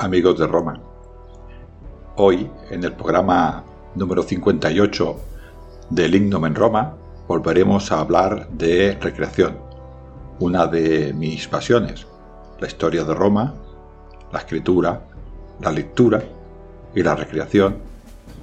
Amigos 0.00 0.36
de 0.36 0.48
Roma. 0.48 0.80
Hoy, 2.16 2.50
en 2.70 2.82
el 2.82 2.92
programa 2.92 3.62
número 3.94 4.24
58 4.24 5.16
del 5.90 6.14
Himno 6.16 6.44
en 6.44 6.56
Roma, 6.56 6.96
volveremos 7.28 7.92
a 7.92 8.00
hablar 8.00 8.48
de 8.50 8.98
recreación, 9.00 9.58
una 10.40 10.66
de 10.66 11.12
mis 11.14 11.46
pasiones, 11.46 12.04
la 12.58 12.66
historia 12.66 13.04
de 13.04 13.14
Roma, 13.14 13.54
la 14.32 14.40
escritura, 14.40 15.00
la 15.60 15.70
lectura 15.70 16.24
y 16.96 17.02
la 17.04 17.14
recreación 17.14 17.76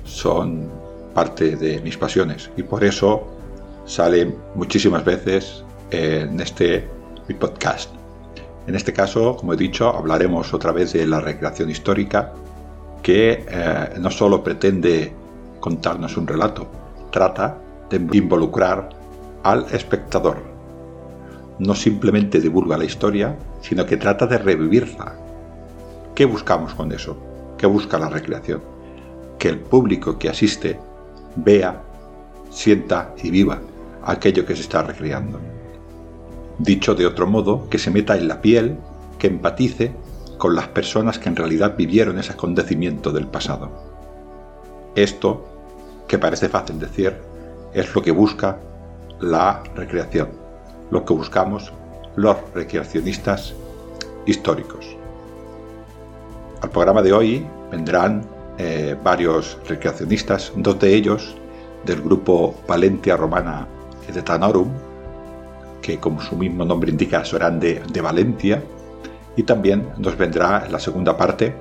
son 0.05 0.69
parte 1.13 1.57
de 1.57 1.81
mis 1.81 1.97
pasiones 1.97 2.49
y 2.55 2.63
por 2.63 2.85
eso 2.85 3.27
salen 3.85 4.37
muchísimas 4.55 5.03
veces 5.03 5.65
en 5.91 6.39
este 6.39 6.87
podcast. 7.37 8.00
En 8.67 8.75
este 8.75 8.93
caso, 8.93 9.35
como 9.35 9.53
he 9.53 9.57
dicho, 9.57 9.89
hablaremos 9.89 10.53
otra 10.53 10.71
vez 10.71 10.93
de 10.93 11.07
la 11.07 11.19
recreación 11.19 11.69
histórica, 11.69 12.33
que 13.01 13.45
eh, 13.49 13.89
no 13.99 14.11
solo 14.11 14.43
pretende 14.43 15.13
contarnos 15.59 16.15
un 16.17 16.27
relato, 16.27 16.67
trata 17.11 17.57
de 17.89 17.97
involucrar 18.17 18.89
al 19.43 19.65
espectador. 19.71 20.37
No 21.59 21.75
simplemente 21.75 22.39
divulga 22.39 22.77
la 22.77 22.85
historia, 22.85 23.35
sino 23.61 23.85
que 23.85 23.97
trata 23.97 24.27
de 24.27 24.37
revivirla. 24.37 25.13
¿Qué 26.15 26.25
buscamos 26.25 26.73
con 26.73 26.91
eso? 26.91 27.17
¿Qué 27.57 27.65
busca 27.65 27.97
la 27.97 28.09
recreación? 28.09 28.61
Que 29.37 29.49
el 29.49 29.59
público 29.59 30.17
que 30.17 30.29
asiste 30.29 30.79
vea, 31.35 31.81
sienta 32.49 33.13
y 33.23 33.31
viva 33.31 33.59
aquello 34.03 34.45
que 34.45 34.55
se 34.55 34.61
está 34.61 34.83
recreando. 34.83 35.39
Dicho 36.59 36.95
de 36.95 37.05
otro 37.05 37.27
modo, 37.27 37.69
que 37.69 37.79
se 37.79 37.91
meta 37.91 38.15
en 38.17 38.27
la 38.27 38.41
piel, 38.41 38.77
que 39.17 39.27
empatice 39.27 39.93
con 40.37 40.55
las 40.55 40.67
personas 40.67 41.19
que 41.19 41.29
en 41.29 41.35
realidad 41.35 41.75
vivieron 41.77 42.17
ese 42.17 42.33
acontecimiento 42.33 43.11
del 43.11 43.27
pasado. 43.27 43.69
Esto, 44.95 45.45
que 46.07 46.17
parece 46.17 46.49
fácil 46.49 46.79
decir, 46.79 47.15
es 47.73 47.93
lo 47.93 48.01
que 48.01 48.11
busca 48.11 48.57
la 49.19 49.61
recreación, 49.75 50.29
lo 50.89 51.05
que 51.05 51.13
buscamos 51.13 51.71
los 52.15 52.37
recreacionistas 52.53 53.53
históricos. 54.25 54.85
Al 56.61 56.69
programa 56.69 57.01
de 57.01 57.13
hoy 57.13 57.45
vendrán 57.71 58.23
eh, 58.57 58.95
varios 59.03 59.57
recreacionistas, 59.67 60.51
dos 60.55 60.79
de 60.79 60.93
ellos 60.93 61.35
del 61.85 62.01
grupo 62.01 62.55
Valentia 62.67 63.15
Romana 63.15 63.67
de 64.11 64.21
Tanorum, 64.21 64.69
que 65.81 65.99
como 65.99 66.21
su 66.21 66.35
mismo 66.35 66.65
nombre 66.65 66.91
indica 66.91 67.25
serán 67.25 67.59
de, 67.59 67.81
de 67.91 68.01
Valencia, 68.01 68.63
y 69.35 69.43
también 69.43 69.87
nos 69.97 70.17
vendrá 70.17 70.63
en 70.65 70.71
la 70.71 70.79
segunda 70.79 71.15
parte 71.15 71.53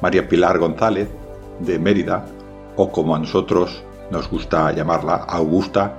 María 0.00 0.28
Pilar 0.28 0.58
González 0.58 1.08
de 1.60 1.78
Mérida, 1.78 2.24
o 2.76 2.90
como 2.90 3.14
a 3.14 3.18
nosotros 3.18 3.82
nos 4.10 4.28
gusta 4.28 4.72
llamarla, 4.72 5.16
Augusta 5.16 5.96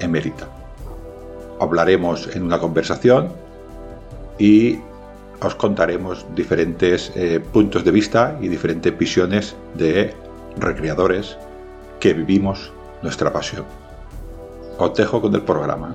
Emérita. 0.00 0.48
Hablaremos 1.60 2.34
en 2.34 2.42
una 2.42 2.58
conversación 2.58 3.28
y 4.38 4.78
os 5.40 5.54
contaremos 5.54 6.26
diferentes 6.34 7.12
eh, 7.14 7.40
puntos 7.40 7.84
de 7.84 7.90
vista 7.90 8.36
y 8.40 8.48
diferentes 8.48 8.96
visiones 8.96 9.54
de 9.74 10.14
recreadores 10.56 11.36
que 12.00 12.14
vivimos 12.14 12.72
nuestra 13.02 13.32
pasión. 13.32 13.64
Os 14.78 14.94
dejo 14.94 15.20
con 15.20 15.34
el 15.34 15.42
programa. 15.42 15.94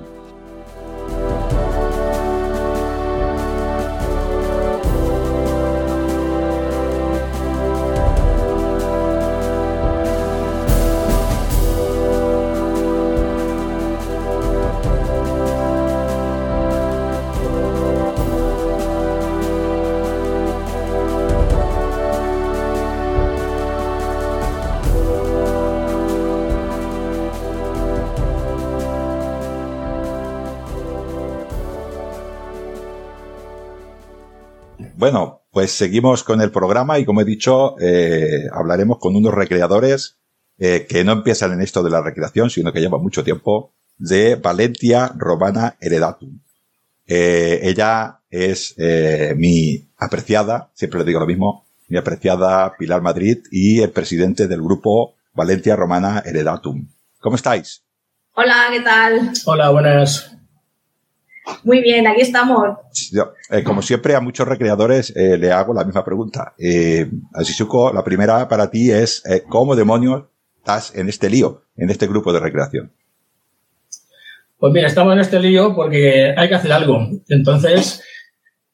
Bueno, 35.00 35.46
pues 35.50 35.72
seguimos 35.72 36.22
con 36.24 36.42
el 36.42 36.50
programa 36.50 36.98
y 36.98 37.06
como 37.06 37.22
he 37.22 37.24
dicho, 37.24 37.74
eh, 37.80 38.44
hablaremos 38.52 38.98
con 38.98 39.16
unos 39.16 39.32
recreadores 39.32 40.18
eh, 40.58 40.86
que 40.86 41.04
no 41.04 41.12
empiezan 41.12 41.54
en 41.54 41.62
esto 41.62 41.82
de 41.82 41.88
la 41.88 42.02
recreación, 42.02 42.50
sino 42.50 42.70
que 42.70 42.80
llevan 42.80 43.00
mucho 43.00 43.24
tiempo, 43.24 43.72
de 43.96 44.34
Valentia 44.34 45.10
Romana 45.16 45.74
Heredatum. 45.80 46.40
Eh, 47.06 47.60
ella 47.62 48.20
es 48.28 48.74
mi 49.36 49.88
apreciada, 49.96 50.70
siempre 50.74 51.00
le 51.00 51.06
digo 51.06 51.20
lo 51.20 51.26
mismo, 51.26 51.64
mi 51.88 51.96
apreciada 51.96 52.76
Pilar 52.76 53.00
Madrid 53.00 53.38
y 53.50 53.80
el 53.80 53.92
presidente 53.92 54.48
del 54.48 54.60
grupo 54.60 55.14
Valentia 55.32 55.76
Romana 55.76 56.22
Heredatum. 56.26 56.86
¿Cómo 57.20 57.36
estáis? 57.36 57.82
Hola, 58.34 58.66
¿qué 58.70 58.80
tal? 58.80 59.32
Hola, 59.46 59.70
buenas. 59.70 60.39
Muy 61.64 61.80
bien, 61.80 62.06
aquí 62.06 62.22
estamos. 62.22 62.78
Eh, 63.50 63.62
como 63.64 63.82
siempre, 63.82 64.14
a 64.14 64.20
muchos 64.20 64.46
recreadores 64.46 65.14
eh, 65.16 65.36
le 65.36 65.52
hago 65.52 65.74
la 65.74 65.84
misma 65.84 66.04
pregunta. 66.04 66.54
Eh, 66.58 67.08
Asisuko, 67.34 67.92
la 67.92 68.04
primera 68.04 68.48
para 68.48 68.70
ti 68.70 68.90
es, 68.90 69.24
eh, 69.26 69.42
¿cómo 69.48 69.76
demonios 69.76 70.24
estás 70.58 70.94
en 70.94 71.08
este 71.08 71.30
lío, 71.30 71.62
en 71.76 71.90
este 71.90 72.06
grupo 72.06 72.32
de 72.32 72.40
recreación? 72.40 72.92
Pues 74.58 74.72
mira, 74.72 74.88
estamos 74.88 75.14
en 75.14 75.20
este 75.20 75.40
lío 75.40 75.74
porque 75.74 76.34
hay 76.36 76.48
que 76.48 76.54
hacer 76.54 76.72
algo. 76.72 77.06
Entonces, 77.28 78.02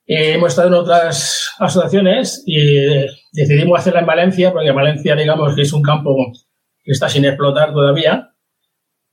hemos 0.07 0.51
estado 0.51 0.69
en 0.69 0.75
otras 0.75 1.51
asociaciones 1.59 2.43
y 2.45 3.07
decidimos 3.33 3.79
hacerla 3.79 4.01
en 4.01 4.07
Valencia, 4.07 4.53
porque 4.53 4.73
Valencia, 4.73 5.15
digamos, 5.15 5.55
que 5.55 5.63
es 5.63 5.73
un 5.73 5.83
campo 5.83 6.17
que 6.83 6.93
está 6.93 7.09
sin 7.09 7.25
explotar 7.25 7.73
todavía. 7.73 8.33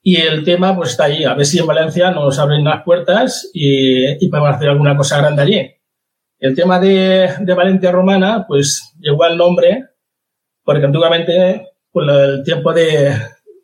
Y 0.06 0.18
el 0.18 0.44
tema 0.44 0.76
pues 0.76 0.92
está 0.92 1.06
ahí, 1.06 1.24
a 1.24 1.34
ver 1.34 1.46
si 1.46 1.60
en 1.60 1.66
Valencia 1.66 2.12
nos 2.12 2.38
abren 2.38 2.66
las 2.66 2.84
puertas 2.84 3.50
y, 3.54 4.24
y 4.24 4.28
podemos 4.28 4.54
hacer 4.54 4.68
alguna 4.68 4.98
cosa 4.98 5.18
grande 5.18 5.42
allí. 5.42 5.72
El 6.40 6.54
tema 6.56 6.78
de, 6.78 7.30
de 7.40 7.54
Valencia 7.54 7.90
Romana, 7.90 8.44
pues 8.46 8.94
llegó 9.00 9.24
al 9.24 9.38
nombre, 9.38 9.86
porque 10.62 10.86
antiguamente, 10.86 11.70
por 11.90 12.10
el 12.10 12.44
tiempo 12.44 12.74
de, 12.74 13.16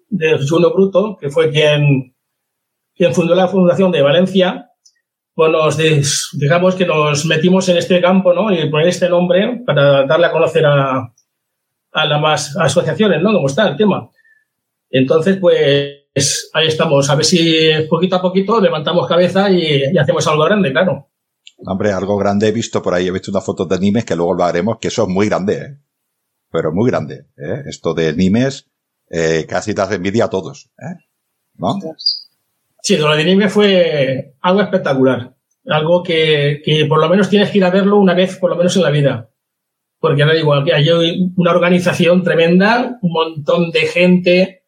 de 0.07 0.39
Juno 0.47 0.71
Bruto, 0.74 1.18
que 1.19 1.30
fue 1.30 1.50
quien, 1.50 2.15
quien 2.95 3.13
fundó 3.13 3.35
la 3.35 3.50
Fundación 3.50 3.92
de 3.92 4.01
Valencia, 4.01 4.71
pues 5.33 5.51
nos, 5.51 5.77
digamos 6.39 6.75
que 6.75 6.85
nos 6.85 7.25
metimos 7.25 7.68
en 7.68 7.75
este 7.75 8.00
campo, 8.00 8.33
¿no? 8.33 8.50
Y 8.50 8.69
poner 8.69 8.88
este 8.88 9.09
nombre 9.09 9.62
para 9.65 10.06
darle 10.06 10.27
a 10.27 10.31
conocer 10.31 10.65
a, 10.65 11.13
a 11.92 12.06
las 12.06 12.21
más 12.21 12.56
asociaciones, 12.56 13.21
¿no? 13.21 13.33
Como 13.33 13.47
está 13.47 13.68
el 13.68 13.75
tema. 13.75 14.09
Entonces, 14.89 15.35
pues 15.35 15.99
ahí 16.54 16.68
estamos. 16.68 17.10
A 17.10 17.16
ver 17.16 17.25
si 17.25 17.69
poquito 17.89 18.16
a 18.16 18.21
poquito 18.21 18.60
levantamos 18.60 19.07
cabeza 19.07 19.50
y, 19.50 19.98
hacemos 19.98 20.25
algo 20.27 20.45
grande, 20.45 20.71
claro. 20.71 21.10
Hombre, 21.66 21.92
algo 21.92 22.18
grande 22.18 22.48
he 22.48 22.51
visto 22.51 22.81
por 22.81 22.94
ahí, 22.94 23.07
he 23.07 23.12
visto 23.12 23.31
una 23.31 23.42
foto 23.42 23.66
de 23.66 23.80
Nimes 23.80 24.06
que 24.06 24.16
luego 24.16 24.33
lo 24.33 24.44
haremos, 24.44 24.77
que 24.80 24.88
eso 24.88 25.04
es 25.04 25.10
muy 25.10 25.27
grande, 25.27 25.56
¿eh? 25.56 25.77
Pero 26.51 26.71
muy 26.71 26.89
grande, 26.89 27.25
¿eh? 27.38 27.63
Esto 27.66 27.94
de 27.94 28.13
Nimes 28.13 28.69
eh, 29.10 29.45
casi 29.48 29.74
te 29.74 29.81
hace 29.81 29.95
envidia 29.95 30.25
a 30.25 30.30
todos, 30.30 30.69
¿eh? 30.80 30.95
¿No? 31.56 31.75
Sí, 32.81 32.98
lo 32.98 33.16
de 33.16 33.25
Nimes 33.25 33.51
fue 33.51 34.36
algo 34.42 34.62
espectacular. 34.62 35.36
Algo 35.66 36.01
que, 36.01 36.62
que 36.63 36.86
por 36.86 37.00
lo 37.00 37.10
menos 37.10 37.30
tienes 37.30 37.51
que 37.51 37.57
ir 37.57 37.66
a 37.66 37.69
verlo 37.69 37.98
una 37.98 38.13
vez, 38.13 38.38
por 38.38 38.50
lo 38.50 38.56
menos 38.56 38.75
en 38.77 38.83
la 38.83 38.89
vida 38.89 39.30
porque 40.00 40.24
ahora 40.24 40.36
digo, 40.36 40.54
que 40.63 40.74
hay 40.74 40.89
una 41.36 41.51
organización 41.51 42.24
tremenda, 42.24 42.98
un 43.01 43.12
montón 43.12 43.71
de 43.71 43.81
gente 43.81 44.58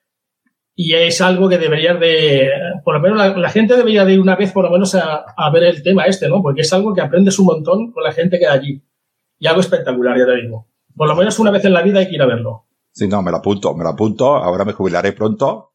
y 0.76 0.94
es 0.94 1.22
algo 1.22 1.50
que 1.50 1.58
debería 1.58 1.94
de, 1.94 2.50
por 2.84 2.96
lo 2.96 3.02
menos 3.02 3.38
la, 3.38 3.50
gente 3.50 3.76
debería 3.76 4.06
de 4.06 4.14
ir 4.14 4.20
una 4.20 4.36
vez 4.36 4.52
por 4.52 4.64
lo 4.64 4.72
menos 4.72 4.96
a, 4.96 5.50
ver 5.52 5.64
el 5.64 5.84
tema 5.84 6.06
este, 6.06 6.30
¿no? 6.30 6.42
Porque 6.42 6.62
es 6.62 6.74
algo 6.74 6.94
que 6.94 7.02
aprendes 7.02 7.38
un 7.40 7.48
montón 7.48 7.92
con 7.92 8.04
la 8.04 8.12
gente 8.12 8.40
que 8.40 8.48
hay 8.48 8.58
allí. 8.58 8.84
Y 9.38 9.48
algo 9.48 9.62
espectacular, 9.62 10.18
ya 10.18 10.26
te 10.26 10.42
digo. 10.42 10.68
Por 10.96 11.08
lo 11.08 11.16
menos 11.16 11.40
una 11.40 11.52
vez 11.52 11.66
en 11.66 11.74
la 11.74 11.82
vida 11.82 12.00
hay 12.00 12.08
que 12.08 12.16
ir 12.16 12.22
a 12.22 12.28
verlo. 12.28 12.68
Sí, 12.92 13.08
no, 13.08 13.22
me 13.22 13.32
lo 13.32 13.38
apunto, 13.38 13.76
me 13.76 13.84
lo 13.84 13.90
apunto. 13.90 14.36
Ahora 14.36 14.66
me 14.66 14.74
jubilaré 14.74 15.14
pronto. 15.14 15.72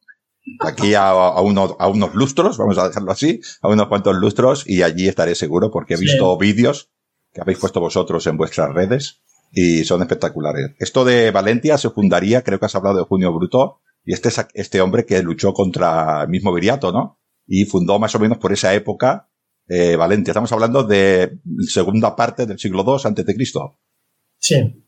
Aquí 0.61 0.93
a, 0.93 1.09
a, 1.09 1.41
unos, 1.41 1.75
a 1.77 1.87
unos 1.89 2.15
lustros, 2.15 2.57
vamos 2.57 2.77
a 2.77 2.87
dejarlo 2.87 3.11
así, 3.11 3.41
a 3.61 3.67
unos 3.67 3.87
cuantos 3.87 4.15
lustros 4.15 4.63
y 4.65 4.81
allí 4.81 5.07
estaré 5.07 5.35
seguro 5.35 5.71
porque 5.71 5.95
he 5.95 5.97
visto 5.97 6.37
vídeos 6.37 6.89
que 7.33 7.41
habéis 7.41 7.59
puesto 7.59 7.81
vosotros 7.81 8.25
en 8.27 8.37
vuestras 8.37 8.73
redes 8.73 9.21
y 9.51 9.83
son 9.83 10.01
espectaculares. 10.01 10.71
Esto 10.79 11.03
de 11.03 11.31
Valencia 11.31 11.77
se 11.77 11.89
fundaría, 11.89 12.43
creo 12.43 12.59
que 12.59 12.65
has 12.65 12.75
hablado 12.75 12.97
de 12.97 13.03
Junio 13.03 13.33
Bruto, 13.33 13.81
y 14.07 14.13
este 14.13 14.29
es 14.29 14.47
este 14.53 14.79
hombre 14.79 15.05
que 15.05 15.21
luchó 15.21 15.53
contra 15.53 16.23
el 16.23 16.29
mismo 16.29 16.53
Viriato, 16.53 16.93
¿no? 16.93 17.19
Y 17.45 17.65
fundó 17.65 17.99
más 17.99 18.15
o 18.15 18.19
menos 18.19 18.37
por 18.37 18.53
esa 18.53 18.73
época 18.73 19.27
eh, 19.67 19.97
Valencia. 19.97 20.31
Estamos 20.31 20.51
hablando 20.53 20.83
de 20.83 21.39
segunda 21.67 22.15
parte 22.15 22.45
del 22.45 22.57
siglo 22.57 22.85
II 22.87 23.01
antes 23.03 23.25
de 23.25 23.35
Cristo. 23.35 23.77
Sí. 24.37 24.81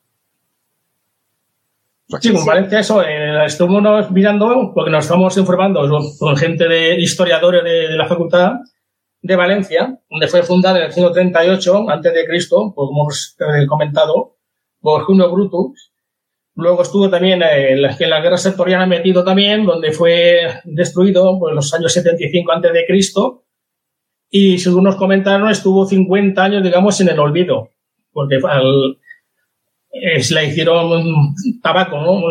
Sí, 2.22 2.32
con 2.32 2.46
Valencia 2.46 2.80
eso, 2.80 3.04
eh, 3.04 3.46
estuvimos 3.46 4.10
mirando, 4.10 4.72
porque 4.74 4.90
nos 4.90 5.04
estamos 5.04 5.36
informando 5.36 5.82
con 6.18 6.38
gente 6.38 6.70
de 6.70 7.00
historiadores 7.02 7.62
de, 7.66 7.98
la 7.98 8.08
facultad 8.08 8.54
de 9.22 9.36
Valencia, 9.36 10.00
donde 10.10 10.28
fue 10.30 10.44
fundada 10.44 10.80
en 10.80 10.86
el 10.86 10.94
siglo 10.94 11.12
38 11.12 11.90
antes 11.90 12.14
de 12.14 12.26
Cristo, 12.26 12.72
pues 12.74 12.88
como 12.88 13.04
hemos 13.04 13.36
eh, 13.42 13.68
comentado, 13.68 14.38
por 14.80 15.04
Junio 15.04 15.30
Brutus. 15.30 15.89
Luego 16.60 16.82
estuvo 16.82 17.10
también 17.10 17.42
en 17.42 17.82
la, 17.82 17.96
en 17.98 18.10
la 18.10 18.22
guerra 18.22 18.38
sectoriana 18.38 18.86
metido 18.86 19.24
también, 19.24 19.66
donde 19.66 19.92
fue 19.92 20.42
destruido 20.66 21.40
en 21.50 21.56
los 21.56 21.74
años 21.74 21.94
75 21.94 22.52
antes 22.52 22.74
de 22.74 22.86
Cristo. 22.86 23.46
Y 24.30 24.60
según 24.60 24.84
nos 24.84 24.96
comentaron, 24.96 25.50
estuvo 25.50 25.86
50 25.86 26.44
años, 26.44 26.64
digamos, 26.64 27.00
en 27.02 27.10
el 27.10 27.20
olvido, 27.20 27.70
porque 28.12 28.40
al, 28.48 29.00
es, 29.92 30.32
la 30.32 30.44
hicieron 30.44 31.34
tabaco, 31.64 32.00
¿no? 32.00 32.22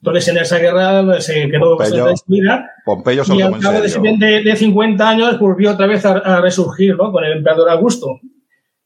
Entonces, 0.00 0.28
en 0.28 0.38
esa 0.38 0.58
guerra 0.58 1.20
se 1.20 1.48
quedó 1.48 1.76
Pompeyo, 1.76 2.06
destruida. 2.06 2.70
Pompeyo 2.84 3.22
y 3.34 3.42
al 3.42 3.58
cabo 3.60 3.80
de, 3.80 4.42
de, 4.42 4.56
50 4.56 5.08
años 5.08 5.38
volvió 5.38 5.72
otra 5.72 5.86
vez 5.86 6.04
a, 6.04 6.18
a, 6.18 6.40
resurgir, 6.40 6.96
¿no? 6.96 7.10
Con 7.10 7.24
el 7.24 7.38
emperador 7.38 7.70
Augusto. 7.70 8.20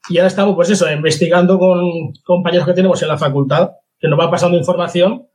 Y 0.09 0.17
ahora 0.17 0.27
estamos, 0.27 0.55
pues 0.55 0.69
eso, 0.69 0.91
investigando 0.91 1.59
con 1.59 2.13
compañeros 2.23 2.65
que 2.67 2.73
tenemos 2.73 3.01
en 3.01 3.07
la 3.09 3.17
facultad, 3.17 3.71
que 4.03 4.09
nos 4.09 4.19
va 4.19 4.29
pasando 4.29 4.57
información, 4.57 5.29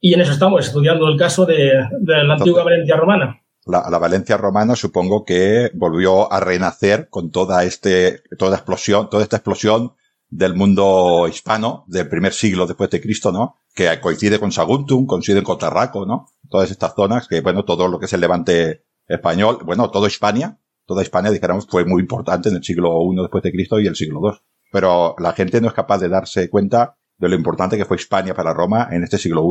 y 0.00 0.14
en 0.14 0.20
eso 0.20 0.32
estamos, 0.32 0.66
estudiando 0.66 1.06
el 1.06 1.16
caso 1.16 1.46
de, 1.46 1.74
la 2.02 2.34
antigua 2.34 2.64
Valencia 2.64 2.96
romana. 2.96 3.40
La, 3.66 3.88
la, 3.88 3.98
Valencia 3.98 4.36
romana 4.36 4.74
supongo 4.74 5.24
que 5.24 5.70
volvió 5.74 6.30
a 6.30 6.40
renacer 6.40 7.08
con 7.08 7.30
toda 7.30 7.62
este, 7.62 8.24
toda 8.36 8.56
explosión, 8.56 9.08
toda 9.08 9.22
esta 9.22 9.36
explosión 9.36 9.92
del 10.28 10.54
mundo 10.56 11.28
hispano 11.28 11.84
del 11.86 12.08
primer 12.08 12.32
siglo 12.32 12.66
después 12.66 12.90
de 12.90 13.00
Cristo, 13.00 13.30
¿no? 13.30 13.54
Que 13.72 14.00
coincide 14.00 14.40
con 14.40 14.50
Saguntum, 14.50 15.06
coincide 15.06 15.44
con 15.44 15.56
Tarraco, 15.56 16.04
¿no? 16.04 16.26
Todas 16.50 16.72
estas 16.72 16.96
zonas 16.96 17.28
que, 17.28 17.42
bueno, 17.42 17.64
todo 17.64 17.86
lo 17.86 18.00
que 18.00 18.06
es 18.06 18.12
el 18.12 18.20
levante 18.20 18.86
español, 19.06 19.58
bueno, 19.64 19.88
todo 19.92 20.08
Hispania, 20.08 20.58
toda 20.84 21.02
España, 21.02 21.30
dijéramos, 21.30 21.68
fue 21.68 21.84
muy 21.84 22.02
importante 22.02 22.48
en 22.48 22.56
el 22.56 22.64
siglo 22.64 23.00
I 23.04 23.22
después 23.22 23.44
de 23.44 23.52
Cristo 23.52 23.78
y 23.78 23.86
el 23.86 23.94
siglo 23.94 24.20
II. 24.20 24.38
Pero 24.72 25.14
la 25.20 25.32
gente 25.32 25.60
no 25.60 25.68
es 25.68 25.74
capaz 25.74 25.98
de 25.98 26.08
darse 26.08 26.50
cuenta 26.50 26.96
lo 27.28 27.34
importante 27.34 27.76
que 27.76 27.84
fue 27.84 27.96
España 27.96 28.34
para 28.34 28.52
Roma 28.52 28.88
en 28.90 29.04
este 29.04 29.18
siglo 29.18 29.44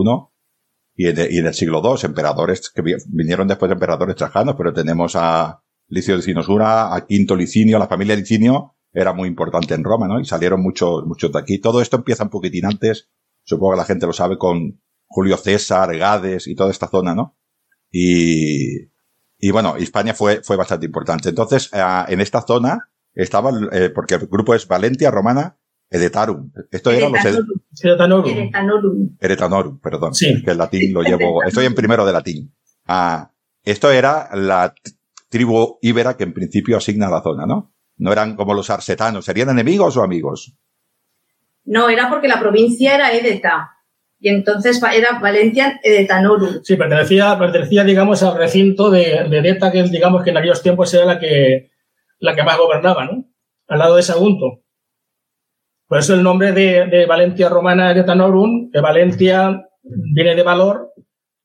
I 0.95 1.05
y 1.05 1.07
en, 1.07 1.47
el 1.47 1.53
siglo 1.53 1.81
II. 1.83 2.01
Emperadores 2.03 2.69
que 2.69 2.81
vinieron 3.07 3.47
después 3.47 3.69
de 3.69 3.73
emperadores 3.73 4.15
trajanos, 4.15 4.55
pero 4.57 4.73
tenemos 4.73 5.15
a 5.15 5.61
Licio 5.87 6.15
de 6.15 6.21
Cinosura, 6.21 6.95
a 6.95 7.05
Quinto 7.05 7.35
Licinio, 7.35 7.79
la 7.79 7.87
familia 7.87 8.15
Licinio 8.15 8.75
era 8.93 9.11
muy 9.11 9.27
importante 9.27 9.73
en 9.73 9.83
Roma, 9.83 10.07
¿no? 10.07 10.19
Y 10.19 10.25
salieron 10.25 10.61
muchos, 10.61 11.03
muchos 11.05 11.31
de 11.31 11.39
aquí. 11.39 11.59
Todo 11.59 11.81
esto 11.81 11.97
empieza 11.97 12.23
un 12.23 12.29
poquitín 12.29 12.65
antes, 12.65 13.09
supongo 13.43 13.73
que 13.73 13.77
la 13.77 13.85
gente 13.85 14.05
lo 14.05 14.13
sabe, 14.13 14.37
con 14.37 14.81
Julio 15.07 15.37
César, 15.37 15.95
Gades 15.97 16.47
y 16.47 16.55
toda 16.55 16.69
esta 16.69 16.87
zona, 16.87 17.15
¿no? 17.15 17.35
Y, 17.91 18.91
y 19.39 19.51
bueno, 19.51 19.75
España 19.77 20.13
fue, 20.13 20.43
fue 20.43 20.57
bastante 20.57 20.85
importante. 20.85 21.29
Entonces, 21.29 21.71
eh, 21.73 21.81
en 22.07 22.21
esta 22.21 22.41
zona 22.41 22.91
estaba, 23.13 23.51
eh, 23.71 23.89
porque 23.89 24.15
el 24.15 24.27
grupo 24.27 24.53
es 24.53 24.67
Valentia 24.67 25.11
Romana 25.11 25.57
Edetarum. 25.93 26.51
Esto 26.71 26.89
era 26.89 27.07
los 27.07 27.23
Eretanorum. 27.83 29.15
Eretanorum. 29.19 29.79
perdón. 29.79 30.15
Sí. 30.15 30.41
que 30.43 30.51
el 30.51 30.57
latín 30.57 30.91
lo 30.91 31.03
llevo. 31.03 31.43
Estoy 31.43 31.67
en 31.67 31.75
primero 31.75 32.03
de 32.03 32.11
latín. 32.11 32.51
Ah, 32.87 33.31
esto 33.63 33.91
era 33.91 34.29
la 34.33 34.73
tribu 35.29 35.77
íbera 35.83 36.17
que 36.17 36.23
en 36.23 36.33
principio 36.33 36.77
asigna 36.77 37.09
la 37.09 37.21
zona, 37.21 37.45
¿no? 37.45 37.71
No 37.97 38.11
eran 38.11 38.35
como 38.35 38.55
los 38.55 38.71
arsetanos. 38.71 39.25
¿Serían 39.25 39.49
enemigos 39.49 39.95
o 39.95 40.03
amigos? 40.03 40.55
No, 41.65 41.87
era 41.89 42.09
porque 42.09 42.27
la 42.27 42.39
provincia 42.39 42.95
era 42.95 43.13
Edeta 43.13 43.69
y 44.19 44.29
entonces 44.29 44.81
era 44.81 45.19
Valencia 45.19 45.79
Edetanorum. 45.83 46.63
Sí, 46.63 46.75
pertenecía, 46.75 47.37
pertenecía, 47.37 47.83
digamos, 47.83 48.23
al 48.23 48.35
recinto 48.35 48.89
de, 48.89 49.27
de 49.29 49.37
Edeta, 49.37 49.71
que 49.71 49.83
digamos 49.83 50.23
que 50.23 50.31
en 50.31 50.37
aquellos 50.37 50.63
tiempos 50.63 50.91
era 50.95 51.05
la 51.05 51.19
que, 51.19 51.69
la 52.17 52.33
que 52.33 52.41
más 52.41 52.57
gobernaba, 52.57 53.05
¿no? 53.05 53.25
Al 53.67 53.77
lado 53.77 53.95
de 53.95 54.01
Sagunto. 54.01 54.62
Por 55.93 55.99
eso 55.99 56.15
el 56.15 56.23
nombre 56.23 56.53
de, 56.53 56.87
de 56.87 57.05
Valencia 57.05 57.49
Romana 57.49 57.91
Edetanorum, 57.91 58.71
de 58.71 58.81
Valencia 58.81 59.69
viene 59.83 60.33
de 60.33 60.41
valor, 60.41 60.91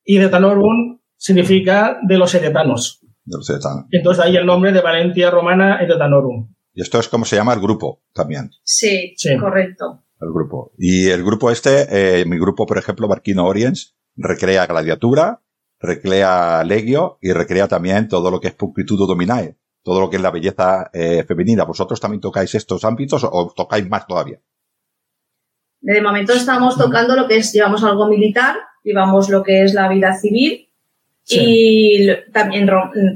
y 0.02 0.16
Edetanorum 0.16 1.00
significa 1.18 1.98
de 2.08 2.16
los 2.16 2.34
edetanos. 2.34 3.00
De 3.26 3.36
los 3.36 3.50
edetanos. 3.50 3.84
Entonces 3.90 4.24
ahí 4.24 4.38
el 4.38 4.46
nombre 4.46 4.72
de 4.72 4.80
Valencia 4.80 5.30
Romana 5.30 5.82
Edetanorum. 5.82 6.48
Y 6.72 6.80
esto 6.80 6.98
es 6.98 7.08
como 7.08 7.26
se 7.26 7.36
llama 7.36 7.52
el 7.52 7.60
grupo 7.60 8.00
también. 8.14 8.48
Sí, 8.64 9.12
sí. 9.18 9.36
correcto 9.36 10.04
el 10.18 10.32
grupo. 10.32 10.72
Y 10.78 11.08
el 11.10 11.22
grupo 11.22 11.50
este, 11.50 12.20
eh, 12.20 12.24
mi 12.24 12.38
grupo, 12.38 12.64
por 12.64 12.78
ejemplo, 12.78 13.06
Barquino 13.06 13.44
Oriens, 13.44 13.98
recrea 14.16 14.64
Gladiatura, 14.64 15.42
recrea 15.78 16.64
Legio 16.64 17.18
y 17.20 17.32
recrea 17.32 17.68
también 17.68 18.08
todo 18.08 18.30
lo 18.30 18.40
que 18.40 18.48
es 18.48 18.54
Pulcritudo 18.54 19.06
Dominae, 19.06 19.58
todo 19.82 20.00
lo 20.00 20.10
que 20.10 20.16
es 20.16 20.22
la 20.22 20.30
belleza 20.30 20.90
eh, 20.92 21.24
femenina. 21.26 21.64
¿Vosotros 21.64 22.00
también 22.00 22.20
tocáis 22.20 22.54
estos 22.54 22.84
ámbitos 22.84 23.24
o 23.24 23.52
tocáis 23.54 23.88
más 23.88 24.06
todavía? 24.06 24.40
De 25.80 26.02
momento 26.02 26.32
estamos 26.32 26.76
tocando 26.76 27.14
lo 27.14 27.28
que 27.28 27.36
es, 27.36 27.52
llevamos 27.52 27.84
algo 27.84 28.08
militar, 28.08 28.56
llevamos 28.82 29.28
lo 29.28 29.42
que 29.42 29.62
es 29.62 29.74
la 29.74 29.88
vida 29.88 30.14
civil 30.14 30.68
y 31.26 32.08
también 32.32 32.68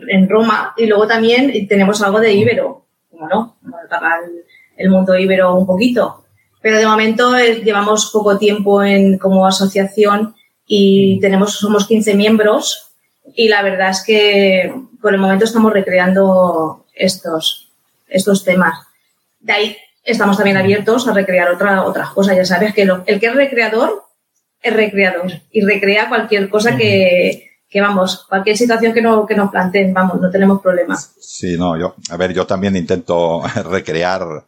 en 0.08 0.28
Roma 0.28 0.74
y 0.76 0.86
luego 0.86 1.06
también 1.06 1.66
tenemos 1.66 2.02
algo 2.02 2.20
de 2.20 2.34
Ibero, 2.34 2.86
como 3.10 3.28
no, 3.28 3.56
el, 3.64 4.44
el 4.76 4.90
mundo 4.90 5.16
Ibero 5.16 5.54
un 5.56 5.66
poquito. 5.66 6.24
Pero 6.60 6.78
de 6.78 6.86
momento 6.86 7.36
eh, 7.36 7.62
llevamos 7.64 8.10
poco 8.12 8.38
tiempo 8.38 8.82
en, 8.82 9.18
como 9.18 9.46
asociación 9.46 10.34
y 10.64 11.18
tenemos, 11.20 11.54
somos 11.54 11.86
15 11.86 12.14
miembros 12.14 12.91
y 13.34 13.48
la 13.48 13.62
verdad 13.62 13.90
es 13.90 14.02
que 14.02 14.74
por 15.00 15.14
el 15.14 15.20
momento 15.20 15.44
estamos 15.44 15.72
recreando 15.72 16.86
estos, 16.94 17.70
estos 18.08 18.44
temas. 18.44 18.86
De 19.40 19.52
ahí 19.52 19.76
estamos 20.04 20.36
también 20.36 20.56
abiertos 20.56 21.08
a 21.08 21.12
recrear 21.12 21.50
otra, 21.50 21.84
otras 21.84 22.10
cosas. 22.10 22.36
Ya 22.36 22.44
sabes 22.44 22.74
que 22.74 22.82
el 22.82 23.20
que 23.20 23.26
es 23.26 23.34
recreador 23.34 24.04
es 24.62 24.72
recreador 24.74 25.32
y 25.50 25.62
recrea 25.62 26.08
cualquier 26.08 26.48
cosa 26.48 26.76
que, 26.76 27.50
que 27.68 27.80
vamos, 27.80 28.26
cualquier 28.28 28.56
situación 28.56 28.92
que, 28.92 29.02
no, 29.02 29.26
que 29.26 29.34
nos 29.34 29.50
planteen, 29.50 29.92
vamos, 29.92 30.20
no 30.20 30.30
tenemos 30.30 30.60
problemas. 30.60 31.14
Sí, 31.20 31.56
no, 31.56 31.76
yo, 31.78 31.94
a 32.10 32.16
ver, 32.16 32.32
yo 32.32 32.46
también 32.46 32.76
intento 32.76 33.42
recrear 33.70 34.44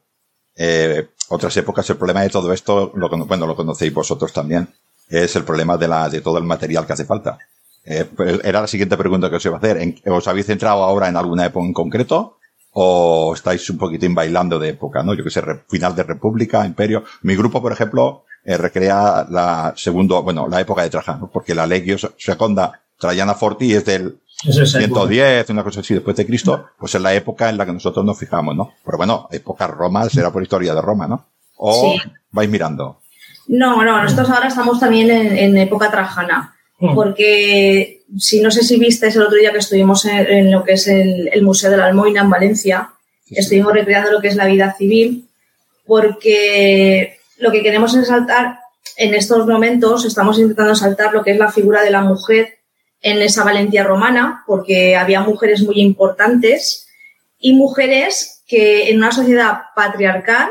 eh, 0.57 1.09
otras 1.29 1.57
épocas. 1.57 1.89
El 1.91 1.97
problema 1.97 2.23
de 2.23 2.31
todo 2.31 2.53
esto, 2.53 2.93
lo, 2.95 3.09
bueno, 3.27 3.47
lo 3.47 3.57
conocéis 3.57 3.93
vosotros 3.93 4.33
también, 4.33 4.69
es 5.09 5.35
el 5.37 5.45
problema 5.45 5.77
de, 5.77 5.89
la, 5.89 6.09
de 6.09 6.21
todo 6.21 6.39
el 6.39 6.45
material 6.45 6.87
que 6.87 6.93
hace 6.93 7.05
falta. 7.05 7.39
Eh, 7.85 8.05
pues 8.05 8.41
era 8.45 8.63
la 8.63 8.67
siguiente 8.67 8.97
pregunta 8.97 9.29
que 9.29 9.37
os 9.37 9.45
iba 9.45 9.57
a 9.57 9.59
hacer. 9.59 9.95
¿Os 10.07 10.27
habéis 10.29 10.47
centrado 10.47 10.83
ahora 10.83 11.09
en 11.09 11.17
alguna 11.17 11.47
época 11.47 11.67
en 11.67 11.73
concreto? 11.73 12.39
¿O 12.73 13.35
estáis 13.35 13.69
un 13.71 13.79
poquitín 13.79 14.15
bailando 14.15 14.59
de 14.59 14.71
época, 14.71 15.03
no? 15.03 15.15
Yo 15.15 15.23
que 15.23 15.31
sé, 15.31 15.43
final 15.69 15.95
de 15.95 16.03
República, 16.03 16.67
Imperio. 16.67 17.05
Mi 17.23 17.37
grupo, 17.37 17.63
por 17.63 17.73
ejemplo, 17.73 18.25
eh, 18.45 18.57
recrea 18.57 19.27
la 19.31 19.73
segundo, 19.77 20.23
bueno, 20.23 20.49
la 20.49 20.61
época 20.61 20.83
de 20.83 20.91
Trajano, 20.91 21.31
porque 21.33 21.55
la 21.55 21.67
Legio 21.67 21.97
Seconda 22.19 22.81
Trajana 22.99 23.35
Forti 23.35 23.75
es 23.75 23.85
del 23.85 24.19
110, 24.43 25.51
una 25.51 25.65
cosa 25.65 25.81
así, 25.81 25.95
después 25.95 26.17
de 26.17 26.27
Cristo, 26.27 26.67
pues 26.79 26.95
es 26.95 27.01
la 27.01 27.15
época 27.15 27.49
en 27.49 27.57
la 27.57 27.65
que 27.65 27.73
nosotros 27.73 28.05
nos 28.05 28.19
fijamos, 28.19 28.55
¿no? 28.55 28.75
Pero 28.85 28.99
bueno, 28.99 29.29
época 29.31 29.67
Roma 29.67 30.09
será 30.09 30.31
por 30.31 30.43
historia 30.43 30.75
de 30.75 30.83
Roma, 30.83 31.07
¿no? 31.07 31.25
¿O 31.57 31.97
vais 32.31 32.51
mirando? 32.51 33.01
No, 33.47 33.83
no, 33.83 34.03
nosotros 34.03 34.31
ahora 34.31 34.49
estamos 34.49 34.81
también 34.81 35.11
en, 35.11 35.57
época 35.57 35.91
trajana. 35.91 36.54
Porque 36.79 38.03
si 38.19 38.41
no 38.41 38.51
sé 38.51 38.63
si 38.63 38.79
viste 38.79 39.09
el 39.09 39.23
otro 39.23 39.39
día 39.39 39.53
que 39.53 39.59
estuvimos 39.59 40.05
en, 40.05 40.51
lo 40.51 40.65
que 40.65 40.73
es 40.73 40.89
el, 40.89 41.43
Museo 41.43 41.71
de 41.71 41.77
la 41.77 41.87
Almoina 41.87 42.23
en 42.23 42.31
Valencia, 42.31 42.91
estuvimos 43.31 43.73
recreando 43.73 44.11
lo 44.11 44.21
que 44.21 44.29
es 44.29 44.37
la 44.37 44.47
vida 44.47 44.75
civil, 44.77 45.29
porque 45.87 47.19
lo 47.39 47.53
que 47.53 47.63
queremos 47.63 47.95
es 47.95 48.09
saltar, 48.09 48.59
en 48.97 49.15
estos 49.15 49.47
momentos 49.47 50.05
estamos 50.05 50.39
intentando 50.39 50.75
saltar 50.75 51.13
lo 51.13 51.25
que 51.25 51.33
es 51.33 51.39
la 51.39 51.51
figura 51.51 51.83
de 51.83 51.91
la 51.91 52.03
mujer 52.03 52.59
en 53.01 53.21
esa 53.23 53.45
Valencia 53.45 53.85
romana, 53.85 54.45
porque 54.47 54.97
había 54.97 55.21
mujeres 55.21 55.63
muy 55.63 55.81
importantes 55.81 56.87
y 57.39 57.55
mujeres 57.55 58.43
que 58.47 58.91
en 58.91 58.99
una 58.99 59.13
sociedad 59.13 59.63
patriarcal 59.75 60.51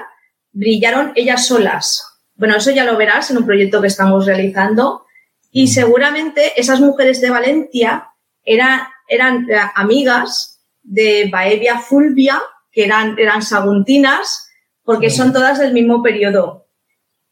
brillaron 0.52 1.12
ellas 1.16 1.48
solas. 1.48 2.04
Bueno, 2.36 2.56
eso 2.58 2.72
ya 2.72 2.84
lo 2.84 2.98
verás 2.98 3.32
en 3.32 3.38
un 3.38 3.46
proyecto 3.46 3.82
que 3.82 3.88
estamos 3.88 4.26
realizando 4.26 5.06
y 5.56 5.68
seguramente 5.68 6.60
esas 6.60 6.82
mujeres 6.82 7.22
de 7.22 7.30
Valencia 7.30 8.10
eran, 8.44 8.82
eran 9.08 9.46
amigas 9.76 10.66
de 10.82 11.30
Baevia 11.32 11.78
Fulvia, 11.78 12.42
que 12.72 12.86
eran, 12.86 13.18
eran 13.20 13.44
saguntinas, 13.44 14.50
porque 14.84 15.12
son 15.12 15.32
todas 15.32 15.60
del 15.60 15.72
mismo 15.72 16.02
periodo. 16.02 16.66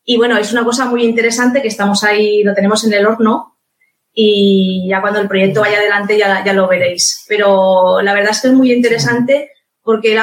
Y 0.06 0.18
bueno, 0.18 0.38
es 0.38 0.54
una 0.54 0.64
cosa 0.64 0.86
muy 0.86 1.04
interesante 1.04 1.64
que 1.64 1.68
estamos 1.68 2.04
ahí, 2.04 2.44
lo 2.44 2.54
tenemos 2.54 2.86
en 2.86 2.94
el 2.94 3.08
horno, 3.08 3.58
y 4.14 4.88
ya 4.88 5.02
cuando 5.02 5.20
el 5.20 5.28
proyecto 5.28 5.62
vaya 5.62 5.80
adelante 5.80 6.16
ya, 6.16 6.46
ya 6.46 6.54
lo 6.54 6.68
veréis. 6.68 7.26
Pero 7.28 8.02
la 8.04 8.14
verdad 8.14 8.34
es 8.34 8.42
que 8.42 8.50
es 8.50 8.54
muy 8.54 8.72
interesante 8.72 9.50
porque 9.82 10.16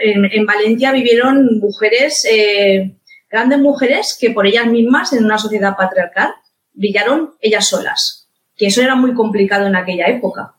en, 0.00 0.44
Valencia 0.44 0.90
vivieron 0.90 1.60
mujeres, 1.60 2.26
eh, 2.28 2.96
grandes 3.30 3.60
mujeres 3.60 4.18
que 4.20 4.30
por 4.30 4.44
ellas 4.44 4.66
mismas 4.66 5.12
en 5.12 5.24
una 5.24 5.38
sociedad 5.38 5.76
patriarcal 5.76 6.34
brillaron 6.74 7.34
ellas 7.40 7.66
solas, 7.66 8.28
que 8.56 8.66
eso 8.66 8.82
era 8.82 8.94
muy 8.94 9.14
complicado 9.14 9.66
en 9.66 9.76
aquella 9.76 10.06
época. 10.06 10.56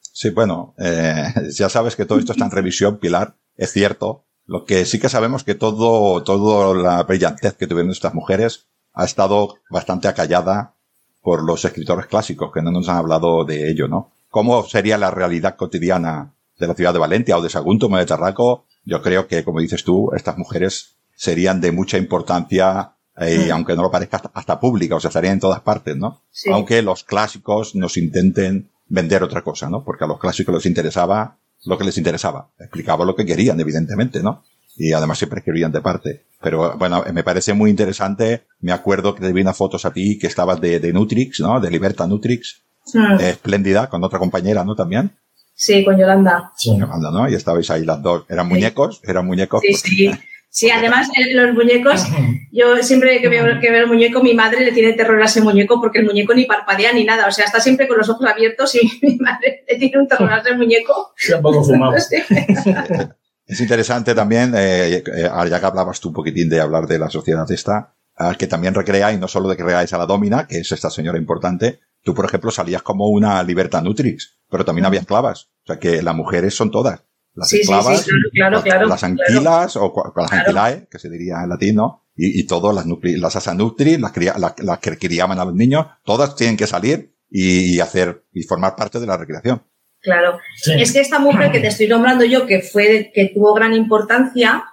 Sí, 0.00 0.30
bueno, 0.30 0.74
eh, 0.78 1.32
ya 1.52 1.68
sabes 1.68 1.94
que 1.94 2.04
todo 2.04 2.18
esto 2.18 2.32
está 2.32 2.44
en 2.44 2.50
revisión, 2.50 2.98
Pilar, 2.98 3.34
es 3.56 3.72
cierto. 3.72 4.24
Lo 4.46 4.64
que 4.64 4.86
sí 4.86 4.98
que 4.98 5.10
sabemos 5.10 5.44
que 5.44 5.54
todo, 5.54 6.22
todo 6.22 6.74
la 6.74 7.02
brillantez 7.02 7.54
que 7.54 7.66
tuvieron 7.66 7.92
estas 7.92 8.14
mujeres 8.14 8.66
ha 8.94 9.04
estado 9.04 9.56
bastante 9.70 10.08
acallada 10.08 10.74
por 11.20 11.44
los 11.44 11.64
escritores 11.64 12.06
clásicos 12.06 12.50
que 12.52 12.62
no 12.62 12.70
nos 12.70 12.88
han 12.88 12.96
hablado 12.96 13.44
de 13.44 13.70
ello, 13.70 13.86
¿no? 13.88 14.10
¿Cómo 14.30 14.64
sería 14.64 14.98
la 14.98 15.10
realidad 15.10 15.56
cotidiana 15.56 16.32
de 16.58 16.66
la 16.66 16.74
ciudad 16.74 16.92
de 16.92 16.98
Valencia 16.98 17.36
o 17.36 17.42
de 17.42 17.50
Sagunto 17.50 17.86
o 17.86 17.96
de 17.96 18.06
Tarraco? 18.06 18.64
Yo 18.84 19.02
creo 19.02 19.28
que, 19.28 19.44
como 19.44 19.60
dices 19.60 19.84
tú, 19.84 20.10
estas 20.14 20.38
mujeres 20.38 20.96
serían 21.14 21.60
de 21.60 21.72
mucha 21.72 21.98
importancia 21.98 22.92
eh, 23.20 23.44
y 23.46 23.50
aunque 23.50 23.74
no 23.74 23.82
lo 23.82 23.90
parezca 23.90 24.22
hasta, 24.32 24.60
pública, 24.60 24.96
o 24.96 25.00
sea, 25.00 25.08
estarían 25.08 25.34
en 25.34 25.40
todas 25.40 25.60
partes, 25.60 25.96
¿no? 25.96 26.22
Aunque 26.52 26.82
los 26.82 27.04
clásicos 27.04 27.74
nos 27.74 27.96
intenten 27.96 28.70
vender 28.86 29.22
otra 29.22 29.42
cosa, 29.42 29.68
¿no? 29.68 29.84
Porque 29.84 30.04
a 30.04 30.06
los 30.06 30.18
clásicos 30.18 30.54
les 30.54 30.66
interesaba 30.66 31.36
lo 31.64 31.76
que 31.76 31.84
les 31.84 31.98
interesaba. 31.98 32.50
Explicaba 32.58 33.04
lo 33.04 33.14
que 33.16 33.26
querían, 33.26 33.58
evidentemente, 33.60 34.22
¿no? 34.22 34.42
y 34.78 34.92
además 34.92 35.18
siempre 35.18 35.40
escribían 35.40 35.72
de 35.72 35.80
parte. 35.80 36.24
Pero 36.40 36.78
bueno, 36.78 37.04
me 37.12 37.24
parece 37.24 37.52
muy 37.52 37.68
interesante. 37.68 38.44
Me 38.60 38.70
acuerdo 38.72 39.14
que 39.14 39.22
te 39.22 39.32
vi 39.32 39.42
unas 39.42 39.56
fotos 39.56 39.84
a 39.84 39.92
ti 39.92 40.18
que 40.18 40.28
estabas 40.28 40.60
de, 40.60 40.78
de 40.78 40.92
Nutrix, 40.92 41.40
¿no? 41.40 41.60
De 41.60 41.70
Liberta 41.70 42.06
Nutrix. 42.06 42.62
Mm. 42.94 43.20
espléndida, 43.20 43.90
con 43.90 44.02
otra 44.02 44.18
compañera, 44.18 44.64
¿no? 44.64 44.74
También. 44.74 45.10
Sí, 45.54 45.84
con 45.84 45.98
Yolanda. 45.98 46.52
Sí. 46.56 46.70
Yolanda, 46.78 47.10
¿no? 47.10 47.28
Y 47.28 47.34
estabais 47.34 47.70
ahí 47.70 47.84
las 47.84 48.00
dos. 48.00 48.24
¿Eran 48.28 48.48
muñecos? 48.48 49.00
¿Eran 49.02 49.26
muñecos? 49.26 49.60
Sí, 49.62 49.74
sí. 49.74 50.10
Sí, 50.58 50.68
además 50.72 51.06
los 51.34 51.54
muñecos, 51.54 52.04
yo 52.50 52.82
siempre 52.82 53.20
que 53.20 53.28
veo, 53.28 53.60
que 53.60 53.70
veo 53.70 53.82
el 53.82 53.86
muñeco, 53.86 54.24
mi 54.24 54.34
madre 54.34 54.64
le 54.64 54.72
tiene 54.72 54.92
terror 54.94 55.22
a 55.22 55.26
ese 55.26 55.40
muñeco 55.40 55.80
porque 55.80 56.00
el 56.00 56.04
muñeco 56.04 56.34
ni 56.34 56.46
parpadea 56.46 56.92
ni 56.92 57.04
nada, 57.04 57.28
o 57.28 57.30
sea, 57.30 57.44
está 57.44 57.60
siempre 57.60 57.86
con 57.86 57.96
los 57.96 58.08
ojos 58.08 58.28
abiertos 58.28 58.74
y 58.74 58.80
mi 59.06 59.14
madre 59.18 59.64
le 59.68 59.78
tiene 59.78 59.98
un 60.00 60.08
terror 60.08 60.32
a 60.32 60.38
ese 60.38 60.56
muñeco. 60.56 61.12
Sí, 61.16 61.32
un 61.32 61.42
poco 61.42 61.62
fumado. 61.62 61.94
Es 63.46 63.60
interesante 63.60 64.16
también, 64.16 64.52
eh, 64.56 64.96
eh, 64.96 65.30
ya 65.48 65.60
que 65.60 65.66
hablabas 65.66 66.00
tú 66.00 66.08
un 66.08 66.14
poquitín 66.14 66.48
de 66.48 66.60
hablar 66.60 66.88
de 66.88 66.98
la 66.98 67.08
sociedad 67.08 67.48
esta, 67.50 67.94
que 68.36 68.48
también 68.48 68.74
recrea, 68.74 69.12
y 69.12 69.16
no 69.16 69.28
solo 69.28 69.48
de 69.48 69.56
que 69.56 69.62
recreáis 69.62 69.92
a 69.92 69.98
la 69.98 70.06
Domina, 70.06 70.48
que 70.48 70.58
es 70.58 70.72
esta 70.72 70.90
señora 70.90 71.18
importante, 71.18 71.78
tú, 72.02 72.14
por 72.14 72.24
ejemplo, 72.24 72.50
salías 72.50 72.82
como 72.82 73.08
una 73.08 73.40
Libertad 73.44 73.82
Nutrix, 73.82 74.40
pero 74.50 74.64
también 74.64 74.86
había 74.86 75.00
esclavas. 75.00 75.50
O 75.62 75.66
sea, 75.68 75.78
que 75.78 76.02
las 76.02 76.16
mujeres 76.16 76.54
son 76.54 76.72
todas. 76.72 77.04
Las 77.38 77.52
esclavas, 77.52 78.04
las, 78.34 79.04
anquilas, 79.04 79.76
o 79.76 80.12
las 80.16 80.32
anquilae, 80.32 80.88
que 80.90 80.98
se 80.98 81.08
diría 81.08 81.42
en 81.44 81.48
latín, 81.50 81.76
¿no? 81.76 82.08
Y, 82.16 82.40
y 82.40 82.46
todas 82.46 82.74
las, 82.74 82.84
las 82.84 83.36
asanutri, 83.36 83.96
las, 83.96 84.12
las, 84.58 84.78
que 84.80 84.98
criaban 84.98 85.38
a 85.38 85.44
los 85.44 85.54
niños, 85.54 85.86
todas 86.04 86.34
tienen 86.34 86.56
que 86.56 86.66
salir 86.66 87.14
y 87.30 87.78
hacer, 87.78 88.24
y 88.32 88.42
formar 88.42 88.74
parte 88.74 88.98
de 88.98 89.06
la 89.06 89.16
recreación. 89.16 89.62
Claro. 90.00 90.40
Es 90.64 90.92
que 90.92 91.00
esta 91.00 91.20
mujer 91.20 91.52
que 91.52 91.60
te 91.60 91.68
estoy 91.68 91.86
nombrando 91.86 92.24
yo, 92.24 92.44
que 92.44 92.60
fue, 92.60 93.12
que 93.14 93.30
tuvo 93.32 93.54
gran 93.54 93.72
importancia, 93.72 94.64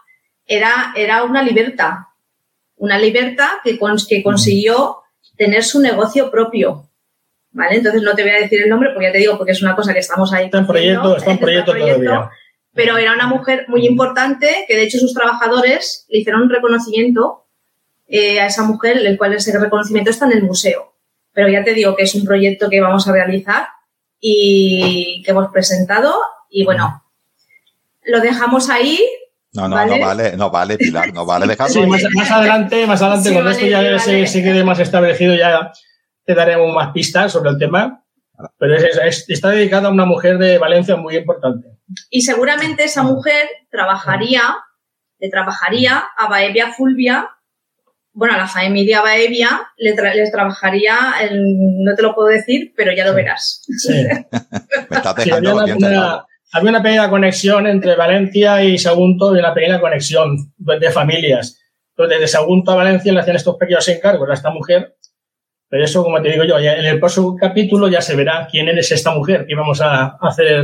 era, 0.48 0.94
era 0.96 1.24
una 1.24 1.44
libertad. 1.44 1.94
Una 2.78 2.98
libertad 2.98 3.50
que, 3.64 3.78
que 4.10 4.24
consiguió 4.24 5.04
tener 5.38 5.64
su 5.64 5.82
negocio 5.82 6.32
propio. 6.32 6.90
¿Vale? 7.52 7.78
Entonces 7.78 8.02
no 8.02 8.16
te 8.16 8.24
voy 8.24 8.32
a 8.32 8.42
decir 8.42 8.64
el 8.64 8.70
nombre 8.70 8.90
porque 8.92 9.08
ya 9.08 9.14
te 9.14 9.20
digo, 9.20 9.38
porque 9.38 9.54
es 9.54 9.62
una 9.62 9.76
cosa 9.76 9.94
que 9.94 10.00
estamos 10.00 10.34
ahí. 10.34 10.46
Está 10.46 10.58
en 10.58 10.68
proyecto, 10.68 11.16
está 11.16 11.32
en 11.32 11.38
proyecto, 11.38 11.74
todavía. 11.74 12.30
Pero 12.76 12.98
era 12.98 13.14
una 13.14 13.26
mujer 13.26 13.66
muy 13.70 13.88
importante 13.88 14.66
que 14.68 14.76
de 14.76 14.84
hecho 14.84 15.00
sus 15.00 15.14
trabajadores 15.14 16.06
le 16.10 16.20
hicieron 16.20 16.44
un 16.44 16.50
reconocimiento 16.50 17.48
eh, 18.08 18.40
a 18.42 18.48
esa 18.48 18.64
mujer, 18.64 18.98
el 18.98 19.18
cual 19.18 19.34
ese 19.34 19.58
reconocimiento 19.58 20.12
está 20.12 20.26
en 20.26 20.34
el 20.34 20.44
museo. 20.44 20.94
Pero 21.34 21.48
ya 21.50 21.64
te 21.64 21.74
digo 21.74 21.96
que 21.96 22.04
es 22.04 22.14
un 22.16 22.26
proyecto 22.26 22.70
que 22.70 22.82
vamos 22.82 23.08
a 23.08 23.14
realizar 23.14 23.68
y 24.20 25.24
que 25.24 25.32
hemos 25.32 25.52
presentado. 25.52 26.14
Y 26.50 26.66
bueno, 26.66 27.04
lo 28.04 28.20
dejamos 28.20 28.70
ahí. 28.70 29.00
No, 29.54 29.70
no, 29.70 29.86
no 29.86 30.00
vale, 30.00 30.36
no 30.36 30.50
vale, 30.50 30.78
Pilar, 30.78 31.14
no 31.14 31.26
vale 31.26 31.48
dejarlo. 31.48 31.88
más, 31.88 32.04
adelante, 32.30 32.86
más 32.86 33.02
adelante, 33.02 33.32
cuando 33.32 33.52
esto 33.52 33.66
ya 33.68 34.00
se, 34.00 34.44
quede 34.44 34.66
más 34.66 34.80
establecido, 34.80 35.34
ya 35.34 35.72
te 36.26 36.36
daremos 36.36 36.74
más 36.76 36.92
pistas 36.92 37.32
sobre 37.32 37.52
el 37.52 37.58
tema. 37.58 38.04
Pero 38.58 38.76
está 38.76 39.50
dedicada 39.50 39.88
a 39.88 39.92
una 39.92 40.04
mujer 40.04 40.38
de 40.38 40.58
Valencia 40.58 40.98
muy 40.98 41.16
importante. 41.16 41.75
Y 42.10 42.22
seguramente 42.22 42.84
esa 42.84 43.04
mujer 43.04 43.48
trabajaría, 43.70 44.42
le 45.20 45.30
trabajaría 45.30 46.04
a 46.18 46.28
Baevia 46.28 46.72
Fulvia 46.74 47.30
bueno, 48.16 48.36
a 48.36 48.38
la 48.38 48.48
familia 48.48 49.02
Baevia 49.02 49.68
le 49.78 49.94
les 50.16 50.32
trabajaría, 50.32 50.96
no 51.32 51.96
te 51.96 52.02
lo 52.02 52.16
puedo 52.16 52.30
decir, 52.30 52.74
pero 52.76 52.94
ya 52.94 53.06
lo 53.06 53.14
verás. 53.14 53.66
Sí. 53.78 53.92
Me 54.90 54.98
estás 54.98 55.16
dejando 55.18 55.60
había, 55.60 55.76
una, 55.76 56.26
había 56.54 56.70
una 56.70 56.82
pequeña 56.82 57.10
conexión 57.10 57.68
entre 57.68 57.96
Valencia 57.98 58.64
y 58.64 58.78
Sagunto 58.78 59.36
y 59.36 59.40
una 59.40 59.54
pequeña 59.54 59.82
conexión 59.82 60.54
de 60.58 60.92
familias. 60.92 61.60
Entonces, 61.90 62.20
desde 62.20 62.32
Sagunto 62.32 62.72
a 62.72 62.76
Valencia 62.76 63.12
le 63.12 63.20
hacían 63.20 63.36
estos 63.36 63.58
pequeños 63.58 63.88
encargos 63.90 64.30
a 64.30 64.34
esta 64.34 64.50
mujer. 64.50 64.96
Pero 65.68 65.84
eso, 65.84 66.02
como 66.02 66.22
te 66.22 66.32
digo 66.32 66.46
yo, 66.46 66.58
en 66.58 66.86
el 66.86 67.00
próximo 67.00 67.36
capítulo 67.36 67.90
ya 67.90 68.00
se 68.00 68.16
verá 68.16 68.48
quién 68.50 68.70
es 68.70 68.94
esta 68.94 69.14
mujer 69.14 69.46
que 69.46 69.56
vamos 69.56 69.82
a 69.82 70.18
hacer 70.22 70.64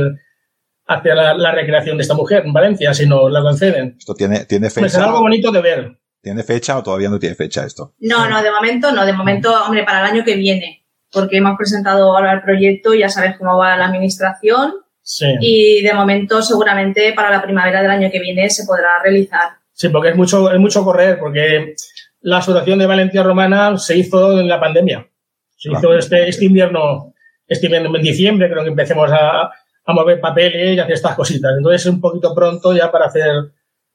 hacia 0.86 1.14
la, 1.14 1.52
recreación 1.52 1.96
de 1.96 2.02
esta 2.02 2.14
mujer 2.14 2.44
en 2.44 2.52
Valencia, 2.52 2.92
si 2.94 3.06
nos 3.06 3.30
la 3.30 3.42
conceden. 3.42 3.96
Esto 3.98 4.14
tiene, 4.14 4.44
tiene 4.44 4.68
fecha. 4.68 4.80
Pues 4.80 4.92
será 4.92 5.06
algo 5.06 5.20
bonito 5.20 5.50
de 5.50 5.60
ver. 5.60 5.98
¿Tiene 6.20 6.42
fecha 6.44 6.78
o 6.78 6.82
todavía 6.82 7.08
no 7.08 7.18
tiene 7.18 7.34
fecha 7.34 7.64
esto? 7.64 7.94
No, 7.98 8.28
no, 8.28 8.42
de 8.42 8.50
momento 8.50 8.92
no. 8.92 9.04
De 9.04 9.12
momento, 9.12 9.52
hombre, 9.64 9.84
para 9.84 10.00
el 10.00 10.12
año 10.12 10.24
que 10.24 10.36
viene, 10.36 10.86
porque 11.10 11.38
hemos 11.38 11.56
presentado 11.56 12.16
ahora 12.16 12.32
el 12.32 12.42
proyecto, 12.42 12.94
ya 12.94 13.08
sabes 13.08 13.36
cómo 13.36 13.58
va 13.58 13.76
la 13.76 13.86
administración. 13.86 14.74
Sí. 15.02 15.26
Y 15.40 15.82
de 15.82 15.94
momento, 15.94 16.42
seguramente 16.42 17.12
para 17.12 17.30
la 17.30 17.42
primavera 17.42 17.82
del 17.82 17.90
año 17.90 18.08
que 18.10 18.20
viene 18.20 18.48
se 18.50 18.64
podrá 18.64 19.02
realizar. 19.02 19.50
Sí, 19.72 19.88
porque 19.88 20.10
es 20.10 20.16
mucho, 20.16 20.52
es 20.52 20.60
mucho 20.60 20.84
correr, 20.84 21.18
porque 21.18 21.74
la 22.20 22.38
Asociación 22.38 22.78
de 22.78 22.86
Valencia 22.86 23.22
Romana 23.24 23.76
se 23.78 23.96
hizo 23.96 24.38
en 24.38 24.48
la 24.48 24.60
pandemia. 24.60 25.08
Se 25.56 25.72
hizo 25.72 25.96
este, 25.96 26.28
este 26.28 26.44
invierno, 26.44 27.14
este 27.48 27.66
invierno 27.66 27.96
en 27.96 28.02
diciembre, 28.02 28.50
creo 28.50 28.62
que 28.62 28.70
empecemos 28.70 29.10
a, 29.12 29.50
a 29.84 29.92
mover 29.92 30.20
papeles 30.20 30.76
y 30.76 30.78
hacer 30.78 30.94
estas 30.94 31.16
cositas. 31.16 31.52
Entonces 31.56 31.82
es 31.82 31.92
un 31.92 32.00
poquito 32.00 32.34
pronto 32.34 32.72
ya 32.74 32.90
para 32.90 33.06
hacer 33.06 33.52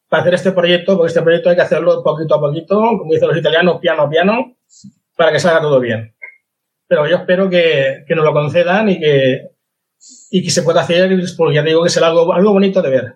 para 0.10 0.22
hacer 0.22 0.34
este 0.36 0.52
proyecto, 0.54 0.96
porque 0.96 1.10
este 1.10 1.22
proyecto 1.22 1.50
hay 1.50 1.56
que 1.56 1.62
hacerlo 1.62 2.02
poquito 2.02 2.36
a 2.36 2.40
poquito, 2.40 2.78
como 2.98 3.12
dicen 3.12 3.28
los 3.28 3.38
italianos, 3.38 3.80
piano 3.82 4.04
a 4.04 4.10
piano, 4.10 4.56
para 5.18 5.32
que 5.32 5.40
salga 5.40 5.62
todo 5.62 5.80
bien. 5.80 6.16
pero 6.88 7.08
yo 7.08 7.18
espero 7.18 7.50
que, 7.50 8.06
que 8.08 8.16
nos 8.16 8.24
lo 8.24 8.32
concedan 8.32 8.88
y 8.90 9.00
que, 9.00 9.52
y 10.32 10.44
que 10.44 10.50
se 10.50 10.64
pueda 10.64 10.82
hacer, 10.82 11.12
porque 11.36 11.56
ya 11.56 11.64
digo 11.64 11.84
que 11.84 11.90
será 11.90 12.08
algo, 12.08 12.34
algo 12.34 12.54
bonito 12.54 12.82
de 12.82 12.90
ver. 12.90 13.16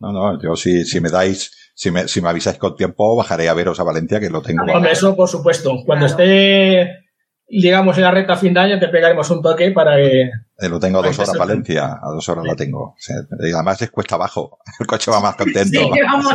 No, 0.00 0.12
no, 0.12 0.42
yo 0.42 0.56
si, 0.56 0.84
si 0.84 1.00
me 1.00 1.08
dais, 1.08 1.72
si 1.74 1.92
me, 1.92 2.08
si 2.08 2.20
me 2.20 2.28
avisáis 2.28 2.58
con 2.58 2.74
tiempo, 2.76 3.16
bajaré 3.16 3.48
a 3.48 3.54
veros 3.54 3.78
a 3.78 3.84
Valencia, 3.84 4.18
que 4.18 4.28
lo 4.28 4.42
tengo. 4.42 4.64
Hombre, 4.64 4.90
eso 4.90 5.14
por 5.14 5.28
supuesto. 5.28 5.82
Cuando 5.86 6.06
esté 6.06 7.04
llegamos 7.46 7.96
en 7.96 8.02
la 8.02 8.10
recta 8.10 8.36
fin 8.36 8.54
de 8.54 8.60
año, 8.60 8.80
te 8.80 8.88
pegaremos 8.88 9.30
un 9.30 9.42
toque 9.42 9.70
para 9.70 9.96
que... 9.96 10.30
Eh, 10.56 10.68
lo 10.68 10.78
tengo 10.78 11.00
a 11.00 11.06
dos 11.06 11.18
horas 11.18 11.36
Valencia, 11.36 11.98
a 12.00 12.10
dos 12.10 12.28
horas 12.28 12.44
lo 12.44 12.54
tengo. 12.54 12.94
y 13.40 13.52
además 13.52 13.82
es 13.82 13.90
cuesta 13.90 14.14
abajo, 14.14 14.58
el 14.80 14.86
coche 14.86 15.10
va 15.10 15.20
más 15.20 15.34
contento. 15.34 15.80
Sí, 15.80 16.00
vamos. 16.00 16.32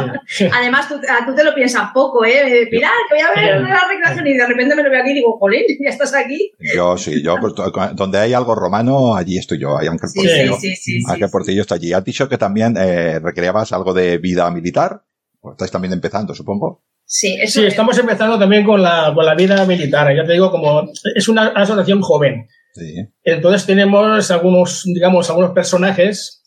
Además, 0.52 0.90
tú, 0.90 1.00
tú, 1.26 1.36
te 1.36 1.44
lo 1.44 1.56
piensas 1.56 1.92
poco, 1.94 2.26
¿eh? 2.26 2.68
Mirar, 2.70 2.92
que 3.08 3.16
voy 3.16 3.24
a 3.24 3.42
ver 3.42 3.62
la 3.62 3.88
recreación 3.88 4.28
y 4.28 4.34
de 4.38 4.46
repente 4.46 4.76
me 4.76 4.84
lo 4.84 4.90
veo 4.90 5.02
aquí 5.02 5.12
y 5.12 5.16
digo, 5.16 5.38
jolín, 5.40 5.64
ya 5.84 5.90
estás 5.90 6.14
aquí. 6.14 6.52
Yo 6.76 6.98
sí, 6.98 7.24
yo, 7.24 7.38
pues, 7.40 7.54
donde 7.94 8.18
hay 8.18 8.34
algo 8.34 8.56
romano, 8.56 9.16
allí 9.16 9.38
estoy 9.38 9.60
yo. 9.60 9.78
Hay 9.78 9.88
Ángel 9.88 10.10
Portillo. 10.14 10.56
Sí, 10.60 10.76
sí, 10.76 11.00
sí. 11.00 11.04
Ángel 11.08 11.30
Portillo 11.30 11.62
está 11.62 11.76
allí. 11.76 11.94
Has 11.94 12.04
dicho 12.04 12.28
que 12.28 12.38
también 12.38 12.76
eh, 12.78 13.20
recreabas 13.20 13.72
algo 13.72 13.94
de 13.94 14.18
vida 14.18 14.50
militar. 14.52 15.04
Pues 15.40 15.54
estáis 15.54 15.72
también 15.72 15.94
empezando, 15.94 16.36
supongo. 16.36 16.84
Sí, 17.06 17.40
sí 17.48 17.66
estamos 17.66 17.98
empezando 17.98 18.38
también 18.38 18.64
con 18.66 18.84
la, 18.84 19.12
con 19.16 19.26
la 19.26 19.34
vida 19.34 19.66
militar. 19.66 20.14
Ya 20.16 20.26
te 20.26 20.34
digo, 20.34 20.52
como 20.52 20.90
es 21.16 21.28
una 21.28 21.48
asociación 21.48 22.02
joven. 22.02 22.48
Sí. 22.79 22.95
Entonces 23.24 23.65
tenemos 23.65 24.31
algunos, 24.31 24.83
digamos, 24.86 25.29
algunos 25.29 25.51
personajes. 25.51 26.43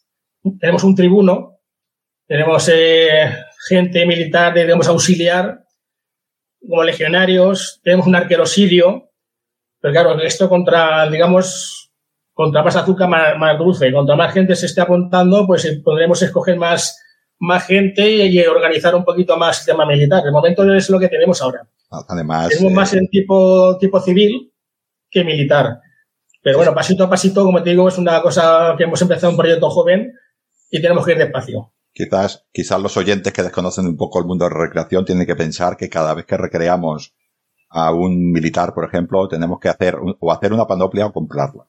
Tenemos 0.58 0.82
un 0.82 0.94
tribuno, 0.94 1.58
tenemos 2.26 2.68
eh, 2.72 3.32
gente 3.68 4.06
militar, 4.06 4.54
digamos, 4.54 4.88
auxiliar, 4.88 5.64
como 6.60 6.82
legionarios, 6.82 7.80
tenemos 7.84 8.06
un 8.06 8.16
arquero 8.16 8.46
sirio. 8.46 9.10
Pero 9.80 9.92
claro, 9.92 10.20
esto 10.20 10.48
contra, 10.48 11.08
digamos, 11.10 11.92
contra 12.32 12.62
más 12.62 12.76
azúcar, 12.76 13.08
más, 13.08 13.36
más 13.38 13.58
dulce. 13.58 13.92
Contra 13.92 14.16
más 14.16 14.32
gente 14.32 14.56
se 14.56 14.66
esté 14.66 14.80
apuntando, 14.80 15.46
pues 15.46 15.64
eh, 15.64 15.80
podremos 15.84 16.22
escoger 16.22 16.56
más 16.56 16.98
más 17.42 17.66
gente 17.66 18.08
y 18.08 18.38
organizar 18.46 18.94
un 18.94 19.04
poquito 19.04 19.36
más 19.36 19.60
el 19.60 19.66
tema 19.66 19.84
militar. 19.84 20.22
De 20.22 20.30
momento 20.30 20.62
es 20.72 20.88
lo 20.88 21.00
que 21.00 21.08
tenemos 21.08 21.42
ahora. 21.42 21.66
Además. 21.90 22.50
Tenemos 22.50 22.72
más 22.72 22.94
eh, 22.94 22.98
en 22.98 23.08
tipo, 23.08 23.76
tipo 23.78 24.00
civil 24.00 24.52
que 25.10 25.24
militar. 25.24 25.80
Pero 26.42 26.58
bueno, 26.58 26.75
pasito 26.75 27.04
a 27.04 27.11
pasito, 27.11 27.44
como 27.44 27.62
te 27.62 27.70
digo, 27.70 27.88
es 27.88 27.99
una 27.99 28.20
cosa 28.20 28.75
que 28.76 28.84
hemos 28.84 29.00
empezado 29.00 29.30
un 29.30 29.37
proyecto 29.37 29.70
joven 29.70 30.12
y 30.70 30.82
tenemos 30.82 31.04
que 31.04 31.12
ir 31.12 31.18
despacio. 31.18 31.72
Quizás, 31.92 32.46
quizás 32.52 32.80
los 32.80 32.96
oyentes 32.96 33.32
que 33.32 33.42
desconocen 33.42 33.87
un 33.87 33.96
poco 33.96 34.18
el 34.18 34.25
mundo 34.25 34.46
de 34.46 34.50
la 34.50 34.61
recreación 34.62 35.04
tienen 35.04 35.26
que 35.26 35.37
pensar 35.37 35.76
que 35.76 35.88
cada 35.88 36.14
vez 36.14 36.25
que 36.26 36.37
recreamos 36.37 37.14
a 37.68 37.92
un 37.92 38.32
militar, 38.32 38.75
por 38.75 38.84
ejemplo, 38.84 39.28
tenemos 39.28 39.61
que 39.61 39.68
hacer 39.68 39.96
o 40.20 40.32
hacer 40.32 40.52
una 40.52 40.66
panoplia 40.66 41.06
o 41.06 41.12
comprarla. 41.12 41.68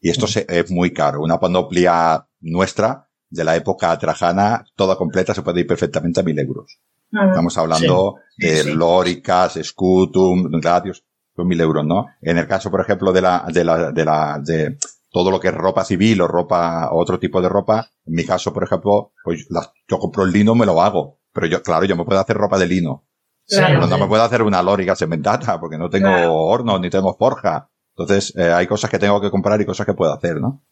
Y 0.00 0.10
esto 0.10 0.26
es 0.26 0.70
muy 0.70 0.92
caro. 0.92 1.22
Una 1.22 1.38
panoplia 1.38 2.26
nuestra 2.40 3.08
de 3.28 3.44
la 3.44 3.56
época 3.56 3.96
trajana, 3.98 4.64
toda 4.74 4.96
completa, 4.96 5.34
se 5.34 5.42
puede 5.42 5.60
ir 5.60 5.66
perfectamente 5.66 6.20
a 6.20 6.22
mil 6.22 6.38
euros. 6.38 6.80
Ah, 7.12 7.26
Estamos 7.28 7.56
hablando 7.58 8.16
de 8.36 8.74
lóricas, 8.74 9.58
scutum, 9.62 10.50
radios, 10.60 11.04
mil 11.44 11.60
euros, 11.60 11.84
¿no? 11.84 12.06
En 12.20 12.38
el 12.38 12.46
caso, 12.46 12.70
por 12.70 12.80
ejemplo, 12.80 13.12
de 13.12 13.22
la, 13.22 13.44
de 13.52 13.64
la, 13.64 13.92
de 13.92 14.04
la, 14.04 14.40
de 14.42 14.78
todo 15.10 15.30
lo 15.30 15.40
que 15.40 15.48
es 15.48 15.54
ropa 15.54 15.84
civil 15.84 16.20
o 16.20 16.28
ropa, 16.28 16.90
o 16.92 17.00
otro 17.00 17.18
tipo 17.18 17.40
de 17.42 17.48
ropa, 17.48 17.90
en 18.06 18.14
mi 18.14 18.24
caso, 18.24 18.52
por 18.52 18.64
ejemplo, 18.64 19.12
pues 19.24 19.46
yo 19.88 19.98
compro 19.98 20.24
el 20.24 20.32
lino, 20.32 20.54
me 20.54 20.66
lo 20.66 20.80
hago. 20.80 21.18
Pero 21.32 21.46
yo, 21.46 21.62
claro, 21.62 21.84
yo 21.84 21.96
me 21.96 22.04
puedo 22.04 22.20
hacer 22.20 22.36
ropa 22.36 22.58
de 22.58 22.66
lino. 22.66 23.04
pero 23.48 23.86
no 23.86 23.98
me 23.98 24.06
puedo 24.06 24.22
hacer 24.22 24.42
una 24.42 24.62
lórica 24.62 24.96
cementada 24.96 25.60
porque 25.60 25.78
no 25.78 25.88
tengo 25.88 26.08
horno 26.46 26.78
ni 26.78 26.90
tengo 26.90 27.16
forja. 27.16 27.70
Entonces, 27.96 28.34
eh, 28.36 28.52
hay 28.52 28.66
cosas 28.66 28.90
que 28.90 28.98
tengo 28.98 29.20
que 29.20 29.30
comprar 29.30 29.60
y 29.60 29.66
cosas 29.66 29.86
que 29.86 29.94
puedo 29.94 30.12
hacer, 30.12 30.40
¿no? 30.40 30.62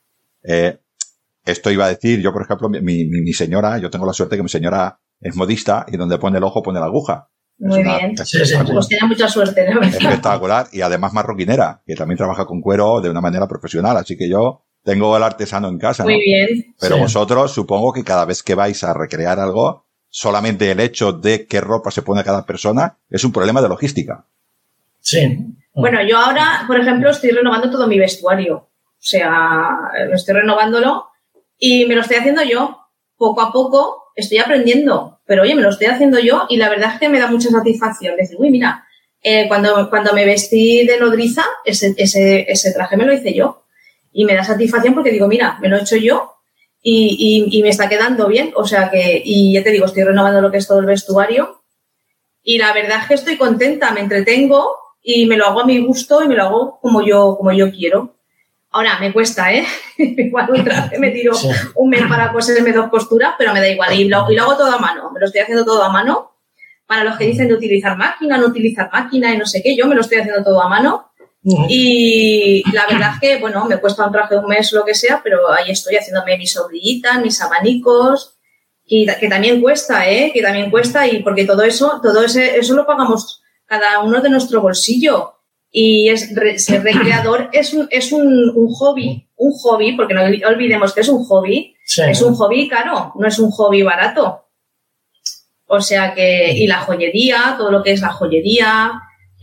Eh, 0.43 0.81
esto 1.45 1.71
iba 1.71 1.87
a 1.87 1.89
decir, 1.89 2.21
yo 2.21 2.33
por 2.33 2.43
ejemplo, 2.43 2.69
mi, 2.69 2.81
mi, 2.81 3.33
señora, 3.33 3.79
yo 3.79 3.91
tengo 3.91 4.07
la 4.07 4.13
suerte 4.13 4.37
que 4.37 4.43
mi 4.43 4.49
señora 4.49 5.01
es 5.21 5.35
modista 5.35 5.87
y 5.89 5.97
donde 5.97 6.19
pone 6.19 6.39
el 6.39 6.45
ojo 6.45 6.63
pone 6.63 6.81
la 6.81 6.87
aguja. 6.87 7.31
Muy 7.59 7.83
bien. 7.83 8.15
pues 8.15 8.89
tiene 8.89 9.07
mucha 9.09 9.29
suerte, 9.29 9.69
¿no? 9.73 9.83
Espectacular. 9.83 10.69
Y 10.73 10.81
además 10.81 11.13
marroquinera, 11.13 11.83
que 11.87 11.95
también 11.95 12.17
trabaja 12.17 12.47
con 12.47 12.61
cuero 12.61 13.01
de 13.01 13.11
una 13.11 13.21
manera 13.21 13.49
profesional. 13.49 13.97
Así 13.97 14.17
que 14.17 14.29
yo 14.29 14.63
tengo 14.85 15.17
el 15.17 15.23
artesano 15.23 15.69
en 15.69 15.79
casa. 15.79 16.05
Muy 16.05 16.21
bien. 16.21 16.75
Pero 16.81 16.99
vosotros 16.99 17.53
supongo 17.53 17.93
que 17.93 18.05
cada 18.05 18.25
vez 18.25 18.43
que 18.43 18.55
vais 18.55 18.83
a 18.85 18.95
recrear 18.95 19.41
algo, 19.41 19.85
solamente 20.09 20.71
el 20.71 20.81
hecho 20.81 21.13
de 21.13 21.47
qué 21.47 21.61
ropa 21.61 21.91
se 21.91 22.03
pone 22.03 22.25
cada 22.25 22.47
persona 22.47 22.97
es 23.11 23.25
un 23.25 23.33
problema 23.33 23.61
de 23.61 23.69
logística. 23.69 24.25
Sí. 25.01 25.39
Bueno, 25.75 25.99
yo 26.07 26.19
ahora, 26.19 26.65
por 26.67 26.79
ejemplo, 26.79 27.11
estoy 27.11 27.31
renovando 27.31 27.71
todo 27.71 27.87
mi 27.87 27.99
vestuario. 27.99 28.57
O 28.57 29.01
sea, 29.01 29.71
estoy 30.13 30.35
renovándolo 30.35 31.07
y 31.57 31.87
me 31.87 31.95
lo 31.95 32.03
estoy 32.03 32.17
haciendo 32.19 32.43
yo. 32.43 32.79
Poco 33.17 33.41
a 33.43 33.53
poco 33.53 34.08
estoy 34.21 34.39
aprendiendo, 34.39 35.21
pero 35.27 35.43
oye, 35.43 35.55
me 35.55 35.63
lo 35.63 35.71
estoy 35.71 35.87
haciendo 35.87 36.19
yo 36.19 36.47
y 36.49 36.57
la 36.57 36.69
verdad 36.69 36.95
es 36.95 37.01
que 37.01 37.09
me 37.09 37.19
da 37.19 37.29
mucha 37.29 37.51
satisfacción 37.51 38.17
decir, 38.17 38.37
uy, 38.39 38.51
mira, 38.51 38.85
eh, 39.23 39.49
cuando, 39.49 39.91
cuando 39.91 40.13
me 40.13 40.25
vestí 40.25 40.87
de 40.87 40.99
nodriza, 40.99 41.45
ese, 41.65 41.95
ese, 41.97 42.51
ese 42.51 42.73
traje 42.73 42.97
me 42.97 43.05
lo 43.05 43.13
hice 43.13 43.35
yo. 43.35 43.65
Y 44.13 44.25
me 44.25 44.35
da 44.35 44.45
satisfacción 44.45 44.95
porque 44.95 45.11
digo, 45.11 45.29
mira, 45.29 45.59
me 45.61 45.69
lo 45.69 45.77
he 45.77 45.81
hecho 45.81 45.97
yo 45.97 46.35
y, 46.83 47.47
y, 47.51 47.59
y, 47.59 47.63
me 47.63 47.69
está 47.69 47.89
quedando 47.89 48.27
bien. 48.27 48.53
O 48.57 48.67
sea 48.67 48.91
que, 48.91 49.21
y 49.25 49.53
ya 49.53 49.63
te 49.63 49.71
digo, 49.71 49.87
estoy 49.87 50.05
renovando 50.05 50.41
lo 50.41 50.51
que 50.51 50.59
es 50.59 50.67
todo 50.67 50.81
el 50.81 50.87
vestuario. 50.87 51.63
Y 52.43 52.59
la 52.59 52.73
verdad 52.73 53.01
es 53.03 53.09
que 53.09 53.15
estoy 53.15 53.37
contenta, 53.37 53.91
me 53.91 54.01
entretengo 54.01 54.75
y 55.03 55.27
me 55.27 55.37
lo 55.37 55.47
hago 55.47 55.61
a 55.61 55.67
mi 55.67 55.79
gusto 55.85 56.23
y 56.23 56.29
me 56.29 56.35
lo 56.35 56.45
hago 56.45 56.79
como 56.81 57.03
yo, 57.03 57.37
como 57.37 57.53
yo 57.53 57.71
quiero. 57.71 58.18
Ahora, 58.79 58.97
me 59.01 59.13
cuesta, 59.13 59.53
¿eh? 59.53 59.67
igual 59.99 60.49
un 60.53 60.63
traje 60.63 61.01
me 61.01 61.11
tiro 61.11 61.33
un 61.75 61.91
mes 61.91 62.03
para 62.09 62.33
coserme 62.33 62.71
dos 62.73 62.89
costuras, 62.91 63.35
pero 63.37 63.53
me 63.53 63.59
da 63.59 63.69
igual. 63.69 63.93
Y 63.99 64.05
lo, 64.05 64.31
y 64.31 64.37
lo 64.37 64.43
hago 64.45 64.57
todo 64.57 64.73
a 64.73 64.79
mano. 64.79 65.11
Me 65.11 65.19
lo 65.19 65.27
estoy 65.27 65.41
haciendo 65.41 65.65
todo 65.65 65.83
a 65.83 65.89
mano. 65.89 66.37
Para 66.87 67.03
los 67.03 67.17
que 67.17 67.25
dicen 67.25 67.49
de 67.49 67.55
utilizar 67.55 67.97
máquina, 67.97 68.39
no 68.39 68.47
utilizar 68.47 68.89
máquina 68.93 69.35
y 69.35 69.37
no 69.37 69.47
sé 69.47 69.63
qué, 69.65 69.77
yo 69.77 69.89
me 69.89 69.97
lo 69.97 70.03
estoy 70.03 70.19
haciendo 70.19 70.45
todo 70.45 70.63
a 70.63 70.69
mano. 70.69 71.11
Y 71.69 72.63
la 72.73 72.87
verdad 72.87 73.15
es 73.15 73.21
que, 73.21 73.41
bueno, 73.41 73.65
me 73.65 73.79
cuesta 73.79 74.07
un 74.07 74.13
traje 74.13 74.37
un 74.37 74.47
mes, 74.47 74.73
lo 74.73 74.85
que 74.85 74.95
sea, 74.95 75.21
pero 75.25 75.51
ahí 75.51 75.73
estoy 75.73 75.97
haciéndome 75.97 76.39
mis 76.39 76.53
sobrillitas, 76.53 77.21
mis 77.21 77.43
abanicos, 77.43 78.39
y 78.85 79.07
que 79.07 79.29
también 79.29 79.61
cuesta, 79.61 80.09
¿eh? 80.09 80.31
Que 80.33 80.41
también 80.41 80.71
cuesta, 80.71 81.05
y 81.09 81.21
porque 81.25 81.45
todo 81.45 81.63
eso, 81.63 82.01
todo 82.01 82.23
ese, 82.23 82.57
eso 82.57 82.75
lo 82.75 82.87
pagamos 82.87 83.43
cada 83.67 83.99
uno 84.05 84.21
de 84.21 84.31
nuestro 84.31 84.63
bolsillo 84.63 85.38
y 85.71 86.09
es 86.09 86.31
ser 86.57 86.83
recreador 86.83 87.51
es 87.53 87.75
un, 87.75 87.89
es 87.91 88.13
un, 88.13 88.53
un, 88.55 88.69
hobby, 88.73 89.29
un 89.37 89.53
hobby, 89.53 89.93
porque 89.93 90.15
no 90.15 90.23
olvidemos 90.23 90.93
que 90.93 91.01
es 91.01 91.09
un 91.09 91.25
hobby, 91.25 91.77
es 92.09 92.23
un 92.23 92.35
hobby 92.35 92.69
caro, 92.69 93.13
no 93.17 93.27
es 93.27 93.39
un 93.39 93.51
hobby 93.51 93.83
barato. 93.83 94.45
O 95.67 95.81
sea 95.81 96.15
que, 96.15 96.53
y 96.53 96.67
la 96.67 96.81
joyería, 96.81 97.55
todo 97.59 97.71
lo 97.71 97.83
que 97.83 97.93
es 97.93 98.01
la 98.01 98.09
joyería, 98.09 98.93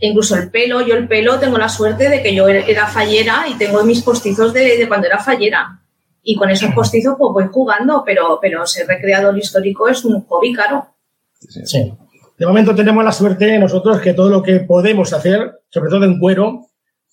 incluso 0.00 0.36
el 0.36 0.50
pelo, 0.50 0.80
yo 0.80 0.96
el 0.96 1.06
pelo 1.06 1.38
tengo 1.38 1.56
la 1.56 1.68
suerte 1.68 2.08
de 2.08 2.22
que 2.22 2.34
yo 2.34 2.48
era 2.48 2.86
fallera 2.88 3.46
y 3.48 3.54
tengo 3.54 3.84
mis 3.84 4.02
postizos 4.02 4.52
de, 4.52 4.76
de 4.76 4.88
cuando 4.88 5.06
era 5.06 5.18
fallera. 5.18 5.82
Y 6.22 6.34
con 6.34 6.50
esos 6.50 6.72
postizos 6.74 7.14
pues 7.16 7.32
voy 7.32 7.52
jugando, 7.52 8.02
pero, 8.04 8.40
pero 8.42 8.66
ser 8.66 8.88
recreador 8.88 9.38
histórico 9.38 9.88
es 9.88 10.04
un 10.04 10.22
hobby 10.26 10.52
caro. 10.52 10.88
Sí. 11.38 11.92
De 12.38 12.46
momento 12.46 12.74
tenemos 12.74 13.02
la 13.04 13.12
suerte 13.12 13.58
nosotros 13.58 14.00
que 14.00 14.12
todo 14.12 14.28
lo 14.28 14.42
que 14.42 14.60
podemos 14.60 15.12
hacer, 15.12 15.52
sobre 15.70 15.90
todo 15.90 16.04
en 16.04 16.18
cuero, 16.18 16.66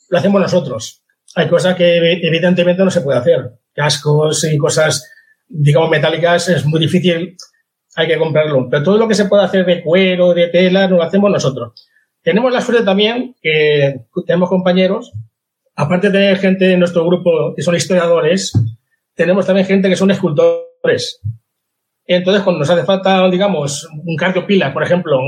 lo 0.10 0.18
hacemos 0.18 0.42
nosotros. 0.42 1.04
Hay 1.36 1.48
cosas 1.48 1.76
que 1.76 1.98
evidentemente 1.98 2.84
no 2.84 2.92
se 2.92 3.02
puede 3.02 3.20
hacer. 3.20 3.52
Cascos 3.74 4.44
y 4.44 4.58
cosas, 4.58 5.10
digamos, 5.48 5.90
metálicas 5.90 6.50
es 6.50 6.66
muy 6.66 6.80
difícil, 6.80 7.38
hay 7.96 8.08
que 8.08 8.18
comprarlo. 8.18 8.68
Pero 8.70 8.84
todo 8.84 8.98
lo 8.98 9.08
que 9.08 9.16
se 9.16 9.26
puede 9.26 9.44
hacer 9.44 9.66
de 9.66 9.82
cuero, 9.82 10.34
de 10.34 10.50
tela, 10.50 10.88
lo 10.88 11.02
hacemos 11.02 11.32
nosotros. 11.32 11.88
Tenemos 12.22 12.52
la 12.52 12.62
suerte 12.62 12.84
también 12.84 13.36
que 13.42 14.02
tenemos 14.26 14.50
compañeros, 14.50 15.14
aparte 15.76 16.08
de 16.08 16.14
tener 16.14 16.38
gente 16.38 16.72
en 16.72 16.80
nuestro 16.80 17.06
grupo 17.06 17.54
que 17.56 17.64
son 17.64 17.76
historiadores, 17.76 18.54
tenemos 19.16 19.46
también 19.46 19.68
gente 19.68 19.90
que 19.90 19.96
son 19.96 20.12
escultores. 20.12 21.22
Entonces, 22.06 22.44
cuando 22.44 22.60
nos 22.60 22.70
hace 22.70 22.84
falta, 22.84 23.30
digamos, 23.30 23.88
un 24.06 24.16
cardiopila, 24.18 24.74
por 24.74 24.84
ejemplo, 24.84 25.20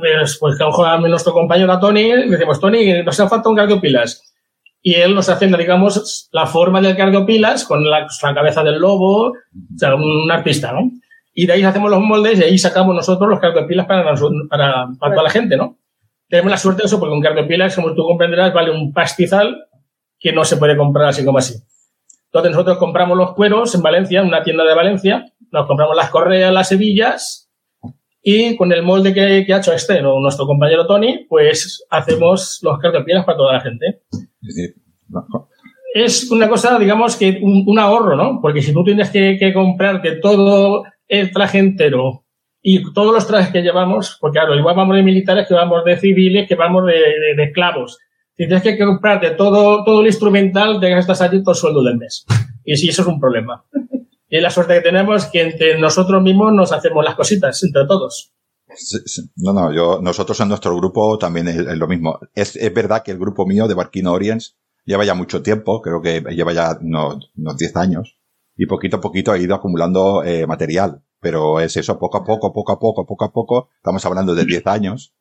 pues, 0.00 0.38
pues 0.40 0.58
a 0.60 0.98
nuestro 0.98 1.32
compañero 1.32 1.78
Tony, 1.78 2.14
le 2.14 2.26
decimos, 2.26 2.58
Tony, 2.58 3.02
nos 3.04 3.18
hace 3.18 3.28
falta 3.28 3.48
un 3.48 3.56
cardiopilas. 3.56 4.26
Y 4.82 4.94
él 4.94 5.14
nos 5.14 5.28
hace, 5.28 5.46
digamos, 5.46 6.28
la 6.32 6.46
forma 6.46 6.80
del 6.80 6.96
cardiopilas 6.96 7.64
con 7.64 7.88
la, 7.88 8.06
cabeza 8.34 8.64
del 8.64 8.80
lobo, 8.80 9.28
o 9.28 9.34
sea, 9.76 9.94
un 9.94 10.30
artista, 10.30 10.72
¿no? 10.72 10.90
Y 11.32 11.46
de 11.46 11.52
ahí 11.52 11.62
hacemos 11.62 11.90
los 11.90 12.00
moldes 12.00 12.40
y 12.40 12.42
ahí 12.42 12.58
sacamos 12.58 12.94
nosotros 12.94 13.30
los 13.30 13.38
cardiopilas 13.38 13.86
para, 13.86 14.02
para, 14.04 14.88
para 14.98 15.14
toda 15.14 15.22
la 15.22 15.30
gente, 15.30 15.56
¿no? 15.56 15.78
Tenemos 16.28 16.50
la 16.50 16.56
suerte 16.56 16.82
de 16.82 16.86
eso 16.86 16.98
porque 16.98 17.14
un 17.14 17.20
cardiopilas, 17.20 17.74
como 17.76 17.94
tú 17.94 18.04
comprenderás, 18.04 18.52
vale 18.52 18.70
un 18.70 18.92
pastizal 18.92 19.66
que 20.18 20.32
no 20.32 20.44
se 20.44 20.56
puede 20.56 20.76
comprar 20.76 21.08
así 21.08 21.24
como 21.24 21.38
así. 21.38 21.54
Entonces 22.26 22.52
nosotros 22.52 22.78
compramos 22.78 23.18
los 23.18 23.34
cueros 23.34 23.74
en 23.74 23.82
Valencia, 23.82 24.20
en 24.20 24.28
una 24.28 24.42
tienda 24.42 24.64
de 24.64 24.74
Valencia, 24.74 25.24
nos 25.52 25.66
compramos 25.66 25.96
las 25.96 26.10
correas, 26.10 26.52
las 26.52 26.72
hebillas 26.72 27.50
y 28.22 28.56
con 28.56 28.72
el 28.72 28.82
molde 28.82 29.14
que, 29.14 29.20
ha 29.52 29.58
hecho 29.58 29.72
este, 29.72 30.02
nuestro 30.02 30.46
compañero 30.46 30.86
Tony, 30.86 31.26
pues 31.28 31.86
hacemos 31.90 32.60
los 32.62 32.78
cartopieras 32.78 33.24
para 33.24 33.38
toda 33.38 33.52
la 33.54 33.60
gente. 33.60 34.02
Es 35.94 36.30
una 36.30 36.48
cosa, 36.48 36.78
digamos, 36.78 37.16
que 37.16 37.40
un, 37.42 37.78
ahorro, 37.78 38.16
¿no? 38.16 38.40
Porque 38.40 38.62
si 38.62 38.72
tú 38.72 38.84
tienes 38.84 39.10
que, 39.10 39.36
que 39.38 39.52
comprarte 39.52 40.16
todo 40.16 40.84
el 41.08 41.32
traje 41.32 41.58
entero 41.58 42.24
y 42.62 42.92
todos 42.92 43.12
los 43.12 43.26
trajes 43.26 43.50
que 43.50 43.62
llevamos, 43.62 44.18
porque 44.20 44.38
claro, 44.38 44.54
igual 44.54 44.76
vamos 44.76 44.96
de 44.96 45.02
militares 45.02 45.48
que 45.48 45.54
vamos 45.54 45.84
de 45.84 45.96
civiles, 45.96 46.46
que 46.46 46.54
vamos 46.54 46.86
de, 46.86 47.34
de, 47.36 47.42
esclavos. 47.42 47.98
Si 48.36 48.46
tienes 48.46 48.62
que 48.62 48.78
comprarte 48.78 49.30
todo, 49.30 49.82
todo 49.82 50.02
el 50.02 50.06
instrumental, 50.06 50.78
te 50.78 50.90
gastas 50.90 51.22
allí 51.22 51.42
todo 51.42 51.52
el 51.52 51.58
sueldo 51.58 51.82
del 51.82 51.96
mes. 51.96 52.24
Y 52.64 52.76
sí, 52.76 52.90
eso 52.90 53.02
es 53.02 53.08
un 53.08 53.18
problema. 53.18 53.64
Y 54.30 54.40
la 54.40 54.48
suerte 54.48 54.74
que 54.74 54.80
tenemos 54.80 55.24
es 55.24 55.30
que 55.30 55.42
entre 55.42 55.78
nosotros 55.78 56.22
mismos 56.22 56.52
nos 56.52 56.72
hacemos 56.72 57.04
las 57.04 57.16
cositas, 57.16 57.60
entre 57.64 57.84
todos. 57.84 58.32
No, 59.34 59.52
no, 59.52 59.74
yo, 59.74 60.00
nosotros 60.00 60.38
en 60.38 60.48
nuestro 60.48 60.76
grupo 60.76 61.18
también 61.18 61.48
es, 61.48 61.56
lo 61.76 61.88
mismo. 61.88 62.20
Es, 62.34 62.54
es, 62.54 62.72
verdad 62.72 63.02
que 63.02 63.10
el 63.10 63.18
grupo 63.18 63.44
mío 63.44 63.66
de 63.66 63.74
Barquino 63.74 64.12
Orients 64.12 64.56
lleva 64.84 65.04
ya 65.04 65.14
mucho 65.14 65.42
tiempo, 65.42 65.82
creo 65.82 66.00
que 66.00 66.20
lleva 66.30 66.52
ya 66.52 66.78
unos, 66.80 67.32
unos 67.36 67.56
10 67.56 67.76
años, 67.76 68.20
y 68.56 68.66
poquito 68.66 68.98
a 68.98 69.00
poquito 69.00 69.32
ha 69.32 69.38
ido 69.38 69.56
acumulando 69.56 70.22
eh, 70.22 70.46
material. 70.46 71.02
Pero 71.20 71.60
es 71.60 71.76
eso, 71.76 71.98
poco 71.98 72.18
a 72.18 72.24
poco, 72.24 72.52
poco 72.52 72.72
a 72.72 72.78
poco, 72.78 73.04
poco 73.04 73.24
a 73.24 73.32
poco, 73.32 73.68
estamos 73.76 74.06
hablando 74.06 74.34
de 74.34 74.44
10 74.44 74.66
años, 74.68 75.12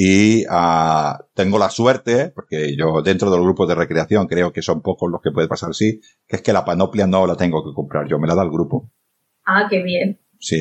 y 0.00 0.46
uh, 0.46 1.18
tengo 1.34 1.58
la 1.58 1.70
suerte, 1.70 2.30
porque 2.32 2.76
yo 2.76 3.02
dentro 3.02 3.32
del 3.32 3.40
grupo 3.40 3.66
de 3.66 3.74
recreación 3.74 4.28
creo 4.28 4.52
que 4.52 4.62
son 4.62 4.80
pocos 4.80 5.10
los 5.10 5.20
que 5.20 5.32
puede 5.32 5.48
pasar 5.48 5.70
así, 5.70 6.00
que 6.24 6.36
es 6.36 6.42
que 6.42 6.52
la 6.52 6.64
panoplia 6.64 7.08
no 7.08 7.26
la 7.26 7.34
tengo 7.34 7.64
que 7.64 7.74
comprar, 7.74 8.06
yo 8.06 8.16
me 8.20 8.28
la 8.28 8.36
da 8.36 8.44
el 8.44 8.50
grupo. 8.50 8.92
Ah, 9.44 9.66
qué 9.68 9.82
bien. 9.82 10.20
Sí, 10.38 10.60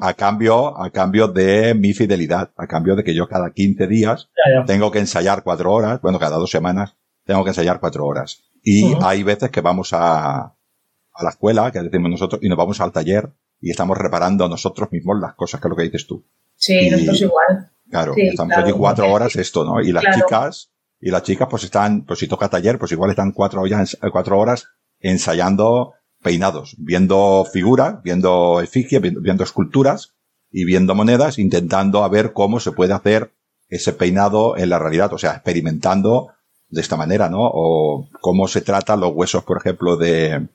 a, 0.00 0.14
cambio, 0.14 0.76
a 0.76 0.90
cambio 0.90 1.28
de 1.28 1.74
mi 1.74 1.92
fidelidad, 1.92 2.50
a 2.56 2.66
cambio 2.66 2.96
de 2.96 3.04
que 3.04 3.14
yo 3.14 3.28
cada 3.28 3.52
15 3.52 3.86
días 3.86 4.30
tengo 4.66 4.90
que 4.90 4.98
ensayar 4.98 5.44
cuatro 5.44 5.72
horas, 5.72 6.00
bueno, 6.00 6.18
cada 6.18 6.36
dos 6.38 6.50
semanas 6.50 6.96
tengo 7.24 7.44
que 7.44 7.50
ensayar 7.50 7.78
cuatro 7.78 8.04
horas. 8.04 8.42
Y 8.64 8.94
hay 9.00 9.22
veces 9.22 9.50
que 9.52 9.60
vamos 9.60 9.92
a, 9.92 10.40
a 10.40 11.22
la 11.22 11.30
escuela, 11.30 11.70
que 11.70 11.82
decimos 11.82 12.10
nosotros, 12.10 12.40
y 12.42 12.48
nos 12.48 12.58
vamos 12.58 12.80
al 12.80 12.90
taller 12.90 13.30
y 13.60 13.70
estamos 13.70 13.96
reparando 13.96 14.48
nosotros 14.48 14.90
mismos 14.90 15.20
las 15.20 15.34
cosas, 15.34 15.60
que 15.60 15.68
es 15.68 15.70
lo 15.70 15.76
que 15.76 15.84
dices 15.84 16.04
tú. 16.04 16.26
Sí, 16.56 16.90
nosotros 16.90 17.20
igual. 17.20 17.71
Claro, 17.92 18.14
estamos 18.16 18.56
allí 18.56 18.72
cuatro 18.72 19.12
horas 19.12 19.36
esto, 19.36 19.66
¿no? 19.66 19.82
Y 19.82 19.92
las 19.92 20.02
chicas, 20.14 20.70
y 20.98 21.10
las 21.10 21.24
chicas 21.24 21.46
pues 21.50 21.64
están, 21.64 22.06
pues 22.06 22.20
si 22.20 22.26
toca 22.26 22.48
taller, 22.48 22.78
pues 22.78 22.90
igual 22.90 23.10
están 23.10 23.32
cuatro, 23.32 23.60
horas, 23.60 23.98
cuatro 24.10 24.38
horas 24.38 24.68
ensayando 24.98 25.92
peinados, 26.22 26.74
viendo 26.78 27.44
figuras, 27.44 28.02
viendo 28.02 28.62
efigies, 28.62 29.02
viendo, 29.02 29.44
esculturas 29.44 30.14
y 30.50 30.64
viendo 30.64 30.94
monedas, 30.94 31.38
intentando 31.38 32.02
a 32.02 32.08
ver 32.08 32.32
cómo 32.32 32.60
se 32.60 32.72
puede 32.72 32.94
hacer 32.94 33.30
ese 33.68 33.92
peinado 33.92 34.56
en 34.56 34.70
la 34.70 34.78
realidad, 34.78 35.12
o 35.12 35.18
sea, 35.18 35.32
experimentando 35.32 36.28
de 36.70 36.80
esta 36.80 36.96
manera, 36.96 37.28
¿no? 37.28 37.40
O 37.42 38.08
cómo 38.22 38.48
se 38.48 38.62
tratan 38.62 39.00
los 39.00 39.12
huesos, 39.12 39.44
por 39.44 39.58
ejemplo, 39.58 39.98
de, 39.98 40.48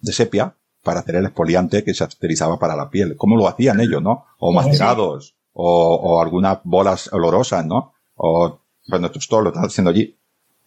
de 0.00 0.12
sepia 0.12 0.56
para 0.82 1.00
hacer 1.00 1.14
el 1.14 1.26
exfoliante 1.26 1.84
que 1.84 1.94
se 1.94 2.02
utilizaba 2.02 2.58
para 2.58 2.74
la 2.74 2.90
piel. 2.90 3.16
¿Cómo 3.16 3.36
lo 3.36 3.46
hacían 3.46 3.78
ellos, 3.78 4.02
no? 4.02 4.24
O 4.40 4.52
macerados, 4.52 5.36
o, 5.52 5.94
o 5.94 6.20
algunas 6.22 6.58
bolas 6.64 7.12
olorosas, 7.12 7.64
¿no? 7.66 7.94
O, 8.16 8.60
bueno, 8.88 9.06
esto, 9.06 9.20
todo 9.28 9.42
lo 9.42 9.48
están 9.50 9.66
haciendo 9.66 9.90
allí. 9.90 10.16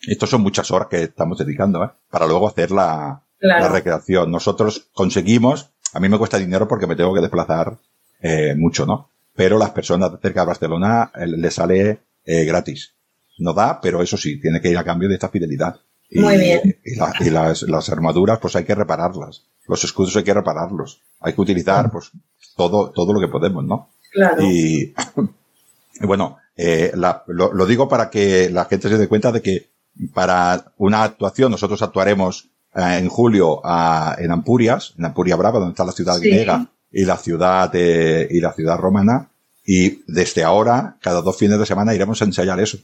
Estos 0.01 0.29
son 0.29 0.41
muchas 0.41 0.69
horas 0.71 0.87
que 0.89 1.03
estamos 1.03 1.37
dedicando, 1.37 1.83
¿eh? 1.83 1.89
Para 2.09 2.27
luego 2.27 2.47
hacer 2.47 2.71
la, 2.71 3.23
la 3.39 3.69
recreación. 3.69 4.31
Nosotros 4.31 4.89
conseguimos, 4.93 5.69
a 5.93 5.99
mí 5.99 6.09
me 6.09 6.17
cuesta 6.17 6.37
dinero 6.37 6.67
porque 6.67 6.87
me 6.87 6.95
tengo 6.95 7.13
que 7.13 7.21
desplazar 7.21 7.77
eh, 8.21 8.55
mucho, 8.55 8.85
¿no? 8.85 9.09
Pero 9.35 9.57
las 9.57 9.71
personas 9.71 10.11
cerca 10.21 10.41
de 10.41 10.47
Barcelona 10.47 11.11
eh, 11.15 11.27
le 11.27 11.51
sale 11.51 11.99
eh, 12.25 12.45
gratis. 12.45 12.93
No 13.39 13.53
da, 13.53 13.79
pero 13.81 14.01
eso 14.01 14.15
sí, 14.15 14.39
tiene 14.39 14.61
que 14.61 14.69
ir 14.69 14.77
a 14.77 14.83
cambio 14.83 15.09
de 15.09 15.15
esta 15.15 15.29
fidelidad. 15.29 15.79
Y, 16.09 16.19
Muy 16.19 16.37
bien. 16.37 16.79
Y, 16.85 17.29
las, 17.31 17.63
las, 17.63 17.89
armaduras, 17.89 18.39
pues 18.39 18.55
hay 18.55 18.63
que 18.63 18.75
repararlas. 18.75 19.43
Los 19.67 19.83
escudos 19.83 20.15
hay 20.15 20.23
que 20.23 20.33
repararlos. 20.33 21.01
Hay 21.19 21.33
que 21.33 21.41
utilizar, 21.41 21.89
pues, 21.91 22.11
todo, 22.55 22.91
todo 22.91 23.13
lo 23.13 23.19
que 23.19 23.27
podemos, 23.27 23.63
¿no? 23.63 23.89
Claro. 24.13 24.43
Y, 24.43 24.93
bueno, 26.01 26.37
eh, 26.55 26.91
la, 26.95 27.23
lo, 27.27 27.53
lo, 27.53 27.65
digo 27.65 27.89
para 27.89 28.09
que 28.09 28.49
la 28.49 28.65
gente 28.65 28.89
se 28.89 28.97
dé 28.97 29.07
cuenta 29.07 29.31
de 29.31 29.41
que 29.41 29.69
para 30.13 30.73
una 30.77 31.03
actuación 31.03 31.51
nosotros 31.51 31.81
actuaremos 31.81 32.49
eh, 32.75 32.97
en 32.99 33.09
julio 33.09 33.61
a, 33.63 34.15
en 34.19 34.31
Ampurias, 34.31 34.93
en 34.97 35.05
Ampuria 35.05 35.35
Brava, 35.35 35.59
donde 35.59 35.73
está 35.73 35.85
la 35.85 35.91
ciudad 35.91 36.17
sí. 36.17 36.29
griega 36.29 36.67
y 36.91 37.05
la 37.05 37.17
ciudad 37.17 37.71
de, 37.71 38.27
y 38.29 38.39
la 38.39 38.53
ciudad 38.53 38.77
romana. 38.77 39.29
Y 39.65 40.03
desde 40.07 40.43
ahora, 40.43 40.97
cada 41.01 41.21
dos 41.21 41.37
fines 41.37 41.57
de 41.57 41.65
semana 41.65 41.95
iremos 41.95 42.21
a 42.21 42.25
ensayar 42.25 42.59
eso. 42.59 42.77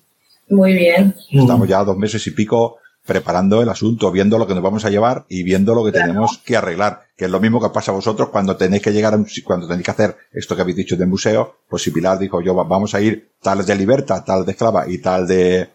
Muy 0.50 0.74
bien. 0.74 1.14
Estamos 1.30 1.68
ya 1.68 1.84
dos 1.84 1.98
meses 1.98 2.26
y 2.26 2.32
pico 2.32 2.79
preparando 3.10 3.64
el 3.64 3.70
asunto, 3.70 4.12
viendo 4.12 4.38
lo 4.38 4.46
que 4.46 4.54
nos 4.54 4.62
vamos 4.62 4.86
a 4.86 4.92
llevar 4.92 5.26
y 5.30 5.42
viendo 5.42 5.74
lo 5.74 5.84
que 5.84 5.92
claro. 5.92 6.06
tenemos 6.06 6.38
que 6.46 6.56
arreglar, 6.56 7.08
que 7.18 7.26
es 7.26 7.32
lo 7.32 7.40
mismo 7.40 7.60
que 7.60 7.70
pasa 7.70 7.92
a 7.92 7.96
vosotros 7.96 8.30
cuando 8.30 8.56
tenéis 8.56 8.84
que 8.84 8.94
llegar 8.94 9.16
a 9.16 9.18
un, 9.18 9.28
cuando 9.44 9.68
tenéis 9.68 9.84
que 9.84 9.92
hacer 9.92 10.16
esto 10.32 10.56
que 10.56 10.62
habéis 10.62 10.78
dicho 10.78 10.96
del 10.96 11.08
museo, 11.08 11.56
pues 11.68 11.82
si 11.82 11.90
Pilar 11.90 12.20
dijo 12.20 12.40
yo 12.40 12.54
vamos 12.54 12.94
a 12.94 13.02
ir 13.02 13.32
tal 13.42 13.66
de 13.66 13.76
libertad, 13.76 14.24
tal 14.24 14.46
de 14.46 14.52
esclava 14.52 14.88
y 14.88 15.00
tal 15.00 15.26
de 15.26 15.72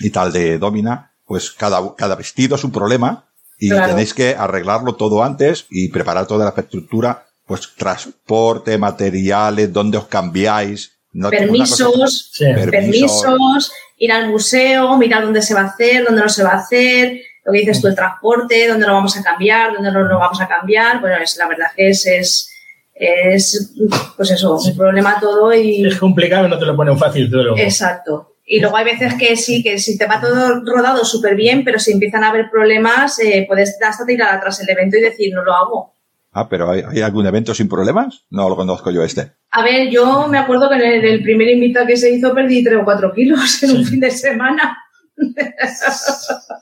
y 0.00 0.10
tal 0.10 0.32
de 0.32 0.58
domina, 0.58 1.12
pues 1.24 1.52
cada, 1.52 1.94
cada 1.94 2.16
vestido 2.16 2.56
es 2.56 2.64
un 2.64 2.72
problema 2.72 3.26
y 3.56 3.68
claro. 3.68 3.86
tenéis 3.86 4.12
que 4.12 4.34
arreglarlo 4.34 4.96
todo 4.96 5.22
antes 5.22 5.66
y 5.70 5.88
preparar 5.90 6.26
toda 6.26 6.44
la 6.44 6.50
infraestructura, 6.50 7.26
pues 7.46 7.72
transporte, 7.76 8.78
materiales, 8.78 9.72
dónde 9.72 9.98
os 9.98 10.06
cambiáis. 10.06 10.97
No 11.18 11.30
permisos, 11.30 12.30
sí. 12.32 12.44
permisos, 12.44 12.70
permisos, 12.70 13.72
ir 13.96 14.12
al 14.12 14.28
museo, 14.28 14.96
mirar 14.96 15.24
dónde 15.24 15.42
se 15.42 15.52
va 15.52 15.62
a 15.62 15.66
hacer, 15.66 16.04
dónde 16.04 16.22
no 16.22 16.28
se 16.28 16.44
va 16.44 16.50
a 16.50 16.58
hacer, 16.58 17.20
lo 17.44 17.52
que 17.52 17.58
dices 17.58 17.80
tú, 17.80 17.88
el 17.88 17.96
transporte, 17.96 18.68
dónde 18.68 18.86
lo 18.86 18.92
vamos 18.92 19.16
a 19.16 19.22
cambiar, 19.22 19.72
dónde 19.74 19.90
no 19.90 20.02
lo 20.02 20.18
vamos 20.18 20.40
a 20.40 20.46
cambiar. 20.46 21.00
Bueno, 21.00 21.16
es, 21.16 21.36
la 21.36 21.48
verdad 21.48 21.66
que 21.74 21.88
es, 21.88 22.06
es, 22.06 22.50
es, 22.94 23.74
pues 24.16 24.30
eso, 24.30 24.58
un 24.58 24.76
problema 24.76 25.18
todo 25.20 25.52
y... 25.52 25.84
Es 25.84 25.98
complicado, 25.98 26.46
no 26.46 26.56
te 26.56 26.66
lo 26.66 26.76
ponen 26.76 26.96
fácil 26.96 27.28
todo. 27.28 27.58
Exacto. 27.58 28.36
Y 28.46 28.60
luego 28.60 28.76
hay 28.76 28.84
veces 28.84 29.14
que 29.14 29.36
sí, 29.36 29.60
que 29.60 29.78
si 29.78 29.98
te 29.98 30.06
va 30.06 30.20
todo 30.20 30.62
rodado 30.64 31.04
súper 31.04 31.34
bien, 31.34 31.64
pero 31.64 31.80
si 31.80 31.90
empiezan 31.90 32.22
a 32.22 32.28
haber 32.28 32.48
problemas, 32.48 33.18
eh, 33.18 33.44
puedes 33.48 33.76
hasta 33.82 34.06
tirar 34.06 34.36
atrás 34.36 34.60
el 34.60 34.70
evento 34.70 34.96
y 34.96 35.00
decir, 35.00 35.34
no 35.34 35.42
lo 35.42 35.52
hago. 35.52 35.97
Ah, 36.38 36.48
pero 36.48 36.70
¿hay, 36.70 36.82
¿hay, 36.88 37.00
algún 37.00 37.26
evento 37.26 37.54
sin 37.54 37.68
problemas? 37.68 38.24
No 38.30 38.48
lo 38.48 38.56
conozco 38.56 38.90
yo 38.90 39.02
este. 39.02 39.32
A 39.50 39.62
ver, 39.62 39.90
yo 39.90 40.28
me 40.28 40.38
acuerdo 40.38 40.68
que 40.68 40.76
en 40.76 40.82
el, 40.82 41.04
el 41.04 41.22
primer 41.22 41.48
invitado 41.48 41.86
que 41.86 41.96
se 41.96 42.10
hizo 42.10 42.34
perdí 42.34 42.62
3 42.62 42.78
o 42.80 42.84
4 42.84 43.12
kilos 43.14 43.62
en 43.62 43.76
un 43.76 43.84
fin 43.84 44.00
de 44.00 44.10
semana. 44.10 44.78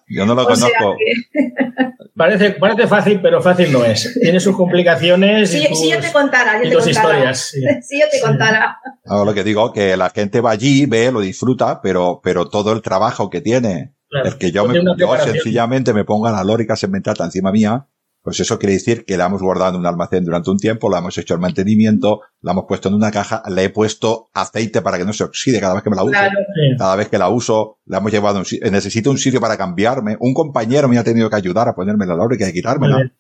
Yo 0.08 0.26
no 0.26 0.34
lo 0.34 0.42
o 0.44 0.46
conozco. 0.46 0.96
Que... 0.98 1.52
Parece, 2.16 2.52
parece 2.52 2.86
fácil, 2.86 3.20
pero 3.20 3.42
fácil 3.42 3.70
no 3.70 3.84
es. 3.84 4.18
Tiene 4.18 4.40
sus 4.40 4.56
complicaciones. 4.56 5.50
Sí, 5.50 5.62
y 5.62 5.68
tus, 5.68 5.78
sí 5.78 5.90
yo 5.90 6.00
te 6.00 6.10
contara, 6.10 6.62
yo 6.62 6.64
y 6.64 6.70
te 6.70 6.76
tus 6.76 6.84
contara. 6.84 7.08
historias. 7.08 7.38
Sí. 7.40 7.60
sí, 7.82 8.00
yo 8.00 8.06
te 8.10 8.22
contara. 8.22 8.78
No, 9.04 9.26
lo 9.26 9.34
que 9.34 9.44
digo, 9.44 9.70
que 9.70 9.98
la 9.98 10.08
gente 10.08 10.40
va 10.40 10.52
allí, 10.52 10.86
ve, 10.86 11.12
lo 11.12 11.20
disfruta, 11.20 11.82
pero, 11.82 12.22
pero 12.24 12.48
todo 12.48 12.72
el 12.72 12.80
trabajo 12.80 13.28
que 13.28 13.42
tiene, 13.42 13.92
claro, 14.08 14.28
el 14.28 14.38
que 14.38 14.50
yo, 14.50 14.66
me, 14.66 14.80
yo 14.96 15.16
sencillamente 15.18 15.92
me 15.92 16.04
ponga 16.04 16.32
la 16.32 16.42
lórica 16.42 16.74
cementada 16.74 17.26
encima 17.26 17.52
mía, 17.52 17.86
pues 18.26 18.40
eso 18.40 18.58
quiere 18.58 18.72
decir 18.72 19.04
que 19.04 19.16
la 19.16 19.26
hemos 19.26 19.40
guardado 19.40 19.74
en 19.74 19.78
un 19.78 19.86
almacén 19.86 20.24
durante 20.24 20.50
un 20.50 20.58
tiempo, 20.58 20.90
la 20.90 20.98
hemos 20.98 21.16
hecho 21.16 21.34
el 21.34 21.38
mantenimiento, 21.38 22.22
la 22.40 22.50
hemos 22.50 22.64
puesto 22.66 22.88
en 22.88 22.94
una 22.96 23.12
caja, 23.12 23.40
le 23.48 23.62
he 23.62 23.70
puesto 23.70 24.30
aceite 24.34 24.82
para 24.82 24.98
que 24.98 25.04
no 25.04 25.12
se 25.12 25.22
oxide 25.22 25.60
cada 25.60 25.74
vez 25.74 25.84
que 25.84 25.90
me 25.90 25.94
la 25.94 26.02
uso. 26.02 26.10
Claro. 26.10 26.34
Sí. 26.34 26.76
Cada 26.76 26.96
vez 26.96 27.08
que 27.08 27.18
la 27.18 27.28
uso, 27.28 27.78
la 27.84 27.98
hemos 27.98 28.10
llevado 28.10 28.38
a 28.38 28.40
un 28.40 28.44
sitio. 28.44 28.68
Necesito 28.68 29.12
un 29.12 29.18
sitio 29.18 29.40
para 29.40 29.56
cambiarme. 29.56 30.16
Un 30.18 30.34
compañero 30.34 30.88
me 30.88 30.98
ha 30.98 31.04
tenido 31.04 31.30
que 31.30 31.36
ayudar 31.36 31.68
a 31.68 31.76
ponerme 31.76 32.04
la 32.04 32.16
y 32.16 32.52
quitármela. 32.52 33.12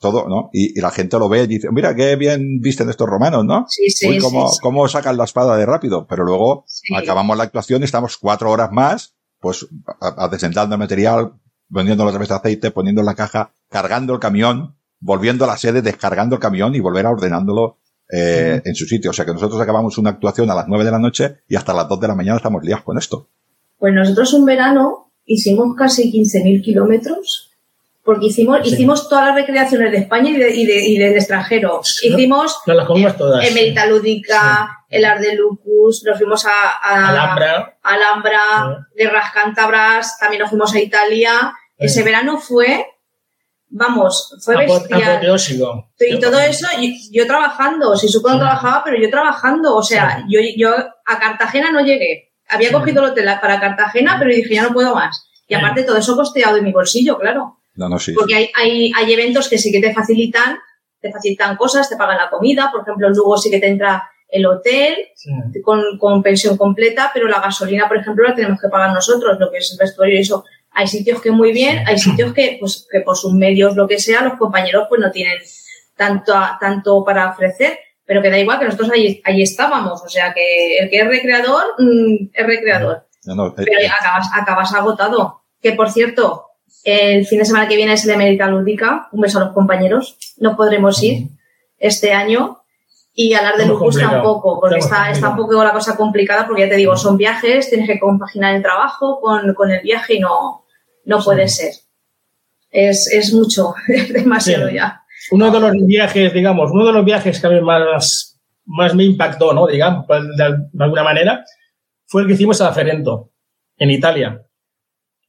Todo, 0.00 0.28
¿no? 0.28 0.50
Y, 0.52 0.76
y, 0.76 0.82
la 0.82 0.90
gente 0.90 1.20
lo 1.20 1.28
ve 1.28 1.44
y 1.44 1.46
dice, 1.46 1.68
mira, 1.70 1.94
qué 1.94 2.16
bien 2.16 2.58
visten 2.60 2.90
estos 2.90 3.08
romanos, 3.08 3.44
¿no? 3.44 3.64
Sí, 3.68 3.90
sí, 3.90 4.08
Uy, 4.08 4.18
cómo, 4.18 4.48
sí, 4.48 4.58
cómo 4.60 4.88
sacan 4.88 5.16
la 5.16 5.22
espada 5.22 5.56
de 5.56 5.66
rápido. 5.66 6.04
Pero 6.08 6.24
luego 6.24 6.64
acabamos 6.96 7.36
la 7.36 7.44
actuación 7.44 7.82
y 7.82 7.84
estamos 7.84 8.18
cuatro 8.18 8.50
horas 8.50 8.72
más, 8.72 9.14
pues, 9.38 9.68
adesentando 10.00 10.74
el 10.74 10.80
material, 10.80 11.34
poniéndolo 11.72 12.10
otra 12.10 12.20
vez 12.20 12.28
de 12.28 12.34
aceite, 12.34 12.70
poniendo 12.70 13.00
en 13.00 13.06
la 13.06 13.14
caja, 13.14 13.52
cargando 13.68 14.14
el 14.14 14.20
camión, 14.20 14.76
volviendo 15.00 15.44
a 15.44 15.48
la 15.48 15.56
sede, 15.56 15.82
descargando 15.82 16.36
el 16.36 16.40
camión 16.40 16.74
y 16.74 16.80
volver 16.80 17.06
a 17.06 17.10
ordenándolo 17.10 17.78
eh, 18.10 18.62
en 18.64 18.74
su 18.74 18.86
sitio. 18.86 19.10
O 19.10 19.14
sea 19.14 19.24
que 19.24 19.32
nosotros 19.32 19.60
acabamos 19.60 19.98
una 19.98 20.10
actuación 20.10 20.50
a 20.50 20.54
las 20.54 20.66
9 20.68 20.84
de 20.84 20.90
la 20.90 20.98
noche 20.98 21.36
y 21.48 21.56
hasta 21.56 21.74
las 21.74 21.88
2 21.88 22.00
de 22.00 22.08
la 22.08 22.14
mañana 22.14 22.36
estamos 22.36 22.62
liados 22.64 22.84
con 22.84 22.98
esto. 22.98 23.28
Pues 23.78 23.94
nosotros 23.94 24.32
un 24.32 24.44
verano 24.44 25.12
hicimos 25.24 25.76
casi 25.76 26.10
15.000 26.10 26.62
kilómetros 26.62 27.47
porque 28.08 28.28
hicimos, 28.28 28.60
sí. 28.62 28.72
hicimos 28.72 29.06
todas 29.06 29.26
las 29.26 29.34
recreaciones 29.34 29.92
de 29.92 29.98
España 29.98 30.30
y, 30.30 30.36
de, 30.38 30.48
y, 30.48 30.64
de, 30.64 30.80
y 30.80 30.96
del 30.96 31.12
extranjero. 31.12 31.82
Sí, 31.84 32.08
hicimos 32.08 32.56
no, 32.66 32.72
las 32.72 32.86
comimos 32.86 33.14
todas. 33.18 33.46
Emerita 33.46 33.84
Lúdica, 33.84 34.78
sí. 34.88 34.96
el 34.96 35.04
Art 35.04 35.20
de 35.20 35.34
Lucus, 35.34 36.02
nos 36.06 36.16
fuimos 36.16 36.46
a, 36.46 36.70
a 36.82 37.10
Alhambra, 37.10 37.78
Alhambra 37.82 38.88
Guerras 38.96 39.30
Cántabras, 39.34 40.18
también 40.18 40.40
nos 40.40 40.48
fuimos 40.48 40.74
a 40.74 40.80
Italia. 40.80 41.52
Ese 41.76 42.02
verano 42.02 42.38
fue 42.38 42.86
vamos, 43.68 44.38
fue 44.42 44.56
bestial. 44.56 45.20
Y 46.00 46.18
todo 46.18 46.40
eso, 46.40 46.66
yo, 46.80 46.88
yo 47.12 47.26
trabajando, 47.26 47.94
si 47.94 48.08
supo 48.08 48.28
no 48.28 48.36
sí. 48.36 48.40
trabajaba, 48.40 48.84
pero 48.86 48.96
yo 48.98 49.10
trabajando, 49.10 49.76
o 49.76 49.82
sea, 49.82 50.16
sí. 50.16 50.24
yo, 50.30 50.40
yo 50.56 50.70
a 51.04 51.18
Cartagena 51.18 51.70
no 51.70 51.82
llegué. 51.82 52.32
Había 52.48 52.68
sí. 52.68 52.74
cogido 52.74 53.04
el 53.04 53.10
hotel 53.10 53.28
para 53.38 53.60
Cartagena, 53.60 54.16
pero 54.18 54.30
dije, 54.30 54.54
ya 54.54 54.62
no 54.62 54.72
puedo 54.72 54.94
más. 54.94 55.28
Y 55.46 55.54
aparte 55.54 55.82
todo 55.82 55.98
eso 55.98 56.16
costeado 56.16 56.56
de 56.56 56.62
mi 56.62 56.72
bolsillo, 56.72 57.18
claro. 57.18 57.57
No, 57.78 57.88
no, 57.88 57.98
sí. 57.98 58.12
Porque 58.12 58.34
hay, 58.34 58.50
hay, 58.54 58.92
hay 58.94 59.12
eventos 59.12 59.48
que 59.48 59.56
sí 59.56 59.70
que 59.72 59.80
te 59.80 59.94
facilitan, 59.94 60.58
te 61.00 61.10
facilitan 61.12 61.56
cosas, 61.56 61.88
te 61.88 61.96
pagan 61.96 62.18
la 62.18 62.28
comida, 62.28 62.70
por 62.72 62.82
ejemplo, 62.82 63.08
luego 63.08 63.38
sí 63.38 63.50
que 63.50 63.60
te 63.60 63.68
entra 63.68 64.10
el 64.28 64.44
hotel 64.46 64.96
Sí. 65.14 65.30
con, 65.62 65.96
con 65.98 66.22
pensión 66.22 66.56
completa, 66.58 67.10
pero 67.14 67.28
la 67.28 67.40
gasolina, 67.40 67.88
por 67.88 67.96
ejemplo, 67.98 68.26
la 68.28 68.34
tenemos 68.34 68.60
que 68.60 68.68
pagar 68.68 68.92
nosotros, 68.92 69.38
lo 69.40 69.50
que 69.50 69.58
es 69.58 69.72
el 69.72 69.78
vestuario 69.78 70.16
y 70.16 70.20
eso. 70.20 70.44
Hay 70.72 70.86
sitios 70.86 71.22
que 71.22 71.30
muy 71.30 71.52
bien, 71.52 71.82
hay 71.86 71.98
sitios 71.98 72.34
que, 72.34 72.56
pues, 72.60 72.86
que 72.90 73.00
por 73.00 73.16
sus 73.16 73.32
medios, 73.32 73.74
lo 73.76 73.86
que 73.88 73.98
sea, 73.98 74.22
los 74.22 74.34
compañeros 74.38 74.86
pues 74.88 75.00
no 75.00 75.10
tienen 75.10 75.38
tanto, 75.96 76.34
tanto 76.60 77.02
para 77.04 77.30
ofrecer, 77.30 77.78
pero 78.04 78.20
que 78.22 78.30
da 78.30 78.38
igual 78.38 78.58
que 78.58 78.64
nosotros 78.66 78.90
ahí, 78.90 79.20
ahí 79.24 79.40
estábamos. 79.42 80.02
O 80.04 80.08
sea 80.08 80.34
que 80.34 80.78
el 80.78 80.90
que 80.90 80.98
es 80.98 81.06
recreador, 81.06 81.74
mm, 81.78 82.30
es 82.32 82.46
recreador. 82.46 83.06
No, 83.24 83.34
no, 83.34 83.46
eh, 83.48 83.52
Pero 83.56 83.70
acabas, 83.98 84.28
acabas 84.34 84.74
agotado. 84.74 85.42
Que 85.62 85.72
por 85.72 85.90
cierto, 85.90 86.47
el 86.88 87.26
fin 87.26 87.38
de 87.40 87.44
semana 87.44 87.68
que 87.68 87.76
viene 87.76 87.92
es 87.92 88.04
el 88.04 88.10
Emérita 88.10 88.46
Lúdica. 88.48 89.08
Un 89.12 89.20
beso 89.20 89.38
a 89.38 89.44
los 89.44 89.54
compañeros. 89.54 90.16
No 90.38 90.56
podremos 90.56 91.02
ir 91.02 91.28
este 91.78 92.12
año. 92.12 92.58
Y 93.14 93.34
hablar 93.34 93.56
de 93.56 93.66
complicado. 93.66 94.12
tampoco, 94.12 94.60
porque 94.60 94.78
Está 94.78 95.30
un 95.30 95.36
poco 95.36 95.64
la 95.64 95.72
cosa 95.72 95.96
complicada, 95.96 96.46
porque 96.46 96.62
ya 96.62 96.68
te 96.68 96.76
digo, 96.76 96.96
son 96.96 97.16
viajes, 97.16 97.68
tienes 97.68 97.88
que 97.88 97.98
compaginar 97.98 98.54
el 98.54 98.62
trabajo 98.62 99.20
con, 99.20 99.54
con 99.54 99.72
el 99.72 99.80
viaje 99.82 100.14
y 100.14 100.20
no, 100.20 100.64
no 101.04 101.18
Sí. 101.20 101.24
puede 101.24 101.48
ser. 101.48 101.72
Es, 102.70 103.10
es 103.12 103.32
mucho, 103.34 103.74
es 103.88 104.12
demasiado 104.12 104.68
Sí. 104.68 104.74
ya. 104.76 105.02
Uno 105.32 105.50
de 105.50 105.58
los 105.58 105.72
viajes, 105.84 106.32
digamos, 106.32 106.70
uno 106.70 106.86
de 106.86 106.92
los 106.92 107.04
viajes 107.04 107.40
que 107.40 107.46
a 107.48 107.50
mí 107.50 107.60
más, 107.60 108.38
más 108.66 108.94
me 108.94 109.02
impactó, 109.02 109.52
¿no? 109.52 109.66
Digamos, 109.66 110.06
de, 110.06 110.56
de 110.72 110.84
alguna 110.84 111.02
manera, 111.02 111.44
fue 112.06 112.22
el 112.22 112.28
que 112.28 112.34
hicimos 112.34 112.60
a 112.60 112.72
Ferento, 112.72 113.32
en 113.78 113.90
Italia. 113.90 114.42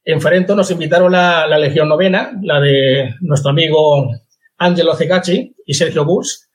En 0.04 0.20
Ferento 0.20 0.56
nos 0.56 0.70
invitaron 0.70 1.12
la, 1.12 1.46
la 1.46 1.58
Legión 1.58 1.88
Novena, 1.88 2.32
la 2.42 2.60
de 2.60 3.14
nuestro 3.20 3.50
amigo 3.50 4.10
Angelo 4.56 4.94
Cecacci 4.94 5.54
y 5.66 5.74
Sergio 5.74 6.04
Bus. 6.04 6.48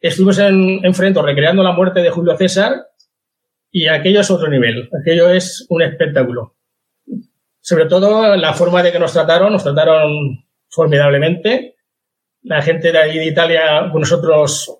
Estuvimos 0.00 0.38
en, 0.38 0.80
en 0.84 1.14
recreando 1.14 1.62
la 1.62 1.72
muerte 1.72 2.00
de 2.00 2.10
Julio 2.10 2.36
César 2.36 2.72
y 3.70 3.88
aquello 3.88 4.20
es 4.20 4.30
otro 4.30 4.48
nivel. 4.48 4.88
Aquello 5.00 5.28
es 5.28 5.66
un 5.68 5.82
espectáculo. 5.82 6.56
Sobre 7.60 7.86
todo 7.86 8.36
la 8.36 8.52
forma 8.54 8.82
de 8.82 8.90
que 8.90 8.98
nos 8.98 9.12
trataron, 9.12 9.52
nos 9.52 9.62
trataron 9.62 10.44
formidablemente 10.68 11.76
la 12.42 12.60
gente 12.62 12.90
de 12.90 12.98
ahí 12.98 13.18
de 13.18 13.26
Italia 13.26 13.88
con 13.92 14.00
nosotros 14.00 14.78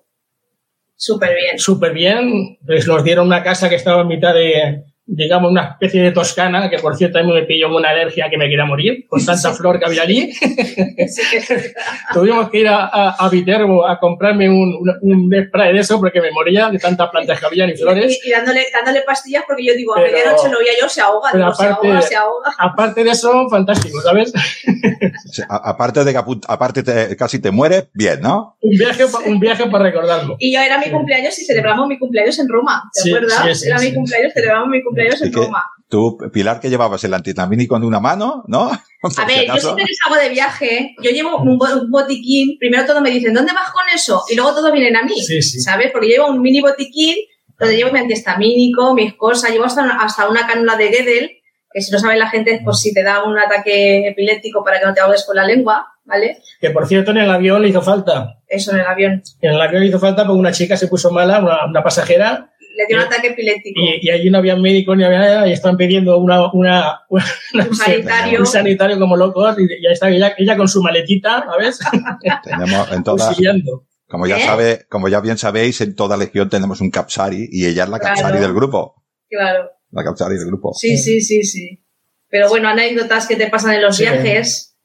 Súper 0.95 1.35
bien. 1.35 1.59
súper 1.59 1.93
bien. 1.93 2.57
Pues 2.65 2.87
nos 2.87 3.03
dieron 3.03 3.27
una 3.27 3.43
casa 3.43 3.69
que 3.69 3.75
estaba 3.75 4.01
en 4.01 4.07
mitad 4.07 4.33
de, 4.33 4.83
digamos, 5.05 5.51
una 5.51 5.71
especie 5.71 6.01
de 6.01 6.11
Toscana, 6.11 6.69
que 6.69 6.79
por 6.79 6.95
cierto 6.95 7.19
a 7.19 7.23
mí 7.23 7.31
me 7.33 7.43
pilló 7.43 7.67
una 7.75 7.89
alergia 7.89 8.29
que 8.29 8.37
me 8.37 8.45
quería 8.47 8.65
morir, 8.65 9.05
con 9.07 9.23
tanta 9.25 9.51
flor 9.53 9.77
que 9.79 9.85
había 9.85 10.03
allí. 10.03 10.31
Sí 11.07 11.21
Tuvimos 12.13 12.49
que 12.49 12.59
ir 12.59 12.67
a, 12.67 12.85
a, 12.85 13.09
a 13.25 13.29
Viterbo 13.29 13.85
a 13.87 13.99
comprarme 13.99 14.47
un, 14.49 14.73
un, 15.01 15.29
un 15.29 15.45
spray 15.47 15.73
de 15.73 15.79
eso 15.79 15.99
porque 15.99 16.21
me 16.21 16.31
moría 16.31 16.69
de 16.69 16.79
tantas 16.79 17.09
plantas 17.09 17.39
que 17.39 17.45
habían 17.45 17.69
y 17.69 17.75
flores. 17.75 18.19
Y, 18.23 18.29
y 18.29 18.31
dándole, 18.31 18.65
dándole 18.73 19.01
pastillas 19.01 19.43
porque 19.47 19.65
yo 19.65 19.73
digo, 19.75 19.93
a 19.93 20.01
Pero- 20.01 20.11
medianoche 20.13 20.49
lo 20.49 20.57
oía 20.59 20.71
yo, 20.79 20.87
se 20.87 21.01
ahoga, 21.01 21.29
pero 21.31 21.45
digo, 21.45 21.55
se 21.55 21.63
aparte- 21.65 21.87
ahoga, 21.87 22.01
se 22.01 22.15
ahoga. 22.15 22.49
Aparte 22.57 23.03
de 23.03 23.09
eso, 23.11 23.49
fantástico, 23.49 23.99
¿sabes? 24.01 24.31
sí, 25.31 25.41
a- 25.49 25.69
aparte 25.69 26.03
de 26.03 26.13
que 26.13 26.19
aparte 26.47 26.83
te- 26.83 27.15
casi 27.17 27.39
te 27.39 27.51
mueres, 27.51 27.87
bien, 27.93 28.21
¿no? 28.21 28.57
Un 28.61 28.77
viaje, 28.77 29.05
pa- 29.07 29.19
un 29.25 29.39
viaje 29.39 29.65
para 29.67 29.83
recordarlo. 29.85 30.35
Y 30.39 30.53
yo 30.53 30.61
era 30.61 30.77
mi 30.79 30.89
cumpleaños 30.89 31.37
y 31.39 31.45
celebramos 31.45 31.87
mi 31.87 31.97
cumpleaños 31.99 32.39
en 32.39 32.47
Roma, 32.47 32.83
¿te 32.93 33.01
Sí, 33.01 33.09
acuerdas? 33.13 33.41
sí, 33.47 33.55
sí, 33.55 33.67
era 33.67 33.77
sí. 33.79 33.89
mi 33.89 33.93
cumpleaños, 33.95 34.33
celebramos 34.33 34.69
mi 34.69 34.81
cumpleaños 34.83 34.92
Tú, 35.89 36.17
Pilar, 36.31 36.59
que 36.59 36.69
llevabas 36.69 37.03
el 37.03 37.13
antihistamínico 37.13 37.75
en 37.77 37.83
una 37.83 37.99
mano, 37.99 38.43
¿no? 38.47 38.71
Por 39.01 39.11
A 39.11 39.13
si 39.13 39.25
ver, 39.25 39.45
yo 39.47 39.57
siempre 39.57 39.85
que 39.85 39.93
salgo 39.93 40.19
de 40.21 40.29
viaje, 40.29 40.95
yo 41.03 41.11
llevo 41.11 41.37
un, 41.37 41.57
bo- 41.57 41.67
un 41.81 41.91
botiquín, 41.91 42.57
primero 42.57 42.85
todo 42.85 43.01
me 43.01 43.09
dicen, 43.11 43.33
¿dónde 43.33 43.51
vas 43.53 43.69
con 43.71 43.83
eso? 43.93 44.23
Y 44.29 44.35
luego 44.35 44.53
todos 44.53 44.71
vienen 44.71 44.95
a 44.95 45.03
mí, 45.03 45.13
Sí, 45.21 45.41
sí. 45.41 45.59
¿sabes? 45.59 45.91
Porque 45.91 46.07
yo 46.09 46.13
llevo 46.15 46.29
un 46.29 46.41
mini 46.41 46.61
botiquín 46.61 47.15
donde 47.59 47.75
llevo 47.77 47.91
mi 47.91 47.99
antihistamínico, 47.99 48.93
mis 48.95 49.13
cosas, 49.15 49.51
llevo 49.51 49.65
hasta, 49.65 49.83
una- 49.83 49.97
hasta 50.01 50.27
una 50.29 50.47
cánula 50.47 50.75
de 50.77 50.87
Gedel, 50.91 51.31
que 51.71 51.81
si 51.81 51.91
no 51.91 51.99
sabe 51.99 52.17
la 52.17 52.29
gente 52.29 52.51
es 52.53 52.63
por 52.63 52.75
si 52.75 52.93
te 52.93 53.03
da 53.03 53.23
un 53.23 53.37
ataque 53.37 54.07
epiléptico 54.07 54.63
para 54.63 54.79
que 54.79 54.85
no 54.85 54.93
te 54.93 55.01
ahogues 55.01 55.25
con 55.25 55.35
la 55.35 55.45
lengua, 55.45 55.87
¿vale? 56.05 56.37
Que 56.61 56.69
por 56.69 56.87
cierto 56.87 57.11
en 57.11 57.17
el 57.17 57.29
avión 57.31 57.61
le 57.61 57.69
hizo 57.69 57.81
falta. 57.81 58.39
Eso 58.47 58.71
en 58.71 58.79
el 58.79 58.85
avión. 58.85 59.21
En 59.41 59.53
el 59.53 59.61
avión 59.61 59.81
le 59.81 59.87
hizo 59.89 59.99
falta 59.99 60.25
porque 60.25 60.39
una 60.39 60.51
chica 60.51 60.77
se 60.77 60.87
puso 60.87 61.09
mala, 61.11 61.39
una, 61.39 61.65
una 61.65 61.83
pasajera, 61.83 62.52
Le 62.75 62.85
dio 62.87 62.97
un 62.97 63.03
Y- 63.03 63.05
ataque 63.05 63.27
epiléptico. 63.27 63.79
y, 63.79 63.99
y 64.07 64.09
allí 64.09 64.29
no 64.29 64.39
había 64.39 64.55
médico 64.55 64.95
ni 64.95 65.03
había 65.03 65.19
nada, 65.19 65.47
y 65.47 65.53
estaban 65.53 65.77
pidiendo 65.77 66.17
una, 66.17 66.51
una, 66.53 67.01
una- 67.09 67.25
no 67.53 67.65
un 67.69 67.75
sé, 67.75 67.83
sanitario. 67.85 68.39
un 68.39 68.45
sanitario 68.45 68.99
como 68.99 69.15
locos, 69.15 69.55
y 69.59 69.67
ya 69.81 69.91
está 69.91 70.09
ella, 70.09 70.33
ella 70.37 70.57
con 70.57 70.67
su 70.67 70.81
maletita, 70.81 71.45
¿sabes? 71.45 71.79
Tenemos 72.43 72.91
en 72.91 73.03
todas, 73.03 73.37
como 74.07 74.27
ya 74.27 74.37
¿Eh? 74.37 74.41
sabe, 74.45 74.85
como 74.89 75.07
ya 75.09 75.21
bien 75.21 75.37
sabéis, 75.37 75.81
en 75.81 75.95
toda 75.95 76.17
legión 76.17 76.47
tenemos 76.49 76.81
un 76.81 76.91
Capsari 76.91 77.47
y 77.51 77.65
ella 77.65 77.83
es 77.85 77.89
la 77.89 77.99
Claro. 77.99 78.15
Capsari 78.15 78.39
del 78.39 78.53
grupo. 78.53 79.03
Claro. 79.29 79.71
La 79.91 80.03
Capsari 80.03 80.35
del 80.35 80.45
grupo. 80.47 80.73
Sí, 80.73 80.97
sí, 80.97 81.19
sí, 81.21 81.43
sí. 81.43 81.83
Pero 82.29 82.49
bueno, 82.49 82.69
anécdotas 82.69 83.27
que 83.27 83.35
te 83.35 83.47
pasan 83.47 83.73
en 83.75 83.81
los 83.81 83.95
Sí. 83.97 84.03
viajes. 84.03 84.77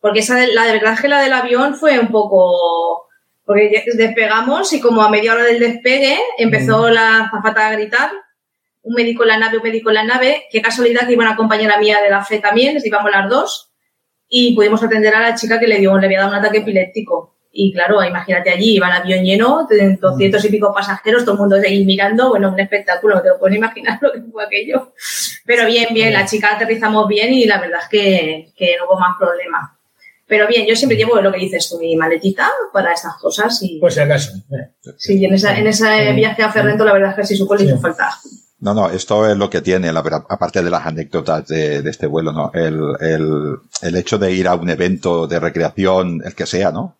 Porque 0.00 0.20
esa 0.20 0.36
de- 0.36 0.52
la 0.54 0.64
de 0.66 0.72
verdad 0.72 0.94
es 0.94 1.00
que 1.00 1.08
la 1.08 1.20
del 1.22 1.32
avión 1.32 1.74
fue 1.74 1.98
un 1.98 2.08
poco. 2.08 3.06
Porque 3.44 3.84
despegamos 3.94 4.72
y 4.72 4.80
como 4.80 5.02
a 5.02 5.10
media 5.10 5.32
hora 5.32 5.44
del 5.44 5.58
despegue 5.58 6.18
empezó 6.38 6.88
la 6.90 7.28
zafata 7.30 7.68
a 7.68 7.72
gritar. 7.72 8.10
Un 8.82 8.94
médico 8.94 9.22
en 9.22 9.28
la 9.28 9.38
nave, 9.38 9.58
un 9.58 9.62
médico 9.62 9.90
en 9.90 9.94
la 9.94 10.04
nave. 10.04 10.44
Qué 10.50 10.60
casualidad 10.62 11.06
que 11.06 11.12
iba 11.12 11.24
una 11.24 11.36
compañera 11.36 11.78
mía 11.78 12.00
de 12.00 12.10
la 12.10 12.24
fe 12.24 12.38
también, 12.38 12.74
les 12.74 12.86
íbamos 12.86 13.10
las 13.10 13.28
dos. 13.28 13.72
Y 14.28 14.54
pudimos 14.54 14.82
atender 14.82 15.14
a 15.14 15.20
la 15.20 15.34
chica 15.34 15.60
que 15.60 15.66
le 15.66 15.78
dio, 15.78 15.96
le 15.98 16.06
había 16.06 16.20
dado 16.20 16.30
un 16.30 16.38
ataque 16.38 16.58
epiléptico. 16.58 17.36
Y 17.54 17.70
claro, 17.74 18.02
imagínate 18.02 18.48
allí, 18.48 18.76
iba 18.76 18.88
el 18.88 19.02
avión 19.02 19.22
lleno, 19.22 19.66
de 19.68 19.98
200 20.00 20.42
y 20.42 20.48
pico 20.48 20.72
pasajeros, 20.72 21.22
todo 21.22 21.34
el 21.34 21.40
mundo 21.40 21.56
ahí 21.56 21.84
mirando, 21.84 22.30
bueno, 22.30 22.50
un 22.50 22.58
espectáculo, 22.58 23.16
no 23.16 23.22
te 23.22 23.28
lo 23.28 23.38
puedes 23.38 23.58
imaginar 23.58 23.98
lo 24.00 24.10
que 24.10 24.22
fue 24.22 24.42
aquello. 24.42 24.94
Pero 25.44 25.66
bien, 25.66 25.88
bien, 25.92 26.14
la 26.14 26.24
chica 26.24 26.54
aterrizamos 26.54 27.06
bien 27.08 27.34
y 27.34 27.44
la 27.44 27.60
verdad 27.60 27.80
es 27.82 27.88
que, 27.88 28.52
que 28.56 28.76
no 28.78 28.86
hubo 28.86 28.98
más 28.98 29.16
problema. 29.18 29.71
Pero 30.32 30.46
bien, 30.48 30.66
yo 30.66 30.74
siempre 30.74 30.96
llevo 30.96 31.20
lo 31.20 31.30
que 31.30 31.40
dices 31.40 31.68
tú, 31.68 31.78
mi 31.78 31.94
maletita 31.94 32.48
para 32.72 32.94
estas 32.94 33.16
cosas 33.20 33.58
y 33.62 33.78
Por 33.78 33.92
si 33.92 34.00
acaso. 34.00 34.32
eh. 34.50 34.70
sí, 34.96 35.22
en, 35.22 35.34
esa, 35.34 35.58
en 35.58 35.66
ese 35.66 36.10
viaje 36.14 36.42
a 36.42 36.50
Ferrento 36.50 36.86
la 36.86 36.94
verdad 36.94 37.10
es 37.10 37.16
que 37.16 37.26
sí 37.26 37.36
supo 37.36 37.54
le 37.54 37.64
hizo 37.64 37.76
Sí. 37.76 37.82
falta. 37.82 38.08
No, 38.60 38.72
no, 38.72 38.88
esto 38.88 39.28
es 39.28 39.36
lo 39.36 39.50
que 39.50 39.60
tiene, 39.60 39.92
la 39.92 40.00
verdad, 40.00 40.24
aparte 40.30 40.62
de 40.62 40.70
las 40.70 40.86
anécdotas 40.86 41.46
de, 41.48 41.82
de 41.82 41.90
este 41.90 42.06
vuelo, 42.06 42.32
¿no? 42.32 42.50
El, 42.54 42.80
el, 43.00 43.56
el 43.82 43.96
hecho 43.96 44.16
de 44.18 44.32
ir 44.32 44.48
a 44.48 44.54
un 44.54 44.70
evento 44.70 45.26
de 45.26 45.38
recreación, 45.38 46.22
el 46.24 46.34
que 46.34 46.46
sea, 46.46 46.70
¿no? 46.72 46.96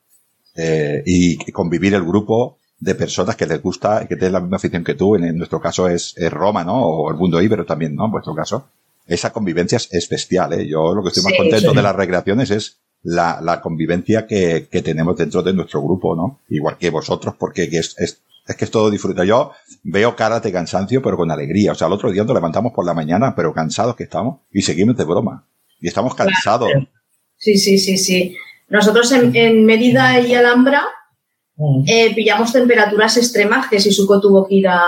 Eh, 0.54 1.02
y 1.06 1.38
convivir 1.52 1.94
el 1.94 2.02
grupo 2.04 2.58
de 2.80 2.94
personas 2.94 3.34
que 3.36 3.46
les 3.46 3.62
gusta 3.62 4.02
y 4.04 4.08
que 4.08 4.16
tienen 4.16 4.32
la 4.34 4.40
misma 4.40 4.56
afición 4.58 4.84
que 4.84 4.94
tú, 4.94 5.16
en, 5.16 5.24
en 5.24 5.38
nuestro 5.38 5.58
caso 5.58 5.88
es, 5.88 6.12
es 6.18 6.30
Roma, 6.30 6.64
¿no? 6.64 6.74
O 6.84 7.10
el 7.10 7.16
mundo 7.16 7.40
íbero 7.40 7.64
también, 7.64 7.94
¿no? 7.94 8.04
En 8.04 8.10
vuestro 8.10 8.34
caso. 8.34 8.66
Esa 9.06 9.32
convivencia 9.32 9.76
es, 9.76 9.88
es 9.92 10.08
bestial, 10.08 10.52
¿eh? 10.52 10.66
Yo 10.68 10.92
lo 10.94 11.02
que 11.02 11.08
estoy 11.08 11.22
más 11.24 11.32
Sí, 11.32 11.38
contento 11.38 11.70
sí. 11.70 11.76
de 11.76 11.82
las 11.82 11.96
recreaciones 11.96 12.50
es 12.50 12.76
la, 13.02 13.40
la 13.42 13.60
convivencia 13.60 14.26
que, 14.26 14.68
que 14.70 14.82
tenemos 14.82 15.16
dentro 15.16 15.42
de 15.42 15.52
nuestro 15.52 15.82
grupo, 15.82 16.14
¿no? 16.14 16.40
Igual 16.48 16.78
que 16.78 16.90
vosotros, 16.90 17.34
porque 17.38 17.68
que 17.68 17.78
es, 17.78 17.94
es, 17.98 18.22
es 18.46 18.56
que 18.56 18.64
es 18.64 18.70
todo 18.70 18.90
disfruta. 18.90 19.24
Yo 19.24 19.52
veo 19.82 20.14
caras 20.16 20.42
de 20.42 20.52
cansancio, 20.52 21.02
pero 21.02 21.16
con 21.16 21.30
alegría. 21.30 21.72
O 21.72 21.74
sea, 21.74 21.86
el 21.88 21.92
otro 21.92 22.10
día 22.10 22.24
nos 22.24 22.34
levantamos 22.34 22.72
por 22.72 22.86
la 22.86 22.94
mañana, 22.94 23.34
pero 23.34 23.52
cansados 23.52 23.96
que 23.96 24.04
estamos, 24.04 24.40
y 24.52 24.62
seguimos 24.62 24.96
de 24.96 25.04
broma. 25.04 25.44
Y 25.80 25.88
estamos 25.88 26.14
cansados. 26.14 26.70
Sí, 27.36 27.56
sí, 27.58 27.78
sí, 27.78 27.98
sí. 27.98 28.36
Nosotros 28.68 29.10
en, 29.12 29.34
en 29.34 29.64
Mérida 29.64 30.20
y 30.20 30.34
Alhambra 30.34 30.84
Mm. 31.54 31.84
eh, 31.86 32.14
pillamos 32.14 32.50
temperaturas 32.50 33.16
extremas 33.18 33.68
que 33.68 33.78
Sisuko 33.78 34.20
tuvo 34.20 34.48
que 34.48 34.54
ir 34.54 34.68
a, 34.68 34.80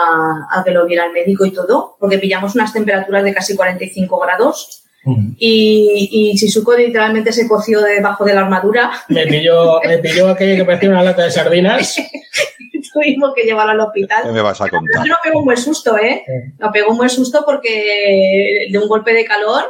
a 0.50 0.64
que 0.64 0.70
lo 0.70 0.86
viera 0.86 1.04
el 1.04 1.12
médico 1.12 1.44
y 1.44 1.52
todo, 1.52 1.96
porque 2.00 2.18
pillamos 2.18 2.54
unas 2.54 2.72
temperaturas 2.72 3.22
de 3.22 3.34
casi 3.34 3.54
45 3.54 4.18
grados 4.18 4.83
Mm. 5.04 5.32
y, 5.38 6.30
y 6.32 6.38
Sisuko 6.38 6.74
literalmente 6.76 7.32
se 7.32 7.46
coció 7.46 7.80
debajo 7.82 8.24
de 8.24 8.34
la 8.34 8.40
armadura. 8.40 8.90
Me 9.08 9.26
pilló, 9.26 9.80
me 9.86 9.98
pilló 9.98 10.28
aquello 10.28 10.56
que 10.56 10.64
parecía 10.64 10.88
una 10.90 11.02
lata 11.02 11.24
de 11.24 11.30
sardinas. 11.30 11.96
Tuvimos 12.92 13.32
que 13.34 13.42
llevarlo 13.42 13.72
al 13.72 13.78
¿Qué 13.92 14.04
hospital. 14.04 14.32
me 14.32 14.40
vas 14.40 14.60
a 14.60 14.68
contar? 14.68 15.06
Nos 15.06 15.18
pegó 15.22 15.40
un 15.40 15.44
buen 15.46 15.56
susto, 15.56 15.98
¿eh? 15.98 16.24
Nos 16.58 16.72
pegó 16.72 16.92
un 16.92 16.96
buen 16.98 17.10
susto 17.10 17.42
porque 17.44 18.68
de 18.70 18.78
un 18.78 18.88
golpe 18.88 19.12
de 19.12 19.24
calor 19.24 19.64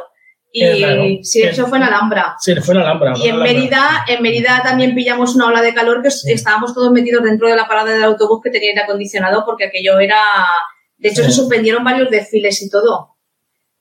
y 0.51 0.61
Qué 0.61 1.19
sí, 1.23 1.41
Qué- 1.41 1.49
eso 1.49 1.65
fue 1.67 1.79
en 1.79 1.85
Alhambra. 1.85 2.35
Sí, 2.39 2.53
fue 2.55 2.75
en 2.75 2.81
Alhambra. 2.81 3.13
Y 3.17 3.23
en 3.27 3.35
Alhambra. 3.35 3.51
Mérida, 3.53 4.05
en 4.07 4.21
Mérida 4.21 4.61
también 4.63 4.93
pillamos 4.95 5.35
una 5.35 5.47
ola 5.47 5.61
de 5.61 5.73
calor 5.73 6.01
que 6.03 6.11
Sí. 6.11 6.31
estábamos 6.31 6.73
todos 6.73 6.91
metidos 6.91 7.23
dentro 7.23 7.47
de 7.49 7.55
la 7.55 7.67
parada 7.67 7.91
del 7.93 8.03
autobús 8.03 8.41
que 8.43 8.51
tenía 8.51 8.69
aire 8.69 8.81
acondicionado 8.83 9.43
porque 9.45 9.65
aquello 9.65 9.99
era... 9.99 10.17
De 10.97 11.09
hecho, 11.09 11.23
Sí. 11.23 11.31
se 11.31 11.35
suspendieron 11.35 11.83
varios 11.83 12.09
desfiles 12.09 12.61
y 12.61 12.69
todo. 12.69 13.14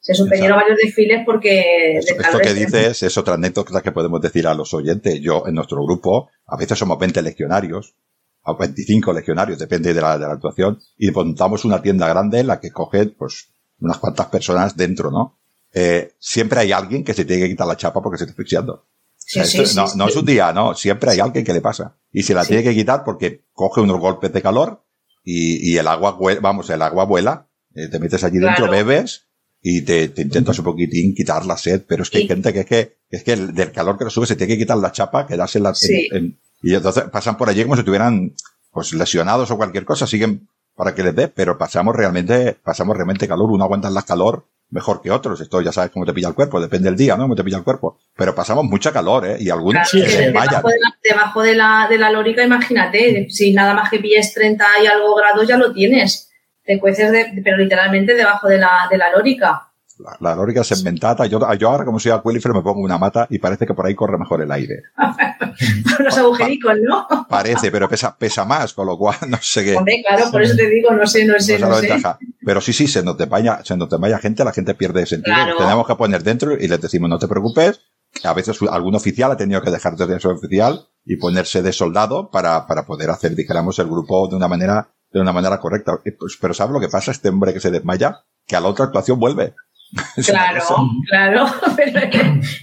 Se 0.04 0.14
suspendieron 0.14 0.58
varios 0.58 0.76
desfiles 0.76 1.22
porque... 1.24 1.96
Esto, 1.96 2.14
del 2.14 2.24
esto 2.26 2.38
que 2.40 2.52
dices 2.52 3.02
es 3.02 3.16
otra 3.16 3.34
anécdota 3.34 3.80
que 3.80 3.90
podemos 3.90 4.20
decir 4.20 4.46
a 4.46 4.52
los 4.52 4.74
oyentes. 4.74 5.18
Yo, 5.22 5.44
en 5.46 5.54
nuestro 5.54 5.82
grupo, 5.82 6.28
a 6.46 6.58
veces 6.58 6.78
somos 6.78 6.98
20 6.98 7.22
legionarios, 7.22 7.94
o 8.42 8.54
25 8.54 9.14
legionarios, 9.14 9.58
depende 9.58 9.94
de 9.94 10.02
la, 10.02 10.18
de 10.18 10.26
la 10.26 10.34
actuación, 10.34 10.78
y 10.98 11.10
montamos 11.10 11.64
una 11.64 11.80
tienda 11.80 12.06
grande 12.06 12.40
en 12.40 12.48
la 12.48 12.60
que 12.60 12.70
cogen, 12.70 13.14
pues, 13.18 13.48
unas 13.80 13.96
cuantas 13.96 14.26
personas 14.26 14.76
dentro, 14.76 15.10
¿no? 15.10 15.38
eh, 15.72 16.12
siempre 16.18 16.60
hay 16.60 16.72
alguien 16.72 17.02
que 17.02 17.14
se 17.14 17.24
tiene 17.24 17.44
que 17.44 17.48
quitar 17.48 17.66
la 17.66 17.76
chapa 17.78 18.02
porque 18.02 18.18
se 18.18 18.24
está 18.24 18.32
asfixiando. 18.32 18.86
Sí, 19.16 19.40
O 19.40 19.42
sea, 19.42 19.50
sí, 19.50 19.56
esto 19.62 19.86
sí, 19.88 19.96
no, 19.96 20.04
no 20.04 20.08
es 20.10 20.16
un 20.16 20.26
día, 20.26 20.52
no. 20.52 20.74
Siempre 20.74 21.10
hay 21.12 21.18
alguien 21.20 21.44
que 21.46 21.54
le 21.54 21.62
pasa. 21.62 21.96
Y 22.12 22.22
se 22.24 22.34
la 22.34 22.44
tiene 22.44 22.62
que 22.62 22.74
quitar 22.74 23.02
porque 23.04 23.46
coge 23.54 23.80
unos 23.80 23.98
golpes 23.98 24.32
de 24.34 24.42
calor 24.42 24.84
y, 25.24 25.72
y 25.72 25.78
el 25.78 25.88
agua, 25.88 26.18
vamos, 26.42 26.68
el 26.68 26.82
agua 26.82 27.06
vuela. 27.06 27.48
eh, 27.74 27.88
te 27.88 27.98
metes 27.98 28.22
allí 28.22 28.38
dentro, 28.38 28.66
Claro. 28.66 28.70
bebes 28.72 29.26
y 29.66 29.80
te, 29.80 30.08
te 30.10 30.20
intentas 30.22 30.58
un 30.58 30.64
poquitín 30.66 31.14
quitar 31.14 31.44
la 31.46 31.56
sed. 31.56 31.82
Pero 31.88 32.02
es 32.02 32.10
que 32.10 32.18
hay 32.18 32.28
gente 32.28 32.52
que 32.52 32.60
es 32.60 32.66
que, 32.66 32.96
es 33.10 33.24
que 33.24 33.32
el- 33.32 33.54
del 33.54 33.72
calor 33.72 33.96
que 33.98 34.04
le 34.04 34.10
sube 34.10 34.26
se 34.26 34.36
tiene 34.36 34.52
que 34.52 34.58
quitar 34.58 34.76
la 34.76 34.92
chapa, 34.92 35.26
quedarse 35.26 35.56
en 35.58 35.64
la, 35.64 35.74
Sí. 35.74 36.08
en- 36.12 36.38
y 36.62 36.74
entonces 36.74 37.04
pasan 37.10 37.36
por 37.38 37.48
allí 37.48 37.62
como 37.62 37.74
si 37.74 37.80
estuvieran, 37.80 38.32
pues 38.70 38.92
lesionados 38.92 39.50
o 39.50 39.56
cualquier 39.56 39.84
cosa. 39.86 40.06
Siguen 40.06 40.46
para 40.76 40.94
que 40.94 41.02
les 41.02 41.14
dé, 41.16 41.28
pero 41.28 41.56
pasamos 41.56 41.96
realmente, 41.96 42.56
pasamos 42.62 42.94
realmente 42.94 43.26
calor. 43.26 43.50
Uno 43.50 43.64
aguanta 43.64 43.88
el 43.88 43.94
calor 44.04 44.44
mejor 44.70 45.00
que 45.00 45.10
otros. 45.10 45.40
Esto 45.40 45.60
ya 45.62 45.72
sabes 45.72 45.90
cómo 45.92 46.04
te 46.04 46.12
pilla 46.12 46.28
el 46.28 46.34
cuerpo, 46.34 46.60
depende 46.60 46.90
del 46.90 46.96
día, 46.98 47.16
¿no? 47.16 47.24
Cómo 47.24 47.36
te 47.36 47.44
pilla 47.44 47.58
el 47.58 47.64
cuerpo. 47.64 47.98
Pero 48.16 48.34
pasamos 48.34 48.64
mucha 48.64 48.92
calor, 48.92 49.24
¿eh? 49.26 49.36
Y 49.40 49.48
algunos 49.48 49.88
Claro, 49.88 50.06
se 50.10 50.16
que 50.16 50.22
desmayan. 50.24 50.50
debajo, 50.62 50.68
de 50.68 50.78
la, 50.80 50.98
debajo 51.02 51.42
de 51.42 51.54
la, 51.54 51.86
de 51.88 51.98
la 51.98 52.10
lórica, 52.10 52.42
imagínate, 52.44 53.28
si 53.30 53.52
nada 53.54 53.72
más 53.72 53.88
que 53.88 53.98
pilles 54.00 54.34
30 54.34 54.66
y 54.82 54.86
algo 54.86 55.14
grados 55.14 55.46
ya 55.48 55.56
lo 55.56 55.72
tienes. 55.72 56.30
Te 56.64 56.80
cueces, 56.80 57.12
de, 57.12 57.42
pero 57.42 57.56
literalmente 57.56 58.14
debajo 58.14 58.48
de 58.48 58.58
la, 58.58 58.88
de 58.90 58.98
la 58.98 59.10
lórica. 59.12 59.70
La, 59.98 60.16
la 60.20 60.34
lórica 60.34 60.64
se 60.64 60.74
inventata. 60.74 61.26
Yo, 61.26 61.38
yo 61.54 61.68
ahora, 61.68 61.84
como 61.84 62.00
soy 62.00 62.10
acuífer, 62.10 62.52
me 62.52 62.62
pongo 62.62 62.80
una 62.80 62.98
mata 62.98 63.26
y 63.30 63.38
parece 63.38 63.66
que 63.66 63.74
por 63.74 63.86
ahí 63.86 63.94
corre 63.94 64.18
mejor 64.18 64.42
el 64.42 64.50
aire. 64.50 64.82
Los 66.00 66.18
agujericos, 66.18 66.74
¿no? 66.82 67.06
Parece, 67.28 67.70
pero 67.70 67.88
pesa, 67.88 68.16
pesa 68.16 68.44
más, 68.44 68.72
con 68.72 68.86
lo 68.86 68.98
cual 68.98 69.16
no 69.28 69.38
sé 69.40 69.64
qué. 69.64 69.76
Hombre, 69.76 70.02
claro, 70.06 70.30
por 70.30 70.42
eso 70.42 70.56
te 70.56 70.68
digo, 70.68 70.90
no 70.90 71.06
sé, 71.06 71.24
no 71.24 71.38
sé, 71.38 71.58
no 71.58 71.74
sé. 71.74 71.88
ventaja. 71.88 72.18
Pero 72.44 72.60
sí, 72.60 72.72
sí, 72.72 72.88
se 72.88 73.02
nos 73.02 73.16
desmaya, 73.16 73.60
se 73.62 73.76
nos 73.76 73.88
desmaya 73.88 74.18
gente, 74.18 74.44
la 74.44 74.52
gente 74.52 74.74
pierde 74.74 75.06
sentido. 75.06 75.34
Claro. 75.34 75.56
Tenemos 75.56 75.86
que 75.86 75.94
poner 75.94 76.22
dentro 76.22 76.54
y 76.54 76.66
les 76.66 76.80
decimos, 76.80 77.08
no 77.08 77.18
te 77.18 77.28
preocupes. 77.28 77.80
A 78.22 78.32
veces 78.32 78.58
algún 78.70 78.94
oficial 78.94 79.32
ha 79.32 79.36
tenido 79.36 79.60
que 79.60 79.70
dejar 79.70 79.96
de 79.96 80.20
ser 80.20 80.30
oficial 80.30 80.88
y 81.04 81.16
ponerse 81.16 81.62
de 81.62 81.72
soldado 81.72 82.30
para, 82.30 82.66
para 82.66 82.86
poder 82.86 83.10
hacer, 83.10 83.34
dijéramos, 83.34 83.78
el 83.78 83.86
grupo 83.86 84.28
de 84.28 84.36
una 84.36 84.48
manera, 84.48 84.88
de 85.14 85.20
una 85.20 85.32
manera 85.32 85.58
correcta. 85.60 85.92
Y, 86.04 86.10
pues, 86.10 86.36
pero 86.40 86.52
¿sabes 86.52 86.72
lo 86.74 86.80
que 86.80 86.88
pasa? 86.90 87.10
Este 87.12 87.30
hombre 87.30 87.54
que 87.54 87.60
se 87.60 87.70
desmaya, 87.70 88.20
que 88.46 88.56
a 88.56 88.60
la 88.60 88.68
otra 88.68 88.86
actuación 88.86 89.18
vuelve. 89.18 89.54
Es 90.16 90.26
Claro, 90.26 90.60
claro. 91.08 91.46
Pero 91.76 92.00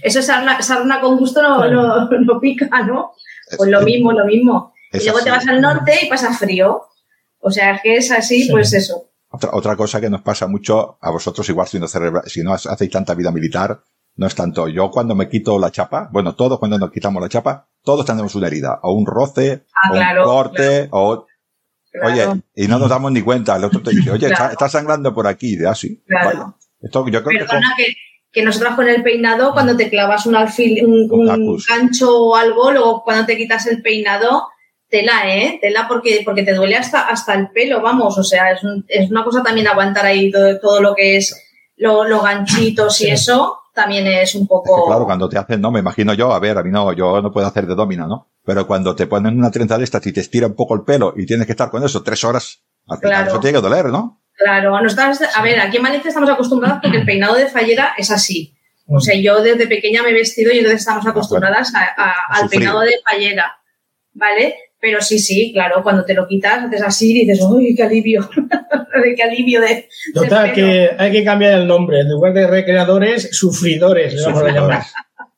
eso 0.02 0.18
es 0.18 0.26
sarna, 0.26 0.60
sarna 0.60 1.00
con 1.00 1.16
gusto 1.16 1.40
no, 1.42 1.56
Claro. 1.56 2.06
no, 2.10 2.20
no 2.20 2.40
pica, 2.40 2.68
¿no? 2.82 3.12
Pues 3.56 3.68
es- 3.68 3.72
lo 3.72 3.80
mismo, 3.80 4.12
lo 4.12 4.26
mismo. 4.26 4.74
es 4.92 5.02
y 5.02 5.06
luego 5.06 5.24
te 5.24 5.30
vas 5.30 5.48
al 5.48 5.60
norte 5.62 5.92
y 6.02 6.08
pasa 6.10 6.32
frío. 6.34 6.82
O 7.40 7.50
sea, 7.50 7.76
es 7.76 7.82
que 7.82 7.96
es 7.96 8.10
así, 8.10 8.42
Sí. 8.44 8.50
pues 8.50 8.72
eso. 8.74 9.04
Otra, 9.30 9.50
otra 9.54 9.76
cosa 9.76 9.98
que 10.00 10.10
nos 10.10 10.20
pasa 10.20 10.46
mucho 10.46 10.98
a 11.00 11.10
vosotros, 11.10 11.48
igual 11.48 11.66
si 11.68 11.78
no, 11.80 11.86
cerebra- 11.88 12.24
si 12.26 12.42
no 12.42 12.52
hacéis 12.52 12.90
tanta 12.90 13.14
vida 13.14 13.32
militar, 13.32 13.80
no 14.16 14.26
es 14.26 14.34
tanto. 14.34 14.68
Yo 14.68 14.90
cuando 14.90 15.14
me 15.14 15.30
quito 15.30 15.58
la 15.58 15.70
chapa, 15.70 16.10
bueno, 16.12 16.34
todos 16.34 16.58
cuando 16.58 16.78
nos 16.78 16.90
quitamos 16.90 17.22
la 17.22 17.30
chapa, 17.30 17.66
todos 17.82 18.04
tenemos 18.04 18.34
una 18.34 18.48
herida, 18.48 18.78
o 18.82 18.92
un 18.92 19.06
roce, 19.06 19.64
Ah, 19.82 19.88
o 19.90 19.92
claro, 19.94 20.22
un 20.24 20.28
corte, 20.28 20.88
o, 20.90 21.26
Claro, 21.92 22.32
oye, 22.32 22.42
y 22.56 22.66
no 22.68 22.78
nos 22.78 22.88
damos 22.88 23.12
ni 23.12 23.20
cuenta. 23.22 23.56
El 23.56 23.64
otro 23.64 23.82
te 23.82 23.90
dice, 23.90 24.10
oye, 24.10 24.26
está, 24.26 24.36
Claro. 24.36 24.52
está 24.52 24.68
sangrando 24.68 25.14
por 25.14 25.26
aquí, 25.26 25.56
de 25.56 25.68
así. 25.68 26.02
Claro. 26.06 26.56
Esto 26.80 27.06
yo 27.08 27.22
creo 27.22 27.38
que 27.38 27.44
Perdona 27.44 27.74
que, 27.76 27.94
que 28.32 28.42
nosotras 28.42 28.74
con 28.74 28.88
el 28.88 29.02
peinado, 29.02 29.52
cuando 29.52 29.76
te 29.76 29.90
clavas 29.90 30.24
un 30.26 30.34
alfil, 30.34 30.84
un, 30.86 31.06
gancho 31.68 32.16
o 32.18 32.34
algo, 32.36 32.72
luego 32.72 33.02
cuando 33.04 33.26
te 33.26 33.36
quitas 33.36 33.66
el 33.66 33.82
peinado, 33.82 34.48
tela, 34.88 35.22
¿eh? 35.26 35.58
Tela 35.60 35.86
porque, 35.88 36.22
porque 36.24 36.42
te 36.42 36.54
duele 36.54 36.76
hasta, 36.76 37.02
hasta 37.08 37.34
el 37.34 37.50
pelo, 37.50 37.80
vamos. 37.82 38.16
O 38.18 38.24
sea, 38.24 38.50
es, 38.52 38.62
un- 38.64 38.84
es 38.88 39.10
una 39.10 39.22
cosa 39.24 39.42
también 39.42 39.68
aguantar 39.68 40.06
ahí 40.06 40.30
todo, 40.30 40.58
todo 40.60 40.80
lo 40.80 40.94
que 40.94 41.18
es 41.18 41.34
lo- 41.76 42.04
los 42.04 42.22
ganchitos 42.22 43.00
y 43.00 43.04
Sí. 43.04 43.10
eso, 43.10 43.58
también 43.74 44.06
es 44.06 44.34
un 44.34 44.42
Es 44.42 44.48
poco... 44.48 44.76
que, 44.84 44.88
claro, 44.88 45.04
cuando 45.04 45.28
te 45.28 45.38
hacen, 45.38 45.60
no, 45.60 45.70
me 45.70 45.80
imagino 45.80 46.14
yo, 46.14 46.32
a 46.32 46.38
ver, 46.38 46.58
a 46.58 46.62
mí 46.62 46.70
no, 46.70 46.92
yo 46.92 47.20
no 47.22 47.32
puedo 47.32 47.46
hacer 47.46 47.66
de 47.66 47.74
domina, 47.74 48.06
¿no? 48.06 48.30
Pero 48.44 48.66
cuando 48.66 48.94
te 48.94 49.06
ponen 49.06 49.38
una 49.38 49.50
trenza 49.50 49.78
de 49.78 49.84
estas 49.84 50.06
y 50.06 50.12
te 50.12 50.20
estira 50.20 50.46
un 50.46 50.54
poco 50.54 50.74
el 50.74 50.82
pelo 50.82 51.14
y 51.16 51.26
tienes 51.26 51.46
que 51.46 51.52
estar 51.52 51.70
con 51.70 51.82
eso 51.84 52.02
tres 52.02 52.22
horas, 52.24 52.62
al 52.88 52.98
final 52.98 53.12
Claro. 53.16 53.28
eso 53.30 53.40
tiene 53.40 53.58
que 53.58 53.62
doler, 53.62 53.86
¿no? 53.86 54.20
Claro, 54.36 54.80
nosotras, 54.80 55.20
a 55.36 55.42
ver, 55.42 55.60
aquí 55.60 55.76
en 55.76 55.82
Valencia 55.84 56.08
estamos 56.08 56.28
acostumbradas 56.30 56.80
porque 56.82 56.98
el 56.98 57.04
peinado 57.04 57.34
de 57.34 57.46
fallera 57.46 57.92
es 57.96 58.10
así. 58.10 58.56
O 58.88 58.98
sea, 59.00 59.14
yo 59.14 59.40
desde 59.42 59.66
pequeña 59.68 60.02
me 60.02 60.10
he 60.10 60.14
vestido 60.14 60.52
y 60.52 60.58
entonces 60.58 60.80
estamos 60.80 61.06
acostumbradas 61.06 61.72
a- 61.74 61.80
a- 61.96 62.10
A 62.10 62.14
al 62.30 62.42
sufrir. 62.42 62.60
peinado 62.60 62.80
de 62.80 62.94
fallera, 63.08 63.56
¿vale? 64.12 64.56
Pero 64.84 65.00
sí, 65.00 65.18
sí, 65.20 65.52
claro, 65.52 65.80
cuando 65.84 66.04
te 66.04 66.12
lo 66.12 66.26
quitas, 66.26 66.64
haces 66.64 66.82
así 66.82 67.12
y 67.12 67.20
dices, 67.24 67.40
uy, 67.48 67.72
qué 67.76 67.84
alivio, 67.84 68.28
de 69.02 69.14
qué 69.16 69.22
alivio 69.22 69.60
de... 69.60 69.88
Total, 70.12 70.48
de 70.48 70.54
pelo". 70.54 70.66
que 70.66 70.90
hay 70.98 71.12
que 71.12 71.24
cambiar 71.24 71.54
el 71.60 71.68
nombre. 71.68 72.00
En 72.00 72.08
lugar 72.10 72.32
de 72.34 72.48
recreadores, 72.48 73.28
sufridores, 73.30 74.12
le 74.12 74.22
vamos 74.22 74.42
a 74.42 74.48
llamar. 74.50 74.82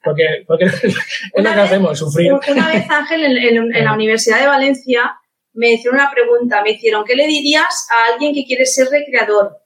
Porque, 0.02 0.24
porque 0.46 0.64
es 0.82 0.82
lo 0.84 1.40
Una 1.40 1.50
que 1.50 1.56
vez- 1.60 1.66
hacemos, 1.66 1.98
sufrir. 1.98 2.32
Una 2.50 2.68
vez, 2.72 2.84
Ángel, 2.90 3.22
en, 3.22 3.36
en- 3.36 3.76
en 3.76 3.84
la 3.84 3.92
Universidad 3.92 4.40
de 4.40 4.46
Valencia, 4.46 5.12
me 5.52 5.72
hicieron 5.74 6.00
una 6.00 6.10
pregunta. 6.10 6.62
Me 6.62 6.70
hicieron, 6.70 7.04
¿qué 7.04 7.14
le 7.14 7.26
dirías 7.26 7.86
a 7.90 8.14
alguien 8.14 8.32
que 8.34 8.46
quiere 8.46 8.64
ser 8.64 8.88
recreador? 8.90 9.58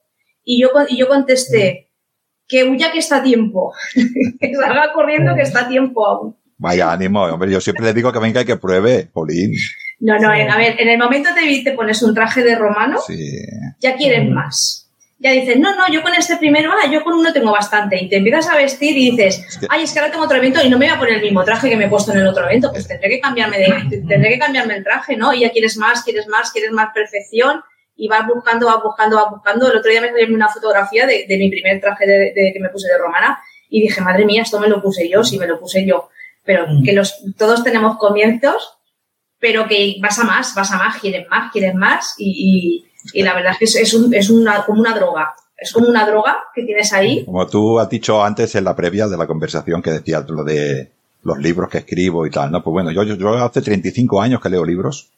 Y 0.43 0.61
yo, 0.61 0.71
y 0.89 0.97
yo 0.97 1.07
contesté, 1.07 1.89
que 2.49 2.65
huya 2.65 2.91
que 2.91 2.99
está 2.99 3.17
a 3.17 3.23
tiempo. 3.23 3.73
que 4.41 4.53
salga 4.55 4.91
corriendo 4.91 5.35
que 5.35 5.43
está 5.43 5.61
a 5.61 5.67
tiempo 5.69 6.05
aún. 6.05 6.35
Vaya 6.59 6.91
ánimo, 6.91 7.23
hombre, 7.23 7.49
yo 7.51 7.61
siempre 7.61 7.85
le 7.85 7.93
digo 7.93 8.11
que 8.11 8.19
venga 8.19 8.41
y 8.41 8.45
que 8.45 8.57
pruebe, 8.57 9.07
Polín. 9.13 9.53
No, 10.01 10.19
no, 10.19 10.33
Sí. 10.33 10.41
en- 10.41 10.49
a 10.51 10.57
ver, 10.57 10.75
en 10.79 10.89
el 10.89 10.97
momento 10.97 11.29
te, 11.33 11.61
te 11.63 11.71
pones 11.71 12.01
un 12.03 12.13
traje 12.13 12.43
de 12.43 12.55
romano, 12.55 12.99
Sí. 13.05 13.17
ya 13.79 13.95
quieres 13.95 14.25
Mm. 14.29 14.33
más. 14.33 14.85
Ya 15.21 15.31
dices, 15.31 15.57
no, 15.57 15.75
no, 15.75 15.91
yo 15.91 16.01
con 16.01 16.13
este 16.15 16.37
primero, 16.37 16.71
ah, 16.71 16.89
yo 16.89 17.03
con 17.03 17.13
uno 17.13 17.33
tengo 17.33 17.51
bastante. 17.51 18.01
Y 18.01 18.07
te 18.07 18.17
empiezas 18.17 18.47
a 18.49 18.55
vestir 18.55 18.97
y 18.97 19.11
dices, 19.11 19.43
Es 19.47 19.57
que- 19.57 19.67
ay, 19.69 19.83
es 19.83 19.91
que 19.91 19.99
ahora 19.99 20.11
tengo 20.11 20.23
otro 20.23 20.37
evento 20.37 20.61
y 20.63 20.69
no 20.69 20.77
me 20.77 20.85
voy 20.85 20.95
a 20.95 20.99
poner 20.99 21.15
el 21.15 21.21
mismo 21.21 21.43
traje 21.43 21.69
que 21.69 21.75
me 21.75 21.85
he 21.85 21.89
puesto 21.89 22.11
en 22.13 22.19
el 22.19 22.27
otro 22.27 22.45
evento. 22.45 22.71
Pues 22.71 22.87
tendré 22.87 23.09
que 23.09 23.19
cambiarme 23.19 23.57
de, 23.57 24.01
tendré 24.07 24.29
que 24.29 24.39
cambiarme 24.39 24.75
el 24.77 24.83
traje, 24.83 25.17
¿no? 25.17 25.33
Y 25.33 25.41
ya 25.41 25.51
quieres 25.51 25.75
más, 25.75 26.03
quieres 26.03 26.27
más, 26.27 26.51
quieres 26.51 26.71
más 26.71 26.89
perfección 26.93 27.61
y 27.97 28.07
vas 28.07 28.25
buscando, 28.27 28.67
vas 28.67 28.81
buscando, 28.81 29.17
vas 29.17 29.29
buscando. 29.31 29.69
El 29.69 29.77
otro 29.77 29.91
día 29.91 29.99
me 30.01 30.07
salió 30.09 30.33
una 30.33 30.47
fotografía 30.47 31.05
de, 31.05 31.25
de 31.27 31.37
mi 31.37 31.49
primer 31.49 31.81
traje 31.81 32.05
de, 32.07 32.17
de- 32.33 32.51
que 32.53 32.59
me 32.61 32.69
puse 32.69 32.87
de 32.87 32.97
romana 32.97 33.39
y 33.69 33.81
dije, 33.81 33.99
madre 33.99 34.25
mía, 34.25 34.43
esto 34.43 34.57
me 34.59 34.69
lo 34.69 34.81
puse 34.81 35.09
yo, 35.09 35.23
sí 35.25 35.37
me 35.37 35.47
lo 35.47 35.59
puse 35.59 35.85
yo. 35.85 36.09
Pero 36.49 36.65
Mm. 36.67 36.83
que 36.83 36.93
los, 36.93 37.13
todos 37.37 37.63
tenemos 37.63 37.97
comienzos, 37.99 38.71
pero 39.39 39.67
que 39.67 39.97
vas 40.01 40.17
a 40.17 40.23
más, 40.23 40.55
vas 40.55 40.71
a 40.71 40.77
más, 40.79 40.99
quieres 40.99 41.27
más, 41.29 41.51
quieres 41.51 41.75
más 41.75 42.15
y, 42.17 42.83
y, 43.13 43.19
y 43.19 43.21
la 43.21 43.35
verdad 43.35 43.51
es 43.59 43.73
que 43.75 43.81
es, 43.83 43.93
un- 43.93 44.11
es 44.11 44.31
una, 44.31 44.65
como 44.65 44.81
una 44.81 44.95
droga. 44.95 45.35
Es 45.55 45.71
como 45.71 45.87
una 45.87 46.07
droga 46.09 46.37
que 46.55 46.63
tienes 46.63 46.91
ahí. 46.91 47.23
Como 47.25 47.45
tú 47.45 47.79
has 47.79 47.87
dicho 47.89 48.23
antes 48.23 48.55
en 48.55 48.63
la 48.63 48.75
previa 48.75 49.07
de 49.07 49.15
la 49.17 49.27
conversación 49.27 49.81
que 49.83 49.91
decías 49.91 50.27
lo 50.27 50.43
de 50.43 50.91
los 51.21 51.37
libros 51.37 51.69
que 51.69 51.77
escribo 51.79 52.25
y 52.25 52.31
tal, 52.31 52.49
¿no? 52.49 52.63
Pues 52.63 52.71
bueno, 52.71 52.89
yo, 52.91 53.03
yo, 53.03 53.13
yo 53.15 53.29
hace 53.43 53.61
35 53.61 54.19
años 54.21 54.41
que 54.41 54.49
leo 54.49 54.65
libros. 54.65 55.09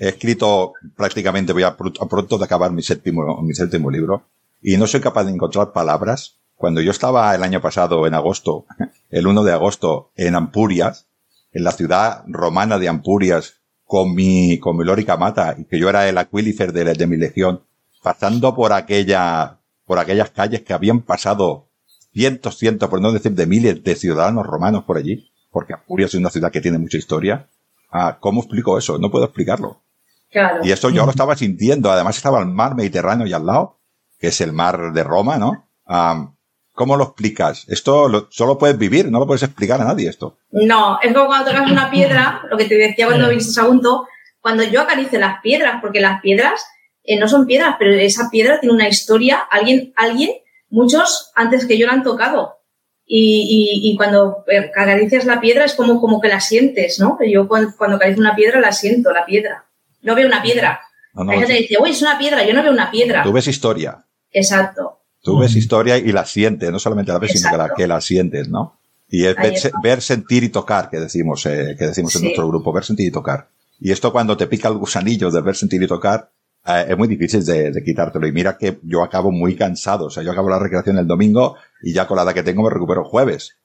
He 0.00 0.08
escrito 0.08 0.72
prácticamente, 0.96 1.52
voy 1.52 1.62
a, 1.62 1.76
pr- 1.76 1.96
a 2.00 2.08
pronto 2.08 2.38
de 2.38 2.44
acabar 2.44 2.72
mi 2.72 2.82
séptimo, 2.82 3.40
mi 3.42 3.54
séptimo 3.54 3.88
libro 3.88 4.24
y 4.60 4.76
no 4.78 4.86
soy 4.88 5.00
capaz 5.00 5.24
de 5.24 5.30
encontrar 5.32 5.70
palabras. 5.72 6.38
Cuando 6.62 6.80
yo 6.80 6.92
estaba 6.92 7.34
el 7.34 7.42
año 7.42 7.60
pasado, 7.60 8.06
en 8.06 8.14
agosto, 8.14 8.66
el 9.10 9.26
1 9.26 9.42
de 9.42 9.52
agosto, 9.52 10.12
en 10.14 10.36
Ampurias, 10.36 11.08
en 11.50 11.64
la 11.64 11.72
ciudad 11.72 12.22
romana 12.28 12.78
de 12.78 12.88
Ampurias, 12.88 13.54
con 13.84 14.14
mi, 14.14 14.60
con 14.60 14.76
mi 14.76 14.84
lórica 14.84 15.16
mata, 15.16 15.56
y 15.58 15.64
que 15.64 15.80
yo 15.80 15.88
era 15.88 16.08
el 16.08 16.16
aquílifer 16.18 16.72
de, 16.72 16.84
de 16.94 17.06
mi 17.08 17.16
legión, 17.16 17.64
pasando 18.00 18.54
por 18.54 18.72
aquella, 18.72 19.58
por 19.86 19.98
aquellas 19.98 20.30
calles 20.30 20.62
que 20.62 20.72
habían 20.72 21.00
pasado 21.00 21.66
cientos, 22.12 22.58
cientos, 22.58 22.88
por 22.88 23.00
no 23.00 23.10
decir 23.10 23.32
de 23.32 23.46
miles 23.46 23.82
de 23.82 23.96
ciudadanos 23.96 24.46
romanos 24.46 24.84
por 24.84 24.98
allí, 24.98 25.32
porque 25.50 25.72
Ampurias 25.72 26.14
es 26.14 26.20
una 26.20 26.30
ciudad 26.30 26.52
que 26.52 26.60
tiene 26.60 26.78
mucha 26.78 26.96
historia. 26.96 27.48
Ah, 27.90 28.18
¿Cómo 28.20 28.40
explico 28.40 28.78
eso? 28.78 28.98
No 28.98 29.10
puedo 29.10 29.24
explicarlo. 29.24 29.82
Claro. 30.30 30.64
Y 30.64 30.70
eso 30.70 30.90
yo 30.90 31.06
lo 31.06 31.10
estaba 31.16 31.34
sintiendo. 31.34 31.90
Además 31.90 32.16
estaba 32.16 32.38
el 32.38 32.46
mar 32.46 32.76
Mediterráneo 32.76 33.26
y 33.26 33.32
al 33.32 33.46
lado, 33.46 33.80
que 34.20 34.28
es 34.28 34.40
el 34.40 34.52
mar 34.52 34.92
de 34.92 35.02
Roma, 35.02 35.38
¿no? 35.38 35.66
Ah, 35.84 36.28
¿Cómo 36.74 36.96
lo 36.96 37.04
explicas? 37.04 37.64
Esto 37.68 38.08
lo- 38.08 38.28
solo 38.30 38.56
puedes 38.58 38.78
vivir, 38.78 39.10
no 39.10 39.18
lo 39.18 39.26
puedes 39.26 39.42
explicar 39.42 39.80
a 39.80 39.84
nadie 39.84 40.08
esto. 40.08 40.38
No, 40.50 40.98
es 41.02 41.12
como 41.12 41.26
cuando 41.26 41.50
tocas 41.50 41.70
una 41.70 41.90
piedra, 41.90 42.42
lo 42.50 42.56
que 42.56 42.64
te 42.64 42.76
decía 42.76 43.06
cuando 43.06 43.28
viniste 43.28 43.50
a 43.50 43.62
Sagunto, 43.62 44.06
cuando 44.40 44.62
yo 44.64 44.80
acaricio 44.80 45.18
las 45.20 45.40
piedras, 45.42 45.80
porque 45.80 46.00
las 46.00 46.20
piedras 46.22 46.64
eh, 47.04 47.18
no 47.18 47.28
son 47.28 47.46
piedras, 47.46 47.76
pero 47.78 47.92
esa 47.94 48.30
piedra 48.30 48.58
tiene 48.60 48.74
una 48.74 48.88
historia, 48.88 49.38
alguien, 49.50 49.92
alguien, 49.96 50.30
muchos 50.70 51.30
antes 51.34 51.66
que 51.66 51.76
yo 51.78 51.86
la 51.86 51.92
han 51.92 52.02
tocado. 52.02 52.58
Y, 53.04 53.82
y, 53.84 53.90
y 53.92 53.96
cuando 53.96 54.44
eh, 54.48 54.70
acaricias 54.74 55.26
la 55.26 55.40
piedra 55.40 55.64
es 55.66 55.74
como, 55.74 56.00
como 56.00 56.20
que 56.20 56.28
la 56.28 56.40
sientes, 56.40 56.98
¿no? 56.98 57.18
Yo 57.28 57.46
cuando, 57.48 57.72
cuando 57.76 57.96
acaricio 57.96 58.20
una 58.22 58.34
piedra 58.34 58.60
la 58.60 58.72
siento, 58.72 59.12
la 59.12 59.26
piedra. 59.26 59.66
No 60.00 60.14
veo 60.14 60.26
una 60.26 60.40
piedra. 60.42 60.80
No, 61.12 61.24
no, 61.24 61.32
Hay 61.32 61.38
gente 61.40 61.52
que 61.54 61.60
dice, 61.60 61.76
uy, 61.78 61.90
es 61.90 62.00
una 62.00 62.16
piedra, 62.18 62.44
yo 62.46 62.54
no 62.54 62.62
veo 62.62 62.72
una 62.72 62.90
piedra. 62.90 63.22
tú 63.22 63.32
ves 63.32 63.46
historia. 63.48 64.06
Exacto. 64.30 65.00
Tú 65.22 65.38
ves 65.38 65.54
historia 65.56 65.98
y 65.98 66.10
la 66.12 66.24
sientes, 66.24 66.70
no 66.70 66.78
solamente 66.78 67.12
la 67.12 67.18
ves, 67.18 67.32
sino 67.32 67.50
que 67.50 67.56
la, 67.56 67.64
Exacto. 67.64 67.76
que 67.80 67.86
la 67.86 68.00
sientes, 68.00 68.48
¿no? 68.48 68.78
Y 69.08 69.24
es 69.26 69.36
ver, 69.82 70.00
sentir 70.02 70.42
y 70.42 70.48
tocar, 70.48 70.88
que 70.90 70.98
decimos, 70.98 71.44
eh, 71.46 71.76
que 71.78 71.86
decimos 71.86 72.14
en 72.16 72.20
Sí. 72.20 72.24
nuestro 72.26 72.48
grupo, 72.48 72.72
ver, 72.72 72.82
sentir 72.84 73.06
y 73.08 73.10
tocar. 73.12 73.48
Y 73.78 73.92
esto 73.92 74.10
cuando 74.12 74.36
te 74.36 74.46
pica 74.46 74.68
el 74.68 74.78
gusanillo 74.78 75.30
de 75.30 75.40
ver, 75.42 75.54
sentir 75.54 75.82
y 75.82 75.86
tocar, 75.86 76.30
eh, 76.66 76.86
es 76.88 76.96
muy 76.98 77.08
difícil 77.08 77.44
de, 77.44 77.70
de 77.72 77.84
quitártelo. 77.84 78.26
Y 78.26 78.32
mira 78.32 78.56
que 78.56 78.78
yo 78.82 79.02
acabo 79.02 79.30
muy 79.30 79.54
cansado. 79.54 80.06
O 80.06 80.10
sea, 80.10 80.22
yo 80.22 80.32
acabo 80.32 80.48
la 80.48 80.58
recreación 80.58 80.98
el 80.98 81.06
domingo 81.06 81.56
y 81.82 81.92
ya 81.92 82.06
con 82.06 82.16
la 82.16 82.22
edad 82.22 82.32
que 82.34 82.42
tengo 82.42 82.62
me 82.62 82.70
recupero 82.70 83.04
jueves. 83.04 83.56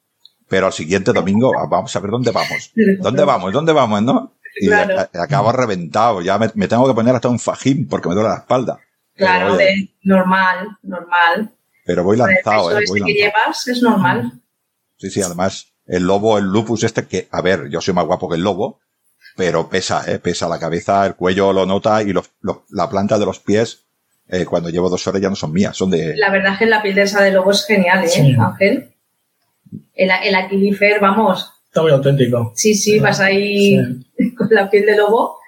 Pero 0.50 0.68
al 0.68 0.74
siguiente 0.74 1.12
domingo, 1.14 1.52
ah, 1.58 1.68
vamos 1.70 1.96
a 1.96 2.00
ver 2.00 2.12
dónde 2.12 2.32
vamos. 2.32 2.72
¿Dónde 3.02 3.24
vamos? 3.24 3.52
¿Dónde 3.54 3.74
vamos? 3.74 4.02
¿No? 4.04 4.34
Y 4.60 4.70
acabo 4.72 5.52
reventado. 5.52 6.22
Ya 6.22 6.38
me, 6.40 6.50
tengo 6.68 6.88
que 6.88 6.94
poner 6.94 7.14
hasta 7.16 7.30
un 7.30 7.38
fajín 7.40 7.88
porque 7.88 8.10
me 8.10 8.16
duele 8.16 8.30
la 8.30 8.38
espalda. 8.38 8.80
Claro, 9.18 9.58
normal, 10.04 10.78
normal. 10.84 11.52
Pero 11.86 12.04
voy 12.04 12.18
lanzado, 12.18 12.72
¿eh? 12.72 12.84
Voy 12.88 13.00
este 13.00 13.14
que 13.14 13.20
llevas 13.20 13.68
es 13.68 13.82
normal. 13.82 14.32
Sí, 14.98 15.10
sí, 15.10 15.22
además, 15.22 15.74
el 15.86 16.04
lobo, 16.04 16.38
el 16.38 16.46
lupus 16.46 16.84
este 16.84 17.06
que, 17.06 17.28
a 17.32 17.42
ver, 17.42 17.70
yo 17.70 17.82
soy 17.82 17.94
más 17.94 18.06
guapo 18.06 18.30
que 18.30 18.36
el 18.36 18.44
lobo, 18.44 18.80
pero 19.36 19.70
pesa, 19.70 20.04
¿eh? 20.12 20.20
Pesa 20.20 20.48
la 20.48 20.60
cabeza, 20.60 21.06
el 21.06 21.16
cuello 21.16 21.52
lo 21.52 21.66
nota 21.66 22.04
y 22.04 22.14
la 22.14 22.90
planta 22.90 23.18
de 23.18 23.26
los 23.26 23.40
pies, 23.40 23.86
eh, 24.30 24.46
cuando 24.46 24.70
llevo 24.70 24.90
dos 24.90 25.08
horas 25.08 25.22
ya 25.22 25.30
no 25.30 25.36
son 25.36 25.54
mías, 25.54 25.76
son 25.76 25.90
de... 25.90 26.16
La 26.18 26.30
verdad 26.30 26.54
es 26.54 26.60
que 26.60 26.66
la 26.66 26.82
piel 26.82 26.96
de 26.96 27.04
esa 27.04 27.24
de 27.24 27.32
lobo 27.32 27.52
es 27.52 27.66
genial, 27.66 28.04
¿eh, 28.04 28.38
Ángel? 28.40 28.94
El, 29.94 30.12
el 30.24 30.36
aquilifer, 30.36 31.00
vamos. 31.00 31.50
Está 31.66 31.82
muy 31.82 31.92
auténtico. 31.92 32.52
Sí, 32.56 32.76
sí, 32.76 33.00
vas 33.00 33.20
ahí 33.20 33.78
con 34.38 34.48
la 34.52 34.70
piel 34.70 34.86
de 34.86 34.98
lobo, 34.98 35.40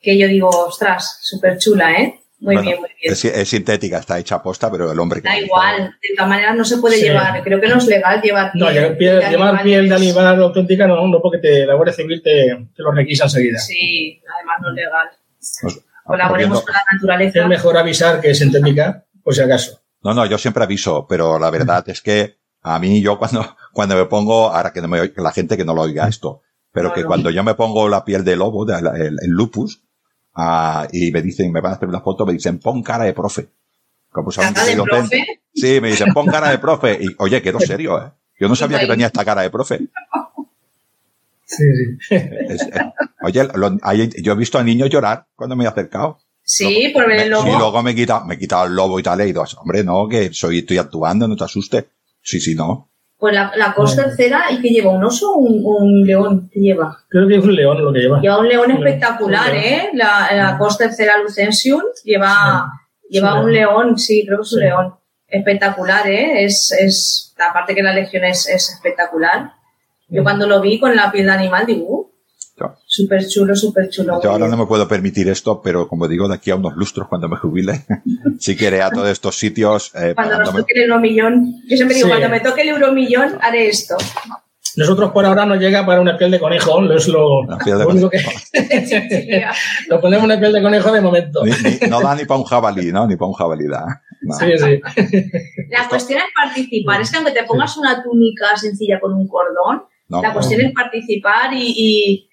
que 0.00 0.16
yo 0.16 0.28
digo, 0.28 0.48
ostras, 0.48 1.18
súper 1.20 1.58
chula, 1.58 1.92
¿eh? 2.00 2.21
Muy 2.42 2.56
bien, 2.56 2.80
muy 2.80 2.90
bien. 3.00 3.12
Es, 3.12 3.48
sintética, 3.48 3.98
está 3.98 4.18
hecha 4.18 4.34
a 4.34 4.42
posta, 4.42 4.68
pero 4.68 4.90
el 4.90 4.98
hombre... 4.98 5.20
Da 5.20 5.38
igual, 5.38 5.96
de 6.02 6.14
todas 6.16 6.28
maneras 6.28 6.56
no 6.56 6.64
se 6.64 6.78
puede 6.78 7.00
llevar. 7.00 7.40
Creo 7.44 7.60
que 7.60 7.68
no 7.68 7.76
es 7.76 7.86
legal 7.86 8.20
llevar 8.20 8.50
piel. 8.50 8.64
No, 8.64 8.70
llevar 9.30 9.62
piel 9.62 9.88
de 9.88 9.94
animal 9.94 10.42
auténtica 10.42 10.88
no, 10.88 11.06
no 11.06 11.22
porque 11.22 11.38
te, 11.38 11.64
la 11.64 11.74
Guardia 11.74 11.94
Civil 11.94 12.20
te, 12.20 12.66
te, 12.74 12.82
lo 12.82 12.90
requisa 12.90 13.24
enseguida. 13.24 13.58
Sí, 13.60 14.20
además 14.34 14.56
no 14.60 14.70
es 14.70 14.74
legal. 14.74 15.08
Pues, 15.62 15.84
Colaboremos 16.04 16.62
con 16.62 16.74
la 16.74 16.84
naturaleza. 16.92 17.42
Es 17.42 17.46
mejor 17.46 17.76
avisar 17.76 18.20
que 18.20 18.30
es 18.30 18.38
sintética, 18.38 19.04
por 19.22 19.34
si 19.34 19.40
acaso. 19.40 19.80
No, 20.02 20.12
no, 20.12 20.26
yo 20.26 20.36
siempre 20.36 20.64
aviso, 20.64 21.06
pero 21.08 21.38
la 21.38 21.50
verdad 21.50 21.84
es 21.88 22.02
que 22.02 22.38
a 22.60 22.80
mí 22.80 23.00
yo 23.00 23.18
cuando, 23.18 23.56
cuando 23.72 23.94
me 23.94 24.06
pongo, 24.06 24.48
ahora 24.48 24.72
que 24.72 24.80
no 24.80 24.88
me 24.88 25.12
la 25.14 25.30
gente 25.30 25.56
que 25.56 25.64
no 25.64 25.74
lo 25.74 25.82
oiga 25.82 26.08
esto, 26.08 26.42
pero 26.72 26.92
que 26.92 27.04
cuando 27.04 27.30
yo 27.30 27.44
me 27.44 27.54
pongo 27.54 27.88
la 27.88 28.04
piel 28.04 28.24
de 28.24 28.34
lobo, 28.34 28.66
el 28.68 29.16
lupus, 29.28 29.84
Y 30.92 31.10
me 31.10 31.22
dicen, 31.22 31.52
me 31.52 31.60
van 31.60 31.72
a 31.72 31.76
hacer 31.76 31.88
una 31.88 32.00
foto, 32.00 32.24
me 32.26 32.32
dicen, 32.32 32.58
pon 32.58 32.82
cara 32.82 33.04
de 33.04 33.12
profe. 33.12 33.48
Como 34.10 34.30
saben 34.30 34.52
¿Cara 34.52 34.66
de 34.66 34.82
profe? 34.82 35.24
Sí, 35.54 35.80
me 35.80 35.88
dicen, 35.88 36.12
pon 36.12 36.26
cara 36.26 36.50
de 36.50 36.58
profe. 36.58 36.98
Y, 37.00 37.06
oye, 37.18 37.40
quedo 37.42 37.60
serio, 37.60 38.02
¿eh? 38.02 38.10
Yo 38.38 38.48
no 38.48 38.56
sabía 38.56 38.80
que 38.80 38.86
tenía 38.86 39.06
esta 39.06 39.24
cara 39.24 39.42
de 39.42 39.50
profe. 39.50 39.80
Sí, 41.44 41.64
sí. 42.00 42.16
oye, 43.22 43.48
yo 44.22 44.32
he 44.32 44.36
visto 44.36 44.58
a 44.58 44.64
niños 44.64 44.88
llorar 44.90 45.26
cuando 45.36 45.54
me 45.54 45.64
he 45.64 45.68
acercado. 45.68 46.18
Sí, 46.42 46.90
por 46.92 47.06
ver 47.06 47.20
el 47.20 47.30
lobo. 47.30 47.46
Y 47.46 47.56
luego 47.56 47.82
me 47.82 47.92
he 47.92 47.94
quitado, 47.94 48.24
me 48.24 48.34
he 48.34 48.38
quitado 48.38 48.66
el 48.66 48.74
lobo 48.74 48.98
y 48.98 49.02
tal, 49.02 49.20
y 49.20 49.26
digo, 49.26 49.44
hombre, 49.58 49.84
no, 49.84 50.08
que 50.08 50.32
soy, 50.32 50.58
estoy 50.58 50.78
actuando, 50.78 51.28
no 51.28 51.36
te 51.36 51.44
asustes. 51.44 51.84
Sí, 52.22 52.40
sí, 52.40 52.54
no. 52.54 52.91
Pues 53.22 53.36
la, 53.36 53.52
la 53.54 53.72
cosa 53.72 54.02
tercera, 54.02 54.46
¿y 54.50 54.60
que 54.60 54.70
lleva? 54.70 54.90
¿Un 54.90 55.04
oso 55.04 55.30
o 55.30 55.36
un, 55.36 56.04
león? 56.04 56.50
que 56.52 56.58
lleva? 56.58 57.04
Creo 57.08 57.28
que 57.28 57.36
es 57.36 57.44
un 57.44 57.54
león 57.54 57.84
lo 57.84 57.92
que 57.92 58.00
lleva. 58.00 58.20
Lleva 58.20 58.40
un 58.40 58.48
león 58.48 58.72
espectacular, 58.72 59.54
¿eh? 59.54 59.90
La, 59.92 60.28
la 60.32 60.58
costa 60.58 60.86
tercera 60.86 61.22
Lucensium 61.22 61.82
lleva, 62.02 62.68
lleva 63.08 63.40
un 63.40 63.52
león, 63.52 63.96
sí, 63.96 64.24
creo 64.26 64.38
que 64.38 64.42
es 64.42 64.52
un 64.54 64.58
león. 64.58 64.94
Espectacular, 65.28 66.04
¿eh? 66.08 66.44
Es, 66.44 66.72
es, 66.72 67.32
aparte 67.38 67.76
que 67.76 67.84
la 67.84 67.94
legión 67.94 68.24
es, 68.24 68.48
es 68.48 68.70
espectacular. 68.70 69.52
Yo 70.08 70.24
cuando 70.24 70.48
lo 70.48 70.60
vi 70.60 70.80
con 70.80 70.96
la 70.96 71.12
piel 71.12 71.26
de 71.26 71.32
animal, 71.32 71.64
digo, 71.64 71.86
uh, 71.86 72.11
Súper 72.86 73.26
chulo, 73.26 73.56
súper 73.56 73.88
chulo. 73.88 74.20
Yo 74.22 74.30
ahora 74.30 74.48
no 74.48 74.56
me 74.56 74.66
puedo 74.66 74.86
permitir 74.86 75.28
esto, 75.28 75.60
pero 75.62 75.88
como 75.88 76.06
digo, 76.08 76.28
de 76.28 76.34
aquí 76.34 76.50
a 76.50 76.56
unos 76.56 76.76
lustros 76.76 77.08
cuando 77.08 77.28
me 77.28 77.36
jubile, 77.36 77.84
si 78.38 78.56
quiere 78.56 78.82
a 78.82 78.90
todos 78.90 79.08
estos 79.08 79.36
sitios. 79.36 79.92
Eh, 79.94 80.12
cuando 80.14 80.38
nos 80.38 80.52
toque 80.52 80.74
el 80.74 80.82
euromillón, 80.82 81.62
yo 81.68 81.76
siempre 81.76 81.96
digo, 81.96 82.08
cuando 82.08 82.28
me 82.28 82.40
toque 82.40 82.62
el 82.62 82.68
euromillón, 82.68 83.38
haré 83.40 83.68
esto. 83.68 83.96
Nosotros 84.74 85.12
por 85.12 85.26
ahora 85.26 85.44
nos 85.44 85.58
llega 85.58 85.84
para 85.84 86.00
una 86.00 86.16
piel 86.16 86.30
de 86.30 86.40
conejo, 86.40 86.82
es 86.92 87.08
lo, 87.08 87.40
único 87.40 88.08
que. 88.08 88.18
Nos 89.90 90.00
ponemos 90.00 90.24
una 90.24 90.40
piel 90.40 90.52
de 90.52 90.62
conejo 90.62 90.90
de 90.90 91.00
momento. 91.00 91.42
no 91.88 92.00
da 92.00 92.14
ni 92.14 92.24
para 92.24 92.40
un 92.40 92.44
jabalí, 92.44 92.90
¿no? 92.90 93.06
Ni 93.06 93.16
para 93.16 93.28
un 93.28 93.34
jabalí 93.34 93.66
da. 93.66 94.02
Sí, 94.38 94.46
sí. 94.56 94.80
La 95.68 95.88
cuestión 95.88 96.20
es 96.20 96.26
participar. 96.34 97.02
Es 97.02 97.10
que 97.10 97.16
aunque 97.18 97.32
te 97.32 97.44
pongas 97.44 97.76
una 97.76 98.02
túnica 98.02 98.56
sencilla 98.56 98.98
con 98.98 99.12
un 99.12 99.28
cordón, 99.28 99.82
la 100.20 100.32
cuestión 100.32 100.60
es 100.60 100.72
participar 100.72 101.52
y, 101.52 101.74
y, 101.76 102.28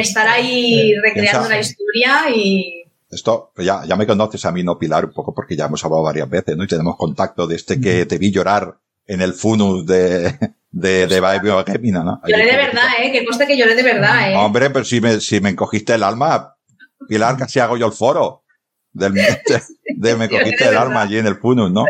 estar 0.00 0.28
ahí 0.28 0.94
recreando 1.02 1.48
la 1.48 1.58
historia 1.58 2.30
y... 2.34 2.84
Esto, 3.08 3.52
ya, 3.58 3.84
ya 3.86 3.96
me 3.96 4.06
conoces 4.06 4.44
a 4.44 4.52
mí, 4.52 4.64
¿no, 4.64 4.78
Pilar? 4.78 5.04
Un 5.04 5.12
poco 5.12 5.32
porque 5.32 5.56
ya 5.56 5.66
hemos 5.66 5.84
hablado 5.84 6.02
varias 6.02 6.28
veces, 6.28 6.56
¿no? 6.56 6.64
Y 6.64 6.68
tenemos 6.68 6.96
contacto 6.96 7.46
de 7.46 7.56
este 7.56 7.80
que 7.80 8.04
te 8.04 8.18
vi 8.18 8.32
llorar 8.32 8.76
en 9.06 9.20
el 9.20 9.32
funus 9.32 9.86
de, 9.86 10.36
de, 10.70 11.06
de 11.06 11.20
¿no? 11.20 12.20
Lloré 12.26 12.46
de 12.46 12.56
verdad, 12.56 12.88
¿eh? 13.00 13.12
Que 13.12 13.24
conste 13.24 13.46
que 13.46 13.56
lloré 13.56 13.74
de 13.74 13.82
verdad, 13.82 14.32
¿eh? 14.32 14.36
Hombre, 14.36 14.70
pero 14.70 14.84
si 14.84 15.00
me, 15.00 15.20
si 15.20 15.40
me 15.40 15.50
encogiste 15.50 15.94
el 15.94 16.02
alma, 16.02 16.56
Pilar, 17.08 17.36
casi 17.36 17.60
hago 17.60 17.76
yo 17.76 17.86
el 17.86 17.92
foro 17.92 18.42
del, 18.92 19.14
de, 19.96 20.16
me 20.16 20.28
cogiste 20.28 20.68
el 20.68 20.76
alma 20.76 21.02
allí 21.02 21.18
en 21.18 21.26
el 21.26 21.36
funus, 21.36 21.70
¿no? 21.70 21.84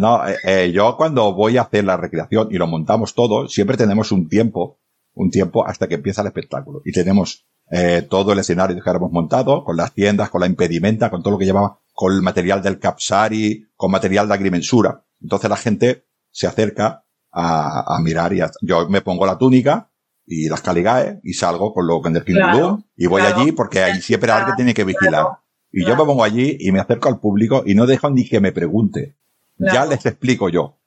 No, 0.00 0.26
eh, 0.28 0.36
eh, 0.44 0.72
yo 0.72 0.96
cuando 0.96 1.34
voy 1.34 1.56
a 1.56 1.62
hacer 1.62 1.84
la 1.84 1.96
recreación 1.96 2.48
y 2.50 2.56
lo 2.56 2.66
montamos 2.66 3.14
todo, 3.14 3.48
siempre 3.48 3.76
tenemos 3.76 4.12
un 4.12 4.28
tiempo 4.28 4.78
un 5.14 5.30
tiempo 5.30 5.66
hasta 5.66 5.88
que 5.88 5.96
empieza 5.96 6.22
el 6.22 6.28
espectáculo. 6.28 6.82
Y 6.84 6.92
tenemos 6.92 7.46
eh, 7.70 8.06
todo 8.08 8.32
el 8.32 8.38
escenario 8.38 8.82
que 8.82 8.90
hemos 8.90 9.12
montado, 9.12 9.64
con 9.64 9.76
las 9.76 9.92
tiendas, 9.92 10.30
con 10.30 10.40
la 10.40 10.46
impedimenta, 10.46 11.10
con 11.10 11.22
todo 11.22 11.32
lo 11.32 11.38
que 11.38 11.44
llevaba, 11.44 11.78
con 11.92 12.12
el 12.12 12.22
material 12.22 12.62
del 12.62 12.78
capsari, 12.78 13.68
con 13.76 13.90
material 13.90 14.28
de 14.28 14.34
agrimensura. 14.34 15.04
Entonces 15.20 15.50
la 15.50 15.56
gente 15.56 16.06
se 16.30 16.46
acerca 16.46 17.04
a, 17.30 17.96
a 17.96 18.00
mirar 18.00 18.32
y 18.32 18.40
yo 18.62 18.88
me 18.88 19.02
pongo 19.02 19.26
la 19.26 19.38
túnica 19.38 19.90
y 20.26 20.48
las 20.48 20.62
caligae 20.62 21.20
y 21.24 21.32
salgo 21.32 21.72
con 21.74 21.86
lo 21.86 22.00
con 22.00 22.16
el 22.16 22.24
claro, 22.24 22.84
y 22.96 23.06
voy 23.06 23.22
allí 23.22 23.52
porque 23.52 23.82
ahí 23.82 24.00
siempre 24.00 24.30
alguien 24.30 24.54
tiene 24.56 24.74
que 24.74 24.84
vigilar. 24.84 25.26
y 25.72 25.84
yo 25.84 25.96
me 25.96 26.04
pongo 26.04 26.22
allí 26.22 26.56
y 26.60 26.70
me 26.70 26.78
acerco 26.78 27.08
al 27.08 27.18
público 27.18 27.64
y 27.66 27.74
no 27.74 27.84
dejo 27.86 28.10
ni 28.10 28.28
que 28.28 28.40
me 28.40 28.52
pregunte. 28.52 29.16
Ya 29.58 29.84
les 29.84 30.06
explico 30.06 30.48
yo. 30.48 30.78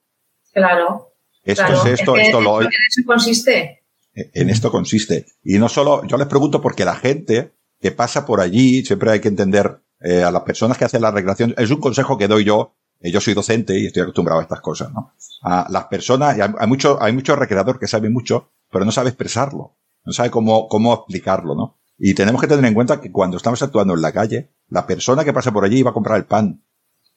Claro. 0.54 1.14
Esto 1.44 1.74
es 1.74 2.00
esto, 2.00 2.16
esto 2.16 2.42
lo. 2.42 2.62
En 2.62 2.68
eso 2.68 3.02
consiste 3.06 3.83
en 4.14 4.50
esto 4.50 4.72
consiste. 4.72 5.26
Y 5.44 5.58
no 5.58 5.70
solo, 5.70 6.06
yo 6.06 6.18
les 6.18 6.28
pregunto 6.28 6.62
porque 6.62 6.86
la 6.86 6.96
gente 6.96 7.54
que 7.80 7.92
pasa 7.92 8.26
por 8.26 8.40
allí, 8.40 8.86
siempre 8.86 9.12
hay 9.12 9.20
que 9.20 9.28
entender 9.28 9.82
eh, 10.00 10.24
a 10.24 10.32
las 10.32 10.44
personas 10.44 10.78
que 10.78 10.86
hacen 10.86 11.02
la 11.02 11.12
recreación, 11.12 11.54
es 11.58 11.70
un 11.72 11.80
consejo 11.80 12.18
que 12.18 12.28
doy 12.28 12.44
yo, 12.44 12.76
eh, 13.02 13.12
yo 13.12 13.20
soy 13.20 13.34
docente 13.34 13.78
y 13.78 13.88
estoy 13.88 14.04
acostumbrado 14.04 14.40
a 14.40 14.44
estas 14.44 14.62
cosas, 14.62 14.92
¿no? 14.94 15.14
A 15.42 15.68
las 15.70 15.86
personas, 15.86 16.40
hay, 16.40 16.50
hay 16.58 16.68
mucho, 16.68 17.02
hay 17.02 17.14
muchos 17.14 17.38
recreadores 17.38 17.80
que 17.80 17.88
saben 17.88 18.14
mucho, 18.14 18.52
pero 18.72 18.86
no 18.86 18.92
sabe 18.92 19.10
expresarlo, 19.10 19.76
no 20.06 20.14
sabe 20.14 20.30
cómo, 20.30 20.68
cómo 20.68 20.94
explicarlo, 20.94 21.56
¿no? 21.56 21.78
Y 21.98 22.14
tenemos 22.14 22.42
que 22.42 22.48
tener 22.48 22.66
en 22.66 22.74
cuenta 22.74 23.02
que 23.02 23.12
cuando 23.12 23.38
estamos 23.38 23.62
actuando 23.62 23.94
en 23.94 24.02
la 24.02 24.12
calle, 24.12 24.52
la 24.70 24.88
persona 24.88 25.24
que 25.24 25.34
pasa 25.34 25.52
por 25.52 25.64
allí 25.64 25.80
iba 25.80 25.92
a 25.92 25.94
comprar 25.94 26.18
el 26.18 26.26
pan, 26.26 26.64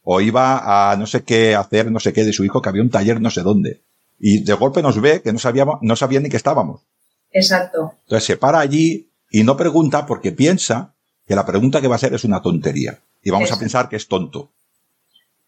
o 0.03 0.21
iba 0.21 0.93
a 0.93 0.97
no 0.97 1.07
sé 1.07 1.25
qué 1.25 1.55
hacer, 1.55 1.91
no 1.91 2.01
sé 2.01 2.13
qué 2.13 2.25
de 2.25 2.33
su 2.33 2.45
hijo, 2.45 2.63
que 2.63 2.69
había 2.69 2.83
un 2.83 2.91
taller 2.91 3.21
no 3.21 3.31
sé 3.31 3.43
dónde 3.43 3.85
y 4.19 4.45
de 4.45 4.53
golpe 4.55 4.83
nos 4.83 5.01
ve 5.01 5.23
que 5.23 5.33
no 5.33 5.39
sabíamos, 5.39 5.79
no 5.83 5.97
sabía 5.97 6.21
ni 6.21 6.29
que 6.29 6.37
estábamos. 6.37 6.83
Exacto. 7.33 7.95
Entonces 8.05 8.25
se 8.25 8.37
para 8.37 8.61
allí 8.61 9.11
y 9.31 9.43
no 9.43 9.57
pregunta 9.57 10.07
porque 10.07 10.33
piensa 10.33 10.95
que 11.27 11.35
la 11.35 11.45
pregunta 11.45 11.81
que 11.81 11.89
va 11.89 11.95
a 11.95 11.97
hacer 11.97 12.15
es 12.15 12.25
una 12.25 12.41
tontería. 12.41 13.01
Y 13.23 13.31
vamos 13.31 13.51
a 13.51 13.59
pensar 13.59 13.89
que 13.89 13.97
es 13.97 14.07
tonto. 14.07 14.53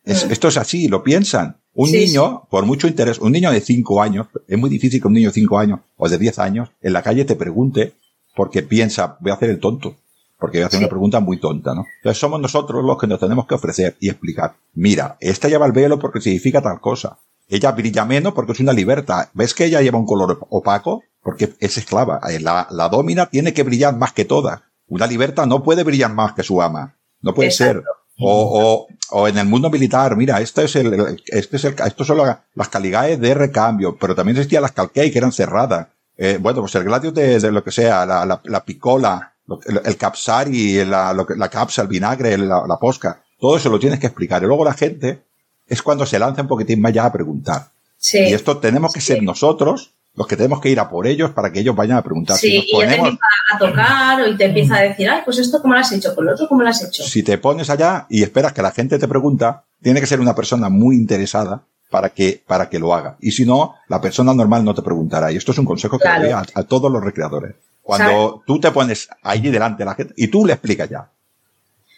Mm. 0.04 0.32
Esto 0.32 0.48
es 0.48 0.56
así, 0.56 0.88
lo 0.88 1.02
piensan. 1.02 1.58
Un 1.74 1.92
niño, 1.92 2.48
por 2.50 2.66
mucho 2.66 2.88
interés, 2.88 3.20
un 3.20 3.30
niño 3.30 3.52
de 3.52 3.60
5 3.60 4.02
años, 4.02 4.26
es 4.48 4.58
muy 4.58 4.68
difícil 4.68 5.00
que 5.00 5.06
un 5.06 5.14
niño 5.14 5.28
de 5.28 5.34
5 5.34 5.58
años 5.58 5.80
o 5.96 6.08
de 6.08 6.18
10 6.18 6.38
años 6.40 6.70
en 6.82 6.92
la 6.92 7.02
calle 7.02 7.24
te 7.24 7.36
pregunte 7.36 7.94
porque 8.34 8.62
piensa, 8.62 9.16
voy 9.20 9.30
a 9.30 9.34
hacer 9.34 9.50
el 9.50 9.60
tonto. 9.60 9.96
Porque 10.38 10.58
voy 10.58 10.64
a 10.64 10.66
hacer 10.66 10.80
una 10.80 10.88
pregunta 10.88 11.20
muy 11.20 11.38
tonta, 11.40 11.74
¿no? 11.74 11.84
Entonces 11.98 12.18
somos 12.18 12.40
nosotros 12.40 12.84
los 12.84 12.98
que 12.98 13.06
nos 13.06 13.18
tenemos 13.18 13.46
que 13.46 13.54
ofrecer 13.54 13.96
y 14.00 14.08
explicar. 14.08 14.54
Mira, 14.74 15.16
esta 15.20 15.48
lleva 15.48 15.66
el 15.66 15.72
velo 15.72 15.98
porque 15.98 16.20
significa 16.20 16.62
tal 16.62 16.80
cosa. 16.80 17.18
Ella 17.48 17.72
brilla 17.72 18.04
menos 18.04 18.34
porque 18.34 18.52
es 18.52 18.60
una 18.60 18.72
libertad. 18.72 19.28
¿Ves 19.32 19.54
que 19.54 19.64
ella 19.64 19.80
lleva 19.80 19.98
un 19.98 20.06
color 20.06 20.38
opaco? 20.50 21.02
Porque 21.22 21.54
es 21.58 21.78
esclava. 21.78 22.20
Eh, 22.28 22.40
la, 22.40 22.68
la 22.70 22.88
domina 22.88 23.26
tiene 23.26 23.54
que 23.54 23.62
brillar 23.62 23.96
más 23.96 24.12
que 24.12 24.24
toda. 24.24 24.70
Una 24.86 25.06
libertad 25.06 25.46
no 25.46 25.62
puede 25.62 25.82
brillar 25.82 26.12
más 26.12 26.34
que 26.34 26.42
su 26.42 26.60
ama. 26.60 26.98
No 27.20 27.34
puede 27.34 27.50
ser. 27.50 27.82
O, 28.20 28.86
o, 29.10 29.16
o, 29.16 29.28
en 29.28 29.38
el 29.38 29.46
mundo 29.46 29.70
militar, 29.70 30.16
mira, 30.16 30.40
esto 30.40 30.60
es 30.62 30.74
el, 30.76 31.22
este 31.26 31.56
es 31.56 31.64
el, 31.64 31.76
estos 31.86 32.06
son 32.06 32.18
las 32.54 32.68
caligaes 32.68 33.20
de 33.20 33.32
recambio, 33.32 33.96
pero 33.96 34.14
también 34.14 34.36
existían 34.36 34.62
las 34.62 34.72
calquei 34.72 35.10
que 35.10 35.18
eran 35.18 35.30
cerradas. 35.30 35.86
Eh, 36.16 36.38
bueno, 36.40 36.60
pues 36.60 36.74
el 36.74 36.84
gladio 36.84 37.12
de, 37.12 37.38
de, 37.38 37.52
lo 37.52 37.62
que 37.62 37.70
sea, 37.70 38.04
la, 38.04 38.26
la, 38.26 38.40
la 38.44 38.64
picola, 38.64 39.34
el, 39.66 39.80
el 39.84 39.96
capsari, 39.96 40.84
la, 40.84 41.12
lo, 41.12 41.26
la 41.36 41.48
capsa, 41.48 41.82
el 41.82 41.88
vinagre, 41.88 42.36
la, 42.38 42.64
la 42.66 42.76
posca, 42.78 43.22
todo 43.38 43.56
eso 43.56 43.68
lo 43.68 43.78
tienes 43.78 44.00
que 44.00 44.08
explicar. 44.08 44.42
Y 44.42 44.46
luego 44.46 44.64
la 44.64 44.74
gente 44.74 45.27
es 45.68 45.82
cuando 45.82 46.06
se 46.06 46.18
lanza 46.18 46.42
un 46.42 46.48
poquitín 46.48 46.80
más 46.80 46.92
ya 46.92 47.04
a 47.04 47.12
preguntar. 47.12 47.68
Sí. 47.96 48.18
Y 48.18 48.32
esto 48.32 48.58
tenemos 48.58 48.92
que 48.92 49.00
ser 49.00 49.22
nosotros 49.22 49.92
los 50.18 50.26
que 50.26 50.36
tenemos 50.36 50.60
que 50.60 50.68
ir 50.68 50.80
a 50.80 50.90
por 50.90 51.06
ellos 51.06 51.30
para 51.30 51.52
que 51.52 51.60
ellos 51.60 51.76
vayan 51.76 51.96
a 51.96 52.02
preguntar. 52.02 52.36
Sí, 52.36 52.50
si 52.50 52.76
y 52.76 52.78
te 52.78 52.94
empieza 52.96 53.18
a 53.54 53.58
tocar 53.58 54.28
y 54.28 54.36
te 54.36 54.46
empieza 54.46 54.76
a 54.76 54.82
decir, 54.82 55.08
ay, 55.08 55.22
pues 55.24 55.38
esto 55.38 55.62
cómo 55.62 55.74
lo 55.74 55.80
has 55.80 55.92
hecho, 55.92 56.12
con 56.14 56.26
lo 56.26 56.32
otro 56.32 56.48
cómo 56.48 56.62
lo 56.62 56.68
has 56.68 56.82
hecho. 56.82 57.04
Si 57.04 57.22
te 57.22 57.38
pones 57.38 57.70
allá 57.70 58.06
y 58.10 58.24
esperas 58.24 58.52
que 58.52 58.60
la 58.60 58.72
gente 58.72 58.98
te 58.98 59.06
pregunta, 59.06 59.62
tiene 59.80 60.00
que 60.00 60.08
ser 60.08 60.20
una 60.20 60.34
persona 60.34 60.68
muy 60.68 60.96
interesada 60.96 61.62
para 61.88 62.10
que, 62.10 62.42
para 62.46 62.68
que 62.68 62.80
lo 62.80 62.94
haga. 62.94 63.16
Y 63.20 63.30
si 63.30 63.46
no, 63.46 63.76
la 63.86 64.00
persona 64.00 64.34
normal 64.34 64.64
no 64.64 64.74
te 64.74 64.82
preguntará. 64.82 65.30
Y 65.30 65.36
esto 65.36 65.52
es 65.52 65.58
un 65.58 65.64
consejo 65.64 65.98
que 66.00 66.08
doy 66.08 66.32
a, 66.32 66.62
todos 66.64 66.90
los 66.90 67.02
recreadores. 67.02 67.54
Cuando 67.80 68.42
tú 68.44 68.58
te 68.58 68.72
pones 68.72 69.08
allí 69.22 69.50
delante 69.50 69.78
de 69.78 69.84
la 69.84 69.94
gente 69.94 70.14
y 70.16 70.26
tú 70.26 70.44
le 70.44 70.54
explicas 70.54 70.90
ya. 70.90 71.08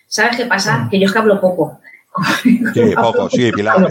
¿Sabes 0.07 0.37
qué 0.37 0.45
pasa? 0.45 0.89
Que 0.91 1.01
yo 1.01 1.07
es 1.07 1.13
que 1.13 1.19
hablo 1.19 1.41
poco. 1.41 1.81
Sí, 2.43 2.61
poco, 2.97 3.31
sí, 3.31 3.53
Pilar. 3.53 3.89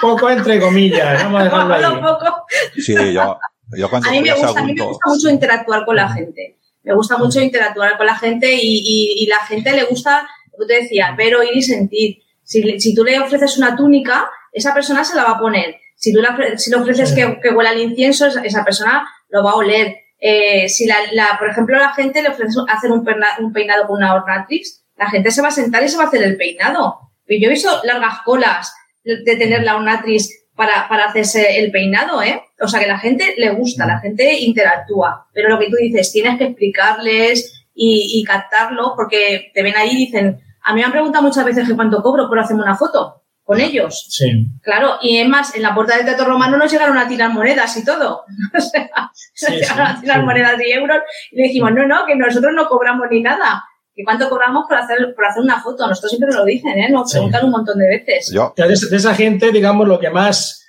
Poco, 0.00 0.30
entre 0.30 0.60
comillas. 0.60 1.22
Vamos 1.24 1.40
a 1.40 1.44
dejarlo 1.44 1.74
ahí. 1.74 2.02
Poco. 2.02 2.44
Sí, 2.74 2.94
yo, 3.12 3.38
yo 3.76 3.88
cuando 3.90 4.08
a 4.08 4.12
mí, 4.12 4.20
me 4.20 4.32
gusta, 4.32 4.60
a 4.60 4.64
mí 4.64 4.74
me 4.74 4.84
gusta 4.84 5.08
mucho 5.08 5.28
interactuar 5.30 5.84
con 5.84 5.96
la 5.96 6.08
gente. 6.08 6.58
Me 6.82 6.94
gusta 6.94 7.18
mucho 7.18 7.40
interactuar 7.40 7.96
con 7.96 8.06
la 8.06 8.16
gente 8.16 8.52
y, 8.52 9.14
y, 9.18 9.26
la 9.26 9.44
gente 9.46 9.72
le 9.72 9.84
gusta, 9.84 10.26
como 10.50 10.66
te 10.66 10.82
decía, 10.82 11.14
ver, 11.16 11.36
oír 11.36 11.54
y 11.54 11.62
sentir. 11.62 12.16
Si, 12.42 12.80
si 12.80 12.94
tú 12.94 13.04
le 13.04 13.20
ofreces 13.20 13.58
una 13.58 13.76
túnica, 13.76 14.30
esa 14.52 14.72
persona 14.74 15.04
se 15.04 15.14
la 15.14 15.24
va 15.24 15.32
a 15.32 15.38
poner. 15.38 15.76
Si 15.96 16.12
tú 16.12 16.20
le, 16.20 16.58
si 16.58 16.70
le 16.70 16.76
ofreces 16.76 17.12
que, 17.12 17.38
que 17.40 17.50
huela 17.50 17.72
el 17.72 17.82
incienso, 17.82 18.26
esa 18.26 18.64
persona 18.64 19.06
lo 19.28 19.44
va 19.44 19.52
a 19.52 19.56
oler. 19.56 19.98
Eh, 20.18 20.68
si 20.68 20.86
la, 20.86 20.96
la, 21.12 21.36
por 21.38 21.48
ejemplo, 21.48 21.78
la 21.78 21.92
gente 21.92 22.22
le 22.22 22.30
ofrece 22.30 22.58
hacer 22.68 22.90
un, 22.90 23.06
un 23.40 23.52
peinado 23.52 23.86
con 23.86 23.98
una 23.98 24.14
ornatrix, 24.14 24.84
la 24.96 25.08
gente 25.08 25.30
se 25.30 25.42
va 25.42 25.48
a 25.48 25.52
sentar 25.52 25.82
y 25.84 25.88
se 25.88 25.96
va 25.96 26.04
a 26.04 26.06
hacer 26.08 26.22
el 26.22 26.36
peinado. 26.36 27.09
Yo 27.38 27.48
he 27.48 27.52
visto 27.52 27.68
largas 27.84 28.20
colas 28.24 28.74
de 29.04 29.36
tener 29.36 29.62
la 29.62 29.76
ornatrix 29.76 30.28
para, 30.54 30.88
para 30.88 31.06
hacerse 31.06 31.58
el 31.58 31.70
peinado, 31.70 32.22
¿eh? 32.22 32.42
O 32.60 32.68
sea, 32.68 32.80
que 32.80 32.86
la 32.86 32.98
gente 32.98 33.34
le 33.36 33.50
gusta, 33.50 33.86
la 33.86 34.00
gente 34.00 34.40
interactúa. 34.40 35.28
Pero 35.32 35.48
lo 35.48 35.58
que 35.58 35.70
tú 35.70 35.76
dices, 35.76 36.12
tienes 36.12 36.38
que 36.38 36.44
explicarles 36.44 37.64
y, 37.74 38.20
y 38.20 38.24
captarlo 38.24 38.94
porque 38.96 39.50
te 39.54 39.62
ven 39.62 39.76
ahí 39.76 39.90
y 39.92 40.06
dicen, 40.06 40.40
a 40.62 40.74
mí 40.74 40.80
me 40.80 40.86
han 40.86 40.92
preguntado 40.92 41.24
muchas 41.24 41.44
veces 41.44 41.66
que 41.66 41.74
cuánto 41.74 42.02
cobro 42.02 42.28
por 42.28 42.38
hacerme 42.38 42.62
una 42.62 42.76
foto 42.76 43.20
con 43.50 43.60
ellos. 43.60 44.06
Sí. 44.10 44.46
Claro, 44.62 44.98
y 45.02 45.16
es 45.16 45.28
más, 45.28 45.56
en 45.56 45.62
la 45.62 45.74
puerta 45.74 45.96
del 45.96 46.04
Teatro 46.04 46.26
Romano 46.26 46.56
nos 46.56 46.70
llegaron 46.70 46.96
a 46.96 47.08
tirar 47.08 47.32
monedas 47.32 47.76
y 47.76 47.84
todo. 47.84 48.22
o 48.56 48.60
sea, 48.60 49.10
nos 49.48 49.50
llegaron 49.50 49.86
a 49.88 50.00
tirar 50.00 50.24
monedas 50.24 50.54
y 50.64 50.70
euros 50.70 50.98
y 51.32 51.36
le 51.36 51.42
dijimos, 51.48 51.72
no, 51.72 51.84
no, 51.84 52.06
que 52.06 52.14
nosotros 52.14 52.52
no 52.54 52.68
cobramos 52.68 53.08
ni 53.10 53.22
nada. 53.22 53.64
¿Y 53.94 54.04
cuánto 54.04 54.28
cobramos 54.28 54.64
por 54.68 54.78
hacer, 54.78 55.14
por 55.14 55.26
hacer 55.26 55.42
una 55.42 55.60
foto? 55.60 55.86
Nosotros 55.86 56.10
siempre 56.10 56.34
lo 56.34 56.44
dicen, 56.44 56.78
¿eh? 56.78 56.88
Nos 56.90 57.12
preguntan 57.12 57.44
un 57.44 57.50
montón 57.50 57.78
de 57.78 57.88
veces. 57.88 58.30
Yo. 58.32 58.54
De, 58.56 58.72
esa 58.72 59.14
gente, 59.14 59.52
digamos, 59.52 59.86
lo 59.86 59.98
que 59.98 60.10
más 60.10 60.66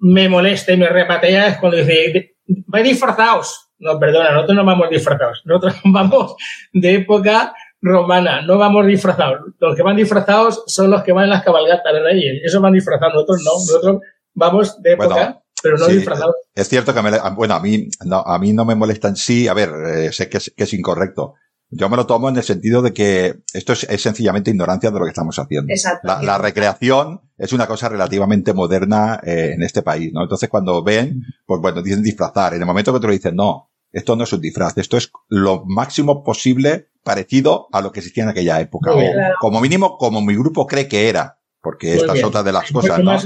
me 0.00 0.28
molesta 0.28 0.72
y 0.72 0.76
me 0.76 0.88
repatea 0.88 1.48
es 1.48 1.58
cuando 1.58 1.78
dice, 1.78 2.34
vais 2.66 2.84
disfrazados. 2.84 3.68
No, 3.78 3.98
perdona, 3.98 4.30
nosotros 4.32 4.56
no 4.56 4.64
vamos 4.64 4.90
disfrazados. 4.90 5.42
Nosotros 5.44 5.74
vamos 5.84 6.36
de 6.72 6.94
época 6.94 7.54
romana, 7.80 8.42
no 8.42 8.56
vamos 8.58 8.86
disfrazados. 8.86 9.40
Los 9.58 9.76
que 9.76 9.82
van 9.82 9.96
disfrazados 9.96 10.62
son 10.66 10.90
los 10.90 11.02
que 11.02 11.12
van 11.12 11.24
en 11.24 11.30
las 11.30 11.42
cabalgatas 11.42 11.92
de 11.92 12.00
reyes. 12.00 12.42
Eso 12.44 12.60
van 12.60 12.72
disfrazados, 12.72 13.14
nosotros 13.14 13.42
no. 13.44 13.52
Nosotros 13.52 14.00
vamos 14.34 14.80
de 14.82 14.92
época, 14.92 15.42
pero 15.62 15.76
no 15.76 15.86
disfrazados. 15.88 16.36
Es 16.54 16.68
cierto 16.68 16.94
que 16.94 17.02
me, 17.02 17.10
bueno, 17.34 17.54
a 17.54 17.60
mí, 17.60 17.88
no, 18.04 18.18
a 18.18 18.38
mí 18.38 18.52
no 18.52 18.64
me 18.64 18.76
molesta 18.76 19.08
en 19.08 19.16
sí. 19.16 19.48
A 19.48 19.54
ver, 19.54 19.70
eh, 19.70 20.12
sé 20.12 20.28
que 20.28 20.38
es, 20.38 20.52
que 20.56 20.64
es 20.64 20.72
incorrecto. 20.72 21.34
Yo 21.74 21.88
me 21.88 21.96
lo 21.96 22.06
tomo 22.06 22.28
en 22.28 22.36
el 22.36 22.42
sentido 22.42 22.82
de 22.82 22.92
que 22.92 23.42
esto 23.54 23.72
es, 23.72 23.80
sencillamente 24.00 24.50
ignorancia 24.50 24.90
de 24.90 24.98
lo 24.98 25.04
que 25.04 25.10
estamos 25.10 25.38
haciendo. 25.38 25.72
La, 26.02 26.22
la, 26.22 26.36
recreación 26.36 27.22
es 27.38 27.52
una 27.54 27.66
cosa 27.66 27.88
relativamente 27.88 28.52
moderna 28.52 29.18
eh, 29.24 29.52
en 29.54 29.62
este 29.62 29.82
país, 29.82 30.12
¿no? 30.12 30.22
Entonces 30.22 30.50
cuando 30.50 30.84
ven, 30.84 31.22
pues 31.46 31.60
bueno, 31.62 31.82
dicen 31.82 32.02
disfrazar. 32.02 32.52
En 32.52 32.60
el 32.60 32.66
momento 32.66 32.92
que 32.92 33.00
te 33.00 33.06
lo 33.06 33.12
dicen, 33.12 33.36
no, 33.36 33.70
esto 33.90 34.16
no 34.16 34.24
es 34.24 34.32
un 34.34 34.42
disfraz, 34.42 34.76
esto 34.76 34.98
es 34.98 35.10
lo 35.28 35.64
máximo 35.64 36.22
posible 36.22 36.90
parecido 37.02 37.68
a 37.72 37.80
lo 37.80 37.90
que 37.90 38.00
existía 38.00 38.24
en 38.24 38.30
aquella 38.30 38.60
época. 38.60 38.92
o, 38.92 39.00
Como 39.40 39.60
mínimo, 39.60 39.96
como 39.96 40.20
mi 40.20 40.34
grupo 40.34 40.66
cree 40.66 40.88
que 40.88 41.08
era. 41.08 41.38
Porque 41.62 41.94
esta 41.94 42.14
es 42.14 42.24
otra 42.24 42.42
de 42.42 42.50
las 42.50 42.72
cosas, 42.72 42.98
¿no? 42.98 43.16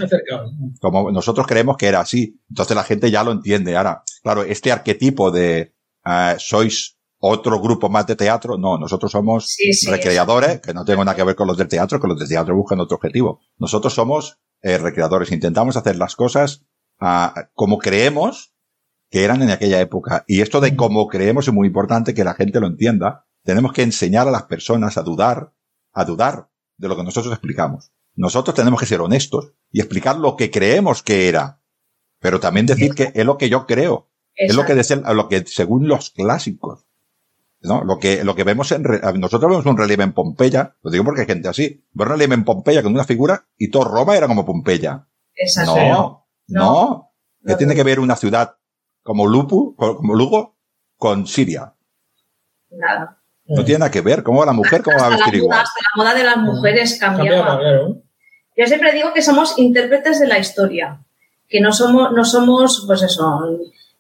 Como 0.79 1.11
nosotros 1.11 1.47
creemos 1.47 1.79
que 1.79 1.87
era 1.87 2.01
así. 2.01 2.39
Entonces 2.51 2.77
la 2.77 2.85
gente 2.85 3.11
ya 3.11 3.25
lo 3.25 3.33
entiende. 3.33 3.75
Ahora, 3.75 4.03
claro, 4.23 4.43
este 4.43 4.71
arquetipo 4.71 5.31
de 5.31 5.75
uh, 6.05 6.39
sois 6.39 6.96
otro 7.19 7.61
grupo 7.61 7.89
más 7.89 8.07
de 8.07 8.17
teatro. 8.17 8.59
No, 8.59 8.79
nosotros 8.79 9.13
somos 9.13 9.57
recreadores, 9.87 10.61
que 10.61 10.75
no 10.75 10.85
tengo 10.85 11.05
nada 11.05 11.17
que 11.17 11.25
ver 11.25 11.37
con 11.37 11.47
los 11.47 11.57
del 11.57 11.69
teatro, 11.69 12.01
que 12.01 12.09
los 12.09 12.19
del 12.19 12.29
teatro 12.29 12.55
buscan 12.55 12.81
otro 12.81 12.97
objetivo. 12.97 13.41
Nosotros 13.59 13.95
somos 13.95 14.39
eh, 14.63 14.79
recreadores, 14.79 15.33
intentamos 15.33 15.77
hacer 15.77 15.97
las 15.97 16.17
cosas 16.17 16.67
ah, 17.01 17.49
como 17.55 17.79
creemos 17.79 18.55
que 19.11 19.25
eran 19.25 19.43
en 19.43 19.51
aquella 19.51 19.81
época. 19.81 20.25
Y 20.27 20.41
esto 20.41 20.61
de 20.61 20.75
cómo 20.77 21.07
creemos 21.09 21.47
es 21.47 21.55
muy 21.55 21.69
importante 21.69 22.15
que 22.15 22.25
la 22.25 22.35
gente 22.35 22.61
lo 22.61 22.67
entienda. 22.67 23.27
Tenemos 23.45 23.73
que 23.73 23.83
enseñar 23.83 24.27
a 24.27 24.33
las 24.33 24.45
personas 24.45 24.99
a 24.99 25.03
dudar, 25.03 25.53
a 25.93 26.05
dudar 26.05 26.51
de 26.77 26.89
lo 26.89 26.97
que 26.97 27.05
nosotros 27.05 27.33
explicamos. 27.33 27.93
Nosotros 28.15 28.57
tenemos 28.57 28.81
que 28.81 28.87
ser 28.87 29.01
honestos 29.01 29.53
y 29.71 29.81
explicar 29.81 30.19
lo 30.19 30.37
que 30.37 30.51
creemos 30.51 31.03
que 31.03 31.29
era, 31.29 31.63
pero 32.19 32.41
también 32.41 32.67
decir 32.67 32.95
que 32.95 33.13
es 33.15 33.25
lo 33.25 33.37
que 33.37 33.49
yo 33.49 33.67
creo. 33.67 34.11
Es 34.35 34.55
lo 34.55 34.67
que, 34.67 34.75
lo 34.75 35.29
que 35.29 35.45
según 35.47 35.89
los 35.89 36.11
clásicos. 36.11 36.86
¿No? 37.63 37.85
Lo 37.85 37.99
que, 37.99 38.25
lo 38.25 38.35
que 38.35 38.45
vemos 38.45 38.71
en, 38.73 38.83
nosotros 38.83 39.51
vemos 39.51 39.67
un 39.67 39.77
relieve 39.77 40.05
en 40.05 40.13
Pompeya, 40.13 40.77
lo 40.83 40.91
digo 40.91 41.05
porque 41.05 41.23
hay 41.23 41.27
gente 41.27 41.49
así, 41.49 41.85
ver 41.93 42.09
un 42.09 42.13
relieve 42.13 42.35
en 42.35 42.45
Pompeya 42.45 42.83
con 42.83 42.93
una 42.93 43.05
figura 43.05 43.47
y 43.57 43.71
todo 43.71 43.85
Roma 43.85 44.17
era 44.17 44.27
como 44.27 44.45
Pompeya. 44.45 45.07
Exacto. 45.35 45.75
No, 45.77 46.27
no, 46.49 47.13
¿Qué 47.45 47.55
tiene 47.57 47.75
que 47.75 47.83
ver 47.83 48.01
una 48.01 48.17
ciudad 48.17 48.57
como 49.03 49.27
Lupu, 49.27 49.75
como 49.77 50.15
Lugo, 50.15 50.57
con 50.97 51.27
Siria? 51.27 51.75
Nada. 52.71 53.19
No 53.49 53.65
tiene 53.65 53.81
nada 53.81 53.91
que 53.91 54.01
ver. 54.01 54.23
¿Cómo 54.23 54.41
va 54.41 54.47
la 54.47 54.53
mujer? 54.53 54.83
¿Cómo 54.83 54.99
va 54.99 55.07
a 55.07 55.11
vestir 55.11 55.37
igual? 55.37 55.61
Hasta 55.61 55.81
la 55.81 56.03
moda 56.03 56.15
de 56.15 56.25
las 56.25 56.37
mujeres 56.39 56.99
cambiaba. 56.99 57.61
Yo 58.57 58.67
siempre 58.67 58.93
digo 58.93 59.13
que 59.13 59.23
somos 59.23 59.59
intérpretes 59.59 60.19
de 60.19 60.27
la 60.27 60.39
historia. 60.39 61.05
Que 61.49 61.61
no 61.61 61.73
somos, 61.73 62.11
no 62.13 62.25
somos, 62.25 62.85
pues 62.87 63.03
eso, 63.03 63.41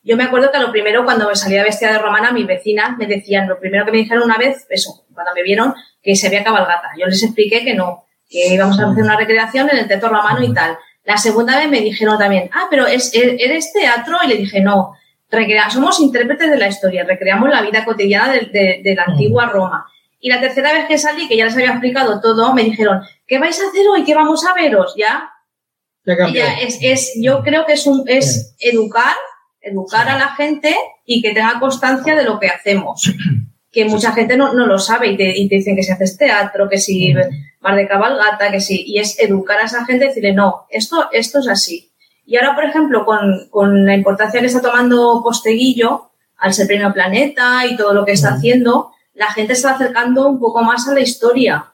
yo 0.06 0.16
me 0.16 0.22
acuerdo 0.22 0.52
que 0.52 0.60
lo 0.60 0.70
primero, 0.70 1.04
cuando 1.04 1.28
me 1.28 1.34
salía 1.34 1.64
vestida 1.64 1.90
de 1.90 1.98
romana, 1.98 2.30
mis 2.30 2.46
vecinas 2.46 2.96
me 2.96 3.08
decían, 3.08 3.48
lo 3.48 3.58
primero 3.58 3.84
que 3.84 3.90
me 3.90 3.98
dijeron 3.98 4.22
una 4.22 4.38
vez, 4.38 4.64
eso, 4.70 5.04
cuando 5.12 5.34
me 5.34 5.42
vieron, 5.42 5.74
que 6.00 6.14
se 6.14 6.28
veía 6.28 6.44
cabalgata. 6.44 6.90
Yo 6.96 7.06
les 7.06 7.20
expliqué 7.24 7.64
que 7.64 7.74
no, 7.74 8.04
que 8.30 8.54
íbamos 8.54 8.78
a 8.78 8.88
hacer 8.88 9.02
una 9.02 9.16
recreación 9.16 9.68
en 9.68 9.78
el 9.78 9.88
teatro 9.88 10.08
romano 10.10 10.44
y 10.44 10.54
tal. 10.54 10.78
La 11.02 11.16
segunda 11.16 11.58
vez 11.58 11.68
me 11.68 11.80
dijeron 11.80 12.18
también, 12.18 12.48
ah, 12.52 12.68
pero 12.70 12.86
es, 12.86 13.12
e-, 13.14 13.36
¿eres 13.40 13.72
teatro? 13.72 14.18
Y 14.22 14.28
le 14.28 14.36
dije, 14.36 14.60
no, 14.60 14.94
recrea 15.28 15.70
somos 15.70 15.98
intérpretes 15.98 16.52
de 16.52 16.56
la 16.56 16.68
historia, 16.68 17.02
recreamos 17.02 17.50
la 17.50 17.62
vida 17.62 17.84
cotidiana 17.84 18.32
de, 18.32 18.94
la 18.96 19.02
antigua 19.02 19.46
Roma. 19.46 19.88
Y 20.20 20.28
la 20.28 20.40
tercera 20.40 20.72
vez 20.72 20.86
que 20.86 20.98
salí, 20.98 21.26
que 21.26 21.36
ya 21.36 21.46
les 21.46 21.54
había 21.54 21.70
explicado 21.70 22.20
todo, 22.20 22.54
me 22.54 22.62
dijeron, 22.62 23.02
¿qué 23.26 23.40
vais 23.40 23.60
a 23.60 23.68
hacer 23.68 23.88
hoy? 23.88 24.04
¿Qué 24.04 24.14
vamos 24.14 24.46
a 24.46 24.54
veros? 24.54 24.94
Ya. 24.96 25.32
Ya, 26.32 26.60
es, 26.60 26.78
es, 26.80 27.14
yo 27.20 27.42
creo 27.42 27.66
que 27.66 27.72
es 27.72 27.84
un, 27.88 28.04
es 28.06 28.54
educar 28.60 29.16
educar 29.66 30.08
a 30.08 30.18
la 30.18 30.28
gente 30.28 30.74
y 31.04 31.20
que 31.20 31.32
tenga 31.32 31.58
constancia 31.60 32.14
de 32.14 32.24
lo 32.24 32.38
que 32.38 32.48
hacemos. 32.48 33.10
Que 33.70 33.84
mucha 33.84 34.12
gente 34.12 34.36
no, 34.38 34.54
lo 34.54 34.78
sabe 34.78 35.08
y 35.08 35.16
te, 35.16 35.24
dicen 35.32 35.76
que 35.76 35.82
si 35.82 35.92
haces 35.92 36.16
teatro, 36.16 36.68
que 36.68 36.78
si 36.78 37.12
vas 37.60 37.76
de 37.76 37.86
cabalgata, 37.86 38.50
que 38.50 38.60
si, 38.60 38.84
y 38.86 38.98
es 38.98 39.18
educar 39.20 39.58
a 39.60 39.64
esa 39.64 39.84
gente 39.84 40.06
y 40.06 40.08
decirle, 40.08 40.32
no, 40.32 40.66
esto, 40.70 41.08
esto 41.12 41.40
es 41.40 41.48
así. 41.48 41.92
Y 42.24 42.36
ahora, 42.36 42.54
por 42.54 42.64
ejemplo, 42.64 43.04
con, 43.04 43.84
la 43.84 43.94
importancia 43.94 44.40
que 44.40 44.46
está 44.46 44.62
tomando 44.62 45.20
Posteguillo, 45.22 46.10
al 46.38 46.54
ser 46.54 46.66
premio 46.66 46.92
Planeta 46.92 47.66
y 47.66 47.76
todo 47.76 47.92
lo 47.92 48.04
que 48.04 48.12
está 48.12 48.34
haciendo, 48.34 48.92
la 49.14 49.30
gente 49.30 49.54
va 49.64 49.72
acercando 49.72 50.28
un 50.28 50.38
poco 50.38 50.62
más 50.62 50.88
a 50.88 50.94
la 50.94 51.00
historia. 51.00 51.72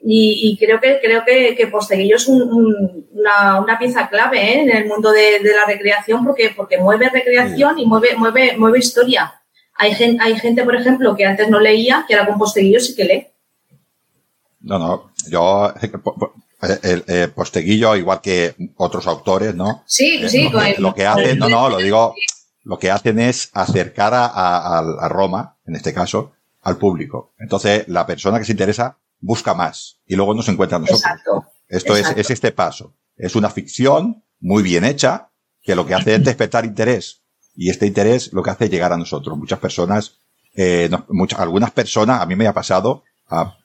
Y, 0.00 0.56
creo 0.58 0.80
que 0.80 1.00
creo 1.02 1.24
que, 1.24 1.56
que 1.56 1.66
Posteguillo 1.66 2.16
es 2.16 2.28
una, 2.28 3.60
una, 3.60 3.78
pieza 3.78 4.08
clave 4.08 4.38
¿eh? 4.38 4.60
en 4.62 4.70
el 4.70 4.86
mundo 4.86 5.10
de, 5.10 5.40
la 5.42 5.66
recreación 5.66 6.24
porque, 6.24 6.50
porque 6.56 6.78
mueve 6.78 7.10
recreación 7.10 7.78
y 7.78 7.86
mueve, 7.86 8.14
mueve, 8.16 8.56
mueve 8.56 8.78
historia. 8.78 9.42
Hay 9.74 9.94
gente, 9.94 10.22
hay 10.22 10.38
gente, 10.38 10.64
por 10.64 10.76
ejemplo, 10.76 11.16
que 11.16 11.24
antes 11.24 11.48
no 11.48 11.58
leía, 11.58 12.04
que 12.06 12.14
ahora 12.14 12.28
con 12.28 12.38
Posteguillo 12.38 12.80
sí 12.80 12.94
que 12.94 13.04
lee. 13.04 13.26
No, 14.60 14.78
no, 14.78 15.12
yo 15.28 15.72
el, 16.82 17.04
el, 17.06 17.30
Posteguillo, 17.30 17.96
igual 17.96 18.20
que 18.20 18.54
otros 18.76 19.06
autores, 19.06 19.54
¿no? 19.54 19.82
Sí, 19.86 20.20
eh, 20.22 20.28
sí. 20.28 20.48
Lo, 20.78 20.94
que, 20.94 21.06
hacen, 21.06 21.38
no, 21.38 21.48
no, 21.48 21.68
lo 21.68 21.78
digo, 21.78 22.14
lo 22.64 22.78
que 22.78 22.90
hacen 22.90 23.18
es 23.18 23.50
acercar 23.52 24.14
a, 24.14 24.26
a, 24.26 24.78
a 24.78 25.08
Roma, 25.08 25.56
en 25.66 25.74
este 25.76 25.92
caso, 25.92 26.32
al 26.62 26.76
público. 26.76 27.32
Entonces, 27.38 27.86
la 27.88 28.06
persona 28.06 28.38
que 28.38 28.44
se 28.44 28.52
interesa 28.52 28.96
busca 29.20 29.54
más 29.54 30.00
y 30.06 30.16
luego 30.16 30.34
nos 30.34 30.48
encuentra 30.48 30.76
a 30.76 30.80
nosotros. 30.80 31.02
Exacto, 31.04 31.46
Esto 31.68 31.96
Es, 31.96 32.16
es 32.16 32.30
este 32.30 32.52
paso. 32.52 32.94
Es 33.16 33.36
una 33.36 33.50
ficción 33.50 34.24
muy 34.40 34.62
bien 34.62 34.84
hecha 34.84 35.30
que 35.62 35.74
lo 35.74 35.86
que 35.86 35.94
hace 35.94 36.14
es 36.14 36.24
despertar 36.24 36.64
interés 36.64 37.22
y 37.60 37.70
este 37.70 37.86
interés 37.86 38.32
lo 38.32 38.42
que 38.44 38.50
hace 38.50 38.66
es 38.66 38.70
llegar 38.70 38.92
a 38.92 38.96
nosotros. 38.96 39.36
Muchas 39.36 39.58
personas, 39.58 40.18
eh, 40.54 40.88
muchas, 41.08 41.40
algunas 41.40 41.72
personas, 41.72 42.22
a 42.22 42.26
mí 42.26 42.36
me 42.36 42.46
ha 42.46 42.54
pasado, 42.54 43.02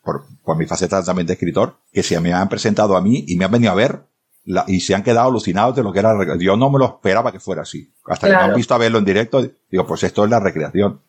por, 0.03 0.25
por 0.43 0.57
mi 0.57 0.65
faceta 0.65 1.03
también 1.03 1.27
de 1.27 1.33
escritor, 1.33 1.77
que 1.91 2.01
se 2.01 2.19
me 2.19 2.33
han 2.33 2.49
presentado 2.49 2.97
a 2.97 3.01
mí 3.01 3.23
y 3.27 3.37
me 3.37 3.45
han 3.45 3.51
venido 3.51 3.71
a 3.71 3.75
ver 3.75 4.07
la, 4.45 4.65
y 4.67 4.79
se 4.79 4.95
han 4.95 5.03
quedado 5.03 5.29
alucinados 5.29 5.75
de 5.75 5.83
lo 5.83 5.93
que 5.93 5.99
era 5.99 6.15
la 6.15 6.35
Yo 6.37 6.57
no 6.57 6.71
me 6.71 6.79
lo 6.79 6.85
esperaba 6.85 7.31
que 7.31 7.39
fuera 7.39 7.61
así. 7.61 7.93
Hasta 8.05 8.27
que 8.27 8.33
me 8.33 8.41
han 8.41 8.55
visto 8.55 8.73
a 8.73 8.79
verlo 8.79 8.97
en 8.97 9.05
directo, 9.05 9.47
digo, 9.69 9.85
pues 9.85 10.03
esto 10.03 10.25
es 10.25 10.31
la 10.31 10.39
recreación. 10.39 11.01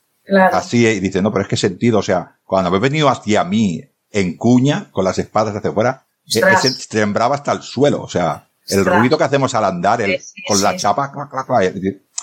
Así, 0.52 0.86
y 0.86 1.00
dice, 1.00 1.22
no, 1.22 1.32
pero 1.32 1.44
es 1.44 1.48
que 1.48 1.56
sentido, 1.56 2.00
o 2.00 2.02
sea, 2.02 2.36
cuando 2.44 2.70
me 2.70 2.76
he 2.76 2.80
venido 2.80 3.08
hacia 3.08 3.44
mí 3.44 3.82
en 4.14 4.36
cuña, 4.36 4.88
con 4.92 5.04
las 5.04 5.18
espadas 5.18 5.54
hacia 5.54 5.70
afuera, 5.70 6.06
se, 6.24 6.40
tembraba 6.88 7.34
hasta 7.34 7.52
el 7.52 7.62
suelo. 7.62 8.00
O 8.00 8.08
sea, 8.08 8.48
el 8.68 8.84
ruido 8.84 9.18
que 9.18 9.24
hacemos 9.24 9.54
al 9.54 9.64
andar, 9.64 10.00
el, 10.00 10.18
con 10.46 10.62
la 10.62 10.76
chapa, 10.76 11.12
clac, 11.12 11.28
clac, 11.30 11.46
clac, 11.46 11.74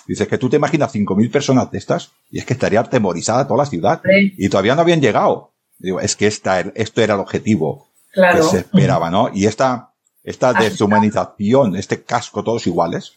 Dices 0.08 0.28
que 0.28 0.38
tú 0.38 0.50
te 0.50 0.56
imaginas 0.56 0.94
5.000 0.94 1.32
personas 1.32 1.70
de 1.70 1.78
estas 1.78 2.12
y 2.32 2.39
es 2.39 2.46
que 2.46 2.54
estaría 2.54 2.80
atemorizada 2.80 3.46
toda 3.46 3.64
la 3.64 3.70
ciudad. 3.70 4.02
Y 4.38 4.50
todavía 4.50 4.74
no 4.74 4.82
habían 4.82 5.02
llegado. 5.02 5.52
Digo, 5.78 6.00
es 6.00 6.16
que 6.16 6.28
esta, 6.28 6.60
esto 6.60 7.02
era 7.02 7.14
el 7.14 7.20
objetivo 7.20 7.88
que 8.14 8.44
se 8.44 8.60
esperaba, 8.60 9.10
¿no? 9.10 9.30
Y 9.34 9.46
esta, 9.46 9.94
esta 10.24 10.54
deshumanización, 10.54 11.76
este 11.76 12.04
casco 12.04 12.44
todos 12.44 12.66
iguales, 12.68 13.14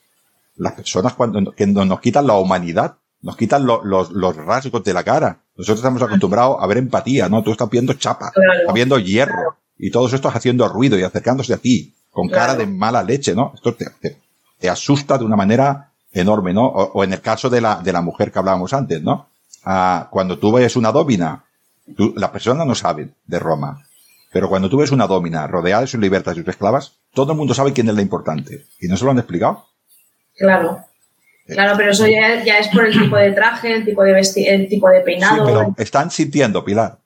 las 0.56 0.72
personas 0.72 1.14
cuando 1.14 1.52
que 1.52 1.66
nos 1.66 2.00
quitan 2.00 2.26
la 2.26 2.34
humanidad, 2.34 2.96
nos 3.22 3.36
quitan 3.36 3.64
los, 3.66 4.36
rasgos 4.36 4.84
de 4.84 4.92
la 4.92 5.04
cara. 5.04 5.43
Nosotros 5.56 5.78
estamos 5.78 6.02
acostumbrados 6.02 6.56
a 6.60 6.66
ver 6.66 6.78
empatía, 6.78 7.28
¿no? 7.28 7.42
Tú 7.42 7.52
estás 7.52 7.70
viendo 7.70 7.92
chapa, 7.94 8.32
estás 8.60 8.74
viendo 8.74 8.98
hierro, 8.98 9.56
y 9.78 9.90
todos 9.90 10.12
estos 10.12 10.34
haciendo 10.34 10.68
ruido 10.68 10.98
y 10.98 11.02
acercándose 11.02 11.54
a 11.54 11.58
ti, 11.58 11.94
con 12.10 12.28
cara 12.28 12.54
de 12.54 12.66
mala 12.66 13.02
leche, 13.02 13.34
¿no? 13.34 13.52
Esto 13.54 13.74
te, 13.74 13.86
te, 14.58 14.68
asusta 14.68 15.18
de 15.18 15.24
una 15.24 15.36
manera 15.36 15.92
enorme, 16.12 16.54
¿no? 16.54 16.66
O, 16.66 17.04
en 17.04 17.12
el 17.12 17.20
caso 17.20 17.50
de 17.50 17.60
la, 17.60 17.80
de 17.82 17.92
la 17.92 18.00
mujer 18.00 18.32
que 18.32 18.38
hablábamos 18.38 18.72
antes, 18.72 19.02
¿no? 19.02 19.28
Ah, 19.64 20.08
cuando 20.10 20.38
tú 20.38 20.52
ves 20.52 20.76
una 20.76 20.90
domina, 20.92 21.44
las 22.16 22.30
personas 22.30 22.66
no 22.66 22.74
saben 22.74 23.14
de 23.26 23.38
Roma, 23.38 23.84
pero 24.32 24.48
cuando 24.48 24.68
tú 24.68 24.78
ves 24.78 24.90
una 24.90 25.06
domina 25.06 25.46
rodeada 25.46 25.82
de 25.82 25.86
sus 25.86 26.00
libertas 26.00 26.36
y 26.36 26.40
sus 26.40 26.48
esclavas, 26.48 26.98
todo 27.12 27.32
el 27.32 27.38
mundo 27.38 27.54
sabe 27.54 27.72
quién 27.72 27.88
es 27.88 27.94
la 27.94 28.02
importante. 28.02 28.66
¿Y 28.80 28.88
no 28.88 28.96
se 28.96 29.04
lo 29.04 29.10
han 29.10 29.18
explicado? 29.18 29.66
Claro. 30.36 30.84
Claro, 31.46 31.74
pero 31.76 31.90
eso 31.90 32.06
ya, 32.06 32.42
es 32.42 32.68
por 32.68 32.86
el 32.86 32.98
tipo 32.98 33.16
de 33.16 33.32
traje, 33.32 33.74
el 33.74 33.84
tipo 33.84 34.02
de 34.02 34.18
el 34.46 34.68
tipo 34.68 34.88
de 34.88 35.00
peinado. 35.00 35.44
pero 35.44 35.74
están 35.76 36.10
sintiendo, 36.10 36.64
Pilar. 36.64 36.98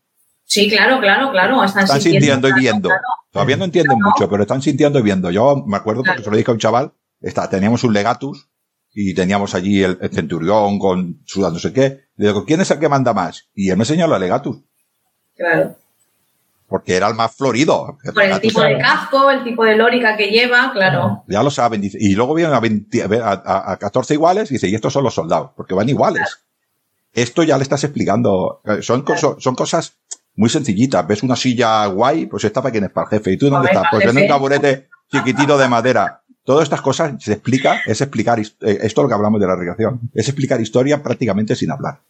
Sí, 0.44 0.68
claro, 0.68 1.00
claro, 1.00 1.30
claro. 1.30 1.62
Están, 1.62 1.86
sintiendo, 2.00 2.48
y 2.48 2.52
viendo. 2.52 2.88
Todavía 3.30 3.56
no 3.56 3.64
entienden 3.64 3.98
mucho, 4.00 4.30
pero 4.30 4.44
están 4.44 4.62
sintiendo 4.62 4.98
y 4.98 5.02
viendo. 5.02 5.30
Yo 5.30 5.64
me 5.66 5.76
acuerdo 5.76 6.02
porque 6.02 6.22
se 6.22 6.30
lo 6.30 6.36
dije 6.36 6.50
a 6.50 6.54
un 6.54 6.60
chaval, 6.60 6.92
está, 7.20 7.50
teníamos 7.50 7.84
un 7.84 7.92
legatus 7.92 8.48
y 8.94 9.12
teníamos 9.12 9.54
allí 9.54 9.82
el, 9.82 9.98
centurión 10.10 10.78
con 10.78 11.20
su 11.26 11.40
no 11.40 11.58
sé 11.58 11.72
qué. 11.72 12.08
Le 12.16 12.28
digo, 12.28 12.44
¿quién 12.46 12.60
es 12.60 12.70
el 12.70 12.78
que 12.78 12.88
manda 12.88 13.12
más? 13.12 13.50
Y 13.54 13.68
él 13.70 13.76
me 13.76 13.82
enseñó 13.82 14.12
el 14.12 14.20
legatus. 14.20 14.62
Claro 15.36 15.76
porque 16.68 16.96
era 16.96 17.08
el 17.08 17.14
más 17.14 17.34
florido. 17.34 17.98
Por 18.12 18.22
el 18.22 18.40
tipo 18.40 18.60
de 18.60 18.78
casco, 18.78 19.30
el 19.30 19.42
tipo 19.42 19.64
de 19.64 19.74
lórica 19.74 20.16
que 20.16 20.28
lleva, 20.28 20.70
claro. 20.72 21.24
Ya 21.26 21.42
lo 21.42 21.50
saben. 21.50 21.82
y 21.82 22.14
luego 22.14 22.34
vienen 22.34 22.54
a, 22.54 23.72
a, 23.72 23.76
14 23.78 24.14
iguales 24.14 24.50
y 24.50 24.54
dice, 24.54 24.68
y 24.68 24.74
estos 24.74 24.92
son 24.92 25.02
los 25.02 25.14
soldados, 25.14 25.50
porque 25.56 25.74
van 25.74 25.88
iguales. 25.88 26.44
Esto 27.12 27.42
ya 27.42 27.56
le 27.56 27.62
estás 27.62 27.82
explicando. 27.84 28.60
Eh, 28.64 28.82
son, 28.82 29.04
son 29.38 29.54
cosas 29.54 29.94
muy 30.36 30.50
sencillitas. 30.50 31.06
Ves 31.06 31.22
una 31.22 31.36
silla 31.36 31.86
guay, 31.86 32.26
pues 32.26 32.44
esta 32.44 32.60
para 32.60 32.70
quién 32.70 32.84
es 32.84 32.90
para 32.90 33.06
el 33.06 33.10
jefe. 33.10 33.32
¿Y 33.32 33.38
tú 33.38 33.48
dónde 33.48 33.68
estás? 33.68 33.86
Pues 33.90 34.04
en 34.04 34.16
un 34.16 34.28
taburete 34.28 34.88
chiquitito 35.10 35.56
de 35.56 35.68
madera. 35.68 36.22
Todas 36.44 36.64
estas 36.64 36.80
cosas 36.80 37.12
se 37.18 37.32
explica, 37.32 37.80
es 37.86 38.00
explicar, 38.00 38.38
eh, 38.38 38.44
esto 38.60 38.84
es 38.84 38.96
lo 38.96 39.08
que 39.08 39.14
hablamos 39.14 39.40
de 39.40 39.46
la 39.46 39.54
recreación, 39.54 40.00
es 40.14 40.28
explicar 40.28 40.58
historia 40.60 41.02
prácticamente 41.02 41.54
sin 41.54 41.70
hablar. 41.70 42.00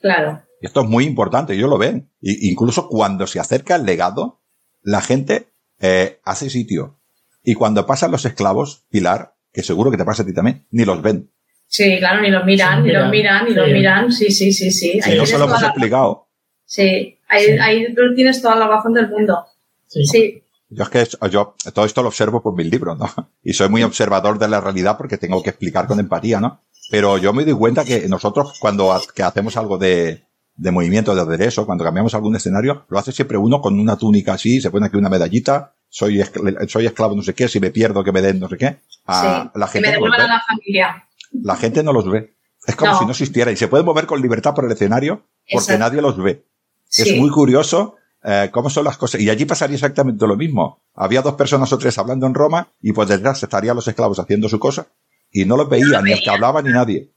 Claro. 0.00 0.42
Esto 0.66 0.80
es 0.80 0.88
muy 0.88 1.04
importante, 1.04 1.54
ellos 1.54 1.70
lo 1.70 1.78
ven. 1.78 2.10
Incluso 2.20 2.88
cuando 2.88 3.28
se 3.28 3.38
acerca 3.38 3.76
el 3.76 3.86
legado, 3.86 4.42
la 4.82 5.00
gente 5.00 5.52
eh, 5.78 6.18
hace 6.24 6.50
sitio. 6.50 6.98
Y 7.44 7.54
cuando 7.54 7.86
pasan 7.86 8.10
los 8.10 8.24
esclavos, 8.24 8.84
Pilar, 8.90 9.36
que 9.52 9.62
seguro 9.62 9.92
que 9.92 9.96
te 9.96 10.04
pasa 10.04 10.24
a 10.24 10.26
ti 10.26 10.34
también, 10.34 10.66
ni 10.72 10.84
los 10.84 11.00
ven. 11.02 11.30
Sí, 11.68 11.98
claro, 12.00 12.20
ni 12.20 12.30
los 12.30 12.44
miran, 12.44 12.82
ni 12.82 12.90
los 12.90 13.08
miran, 13.08 13.44
ni 13.44 13.54
los 13.54 13.68
miran. 13.68 14.10
Sí, 14.10 14.32
sí, 14.32 14.52
sí, 14.52 14.72
sí. 14.72 14.98
Ahí 15.04 15.16
no 15.16 15.24
se 15.24 15.38
lo 15.38 15.44
hemos 15.44 15.62
explicado. 15.62 16.26
Sí, 16.64 17.16
ahí, 17.28 17.46
ahí 17.60 17.94
tú 17.94 18.12
tienes 18.16 18.42
toda 18.42 18.56
la 18.56 18.66
razón 18.66 18.92
del 18.92 19.08
mundo. 19.08 19.46
Sí. 19.86 20.42
Yo 20.68 20.82
es 20.82 20.88
que 20.88 21.06
yo 21.30 21.54
todo 21.72 21.84
esto 21.84 22.02
lo 22.02 22.08
observo 22.08 22.42
por 22.42 22.56
mis 22.56 22.68
libros, 22.68 22.98
¿no? 22.98 23.08
Y 23.44 23.52
soy 23.52 23.68
muy 23.68 23.84
observador 23.84 24.40
de 24.40 24.48
la 24.48 24.60
realidad 24.60 24.96
porque 24.98 25.16
tengo 25.16 25.44
que 25.44 25.50
explicar 25.50 25.86
con 25.86 26.00
empatía, 26.00 26.40
¿no? 26.40 26.64
Pero 26.90 27.18
yo 27.18 27.32
me 27.32 27.44
doy 27.44 27.54
cuenta 27.54 27.84
que 27.84 28.08
nosotros 28.08 28.58
cuando 28.58 29.00
que 29.14 29.22
hacemos 29.22 29.56
algo 29.56 29.78
de, 29.78 30.25
de 30.56 30.70
movimiento 30.70 31.14
de 31.14 31.20
aderezo, 31.20 31.66
cuando 31.66 31.84
cambiamos 31.84 32.14
algún 32.14 32.34
escenario, 32.34 32.86
lo 32.88 32.98
hace 32.98 33.12
siempre 33.12 33.36
uno 33.36 33.60
con 33.60 33.78
una 33.78 33.96
túnica 33.96 34.34
así, 34.34 34.60
se 34.60 34.70
pone 34.70 34.86
aquí 34.86 34.96
una 34.96 35.10
medallita, 35.10 35.74
soy, 35.88 36.22
soy 36.68 36.86
esclavo 36.86 37.14
no 37.14 37.22
sé 37.22 37.34
qué, 37.34 37.48
si 37.48 37.60
me 37.60 37.70
pierdo 37.70 38.02
que 38.02 38.12
me 38.12 38.22
den 38.22 38.40
no 38.40 38.48
sé 38.48 38.56
qué. 38.56 38.76
A, 39.06 39.50
la 39.54 39.66
gente 39.68 39.92
que 39.92 40.00
me 40.00 40.06
a 40.16 40.26
la 40.26 40.40
familia. 40.40 41.04
La 41.42 41.56
gente 41.56 41.82
no 41.82 41.92
los 41.92 42.08
ve. 42.10 42.34
Es 42.66 42.74
como 42.74 42.98
si 42.98 43.04
no 43.04 43.12
existiera 43.12 43.52
y 43.52 43.56
se 43.56 43.68
puede 43.68 43.84
mover 43.84 44.06
con 44.06 44.20
libertad 44.20 44.54
por 44.54 44.64
el 44.64 44.72
escenario 44.72 45.22
porque 45.52 45.78
nadie 45.78 46.02
los 46.02 46.16
ve. 46.16 46.44
Es 46.90 47.16
muy 47.16 47.30
curioso 47.30 47.96
eh, 48.24 48.50
cómo 48.50 48.70
son 48.70 48.84
las 48.84 48.96
cosas. 48.96 49.20
Y 49.20 49.30
allí 49.30 49.44
pasaría 49.44 49.76
exactamente 49.76 50.26
lo 50.26 50.36
mismo. 50.36 50.80
Había 50.94 51.22
dos 51.22 51.34
personas 51.34 51.72
o 51.72 51.78
tres 51.78 51.96
hablando 51.98 52.26
en 52.26 52.34
Roma 52.34 52.68
y 52.82 52.92
pues 52.92 53.08
detrás 53.08 53.42
estarían 53.42 53.76
los 53.76 53.86
esclavos 53.86 54.18
haciendo 54.18 54.48
su 54.48 54.58
cosa 54.58 54.88
y 55.30 55.44
no 55.44 55.56
los 55.56 55.68
veían, 55.68 56.02
ni 56.02 56.12
el 56.12 56.22
que 56.22 56.30
hablaba 56.30 56.62
ni 56.62 56.70
nadie. 56.70 57.10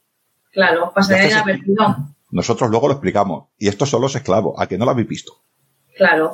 Claro, 0.52 0.92
pasaría 0.94 1.32
inadvertido. 1.32 2.16
Nosotros 2.32 2.70
luego 2.70 2.88
lo 2.88 2.94
explicamos. 2.94 3.50
Y 3.58 3.68
estos 3.68 3.90
son 3.90 4.02
los 4.02 4.16
esclavos, 4.16 4.56
a 4.58 4.68
que 4.68 4.78
no 4.78 4.86
lo 4.86 4.92
habéis 4.92 5.08
visto. 5.08 5.34
Claro. 5.96 6.32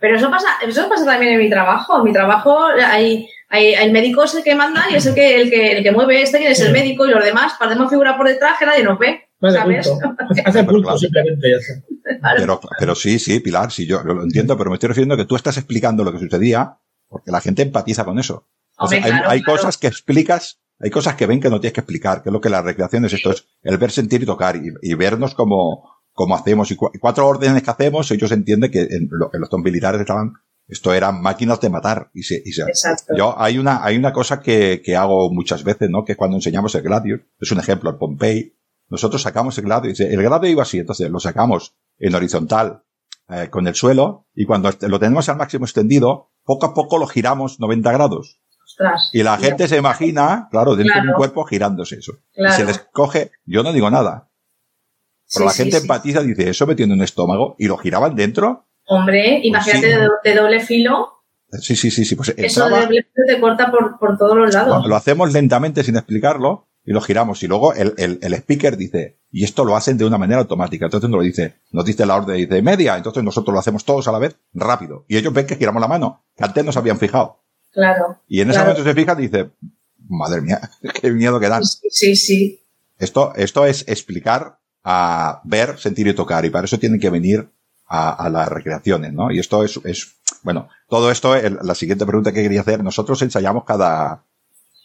Pero 0.00 0.16
eso 0.16 0.30
pasa, 0.30 0.48
eso 0.66 0.88
pasa 0.88 1.04
también 1.04 1.34
en 1.34 1.40
mi 1.40 1.50
trabajo. 1.50 1.98
En 1.98 2.04
mi 2.04 2.12
trabajo 2.12 2.64
hay, 2.64 3.28
hay, 3.48 3.74
el 3.74 3.92
médico 3.92 4.24
es 4.24 4.34
el 4.34 4.42
que 4.42 4.54
manda 4.54 4.86
y 4.90 4.94
es 4.94 5.06
el 5.06 5.14
que, 5.14 5.40
el 5.42 5.50
que, 5.50 5.72
el 5.78 5.82
que 5.82 5.92
mueve 5.92 6.22
este, 6.22 6.38
que 6.38 6.50
es 6.50 6.60
el 6.60 6.72
médico, 6.72 7.06
y 7.06 7.10
los 7.10 7.22
demás, 7.22 7.52
podemos 7.58 7.90
figurar 7.90 8.16
por 8.16 8.26
detrás 8.26 8.58
que 8.58 8.66
nadie 8.66 8.82
nos 8.82 8.98
ve. 8.98 9.28
¿sabes? 9.40 9.90
Hace 10.44 10.64
punto, 10.64 10.98
simplemente. 10.98 11.48
Pero, 12.36 12.60
pero 12.78 12.94
sí, 12.94 13.18
sí, 13.18 13.40
Pilar, 13.40 13.70
sí, 13.70 13.86
yo, 13.86 14.02
lo 14.02 14.22
entiendo, 14.22 14.56
pero 14.56 14.70
me 14.70 14.74
estoy 14.74 14.88
refiriendo 14.88 15.14
a 15.14 15.18
que 15.18 15.24
tú 15.24 15.36
estás 15.36 15.56
explicando 15.56 16.04
lo 16.04 16.12
que 16.12 16.18
sucedía 16.18 16.76
porque 17.08 17.30
la 17.30 17.40
gente 17.40 17.62
empatiza 17.62 18.04
con 18.04 18.18
eso. 18.18 18.46
hay, 18.78 19.02
hay 19.26 19.42
cosas 19.42 19.76
que 19.76 19.88
explicas 19.88 20.60
hay 20.80 20.90
cosas 20.90 21.14
que 21.14 21.26
ven 21.26 21.40
que 21.40 21.50
no 21.50 21.60
tienes 21.60 21.74
que 21.74 21.80
explicar, 21.80 22.22
que 22.22 22.30
es 22.30 22.32
lo 22.32 22.40
que 22.40 22.48
la 22.48 22.62
recreación 22.62 23.04
es 23.04 23.12
esto, 23.12 23.30
es 23.30 23.46
el 23.62 23.76
ver, 23.76 23.90
sentir 23.90 24.22
y 24.22 24.26
tocar 24.26 24.56
y, 24.56 24.94
vernos 24.94 25.34
como, 25.34 25.84
como 26.12 26.34
hacemos. 26.34 26.70
Y 26.70 26.76
cuatro 26.76 27.28
órdenes 27.28 27.62
que 27.62 27.70
hacemos, 27.70 28.10
ellos 28.10 28.32
entienden 28.32 28.70
que 28.70 28.82
en, 28.82 29.08
lo, 29.10 29.30
los 29.32 29.50
militares 29.62 30.00
estaban, 30.00 30.32
esto 30.66 30.94
eran 30.94 31.20
máquinas 31.20 31.60
de 31.60 31.68
matar. 31.68 32.10
Y 32.14 32.22
se, 32.22 32.42
y 32.44 32.52
se, 32.52 32.64
yo, 33.14 33.38
hay 33.38 33.58
una, 33.58 33.84
hay 33.84 33.98
una 33.98 34.12
cosa 34.12 34.40
que, 34.40 34.80
que 34.82 34.96
hago 34.96 35.30
muchas 35.30 35.64
veces, 35.64 35.90
¿no? 35.90 36.04
Que 36.04 36.16
cuando 36.16 36.38
enseñamos 36.38 36.74
el 36.74 36.82
Gladius, 36.82 37.20
es 37.38 37.52
un 37.52 37.58
ejemplo, 37.58 37.90
el 37.90 37.96
Pompey, 37.96 38.56
nosotros 38.88 39.20
sacamos 39.20 39.58
el 39.58 39.64
Gladius, 39.64 40.00
el 40.00 40.22
Gladius 40.22 40.50
iba 40.50 40.62
así, 40.62 40.78
entonces 40.78 41.10
lo 41.10 41.20
sacamos 41.20 41.76
en 41.98 42.14
horizontal, 42.14 42.84
eh, 43.28 43.48
con 43.50 43.68
el 43.68 43.74
suelo, 43.74 44.26
y 44.34 44.46
cuando 44.46 44.70
lo 44.80 44.98
tenemos 44.98 45.28
al 45.28 45.36
máximo 45.36 45.64
extendido, 45.64 46.32
poco 46.42 46.66
a 46.66 46.74
poco 46.74 46.98
lo 46.98 47.06
giramos 47.06 47.60
90 47.60 47.92
grados. 47.92 48.39
Y 49.12 49.22
la 49.22 49.36
gente 49.38 49.68
se 49.68 49.76
imagina, 49.76 50.48
claro, 50.50 50.76
dentro 50.76 51.02
de 51.02 51.08
un 51.08 51.14
cuerpo 51.14 51.44
girándose 51.44 51.96
eso. 51.96 52.12
Y 52.34 52.50
se 52.52 52.64
les 52.64 52.78
coge, 52.92 53.30
yo 53.44 53.62
no 53.62 53.72
digo 53.72 53.90
nada. 53.90 54.28
Pero 55.32 55.46
la 55.46 55.52
gente 55.52 55.76
empatiza, 55.76 56.22
dice, 56.22 56.50
eso 56.50 56.66
metiendo 56.66 56.94
en 56.94 57.00
un 57.00 57.04
estómago 57.04 57.54
y 57.58 57.66
lo 57.66 57.76
giraban 57.76 58.16
dentro. 58.16 58.66
Hombre, 58.86 59.36
pues 59.36 59.44
imagínate 59.44 59.86
de, 60.24 60.34
doble 60.34 60.60
filo. 60.60 61.22
Sí, 61.52 61.76
sí, 61.76 61.90
sí, 61.90 62.04
sí. 62.04 62.16
Pues 62.16 62.34
eso 62.36 62.68
de 62.68 62.80
doble 62.80 63.02
filo 63.02 63.26
te 63.26 63.40
corta 63.40 63.70
por, 63.70 63.98
por 63.98 64.18
todos 64.18 64.36
los 64.36 64.52
lados. 64.52 64.86
Lo 64.86 64.96
hacemos 64.96 65.32
lentamente 65.32 65.84
sin 65.84 65.96
explicarlo 65.96 66.68
y 66.84 66.92
lo 66.92 67.00
giramos. 67.00 67.42
Y 67.42 67.46
luego 67.46 67.74
el, 67.74 67.94
el, 67.98 68.18
el, 68.22 68.34
speaker 68.34 68.76
dice, 68.76 69.20
y 69.30 69.44
esto 69.44 69.64
lo 69.64 69.76
hacen 69.76 69.96
de 69.96 70.04
una 70.04 70.18
manera 70.18 70.40
automática. 70.40 70.86
Entonces 70.86 71.08
nos 71.08 71.18
lo 71.18 71.24
dice, 71.24 71.60
nos 71.70 71.84
dice 71.84 72.06
la 72.06 72.16
orden, 72.16 72.36
dice 72.36 72.62
media. 72.62 72.96
Entonces 72.96 73.22
nosotros 73.22 73.52
lo 73.52 73.60
hacemos 73.60 73.84
todos 73.84 74.08
a 74.08 74.12
la 74.12 74.18
vez, 74.18 74.36
rápido. 74.52 75.04
Y 75.06 75.16
ellos 75.16 75.32
ven 75.32 75.46
que 75.46 75.56
giramos 75.56 75.80
la 75.80 75.88
mano, 75.88 76.24
que 76.36 76.44
antes 76.44 76.64
no 76.64 76.72
se 76.72 76.78
habían 76.80 76.98
fijado. 76.98 77.44
Claro. 77.72 78.20
Y 78.28 78.40
en 78.40 78.50
ese 78.50 78.60
momento 78.60 78.82
se 78.82 78.94
fija 78.94 79.14
y 79.18 79.22
dice, 79.22 79.50
madre 80.08 80.40
mía, 80.40 80.60
qué 81.00 81.10
miedo 81.10 81.38
que 81.40 81.48
dan. 81.48 81.64
Sí, 81.64 82.16
sí. 82.16 82.60
Esto, 82.98 83.32
esto 83.36 83.64
es 83.64 83.84
explicar 83.88 84.58
a 84.84 85.40
ver, 85.44 85.78
sentir 85.78 86.06
y 86.08 86.14
tocar. 86.14 86.44
Y 86.44 86.50
para 86.50 86.64
eso 86.64 86.78
tienen 86.78 87.00
que 87.00 87.10
venir 87.10 87.48
a, 87.86 88.28
las 88.30 88.48
recreaciones, 88.48 89.12
¿no? 89.12 89.32
Y 89.32 89.40
esto 89.40 89.64
es, 89.64 89.80
es 89.84 90.14
bueno, 90.42 90.68
todo 90.88 91.10
esto, 91.10 91.34
la 91.36 91.74
siguiente 91.74 92.06
pregunta 92.06 92.32
que 92.32 92.42
quería 92.42 92.60
hacer, 92.60 92.84
nosotros 92.84 93.20
ensayamos 93.22 93.64
cada, 93.64 94.22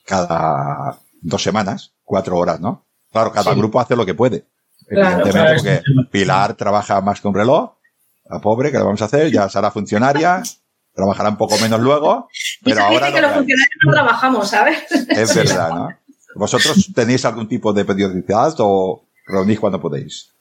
cada 0.05 0.99
dos 1.21 1.43
semanas, 1.43 1.93
cuatro 2.03 2.37
horas, 2.37 2.59
¿no? 2.59 2.85
Claro, 3.11 3.31
cada 3.31 3.53
grupo 3.53 3.79
hace 3.79 3.95
lo 3.95 4.05
que 4.05 4.15
puede. 4.15 4.45
Evidentemente, 4.87 5.53
porque 5.55 5.81
Pilar 6.11 6.55
trabaja 6.55 6.99
más 7.01 7.21
que 7.21 7.27
un 7.27 7.35
reloj, 7.35 7.75
la 8.29 8.39
pobre, 8.39 8.71
que 8.71 8.77
le 8.77 8.83
vamos 8.83 9.01
a 9.01 9.05
hacer? 9.05 9.31
Ya 9.31 9.47
será 9.49 9.71
funcionaria, 9.71 10.41
trabajará 10.95 11.29
un 11.29 11.37
poco 11.37 11.57
menos 11.59 11.79
luego, 11.81 12.29
pero 12.63 12.83
ahora... 12.83 13.11
que 13.11 13.21
los 13.21 13.31
funcionarios 13.33 13.77
no 13.85 13.91
trabajamos, 13.91 14.49
¿sabes? 14.49 14.79
Es 15.09 15.35
verdad, 15.35 15.69
¿no? 15.69 15.89
¿Vosotros 16.35 16.91
tenéis 16.93 17.23
algún 17.25 17.47
tipo 17.47 17.71
de 17.71 17.85
periodicidad 17.85 18.53
o 18.59 19.03
reunís 19.25 19.59
cuando 19.59 19.79
podéis? 19.79 20.31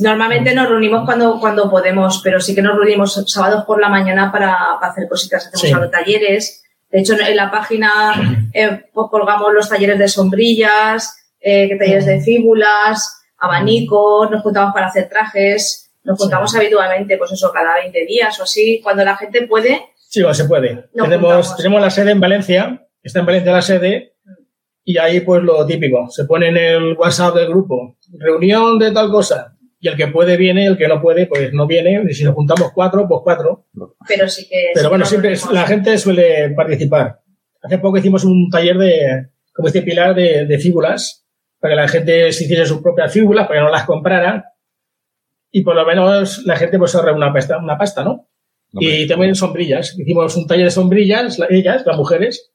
Normalmente 0.00 0.54
nos 0.54 0.68
reunimos 0.68 1.04
cuando, 1.04 1.40
cuando 1.40 1.70
podemos, 1.70 2.20
pero 2.22 2.40
sí 2.40 2.54
que 2.54 2.62
nos 2.62 2.76
reunimos 2.76 3.22
sábados 3.26 3.64
por 3.64 3.80
la 3.80 3.88
mañana 3.88 4.30
para, 4.30 4.74
hacer 4.80 5.08
cositas. 5.08 5.50
Hacemos 5.52 5.90
talleres. 5.90 6.62
De 6.90 7.00
hecho, 7.00 7.14
en 7.14 7.36
la 7.36 7.50
página 7.50 8.50
eh, 8.52 8.84
pues 8.92 9.08
colgamos 9.10 9.52
los 9.52 9.68
talleres 9.68 9.98
de 9.98 10.08
sombrillas, 10.08 11.16
eh, 11.40 11.76
talleres 11.78 12.06
de 12.06 12.20
fíbulas, 12.20 13.22
abanicos, 13.38 14.30
nos 14.30 14.42
juntamos 14.42 14.72
para 14.72 14.86
hacer 14.86 15.08
trajes. 15.08 15.83
Nos 16.04 16.18
juntamos 16.18 16.54
habitualmente, 16.54 17.16
pues 17.16 17.32
eso, 17.32 17.50
cada 17.52 17.76
20 17.76 18.06
días 18.06 18.38
o 18.38 18.44
así. 18.44 18.80
Cuando 18.82 19.04
la 19.04 19.16
gente 19.16 19.46
puede, 19.46 19.80
Sí, 20.14 20.20
bueno, 20.20 20.34
se 20.34 20.44
puede. 20.44 20.84
tenemos, 20.94 21.56
tenemos 21.56 21.80
la 21.80 21.90
sede 21.90 22.12
en 22.12 22.20
Valencia, 22.20 22.86
está 23.02 23.18
en 23.18 23.26
Valencia 23.26 23.50
la 23.50 23.62
sede, 23.62 24.14
y 24.84 24.96
ahí 24.96 25.22
pues 25.22 25.42
lo 25.42 25.66
típico, 25.66 26.08
se 26.08 26.24
pone 26.24 26.50
en 26.50 26.56
el 26.56 26.92
WhatsApp 26.92 27.34
del 27.34 27.48
grupo, 27.48 27.96
reunión 28.16 28.78
de 28.78 28.92
tal 28.92 29.10
cosa, 29.10 29.56
y 29.80 29.88
el 29.88 29.96
que 29.96 30.06
puede 30.06 30.36
viene, 30.36 30.66
el 30.66 30.78
que 30.78 30.86
no 30.86 31.02
puede, 31.02 31.26
pues 31.26 31.52
no 31.52 31.66
viene, 31.66 32.00
y 32.08 32.14
si 32.14 32.22
nos 32.22 32.34
juntamos 32.34 32.70
cuatro, 32.72 33.08
pues 33.08 33.22
cuatro. 33.24 33.66
Pero 34.06 34.28
sí 34.28 34.48
que... 34.48 34.70
Pero 34.72 34.88
bueno, 34.88 35.04
siempre 35.04 35.34
la 35.50 35.66
gente 35.66 35.98
suele 35.98 36.50
participar. 36.50 37.18
Hace 37.60 37.78
poco 37.78 37.98
hicimos 37.98 38.22
un 38.22 38.48
taller 38.52 38.78
de, 38.78 39.30
como 39.52 39.66
este 39.66 39.82
Pilar, 39.82 40.14
de, 40.14 40.46
de 40.46 40.58
fíbulas, 40.60 41.26
para 41.58 41.74
que 41.74 41.80
la 41.80 41.88
gente 41.88 42.32
se 42.32 42.44
hiciese 42.44 42.66
sus 42.66 42.80
propias 42.80 43.12
fíbulas, 43.12 43.48
para 43.48 43.58
que 43.58 43.64
no 43.64 43.72
las 43.72 43.84
comprara, 43.84 44.44
y 45.56 45.62
por 45.62 45.76
lo 45.76 45.86
menos 45.86 46.44
la 46.44 46.56
gente 46.56 46.78
pues 46.78 46.96
ahorra 46.96 47.12
una 47.12 47.32
pasta, 47.32 47.58
una 47.58 47.78
pasta, 47.78 48.02
¿no? 48.02 48.26
y 48.72 49.06
también 49.06 49.36
sombrillas. 49.36 49.96
Hicimos 49.96 50.36
un 50.36 50.48
taller 50.48 50.64
de 50.64 50.70
sombrillas, 50.72 51.38
ellas, 51.48 51.84
las 51.86 51.96
mujeres, 51.96 52.52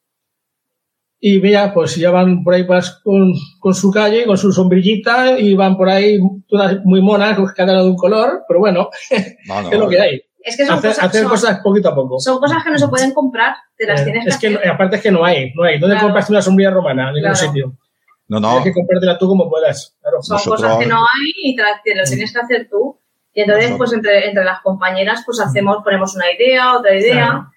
y 1.18 1.40
vea, 1.40 1.74
pues 1.74 1.96
ya 1.96 2.12
van 2.12 2.44
por 2.44 2.56
ahí 2.56 2.68
con, 2.68 3.34
con, 3.62 3.74
su 3.74 3.90
calle, 3.90 4.26
con 4.26 4.38
su 4.38 4.52
sombrillita, 4.52 5.40
y 5.40 5.54
van 5.54 5.78
por 5.78 5.88
ahí 5.88 6.20
todas 6.50 6.84
muy 6.84 7.02
monas, 7.02 7.40
cada 7.56 7.72
una 7.72 7.84
de 7.84 7.90
un 7.90 7.96
color, 7.96 8.44
pero 8.50 8.60
bueno, 8.60 8.90
es 9.10 9.80
lo 9.80 9.88
que 9.88 10.02
hay. 10.02 10.22
Es 10.42 10.58
que 10.58 10.66
son 10.66 10.80
hacer, 10.80 10.92
cosas, 10.92 11.06
hacer 11.06 11.24
cosas 11.24 11.60
poquito 11.64 11.88
a 11.88 11.96
poco. 11.96 12.20
Son 12.20 12.38
cosas 12.38 12.62
que 12.66 12.72
no 12.72 12.78
se 12.78 12.90
pueden 12.90 13.14
comprar, 13.14 13.56
te 13.78 13.88
las 13.88 14.02
eh, 14.02 14.04
tienes 14.04 14.28
es 14.28 14.38
que, 14.38 14.58
que 14.58 14.68
aparte 14.68 14.98
es 14.98 15.02
que 15.02 15.12
no 15.12 15.24
hay, 15.24 15.54
no 15.56 15.64
hay. 15.64 15.80
¿Dónde 15.80 15.98
compras 15.98 16.30
una 16.30 16.42
sombrilla 16.42 16.72
romana? 16.72 17.10
En 17.10 17.16
ningún 17.16 17.36
sitio. 17.36 17.78
No, 18.30 18.40
no. 18.40 18.50
Tienes 18.50 18.64
que 18.66 18.74
comprártela 18.74 19.18
tú 19.18 19.28
como 19.28 19.50
puedas. 19.50 19.98
Son 20.22 20.40
cosas 20.44 20.78
que 20.78 20.86
no 20.86 21.00
hay 21.00 21.32
y 21.44 21.56
te, 21.56 21.64
te 21.84 21.96
lo 21.96 22.04
tienes 22.04 22.32
que 22.32 22.40
hacer 22.40 22.68
tú. 22.70 23.00
Y 23.34 23.42
entonces, 23.42 23.74
pues 23.78 23.92
entre, 23.94 24.28
entre 24.28 24.44
las 24.44 24.62
compañeras, 24.62 25.24
pues 25.26 25.40
hacemos, 25.40 25.84
ponemos 25.84 26.16
una 26.16 26.32
idea, 26.32 26.78
otra 26.78 26.96
idea. 26.96 27.48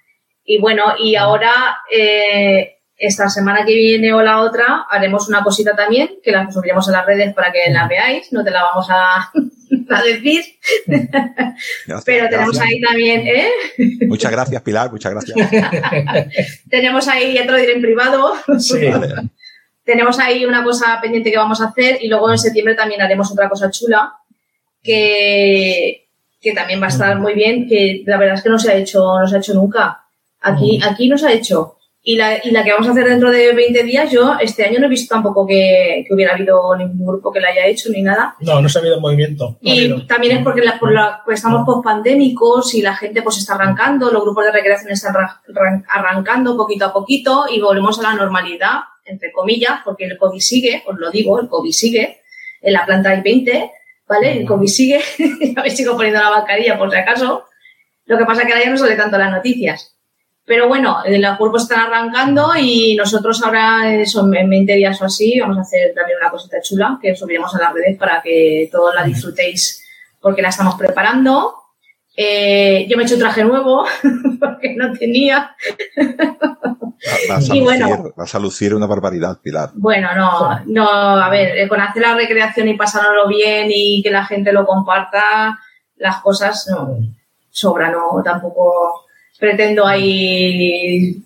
Y 0.45 0.61
bueno, 0.61 0.95
y 0.99 1.14
ahora, 1.16 1.79
eh, 1.95 2.79
esta 2.97 3.29
semana 3.29 3.64
que 3.64 3.75
viene 3.75 4.12
o 4.12 4.23
la 4.23 4.41
otra, 4.41 4.87
haremos 4.89 5.29
una 5.29 5.43
cosita 5.43 5.75
también, 5.75 6.20
que 6.23 6.31
la 6.31 6.51
subiremos 6.51 6.89
a 6.89 6.93
las 6.93 7.07
redes 7.07 7.35
para 7.35 7.53
que 7.53 7.70
la 7.70 7.89
veáis, 7.89 8.33
no 8.33 8.45
te 8.45 8.51
la 8.51 8.62
vamos 8.62 8.87
a, 8.91 9.31
a 9.91 10.03
decir. 10.03 10.45
Pero 12.05 12.29
tenemos 12.29 12.61
ahí 12.61 12.81
también, 12.81 13.27
¿eh? 13.27 13.49
Muchas 14.07 14.31
gracias, 14.31 14.62
Pilar, 14.62 14.91
muchas 14.91 15.12
gracias. 15.12 15.51
tenemos 16.70 17.09
ahí, 17.09 17.35
ya 17.35 17.45
te 17.45 17.51
lo 17.51 17.59
diré 17.59 17.73
en 17.73 17.83
privado. 17.83 18.35
Sí. 18.59 18.89
Tenemos 19.85 20.18
ahí 20.18 20.45
una 20.45 20.62
cosa 20.62 20.99
pendiente 21.01 21.30
que 21.30 21.39
vamos 21.39 21.61
a 21.61 21.66
hacer 21.66 21.99
y 22.01 22.09
luego 22.09 22.30
en 22.30 22.39
septiembre 22.39 22.74
también 22.74 23.03
haremos 23.03 23.30
otra 23.33 23.49
cosa 23.49 23.70
chula 23.70 24.14
que, 24.83 26.09
que 26.41 26.53
también 26.53 26.80
va 26.80 26.87
a 26.87 26.91
estar 26.91 27.18
muy 27.18 27.35
bien, 27.35 27.68
que 27.68 28.03
la 28.07 28.18
verdad 28.18 28.37
es 28.37 28.43
que 28.43 28.51
no 28.51 28.59
se 28.59 28.72
ha 28.72 28.76
hecho, 28.76 29.18
no 29.18 29.26
se 29.26 29.37
ha 29.37 29.39
hecho 29.39 29.55
nunca. 29.55 30.05
Aquí, 30.41 30.80
aquí 30.83 31.09
no 31.09 31.16
se 31.16 31.28
ha 31.28 31.33
hecho. 31.33 31.76
Y 32.05 32.16
la, 32.16 32.45
y 32.45 32.51
la 32.51 32.64
que 32.64 32.72
vamos 32.72 32.89
a 32.89 32.91
hacer 32.91 33.05
dentro 33.05 33.30
de 33.30 33.53
20 33.53 33.85
días, 33.85 34.11
yo 34.11 34.35
este 34.41 34.64
año 34.64 34.80
no 34.80 34.87
he 34.87 34.89
visto 34.89 35.14
tampoco 35.14 35.47
que, 35.47 36.05
que 36.07 36.12
hubiera 36.12 36.35
habido 36.35 36.74
ningún 36.76 37.07
grupo 37.07 37.30
que 37.30 37.41
la 37.41 37.51
haya 37.51 37.66
hecho 37.66 37.91
ni 37.91 38.03
nada. 38.03 38.35
No, 38.41 38.61
no 38.61 38.68
se 38.68 38.78
ha 38.78 38.80
habido 38.80 39.01
movimiento. 39.01 39.57
y 39.61 40.05
también 40.09 40.39
es 40.39 40.43
porque 40.43 40.62
la, 40.62 40.80
por 40.80 40.93
la, 40.93 41.22
pues 41.24 41.39
estamos 41.39 41.64
post 41.64 41.85
pandémicos 41.85 42.74
y 42.74 42.83
la 42.83 42.97
gente 42.97 43.22
pues 43.22 43.39
está 43.39 43.55
arrancando, 43.55 44.11
los 44.11 44.24
grupos 44.24 44.47
de 44.47 44.51
recreación 44.51 44.91
están 44.91 45.14
arrancando 45.89 46.57
poquito 46.57 46.87
a 46.87 46.93
poquito 46.93 47.45
y 47.49 47.61
volvemos 47.61 48.01
a 48.01 48.03
la 48.03 48.14
normalidad, 48.14 48.80
entre 49.05 49.33
comillas, 49.33 49.81
porque 49.85 50.05
el 50.05 50.17
COVID 50.19 50.41
sigue, 50.41 50.83
os 50.87 50.99
lo 50.99 51.11
digo, 51.11 51.41
el 51.41 51.49
COVID 51.49 51.73
sigue. 51.73 52.23
En 52.61 52.73
la 52.75 52.87
planta 52.87 53.11
hay 53.11 53.21
20 53.21 53.71
¿vale? 54.13 54.39
El 54.39 54.47
COVID 54.47 54.69
sigue, 54.69 55.01
ya 55.57 55.63
me 55.63 55.71
sigo 55.71 55.97
poniendo 55.97 56.21
la 56.21 56.31
mascarilla 56.31 56.79
por 56.79 56.91
si 56.91 56.97
acaso. 56.97 57.47
Lo 58.05 58.19
que 58.19 58.25
pasa 58.25 58.43
es 58.43 58.47
que 58.47 58.53
ahora 58.53 58.65
ya 58.65 58.71
no 58.71 58.77
sale 58.77 58.97
tanto 58.97 59.17
las 59.17 59.31
noticias. 59.31 59.97
Pero 60.45 60.69
bueno, 60.69 60.99
los 61.07 61.39
cuerpos 61.39 61.63
están 61.63 61.81
arrancando 61.81 62.51
y 62.59 62.97
nosotros 62.97 63.43
ahora, 63.45 64.05
son 64.07 64.35
en 64.35 64.51
20 64.51 64.75
días 64.75 65.01
o 65.01 65.05
así, 65.05 65.39
vamos 65.39 65.57
a 65.57 65.61
hacer 65.61 65.95
también 65.95 66.19
una 66.21 66.31
cosita 66.31 66.61
chula 66.61 66.99
que 67.01 67.15
subiremos 67.15 67.55
a 67.55 67.61
las 67.61 67.73
redes 67.73 67.97
para 67.97 68.21
que 68.21 68.69
todos 68.71 68.93
la 68.93 69.05
disfrutéis 69.05 69.85
porque 70.21 70.43
la 70.43 70.49
estamos 70.49 70.75
preparando. 70.75 71.62
Eh, 72.17 72.87
yo 72.89 72.97
me 72.97 73.03
he 73.03 73.07
hecho 73.07 73.15
un 73.15 73.21
traje 73.21 73.45
nuevo 73.45 73.85
porque 74.41 74.75
no 74.77 74.93
tenía. 74.93 75.55
Vas 77.29 77.51
a, 77.51 77.57
y 77.57 77.61
lucir, 77.61 77.63
bueno, 77.63 78.13
vas 78.17 78.35
a 78.35 78.39
lucir 78.39 78.75
una 78.75 78.87
barbaridad, 78.87 79.41
Pilar. 79.43 79.71
Bueno, 79.75 80.15
no, 80.15 80.61
no, 80.67 80.89
a 80.89 81.29
ver, 81.31 81.57
eh, 81.59 81.69
con 81.69 81.81
hacer 81.81 82.03
la 82.03 82.15
recreación 82.15 82.69
y 82.69 82.77
pasárnoslo 82.77 83.29
bien 83.29 83.69
y 83.71 84.03
que 84.03 84.11
la 84.11 84.25
gente 84.25 84.53
lo 84.53 84.67
comparta, 84.67 85.59
las 85.97 86.21
cosas 86.21 86.69
no 86.71 86.99
sobran, 87.51 87.93
no, 87.93 88.23
tampoco 88.23 89.07
pretendo 89.39 89.87
ahí 89.87 91.23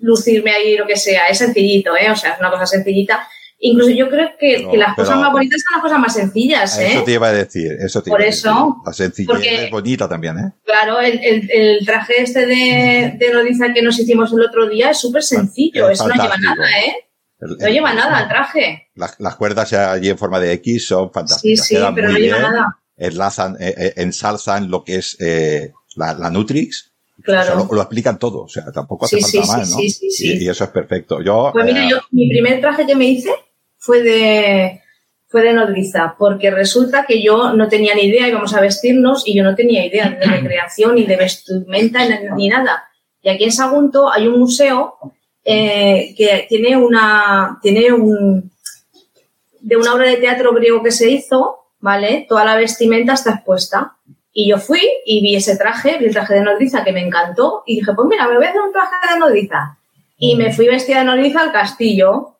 lucirme 0.00 0.52
ahí 0.52 0.76
lo 0.76 0.86
que 0.86 0.96
sea, 0.96 1.26
es 1.26 1.38
sencillito, 1.38 1.96
¿eh? 1.96 2.10
O 2.10 2.16
sea, 2.16 2.32
es 2.32 2.38
una 2.38 2.50
cosa 2.50 2.66
sencillita 2.66 3.26
Incluso 3.68 3.90
yo 3.90 4.08
creo 4.08 4.30
que, 4.38 4.68
que 4.70 4.76
las 4.76 4.94
cosas 4.94 5.16
más 5.16 5.32
bonitas 5.32 5.60
son 5.62 5.72
las 5.74 5.82
cosas 5.82 5.98
más 5.98 6.14
sencillas, 6.14 6.78
¿eh? 6.78 6.92
Eso 6.92 7.04
te 7.04 7.12
iba 7.12 7.28
a 7.28 7.32
decir, 7.32 7.72
eso 7.80 8.02
te 8.02 8.10
Por 8.10 8.20
iba 8.20 8.28
eso. 8.28 8.50
A 8.50 8.90
decir. 8.90 9.26
La 9.26 9.36
sencillez 9.36 9.62
es 9.64 9.70
bonita 9.70 10.08
también, 10.08 10.38
¿eh? 10.38 10.52
Claro, 10.64 11.00
el, 11.00 11.18
el, 11.22 11.50
el 11.50 11.86
traje 11.86 12.22
este 12.22 12.46
de, 12.46 13.16
de 13.18 13.32
nodiza 13.32 13.72
que 13.72 13.82
nos 13.82 13.98
hicimos 13.98 14.32
el 14.32 14.40
otro 14.42 14.68
día 14.68 14.90
es 14.90 15.00
súper 15.00 15.22
sencillo, 15.22 15.90
eso 15.90 16.06
no 16.06 16.14
lleva 16.14 16.36
nada, 16.38 16.64
¿eh? 16.86 17.06
no 17.40 17.68
lleva 17.68 17.92
nada 17.92 18.22
el 18.22 18.28
traje. 18.28 18.88
Las, 18.94 19.18
las, 19.18 19.36
cuerdas 19.36 19.72
allí 19.72 20.08
en 20.08 20.18
forma 20.18 20.40
de 20.40 20.52
X 20.54 20.86
son 20.86 21.12
fantásticas. 21.12 21.66
Sí, 21.66 21.76
sí, 21.76 21.82
pero 21.94 22.10
no 22.10 22.18
lleva 22.18 22.38
nada. 22.38 22.78
Enlazan, 22.96 23.56
eh, 23.60 23.74
eh, 23.76 23.92
ensalzan 23.96 24.70
lo 24.70 24.82
que 24.82 24.96
es 24.96 25.16
eh, 25.20 25.72
la, 25.96 26.14
la 26.14 26.30
Nutrix. 26.30 26.92
Claro. 27.22 27.40
O 27.40 27.44
sea, 27.44 27.54
lo, 27.54 27.74
lo, 27.74 27.82
explican 27.82 28.18
todo, 28.18 28.42
o 28.42 28.48
sea, 28.48 28.70
tampoco 28.72 29.06
hace 29.06 29.20
sí, 29.20 29.38
falta 29.38 29.46
sí, 29.46 29.52
más, 29.52 29.70
¿no? 29.70 29.76
Sí, 29.78 29.90
sí, 29.90 30.10
sí. 30.10 30.38
Y, 30.38 30.44
y, 30.44 30.48
eso 30.48 30.64
es 30.64 30.70
perfecto. 30.70 31.22
Yo, 31.22 31.50
pues 31.52 31.64
mira, 31.64 31.84
eh, 31.84 31.90
yo, 31.90 31.98
mi 32.10 32.28
primer 32.28 32.60
traje 32.60 32.86
que 32.86 32.94
me 32.94 33.06
hice 33.06 33.30
fue 33.86 34.02
de, 34.02 34.82
fue 35.28 35.42
de 35.42 35.52
nodriza, 35.52 36.16
porque 36.18 36.50
resulta 36.50 37.06
que 37.06 37.22
yo 37.22 37.52
no 37.52 37.68
tenía 37.68 37.94
ni 37.94 38.02
idea, 38.02 38.28
íbamos 38.28 38.52
a 38.54 38.60
vestirnos 38.60 39.26
y 39.26 39.36
yo 39.36 39.44
no 39.44 39.54
tenía 39.54 39.86
idea 39.86 40.10
de 40.10 40.26
recreación, 40.26 40.96
ni 40.96 41.04
de 41.04 41.16
vestimenta, 41.16 42.00
ni 42.36 42.48
nada. 42.48 42.88
Y 43.22 43.28
aquí 43.28 43.44
en 43.44 43.52
Sagunto 43.52 44.12
hay 44.12 44.26
un 44.26 44.40
museo 44.40 44.96
eh, 45.44 46.14
que 46.16 46.46
tiene 46.48 46.76
una, 46.76 47.58
tiene 47.62 47.92
un, 47.92 48.50
de 49.60 49.76
una 49.76 49.94
obra 49.94 50.10
de 50.10 50.16
teatro 50.16 50.52
griego 50.52 50.82
que 50.82 50.90
se 50.90 51.08
hizo, 51.08 51.58
¿vale? 51.78 52.26
Toda 52.28 52.44
la 52.44 52.56
vestimenta 52.56 53.14
está 53.14 53.34
expuesta. 53.34 53.96
Y 54.32 54.50
yo 54.50 54.58
fui 54.58 54.82
y 55.06 55.22
vi 55.22 55.36
ese 55.36 55.56
traje, 55.56 55.96
vi 55.98 56.06
el 56.06 56.12
traje 56.12 56.34
de 56.34 56.42
nodriza 56.42 56.84
que 56.84 56.92
me 56.92 57.00
encantó 57.00 57.62
y 57.64 57.76
dije, 57.76 57.92
pues 57.94 58.06
mira, 58.08 58.28
me 58.28 58.36
voy 58.36 58.44
a 58.44 58.50
hacer 58.50 58.60
un 58.60 58.72
traje 58.72 59.14
de 59.14 59.18
nodriza. 59.18 59.78
Y 60.18 60.36
me 60.36 60.52
fui 60.52 60.66
vestida 60.66 60.98
de 60.98 61.04
nodriza 61.04 61.40
al 61.40 61.52
castillo 61.52 62.35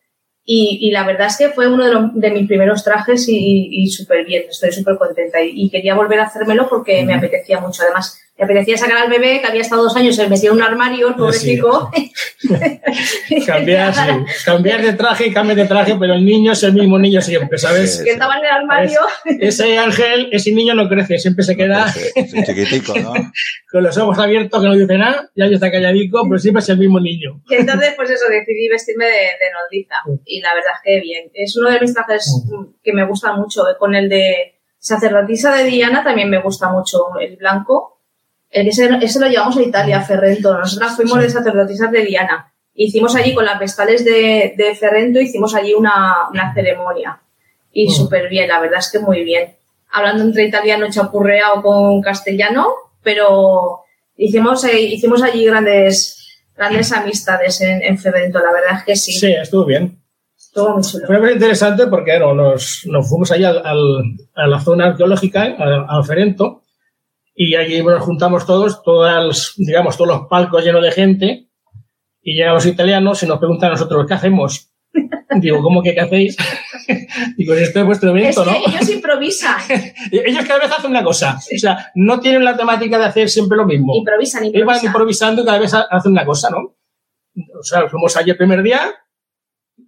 y, 0.48 0.78
y, 0.80 0.92
la 0.92 1.04
verdad 1.04 1.26
es 1.26 1.36
que 1.36 1.50
fue 1.50 1.66
uno 1.66 1.84
de, 1.84 1.92
los, 1.92 2.14
de 2.14 2.30
mis 2.30 2.46
primeros 2.46 2.84
trajes 2.84 3.28
y, 3.28 3.68
y 3.68 3.88
súper 3.88 4.24
bien, 4.24 4.44
estoy 4.48 4.70
súper 4.70 4.96
contenta. 4.96 5.42
Y, 5.42 5.50
y, 5.54 5.70
quería 5.70 5.96
volver 5.96 6.20
a 6.20 6.26
hacérmelo 6.26 6.68
porque 6.68 7.04
me 7.04 7.14
apetecía 7.14 7.58
mucho. 7.60 7.82
Además, 7.82 8.20
me 8.38 8.44
apetecía 8.44 8.76
sacar 8.76 8.98
al 8.98 9.10
bebé 9.10 9.40
que 9.40 9.46
había 9.46 9.62
estado 9.62 9.84
dos 9.84 9.96
años 9.96 10.18
metido 10.28 10.52
en 10.52 10.58
un 10.58 10.64
armario, 10.64 11.08
el 11.08 11.14
pobre 11.14 11.32
Sí. 11.32 11.54
chico. 11.54 11.90
cambiar, 13.46 13.94
sí. 13.94 14.44
cambiar 14.44 14.82
de 14.82 14.92
traje 14.92 15.26
y 15.28 15.32
cambiar 15.32 15.56
de 15.56 15.64
traje, 15.66 15.96
pero 15.98 16.14
el 16.14 16.24
niño 16.24 16.52
es 16.52 16.62
el 16.62 16.74
mismo 16.74 16.98
niño 16.98 17.20
siempre, 17.20 17.58
¿sabes? 17.58 18.02
que 18.04 18.10
estaba 18.10 18.36
en 18.38 18.44
el 18.44 18.50
armario. 18.50 19.00
Es, 19.24 19.60
ese 19.60 19.78
ángel, 19.78 20.28
ese 20.32 20.52
niño 20.52 20.74
no 20.74 20.88
crece, 20.88 21.18
siempre 21.18 21.44
se 21.44 21.56
queda 21.56 21.86
es 22.14 22.30
chiquitico, 22.46 22.94
¿no? 22.98 23.12
con 23.72 23.82
los 23.82 23.96
ojos 23.98 24.18
abiertos 24.18 24.60
que 24.60 24.68
no 24.68 24.74
dice 24.74 24.98
nada, 24.98 25.30
ya 25.34 25.46
está 25.46 25.70
calladico, 25.70 26.22
pero 26.28 26.38
siempre 26.38 26.60
es 26.60 26.68
el 26.68 26.78
mismo 26.78 27.00
niño. 27.00 27.42
Y 27.48 27.54
entonces, 27.54 27.94
pues 27.96 28.10
eso, 28.10 28.24
decidí 28.28 28.68
vestirme 28.68 29.06
de, 29.06 29.10
de 29.12 29.50
nodriza. 29.52 29.96
Y 30.24 30.40
la 30.40 30.54
verdad 30.54 30.72
es 30.74 30.80
que 30.84 31.00
bien. 31.00 31.30
Es 31.34 31.56
uno 31.56 31.70
de 31.70 31.80
mis 31.80 31.94
trajes 31.94 32.44
que 32.82 32.92
me 32.92 33.06
gusta 33.06 33.32
mucho. 33.34 33.62
Con 33.78 33.94
el 33.94 34.08
de 34.08 34.60
sacerdotisa 34.78 35.54
de 35.54 35.64
Diana 35.64 36.04
también 36.04 36.30
me 36.30 36.40
gusta 36.40 36.70
mucho 36.70 37.18
el 37.20 37.36
blanco. 37.36 37.95
Ese, 38.64 38.88
ese 39.02 39.20
lo 39.20 39.28
llevamos 39.28 39.56
a 39.58 39.62
Italia, 39.62 39.98
a 39.98 40.02
Ferrento. 40.02 40.56
Nosotras 40.56 40.96
fuimos 40.96 41.20
de 41.20 41.28
sacerdotisas 41.28 41.90
de 41.92 42.04
Diana. 42.04 42.52
Hicimos 42.74 43.14
allí 43.14 43.34
con 43.34 43.44
las 43.44 43.58
vestales 43.58 44.04
de, 44.04 44.54
de 44.56 44.74
Ferrento, 44.74 45.20
hicimos 45.20 45.54
allí 45.54 45.74
una, 45.74 46.28
una 46.30 46.54
ceremonia. 46.54 47.20
Y 47.72 47.90
súper 47.90 48.28
bien, 48.28 48.48
la 48.48 48.60
verdad 48.60 48.78
es 48.78 48.90
que 48.90 48.98
muy 48.98 49.24
bien. 49.24 49.56
Hablando 49.92 50.24
entre 50.24 50.44
italiano 50.44 50.86
chapurreado 50.90 51.62
con 51.62 52.00
castellano, 52.00 52.68
pero 53.02 53.80
hicimos, 54.16 54.64
eh, 54.64 54.80
hicimos 54.80 55.22
allí 55.22 55.44
grandes, 55.44 56.40
grandes 56.56 56.92
amistades 56.92 57.60
en, 57.60 57.82
en 57.82 57.98
Ferrento, 57.98 58.38
la 58.38 58.52
verdad 58.52 58.78
es 58.78 58.84
que 58.84 58.96
sí. 58.96 59.12
Sí, 59.12 59.32
estuvo 59.32 59.66
bien. 59.66 60.02
Estuvo 60.36 60.70
muy 60.74 60.82
chulo. 60.82 61.06
Fue 61.06 61.18
muy 61.18 61.32
interesante 61.32 61.86
porque 61.88 62.18
no, 62.18 62.34
nos, 62.34 62.82
nos 62.86 63.08
fuimos 63.08 63.30
allá 63.32 63.50
al, 63.50 63.62
al, 63.64 64.16
a 64.34 64.46
la 64.46 64.60
zona 64.60 64.86
arqueológica, 64.86 65.42
al, 65.42 65.86
al 65.88 66.04
Ferento, 66.04 66.62
y 67.36 67.54
allí 67.54 67.82
nos 67.82 68.02
juntamos 68.02 68.46
todos, 68.46 68.82
todas, 68.82 69.52
digamos, 69.58 69.96
todos 69.96 70.08
los 70.08 70.26
palcos 70.28 70.64
llenos 70.64 70.82
de 70.82 70.90
gente, 70.90 71.48
y 72.22 72.34
llegan 72.34 72.54
los 72.54 72.66
italianos 72.66 73.22
y 73.22 73.26
nos 73.26 73.38
preguntan 73.38 73.68
a 73.68 73.72
nosotros, 73.74 74.04
¿qué 74.08 74.14
hacemos? 74.14 74.72
Digo, 75.40 75.62
¿cómo 75.62 75.82
que 75.82 75.94
qué 75.94 76.00
hacéis? 76.00 76.36
Digo, 77.36 77.54
esto 77.54 77.80
es 77.80 77.86
vuestro 77.86 78.10
evento, 78.10 78.42
es 78.42 78.48
que 78.48 78.50
¿no? 78.52 78.66
ellos 78.66 78.90
improvisan. 78.90 79.56
ellos 80.10 80.44
cada 80.46 80.60
vez 80.60 80.72
hacen 80.72 80.90
una 80.90 81.04
cosa. 81.04 81.36
O 81.36 81.58
sea, 81.58 81.92
no 81.94 82.18
tienen 82.18 82.42
la 82.44 82.56
temática 82.56 82.98
de 82.98 83.04
hacer 83.04 83.28
siempre 83.28 83.56
lo 83.58 83.66
mismo. 83.66 83.94
Improvisan, 83.94 84.44
Ellos 84.44 84.54
van 84.54 84.76
improvisan. 84.76 84.86
improvisando 84.88 85.42
y 85.42 85.44
cada 85.44 85.58
vez 85.58 85.74
ha- 85.74 85.86
hacen 85.90 86.12
una 86.12 86.24
cosa, 86.24 86.48
¿no? 86.50 86.74
O 87.60 87.62
sea, 87.62 87.86
fuimos 87.88 88.16
ayer 88.16 88.30
el 88.30 88.38
primer 88.38 88.62
día, 88.62 88.80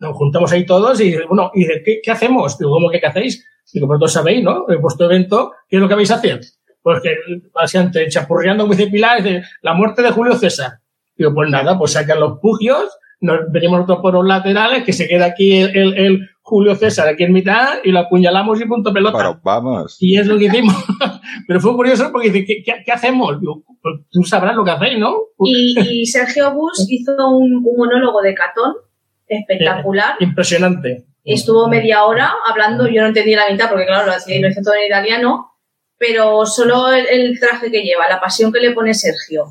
nos 0.00 0.14
juntamos 0.16 0.52
ahí 0.52 0.66
todos 0.66 1.00
y, 1.00 1.16
bueno, 1.26 1.50
y 1.54 1.66
¿qué, 1.82 2.00
qué 2.02 2.10
hacemos? 2.10 2.58
Digo, 2.58 2.72
¿cómo 2.72 2.90
que 2.90 3.00
qué 3.00 3.06
hacéis? 3.06 3.44
Digo, 3.72 3.86
vosotros 3.86 4.12
sabéis, 4.12 4.44
¿no? 4.44 4.66
En 4.68 4.80
vuestro 4.82 5.06
evento, 5.06 5.52
¿qué 5.68 5.76
es 5.76 5.82
lo 5.82 5.88
que 5.88 5.94
vais 5.94 6.10
a 6.10 6.16
hacer? 6.16 6.40
Pues 6.82 7.00
que, 7.02 7.14
básicamente, 7.52 8.08
chapurreando, 8.08 8.64
como 8.64 8.74
dice 8.74 8.90
Pilar, 8.90 9.22
dice, 9.22 9.42
la 9.62 9.74
muerte 9.74 10.02
de 10.02 10.10
Julio 10.10 10.34
César. 10.34 10.72
Digo, 11.16 11.34
pues 11.34 11.50
nada, 11.50 11.76
pues 11.78 11.92
sacan 11.92 12.20
los 12.20 12.38
pugios, 12.40 12.88
nos 13.20 13.40
venimos 13.50 13.78
nosotros 13.80 13.98
por 14.00 14.14
los 14.14 14.24
laterales, 14.26 14.84
que 14.84 14.92
se 14.92 15.08
queda 15.08 15.26
aquí 15.26 15.56
el, 15.58 15.76
el- 15.76 15.98
el 15.98 16.28
Julio 16.40 16.74
César 16.76 17.08
aquí 17.08 17.24
en 17.24 17.32
mitad 17.32 17.74
y 17.84 17.90
lo 17.90 17.98
apuñalamos 17.98 18.58
y 18.60 18.64
punto 18.64 18.92
pelota. 18.92 19.18
Pero 19.18 19.40
vamos. 19.42 19.96
Y 20.00 20.16
es 20.18 20.26
lo 20.26 20.38
que 20.38 20.44
hicimos. 20.46 20.74
Pero 21.46 21.60
fue 21.60 21.74
curioso 21.74 22.10
porque 22.10 22.30
dice, 22.30 22.46
¿qué, 22.46 22.62
qué- 22.64 22.82
qué 22.86 22.92
hacemos? 22.92 23.38
Digo, 23.40 23.64
pues 23.82 23.96
tú 24.10 24.22
sabrás 24.22 24.54
lo 24.56 24.64
que 24.64 24.70
hacéis, 24.70 24.98
¿no? 24.98 25.14
Y, 25.44 25.74
y 25.78 26.06
Sergio 26.06 26.54
Bus 26.54 26.86
hizo 26.88 27.12
un, 27.36 27.56
un 27.56 27.76
monólogo 27.76 28.22
de 28.22 28.34
Catón 28.34 28.72
espectacular. 29.26 30.14
Impresionante. 30.20 31.04
Estuvo 31.24 31.68
media 31.68 32.04
hora 32.04 32.32
hablando, 32.48 32.86
yo 32.88 33.02
no 33.02 33.08
entendí 33.08 33.34
la 33.34 33.50
mitad 33.50 33.68
porque 33.68 33.84
claro, 33.86 34.06
lo 34.06 34.12
hacía- 34.12 34.36
en 34.36 34.50
italiano, 34.86 35.52
pero 35.98 36.46
solo 36.46 36.90
el, 36.92 37.06
el 37.06 37.38
traje 37.40 37.70
que 37.70 37.82
lleva, 37.82 38.08
la 38.08 38.20
pasión 38.20 38.52
que 38.52 38.60
le 38.60 38.72
pone 38.72 38.94
Sergio. 38.94 39.46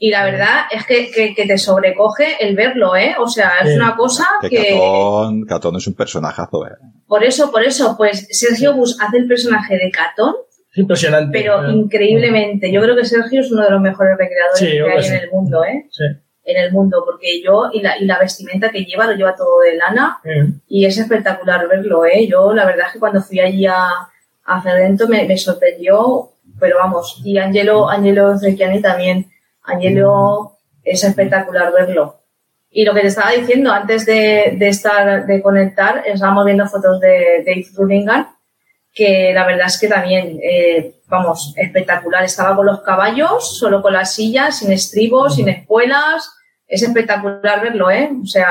Y 0.00 0.10
la 0.10 0.24
verdad 0.24 0.66
es 0.70 0.86
que, 0.86 1.10
que- 1.10 1.34
que 1.34 1.44
te 1.46 1.58
sobrecoge 1.58 2.36
el 2.46 2.54
verlo, 2.54 2.94
¿eh? 2.94 3.16
O 3.18 3.26
sea, 3.26 3.54
es 3.64 3.74
una 3.76 3.96
cosa 3.96 4.26
Que 4.40 4.48
que... 4.48 4.68
Catón, 4.74 5.44
Catón 5.44 5.76
es 5.76 5.86
un 5.88 5.94
personajazo, 5.94 6.66
¿eh? 6.68 6.76
Por 7.08 7.24
eso, 7.24 7.50
por 7.50 7.64
eso, 7.64 7.96
pues 7.96 8.28
Sergio 8.30 8.74
Bus 8.74 8.96
hace 9.00 9.16
el 9.18 9.26
personaje 9.26 9.74
de 9.74 9.90
Catón, 9.90 10.34
Es 10.70 10.78
impresionante. 10.78 11.36
pero 11.36 11.66
Eh, 11.68 11.72
increíblemente. 11.72 12.70
Yo 12.70 12.80
creo 12.80 12.94
que 12.94 13.04
Sergio 13.04 13.40
es 13.40 13.50
uno 13.50 13.64
de 13.64 13.70
los 13.70 13.80
mejores 13.80 14.16
recreadores 14.16 14.58
Sí, 14.60 14.66
que 14.66 14.82
hay 14.82 15.04
en 15.16 15.24
el 15.24 15.30
mundo, 15.32 15.64
¿eh? 15.64 15.86
Sí. 15.90 16.04
En 16.44 16.56
el 16.64 16.72
mundo, 16.72 17.02
porque 17.04 17.42
yo, 17.42 17.68
y 17.72 17.82
la, 17.82 17.98
y 17.98 18.04
la 18.06 18.18
vestimenta 18.20 18.70
que 18.70 18.84
lleva, 18.84 19.06
lo 19.06 19.14
lleva 19.16 19.34
todo 19.34 19.60
de 19.60 19.74
lana, 19.76 20.18
y 20.68 20.86
es 20.86 20.96
espectacular 20.96 21.66
verlo, 21.68 22.06
¿eh? 22.06 22.26
Yo, 22.26 22.54
la 22.54 22.64
verdad 22.64 22.86
es 22.86 22.92
que 22.94 22.98
cuando 23.00 23.20
fui 23.20 23.38
allí 23.40 23.66
a, 23.66 23.86
a 24.48 24.62
Ferrento 24.62 25.06
me, 25.06 25.24
me 25.24 25.36
sorprendió, 25.36 26.30
pero 26.58 26.78
vamos, 26.78 27.20
y 27.22 27.36
Angelo, 27.36 27.88
Angelo 27.88 28.36
Zecchiani 28.38 28.80
también. 28.80 29.30
Angelo 29.62 30.56
es 30.82 31.04
espectacular 31.04 31.70
verlo. 31.70 32.16
Y 32.70 32.84
lo 32.84 32.94
que 32.94 33.02
te 33.02 33.08
estaba 33.08 33.32
diciendo 33.32 33.70
antes 33.70 34.06
de, 34.06 34.54
de 34.58 34.68
estar, 34.68 35.26
de 35.26 35.42
conectar, 35.42 36.02
estábamos 36.06 36.46
viendo 36.46 36.66
fotos 36.66 36.98
de 37.00 37.44
Dave 37.46 37.66
Rudingan, 37.74 38.28
que 38.94 39.32
la 39.34 39.46
verdad 39.46 39.66
es 39.66 39.78
que 39.78 39.88
también, 39.88 40.40
eh, 40.42 40.94
vamos, 41.08 41.52
espectacular. 41.56 42.24
Estaba 42.24 42.56
con 42.56 42.66
los 42.66 42.80
caballos, 42.80 43.58
solo 43.58 43.82
con 43.82 43.92
las 43.92 44.14
sillas, 44.14 44.58
sin 44.58 44.72
estribos, 44.72 45.36
sin 45.36 45.50
espuelas. 45.50 46.32
Es 46.66 46.82
espectacular 46.82 47.60
verlo, 47.62 47.90
¿eh? 47.90 48.10
O 48.22 48.26
sea, 48.26 48.50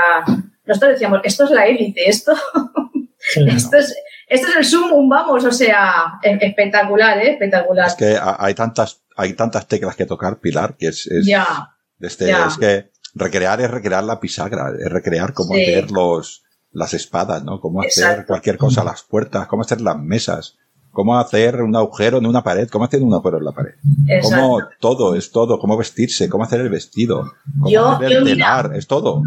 nosotros 0.66 0.92
decíamos, 0.92 1.22
esto 1.24 1.46
es 1.46 1.52
la 1.52 1.66
élite, 1.66 2.08
esto, 2.08 2.34
sí. 3.18 3.48
esto 3.50 3.78
es, 3.78 3.96
esto 4.28 4.48
es 4.50 4.56
el 4.58 4.66
sumum, 4.66 5.08
vamos, 5.10 5.44
o 5.46 5.52
sea, 5.52 6.20
e- 6.22 6.38
espectacular, 6.42 7.18
¿eh? 7.20 7.32
Espectacular. 7.34 7.88
Es 7.88 7.96
que 7.96 8.16
ha- 8.18 8.38
hay 8.40 8.54
tantas, 8.54 9.02
hay 9.16 9.34
tantas 9.34 9.68
teclas 9.68 9.96
que 9.96 10.06
tocar, 10.06 10.38
Pilar, 10.40 10.76
que 10.78 10.88
es, 10.88 11.08
es, 11.08 11.26
ya, 11.26 11.76
este, 12.00 12.28
ya. 12.28 12.48
es 12.48 12.58
que 12.58 12.92
recrear 13.16 13.60
es 13.62 13.72
recrear 13.72 14.04
la 14.04 14.20
pisagra, 14.20 14.72
es 14.80 14.92
recrear 14.92 15.34
cómo 15.34 15.54
Sí. 15.56 15.62
hacer 15.64 15.92
los, 15.92 16.44
las 16.72 16.94
espadas, 16.94 17.44
¿no? 17.44 17.60
Cómo 17.60 17.82
hacer 17.82 18.26
cualquier 18.26 18.58
cosa, 18.58 18.84
las 18.84 19.02
puertas, 19.04 19.48
cómo 19.48 19.64
hacer 19.64 19.82
las 19.82 19.98
mesas, 19.98 20.56
cómo 20.92 21.18
hacer 21.18 21.62
un 21.62 21.76
agujero 21.76 22.18
en 22.18 22.26
una 22.26 22.44
pared, 22.44 22.68
cómo 22.70 22.86
hacer 22.86 23.02
un 23.02 23.14
agujero 23.14 23.38
en 23.38 23.46
la 23.46 23.52
pared. 23.54 23.74
exacto. 24.08 24.36
Cómo 24.36 24.60
todo, 24.80 25.16
es 25.16 25.32
todo, 25.32 25.58
cómo 25.60 25.78
vestirse, 25.78 26.28
cómo 26.30 26.44
hacer 26.44 26.62
el 26.62 26.70
vestido, 26.70 27.24
cómo 27.60 27.70
Yo- 27.72 27.88
hacer 27.90 28.10
yo 28.12 28.18
el 28.20 28.24
mira- 28.26 28.36
telar, 28.64 28.76
es 28.76 28.86
todo. 28.88 29.24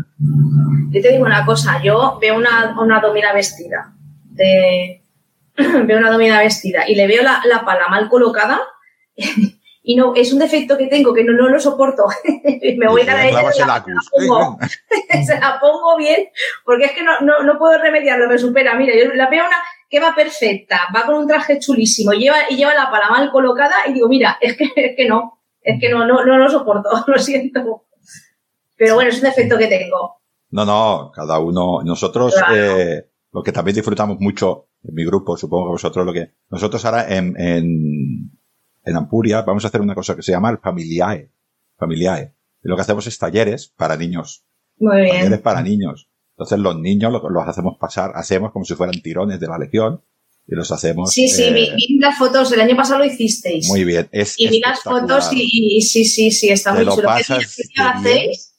Yo 0.91 1.01
te 1.03 1.13
digo 1.13 1.25
una 1.25 1.45
cosa, 1.47 1.81
yo 1.83 2.19
veo 2.21 2.37
una, 2.37 2.77
una 2.81 3.01
domina 3.01 3.33
vestida, 3.33 3.95
de, 4.41 5.03
veo 5.87 5.99
una 5.99 6.11
domina 6.11 6.41
vestida 6.41 6.89
y 6.89 6.95
le 6.95 7.07
veo 7.07 7.23
la, 7.23 7.43
la 7.45 7.65
pala 7.65 7.89
mal 7.89 8.09
colocada 8.09 8.61
y 9.83 9.97
no, 9.97 10.15
es 10.15 10.33
un 10.33 10.39
defecto 10.39 10.77
que 10.79 10.87
tengo 10.87 11.13
que 11.13 11.25
no, 11.25 11.33
no 11.33 11.49
lo 11.49 11.61
soporto. 11.61 12.05
Me 12.79 12.89
voy 12.89 13.03
a 13.03 13.07
dar 13.07 13.33
la, 13.33 13.43
la 13.43 13.85
pongo, 13.85 14.59
se 15.27 15.39
la 15.39 15.59
pongo 15.61 15.97
bien 15.97 16.29
porque 16.65 16.87
es 16.87 16.93
que 16.93 17.03
no, 17.03 17.21
no, 17.21 17.43
no 17.43 17.59
puedo 17.59 17.79
remediarlo, 17.79 18.29
me 18.29 18.39
supera. 18.39 18.75
Mira, 18.75 18.95
yo 18.97 19.13
la 19.15 19.29
veo 19.29 19.45
una 19.47 19.57
que 19.89 20.01
va 20.01 20.15
perfecta, 20.15 20.83
va 20.95 21.05
con 21.05 21.17
un 21.17 21.27
traje 21.27 21.59
chulísimo, 21.59 22.13
lleva, 22.13 22.37
y 22.49 22.57
lleva 22.57 22.75
la 22.75 22.91
pala 22.91 23.11
mal 23.11 23.31
colocada 23.31 23.75
y 23.89 23.93
digo, 23.93 24.09
mira, 24.09 24.39
es 24.41 24.57
que, 24.57 24.65
es 24.77 24.97
que 24.97 25.07
no, 25.09 25.41
es 25.61 25.81
que 25.81 25.89
no, 25.91 26.07
no, 26.07 26.25
no 26.25 26.39
lo 26.39 26.49
soporto, 26.49 26.89
lo 27.07 27.19
siento. 27.19 27.87
Pero 28.77 28.95
bueno, 28.95 29.11
es 29.11 29.17
un 29.17 29.25
defecto 29.25 29.59
que 29.59 29.67
tengo. 29.67 30.21
No, 30.53 30.65
no, 30.65 31.11
cada 31.15 31.39
uno. 31.39 31.83
Nosotros, 31.85 32.35
Claro. 32.35 32.55
eh, 32.57 33.10
lo 33.33 33.43
que 33.43 33.53
también 33.53 33.75
disfrutamos 33.75 34.19
mucho 34.21 34.69
en 34.83 34.95
mi 34.95 35.05
grupo, 35.05 35.37
supongo 35.37 35.67
que 35.67 35.73
vosotros 35.73 36.05
lo 36.07 36.13
que. 36.13 36.31
Nosotros 36.51 36.85
ahora 36.85 37.15
en, 37.17 37.39
en, 37.41 38.31
en 38.85 38.97
Ampuria 38.97 39.43
vamos 39.43 39.65
a 39.65 39.69
hacer 39.69 39.81
una 39.81 39.95
cosa 39.95 40.17
que 40.17 40.23
se 40.23 40.33
llama 40.33 40.51
el 40.51 40.59
Familiae. 40.59 41.31
Familiae. 41.79 42.35
Y 42.65 42.69
lo 42.69 42.77
que 42.77 42.83
hacemos 42.83 43.07
es 43.07 43.19
talleres 43.19 43.73
para 43.77 43.97
niños. 43.97 44.45
Muy 44.79 45.03
bien. 45.03 45.17
Talleres 45.17 45.41
para 45.41 45.63
niños. 45.63 46.09
Entonces 46.33 46.59
los 46.59 46.79
niños 46.79 47.13
lo- 47.13 47.29
los 47.31 47.47
hacemos 47.47 47.77
pasar, 47.79 48.13
hacemos 48.15 48.51
como 48.53 48.65
si 48.65 48.75
fueran 48.75 49.01
tirones 49.01 49.39
de 49.39 49.47
la 49.47 49.59
legión 49.59 50.03
y 50.49 50.55
los 50.55 50.73
hacemos. 50.73 51.13
Sí, 51.13 51.29
sí, 51.29 51.45
eh, 51.45 51.53
vi, 51.53 51.71
vi 51.77 51.99
las 51.99 52.17
fotos, 52.19 52.51
el 52.53 52.61
año 52.61 52.75
pasado 52.77 52.99
lo 53.01 53.05
hicisteis. 53.05 53.69
Muy 53.69 53.85
bien. 53.85 54.09
Es 54.11 54.41
y 54.41 54.49
vi 54.49 54.59
las 54.61 54.81
fotos 54.81 55.29
y, 55.33 55.77
y 55.77 55.83
sí, 55.83 56.05
sí, 56.05 56.31
sí, 56.31 56.49
está 56.49 56.73
muy 56.75 56.85
lo 56.85 56.95
chulo. 56.97 57.09
¿Qué 57.17 57.35
día, 57.77 57.91
hacéis? 57.91 58.50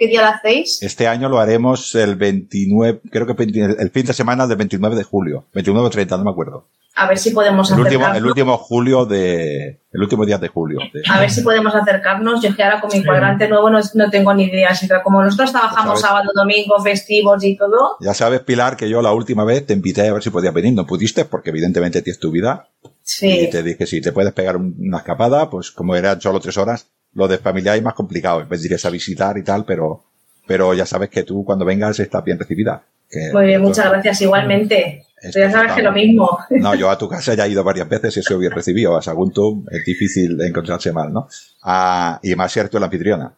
¿Qué 0.00 0.06
día 0.06 0.22
lo 0.22 0.28
hacéis? 0.28 0.82
Este 0.82 1.06
año 1.06 1.28
lo 1.28 1.38
haremos 1.40 1.94
el 1.94 2.16
29, 2.16 3.02
creo 3.10 3.26
que 3.26 3.34
20 3.34 3.76
el 3.82 3.90
fin 3.90 4.06
de 4.06 4.14
semana 4.14 4.46
del 4.46 4.56
29 4.56 4.96
de 4.96 5.02
julio. 5.04 5.44
29 5.52 5.86
o 5.86 5.90
30, 5.90 6.16
no 6.16 6.24
me 6.24 6.30
acuerdo. 6.30 6.64
A 6.96 7.06
ver 7.06 7.18
si 7.18 7.30
podemos 7.32 7.70
El 7.70 7.80
último, 7.80 8.04
acercarnos. 8.06 8.16
el 8.18 8.26
último 8.26 8.56
julio 8.56 9.04
de, 9.04 9.78
el 9.92 10.00
último 10.02 10.24
día 10.24 10.38
de 10.38 10.48
julio. 10.48 10.78
de- 10.92 11.02
A 11.08 11.20
ver 11.20 11.30
si 11.30 11.42
podemos 11.42 11.74
acercarnos. 11.74 12.40
Yo 12.42 12.48
es 12.48 12.56
que 12.56 12.62
ahora 12.62 12.80
con 12.80 12.88
mi 12.90 13.00
Sí. 13.00 13.04
cuadrante 13.04 13.46
nuevo 13.46 13.68
no, 13.68 13.78
no 13.94 14.10
tengo 14.10 14.32
ni 14.32 14.44
idea. 14.44 14.70
Así 14.70 14.88
que 14.88 14.94
como 15.04 15.22
nosotros 15.22 15.52
trabajamos 15.52 16.00
sábado, 16.00 16.30
domingo, 16.34 16.82
festivos 16.82 17.44
y 17.44 17.56
todo, 17.58 17.96
Ya 18.00 18.14
sabes, 18.14 18.40
Pilar, 18.40 18.78
que 18.78 18.88
yo 18.88 19.02
la 19.02 19.12
última 19.12 19.44
vez 19.44 19.66
te 19.66 19.74
invité 19.74 20.08
a 20.08 20.12
ver 20.14 20.22
si 20.22 20.30
podías 20.30 20.54
venir. 20.54 20.72
No 20.72 20.86
pudiste 20.86 21.26
porque 21.26 21.50
evidentemente 21.50 22.00
tienes 22.00 22.18
tu 22.18 22.30
vida. 22.30 22.68
sí. 23.02 23.40
Y 23.40 23.50
te 23.50 23.62
dije, 23.62 23.86
si 23.86 24.00
te 24.00 24.12
puedes 24.12 24.32
pegar 24.32 24.56
un- 24.56 24.74
una 24.78 24.98
escapada, 24.98 25.50
pues 25.50 25.70
como 25.70 25.94
eran 25.94 26.20
solo 26.22 26.40
tres 26.40 26.56
horas, 26.56 26.86
lo 27.14 27.28
de 27.28 27.38
familiar 27.38 27.76
es 27.76 27.82
más 27.82 27.94
complicado. 27.94 28.44
Vendrías 28.46 28.84
a 28.84 28.90
visitar 28.90 29.36
y 29.38 29.42
tal, 29.44 29.64
pero, 29.64 30.04
pero 30.46 30.74
ya 30.74 30.86
sabes 30.86 31.10
que 31.10 31.22
tú 31.24 31.44
cuando 31.44 31.64
vengas 31.64 31.98
estás 32.00 32.24
bien 32.24 32.38
recibida. 32.38 32.82
Que 33.10 33.30
Muy 33.32 33.46
bien, 33.46 33.60
muchas 33.62 33.90
gracias 33.90 34.20
igualmente. 34.22 35.04
Tú 35.32 35.38
ya 35.38 35.50
sabes 35.50 35.72
que 35.72 35.82
lo 35.82 35.92
mismo. 35.92 36.38
No, 36.50 36.74
yo 36.74 36.88
a 36.88 36.96
tu 36.98 37.08
casa 37.08 37.34
ya 37.34 37.46
he 37.46 37.50
ido 37.50 37.64
varias 37.64 37.88
veces 37.88 38.16
y 38.16 38.22
soy 38.22 38.38
bien 38.40 38.52
recibido. 38.52 38.96
A 38.96 39.02
Saguntum 39.02 39.66
es 39.70 39.84
difícil 39.84 40.40
encontrarse 40.40 40.92
mal, 40.92 41.12
¿no? 41.12 41.28
Ah, 41.62 42.18
y 42.22 42.34
más 42.36 42.52
cierto 42.52 42.78
la 42.78 42.86
anfitriona. 42.86 43.34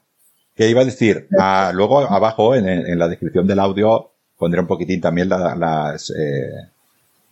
¿Qué 0.54 0.68
iba 0.68 0.82
a 0.82 0.84
decir? 0.84 1.26
Ah, 1.38 1.72
luego 1.74 2.00
abajo 2.00 2.54
en, 2.54 2.68
en 2.68 2.98
la 2.98 3.08
descripción 3.08 3.46
del 3.46 3.58
audio 3.58 4.10
pondré 4.36 4.60
un 4.60 4.66
poquitín 4.66 5.00
también 5.00 5.28
la- 5.30 5.54
las, 5.56 6.10
eh, 6.10 6.50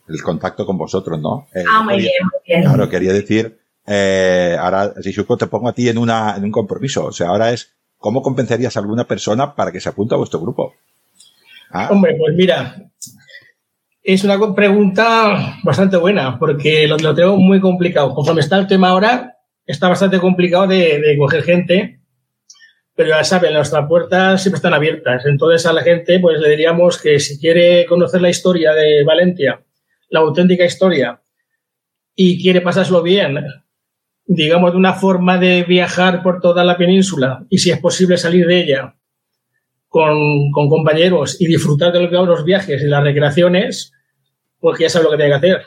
el 0.08 0.22
contacto 0.22 0.64
con 0.64 0.78
vosotros, 0.78 1.20
¿no? 1.20 1.46
Eh, 1.54 1.62
Ah, 1.70 1.82
muy 1.82 1.94
quería- 1.96 2.10
bien, 2.10 2.22
muy 2.32 2.40
bien. 2.46 2.62
Claro, 2.62 2.88
quería 2.88 3.12
decir, 3.12 3.59
eh, 3.86 4.56
ahora, 4.58 4.94
Shishuko, 5.00 5.36
te 5.36 5.46
pongo 5.46 5.68
a 5.68 5.72
ti 5.72 5.88
en, 5.88 5.98
una, 5.98 6.36
un 6.36 6.50
compromiso. 6.50 7.06
O 7.06 7.12
sea, 7.12 7.28
ahora 7.28 7.52
es, 7.52 7.74
¿cómo 7.98 8.22
convencerías 8.22 8.76
a 8.76 8.80
alguna 8.80 9.04
persona 9.04 9.54
para 9.54 9.72
que 9.72 9.80
se 9.80 9.88
apunte 9.88 10.14
a 10.14 10.18
vuestro 10.18 10.40
grupo? 10.40 10.74
Ah, 11.70 11.88
Hombre, 11.90 12.16
pues 12.18 12.34
mira, 12.36 12.76
es 14.02 14.24
una 14.24 14.54
pregunta 14.54 15.58
bastante 15.62 15.96
buena, 15.96 16.38
porque 16.38 16.86
lo, 16.86 16.96
lo 16.98 17.14
tengo 17.14 17.36
muy 17.36 17.60
complicado. 17.60 18.14
Conforme 18.14 18.40
está 18.40 18.58
el 18.58 18.66
tema 18.66 18.88
ahora, 18.88 19.36
está 19.66 19.88
bastante 19.88 20.18
complicado 20.18 20.66
de, 20.66 21.00
de 21.00 21.16
coger 21.18 21.42
gente, 21.42 22.00
pero 22.94 23.10
ya 23.10 23.24
saben, 23.24 23.54
nuestras 23.54 23.86
puertas 23.88 24.42
siempre 24.42 24.56
están 24.56 24.74
abiertas. 24.74 25.24
Entonces 25.26 25.64
a 25.66 25.72
la 25.72 25.82
gente, 25.82 26.18
pues 26.18 26.38
le 26.40 26.50
diríamos 26.50 27.00
que 27.00 27.18
si 27.18 27.38
quiere 27.38 27.86
conocer 27.86 28.20
la 28.20 28.30
historia 28.30 28.72
de 28.72 29.04
Valencia, 29.04 29.62
la 30.10 30.20
auténtica 30.20 30.64
historia, 30.64 31.20
y 32.14 32.42
quiere 32.42 32.60
pasárselo 32.60 33.02
bien, 33.02 33.38
digamos, 34.32 34.70
de 34.70 34.78
una 34.78 34.92
forma 34.92 35.38
de 35.38 35.64
viajar 35.64 36.22
por 36.22 36.40
toda 36.40 36.62
la 36.62 36.76
península, 36.76 37.44
y 37.50 37.58
si 37.58 37.72
es 37.72 37.80
posible 37.80 38.16
salir 38.16 38.46
de 38.46 38.60
ella, 38.60 38.94
con, 39.88 40.52
compañeros 40.52 41.40
y 41.40 41.48
disfrutar 41.48 41.92
de 41.92 42.08
los 42.08 42.44
viajes 42.44 42.80
y 42.80 42.86
las 42.86 43.02
recreaciones, 43.02 43.92
pues 44.60 44.78
ya 44.78 44.88
sabe 44.88 45.06
lo 45.06 45.10
que 45.10 45.16
tiene 45.16 45.32
que 45.32 45.36
hacer. 45.36 45.62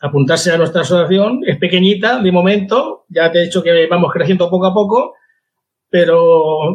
Apuntarse 0.00 0.50
a 0.50 0.56
nuestra 0.56 0.80
asociación, 0.80 1.40
es 1.46 1.58
pequeñita 1.58 2.20
de 2.20 2.32
momento, 2.32 3.04
ya 3.10 3.30
te 3.30 3.40
he 3.40 3.44
dicho 3.44 3.62
que 3.62 3.86
vamos 3.86 4.12
creciendo 4.14 4.48
poco 4.48 4.64
a 4.64 4.72
poco, 4.72 5.12
pero 5.90 6.74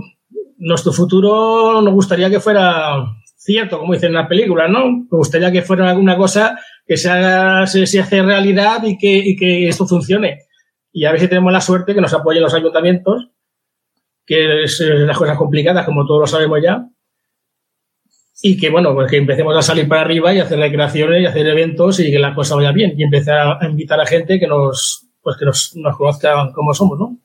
nuestro 0.57 0.91
futuro 0.91 1.81
nos 1.81 1.93
gustaría 1.95 2.29
que 2.29 2.39
fuera, 2.39 3.03
cierto, 3.35 3.79
como 3.79 3.93
dicen 3.93 4.09
en 4.09 4.15
la 4.15 4.27
película, 4.27 4.67
¿no? 4.67 4.91
Me 4.91 5.07
gustaría 5.17 5.51
que 5.51 5.63
fuera 5.63 5.89
alguna 5.89 6.17
cosa 6.17 6.55
que 6.85 6.97
se 6.97 7.09
haga, 7.09 7.65
se, 7.65 7.87
se 7.87 7.99
hace 7.99 8.21
realidad 8.21 8.83
y 8.83 8.95
que 8.95 9.67
esto 9.67 9.87
funcione. 9.87 10.41
Y 10.93 11.05
a 11.05 11.11
ver 11.11 11.19
si 11.19 11.27
tenemos 11.27 11.51
la 11.51 11.59
suerte 11.59 11.93
que 11.93 11.99
nos 12.01 12.13
apoyen 12.13 12.41
los 12.43 12.53
ayuntamientos, 12.53 13.29
que 14.25 14.63
es 14.63 14.79
eh, 14.79 14.85
las 14.99 15.17
cosas 15.17 15.37
complicadas, 15.37 15.85
como 15.85 16.05
todos 16.05 16.21
lo 16.21 16.27
sabemos 16.27 16.59
ya. 16.63 16.87
Y 18.41 18.57
que, 18.57 18.69
bueno, 18.69 18.93
pues 18.93 19.09
que 19.09 19.17
empecemos 19.17 19.55
a 19.57 19.61
salir 19.61 19.87
para 19.87 20.01
arriba 20.01 20.33
y 20.33 20.39
hacer 20.39 20.59
recreaciones 20.59 21.21
y 21.21 21.25
hacer 21.25 21.47
eventos 21.47 21.99
y 21.99 22.11
que 22.11 22.19
la 22.19 22.33
cosa 22.35 22.55
vaya 22.55 22.71
bien. 22.71 22.93
Y 22.97 23.03
empezar 23.03 23.57
a 23.61 23.65
invitar 23.67 23.99
a 23.99 24.05
gente 24.05 24.39
que 24.39 24.47
nos, 24.47 25.07
pues 25.21 25.35
que 25.37 25.45
nos, 25.45 25.75
nos 25.75 25.97
conozcan 25.97 26.51
como 26.53 26.73
somos, 26.73 26.99
¿no? 26.99 27.17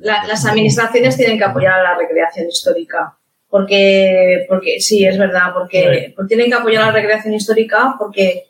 La- 0.00 0.26
las 0.26 0.44
administraciones 0.46 1.16
tienen 1.16 1.38
que 1.38 1.44
apoyar 1.44 1.74
a 1.80 1.82
la 1.82 1.96
recreación 1.98 2.48
histórica. 2.48 3.14
Porque, 3.50 4.44
porque 4.48 4.78
sí, 4.80 5.06
es 5.06 5.16
verdad, 5.18 5.52
porque, 5.54 6.12
porque 6.14 6.34
tienen 6.34 6.50
que 6.50 6.56
apoyar 6.58 6.82
a 6.82 6.86
la 6.86 6.92
recreación 6.92 7.32
histórica 7.32 7.94
porque 7.98 8.44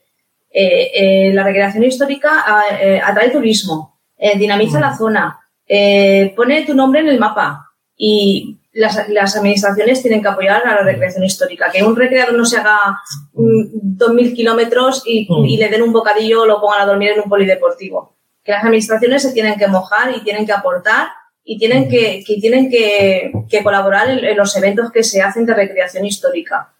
eh, 0.51 0.91
eh, 0.93 1.31
la 1.33 1.45
recreación 1.45 1.85
histórica 1.85 2.31
ah, 2.45 2.63
eh, 2.81 3.01
atrae 3.05 3.31
turismo, 3.31 3.98
eh, 4.19 4.37
dinamiza 4.39 4.81
la 4.81 4.97
zona, 4.97 5.39
eh, 5.67 6.33
pone 6.37 6.65
tu 6.65 6.75
nombre 6.75 7.01
en 7.01 7.09
el 7.09 7.19
mapa 7.19 7.67
y 7.97 8.59
las, 8.73 9.09
las 9.09 9.37
administraciones 9.37 10.03
tienen 10.03 10.23
que 10.23 10.29
apoyar 10.29 10.65
a 10.67 10.75
la 10.77 10.83
recreación 10.83 11.25
histórica. 11.25 11.71
Que 11.73 11.83
un 11.83 11.97
recreador 11.97 12.35
no 12.37 12.45
se 12.45 12.59
haga 12.59 12.79
mm, 13.33 13.63
dos 13.73 14.13
mil 14.13 14.35
kilómetros 14.35 15.03
y, 15.07 15.27
Mm. 15.29 15.45
y 15.45 15.57
le 15.57 15.69
den 15.69 15.83
un 15.83 15.93
bocadillo 15.93 16.43
o 16.43 16.47
lo 16.47 16.61
pongan 16.61 16.83
a 16.83 16.87
dormir 16.87 17.11
en 17.11 17.21
un 17.21 17.29
polideportivo. 17.29 18.15
Que 18.45 18.53
las 18.53 18.63
administraciones 18.63 19.23
se 19.23 19.33
tienen 19.33 19.59
que 19.59 19.67
mojar 19.67 20.15
y 20.17 20.23
tienen 20.23 20.47
que 20.47 20.53
aportar 20.53 21.09
y 21.45 21.59
tienen 21.59 21.89
que, 21.89 22.23
que 22.27 22.37
tienen 22.41 22.71
que, 22.71 23.33
que 23.49 23.63
colaborar 23.63 24.11
en, 24.11 24.25
en 24.25 24.37
los 24.37 24.55
eventos 24.57 24.93
que 24.93 25.03
se 25.03 25.23
hacen 25.23 25.45
de 25.47 25.55
recreación 25.55 26.05
histórica. 26.05 26.73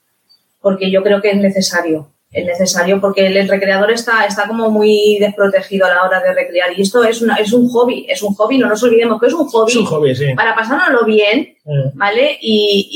Porque 0.61 0.91
yo 0.91 1.03
creo 1.03 1.21
que 1.21 1.31
es 1.31 1.37
necesario. 1.37 2.11
Es 2.31 2.45
necesario 2.45 3.01
porque 3.01 3.27
el, 3.27 3.37
el 3.39 3.49
recreador 3.49 3.91
está, 3.91 4.27
está 4.27 4.47
como 4.47 4.71
muy 4.71 5.17
desprotegido 5.19 5.87
a 5.87 5.91
la 5.95 6.03
hora 6.05 6.21
de 6.21 6.35
recrear. 6.35 6.79
Y 6.79 6.83
esto 6.83 7.03
es, 7.03 7.23
una, 7.23 7.37
es 7.37 7.53
un 7.55 7.69
hobby, 7.71 8.05
es 8.09 8.23
un 8.23 8.35
hobby, 8.35 8.59
no 8.59 8.69
nos 8.69 8.83
olvidemos 8.83 9.19
que 9.19 9.29
es 9.29 9.33
un 9.33 9.49
hobby 9.49 9.71
Es 9.73 9.77
un 9.79 9.87
hobby, 9.87 10.15
sí. 10.15 10.35
para 10.35 10.55
pasárnoslo 10.55 11.07
bien, 11.07 11.57
Eh, 11.65 11.91
¿vale? 11.95 12.37
Y, 12.41 12.89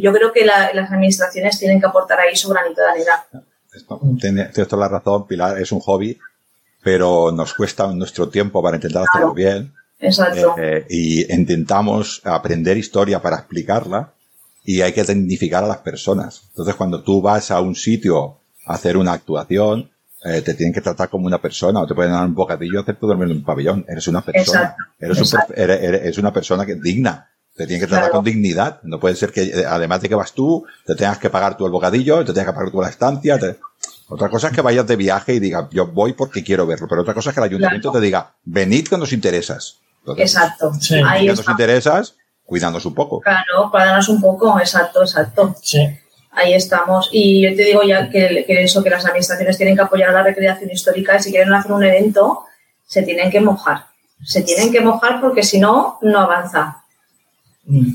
y 0.00 0.02
yo 0.02 0.10
creo 0.12 0.32
que 0.32 0.44
la- 0.46 0.72
las 0.72 0.90
administraciones 0.90 1.58
tienen 1.58 1.80
que 1.80 1.86
aportar 1.86 2.18
ahí 2.20 2.34
su 2.34 2.48
granito 2.48 2.80
de 2.80 2.88
arena. 2.88 3.24
Tienes 4.20 4.52
toda 4.68 4.80
la 4.80 4.88
razón, 4.88 5.26
Pilar, 5.26 5.58
es 5.58 5.70
un 5.72 5.80
hobby, 5.80 6.18
pero 6.82 7.30
nos 7.32 7.54
cuesta 7.54 7.86
nuestro 7.88 8.28
tiempo 8.28 8.62
para 8.62 8.76
intentar 8.76 9.04
hacerlo 9.08 9.32
bien. 9.34 9.72
Exacto. 10.00 10.54
Eh, 10.58 10.84
y 10.90 11.32
intentamos 11.32 12.20
aprender 12.24 12.76
historia 12.76 13.20
para 13.22 13.36
explicarla 13.36 14.12
y 14.64 14.80
hay 14.80 14.92
que 14.92 15.04
tecnificar 15.04 15.62
a 15.64 15.68
las 15.68 15.78
personas. 15.78 16.42
Entonces, 16.50 16.74
cuando 16.74 17.02
tú 17.02 17.20
vas 17.22 17.50
a 17.50 17.60
un 17.60 17.74
sitio 17.74 18.38
hacer 18.66 18.96
una 18.96 19.12
actuación, 19.12 19.90
eh, 20.24 20.40
te 20.42 20.54
tienen 20.54 20.72
que 20.72 20.80
tratar 20.80 21.08
como 21.08 21.26
una 21.26 21.40
persona 21.40 21.80
o 21.80 21.86
te 21.86 21.94
pueden 21.94 22.12
dar 22.12 22.24
un 22.24 22.34
bocadillo 22.34 22.78
y 22.78 22.82
hacerte 22.82 23.06
dormir 23.06 23.30
en 23.30 23.38
un 23.38 23.44
pabellón. 23.44 23.84
Eres 23.88 24.06
una 24.08 24.20
persona. 24.20 24.42
Exacto, 24.60 24.82
Eres, 25.00 25.16
un 25.18 25.22
exacto. 25.24 25.52
profe- 25.54 25.58
eres, 25.58 25.82
eres- 25.82 26.00
eres 26.02 26.18
una 26.18 26.32
persona 26.32 26.64
que 26.66 26.72
es 26.72 26.80
digna. 26.82 27.28
Te 27.54 27.66
tienen 27.66 27.80
que 27.82 27.86
tratar 27.86 28.04
Claro. 28.10 28.14
con 28.14 28.24
dignidad. 28.24 28.80
No 28.84 28.98
puede 28.98 29.14
ser 29.16 29.30
que, 29.32 29.42
eh, 29.42 29.64
además 29.68 30.00
de 30.00 30.08
que 30.08 30.14
vas 30.14 30.32
tú, 30.32 30.64
te 30.86 30.94
tengas 30.94 31.18
que 31.18 31.28
pagar 31.28 31.56
tú 31.56 31.66
el 31.66 31.72
bocadillo, 31.72 32.24
te 32.24 32.32
tengas 32.32 32.46
que 32.46 32.52
pagar 32.54 32.70
tú 32.70 32.80
la 32.80 32.88
estancia. 32.88 33.38
te- 33.38 33.58
Otra 34.08 34.28
cosa 34.28 34.48
es 34.48 34.54
que 34.54 34.60
vayas 34.60 34.86
de 34.86 34.96
viaje 34.96 35.34
y 35.34 35.40
digas, 35.40 35.66
yo 35.70 35.86
voy 35.88 36.12
porque 36.12 36.42
quiero 36.44 36.66
verlo. 36.66 36.86
Pero 36.88 37.02
otra 37.02 37.14
cosa 37.14 37.30
es 37.30 37.34
que 37.34 37.40
el 37.40 37.44
ayuntamiento 37.46 37.90
Claro. 37.90 38.00
te 38.00 38.06
diga, 38.06 38.34
venid 38.44 38.86
que 38.88 38.96
nos 38.98 39.12
interesas. 39.12 39.78
Entonces, 40.00 40.34
Exacto. 40.34 40.72
Sí. 40.80 40.94
Ahí 41.06 41.22
que 41.22 41.30
nos 41.30 41.40
está. 41.40 41.52
interesas, 41.52 42.14
cuidándonos 42.44 42.84
un 42.86 42.94
poco. 42.94 43.20
Claro, 43.20 43.70
para 43.72 43.86
darnos 43.86 44.08
un 44.08 44.20
poco, 44.20 44.58
exacto, 44.58 45.02
exacto. 45.02 45.54
sí. 45.62 45.78
Ahí 46.32 46.54
estamos. 46.54 47.10
Y 47.12 47.42
yo 47.42 47.54
te 47.54 47.64
digo 47.64 47.82
ya 47.82 48.08
que, 48.08 48.44
que 48.46 48.62
eso, 48.62 48.82
que 48.82 48.90
las 48.90 49.04
administraciones 49.04 49.56
tienen 49.56 49.76
que 49.76 49.82
apoyar 49.82 50.08
a 50.10 50.12
la 50.12 50.22
recreación 50.22 50.70
histórica 50.70 51.16
y 51.16 51.22
si 51.22 51.30
quieren 51.30 51.52
hacer 51.52 51.72
un 51.72 51.84
evento, 51.84 52.40
se 52.86 53.02
tienen 53.02 53.30
que 53.30 53.40
mojar. 53.40 53.84
Se 54.24 54.42
tienen 54.42 54.72
que 54.72 54.80
mojar 54.80 55.20
porque 55.20 55.42
si 55.42 55.58
no, 55.60 55.98
no 56.02 56.18
avanza. 56.20 56.78
Mm. 57.64 57.94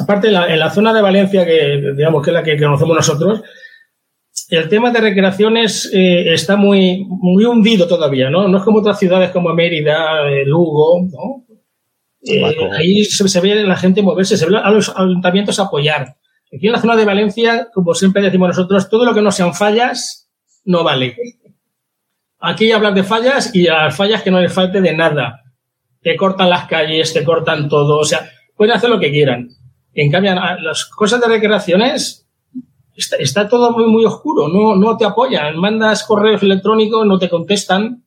Aparte, 0.00 0.30
la- 0.30 0.48
en 0.52 0.58
la 0.58 0.70
zona 0.70 0.92
de 0.94 1.02
Valencia, 1.02 1.44
que 1.44 1.92
digamos 1.96 2.22
que 2.24 2.30
es 2.30 2.34
la 2.34 2.42
que 2.42 2.58
conocemos 2.58 2.96
nosotros, 2.96 3.42
el 4.50 4.68
tema 4.68 4.90
de 4.90 5.00
recreaciones 5.00 5.90
eh, 5.92 6.32
está 6.32 6.56
muy, 6.56 7.04
muy 7.08 7.44
hundido 7.44 7.86
todavía, 7.86 8.30
¿no? 8.30 8.48
No 8.48 8.58
es 8.58 8.64
como 8.64 8.78
otras 8.78 8.98
ciudades 8.98 9.30
como 9.30 9.52
Mérida, 9.52 10.26
eh, 10.30 10.44
Lugo, 10.46 11.02
¿no? 11.02 11.44
Eh, 12.22 12.42
ahí 12.78 13.04
se, 13.04 13.28
se 13.28 13.40
ve 13.40 13.56
la 13.64 13.76
gente 13.76 14.00
moverse, 14.02 14.36
se 14.38 14.46
ve 14.46 14.56
a 14.56 14.70
los 14.70 14.90
ayuntamientos 14.96 15.58
apoyar. 15.58 16.16
Aquí 16.54 16.66
en 16.66 16.72
la 16.72 16.80
zona 16.80 16.96
de 16.96 17.04
Valencia, 17.04 17.68
como 17.72 17.94
siempre 17.94 18.22
decimos 18.22 18.48
nosotros, 18.48 18.88
todo 18.88 19.04
lo 19.04 19.14
que 19.14 19.22
no 19.22 19.30
sean 19.30 19.54
fallas 19.54 20.30
no 20.64 20.84
vale. 20.84 21.16
Aquí 22.40 22.70
hablan 22.72 22.94
de 22.94 23.02
fallas 23.02 23.54
y 23.54 23.68
a 23.68 23.84
las 23.84 23.96
fallas 23.96 24.22
que 24.22 24.30
no 24.30 24.40
les 24.40 24.52
falte 24.52 24.80
de 24.80 24.94
nada. 24.94 25.42
Te 26.00 26.16
cortan 26.16 26.50
las 26.50 26.66
calles, 26.66 27.12
te 27.12 27.24
cortan 27.24 27.68
todo, 27.68 27.98
o 27.98 28.04
sea, 28.04 28.30
pueden 28.56 28.74
hacer 28.74 28.88
lo 28.88 29.00
que 29.00 29.10
quieran. 29.10 29.48
En 29.92 30.10
cambio, 30.10 30.34
las 30.34 30.84
cosas 30.86 31.20
de 31.20 31.26
recreaciones 31.26 32.28
está, 32.94 33.16
está 33.16 33.48
todo 33.48 33.72
muy, 33.72 33.86
muy 33.86 34.04
oscuro, 34.04 34.48
no, 34.48 34.76
no 34.76 34.96
te 34.96 35.04
apoyan. 35.04 35.58
Mandas 35.58 36.04
correos 36.04 36.42
electrónicos, 36.42 37.04
no 37.06 37.18
te 37.18 37.28
contestan. 37.28 38.04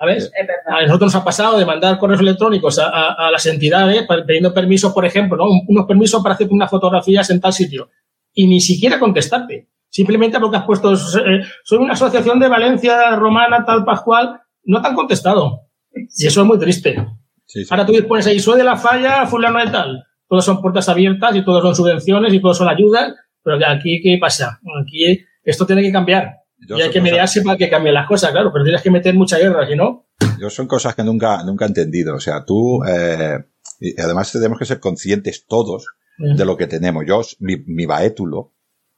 ¿Sabes? 0.00 0.32
A 0.66 0.82
nosotros 0.86 1.12
nos 1.14 1.22
ha 1.22 1.24
pasado 1.24 1.58
de 1.58 1.66
mandar 1.66 1.98
correos 1.98 2.20
electrónicos 2.22 2.78
a, 2.78 2.88
a- 2.88 3.28
a 3.28 3.30
las 3.30 3.44
entidades 3.46 4.06
pidiendo 4.26 4.52
permisos, 4.54 4.92
por 4.94 5.04
ejemplo, 5.04 5.36
¿no? 5.36 5.44
Un- 5.44 5.62
unos 5.68 5.84
permisos 5.86 6.22
para 6.22 6.34
hacerte 6.34 6.54
unas 6.54 6.70
fotografías 6.70 7.28
en 7.30 7.40
tal 7.40 7.52
sitio. 7.52 7.90
Y 8.32 8.46
ni 8.46 8.60
siquiera 8.60 8.98
contestarte. 8.98 9.68
Simplemente 9.90 10.40
porque 10.40 10.56
has 10.56 10.64
puesto, 10.64 10.94
eh, 10.94 11.42
soy 11.64 11.78
una 11.78 11.92
asociación 11.92 12.40
de 12.40 12.48
Valencia 12.48 13.14
romana, 13.16 13.64
tal 13.66 13.84
Pascual, 13.84 14.40
no 14.64 14.80
te 14.80 14.88
han 14.88 14.94
contestado. 14.94 15.66
Y 15.92 16.26
eso 16.26 16.40
es 16.40 16.46
muy 16.46 16.58
triste. 16.58 16.96
Sí, 17.44 17.64
sí. 17.64 17.68
Ahora 17.70 17.84
tú 17.84 17.92
pones 18.08 18.26
ahí, 18.26 18.38
soy 18.40 18.56
de 18.56 18.64
la 18.64 18.76
falla, 18.76 19.26
fulano 19.26 19.58
de 19.58 19.70
tal. 19.70 20.04
Todos 20.28 20.44
son 20.44 20.62
puertas 20.62 20.88
abiertas 20.88 21.34
y 21.36 21.44
todos 21.44 21.60
son 21.62 21.74
subvenciones 21.74 22.32
y 22.32 22.40
todos 22.40 22.56
son 22.56 22.68
ayudas. 22.68 23.12
Pero 23.42 23.58
aquí, 23.66 24.00
¿qué 24.02 24.16
pasa? 24.20 24.60
Aquí 24.82 25.26
esto 25.42 25.66
tiene 25.66 25.82
que 25.82 25.90
cambiar. 25.92 26.36
Yo 26.66 26.78
y 26.78 26.82
hay 26.82 26.90
que 26.90 27.00
mediarse 27.00 27.42
para 27.42 27.56
que 27.56 27.68
cambien 27.68 27.94
las 27.94 28.06
cosas, 28.06 28.30
claro. 28.30 28.50
Pero 28.52 28.64
tienes 28.64 28.82
que 28.82 28.90
meter 28.90 29.14
mucha 29.14 29.38
guerra, 29.38 29.66
si 29.66 29.76
no. 29.76 30.06
Yo 30.38 30.50
son 30.50 30.66
cosas 30.66 30.94
que 30.94 31.02
nunca, 31.02 31.42
nunca 31.44 31.64
he 31.64 31.68
entendido. 31.68 32.14
O 32.14 32.20
sea, 32.20 32.44
tú, 32.44 32.82
eh, 32.84 33.38
y 33.80 34.00
además 34.00 34.30
tenemos 34.32 34.58
que 34.58 34.66
ser 34.66 34.80
conscientes 34.80 35.46
todos 35.46 35.86
de 36.18 36.44
lo 36.44 36.56
que 36.56 36.66
tenemos. 36.66 37.04
Yo, 37.06 37.22
mi, 37.38 37.56
mi 37.66 37.86
Baétulo 37.86 38.52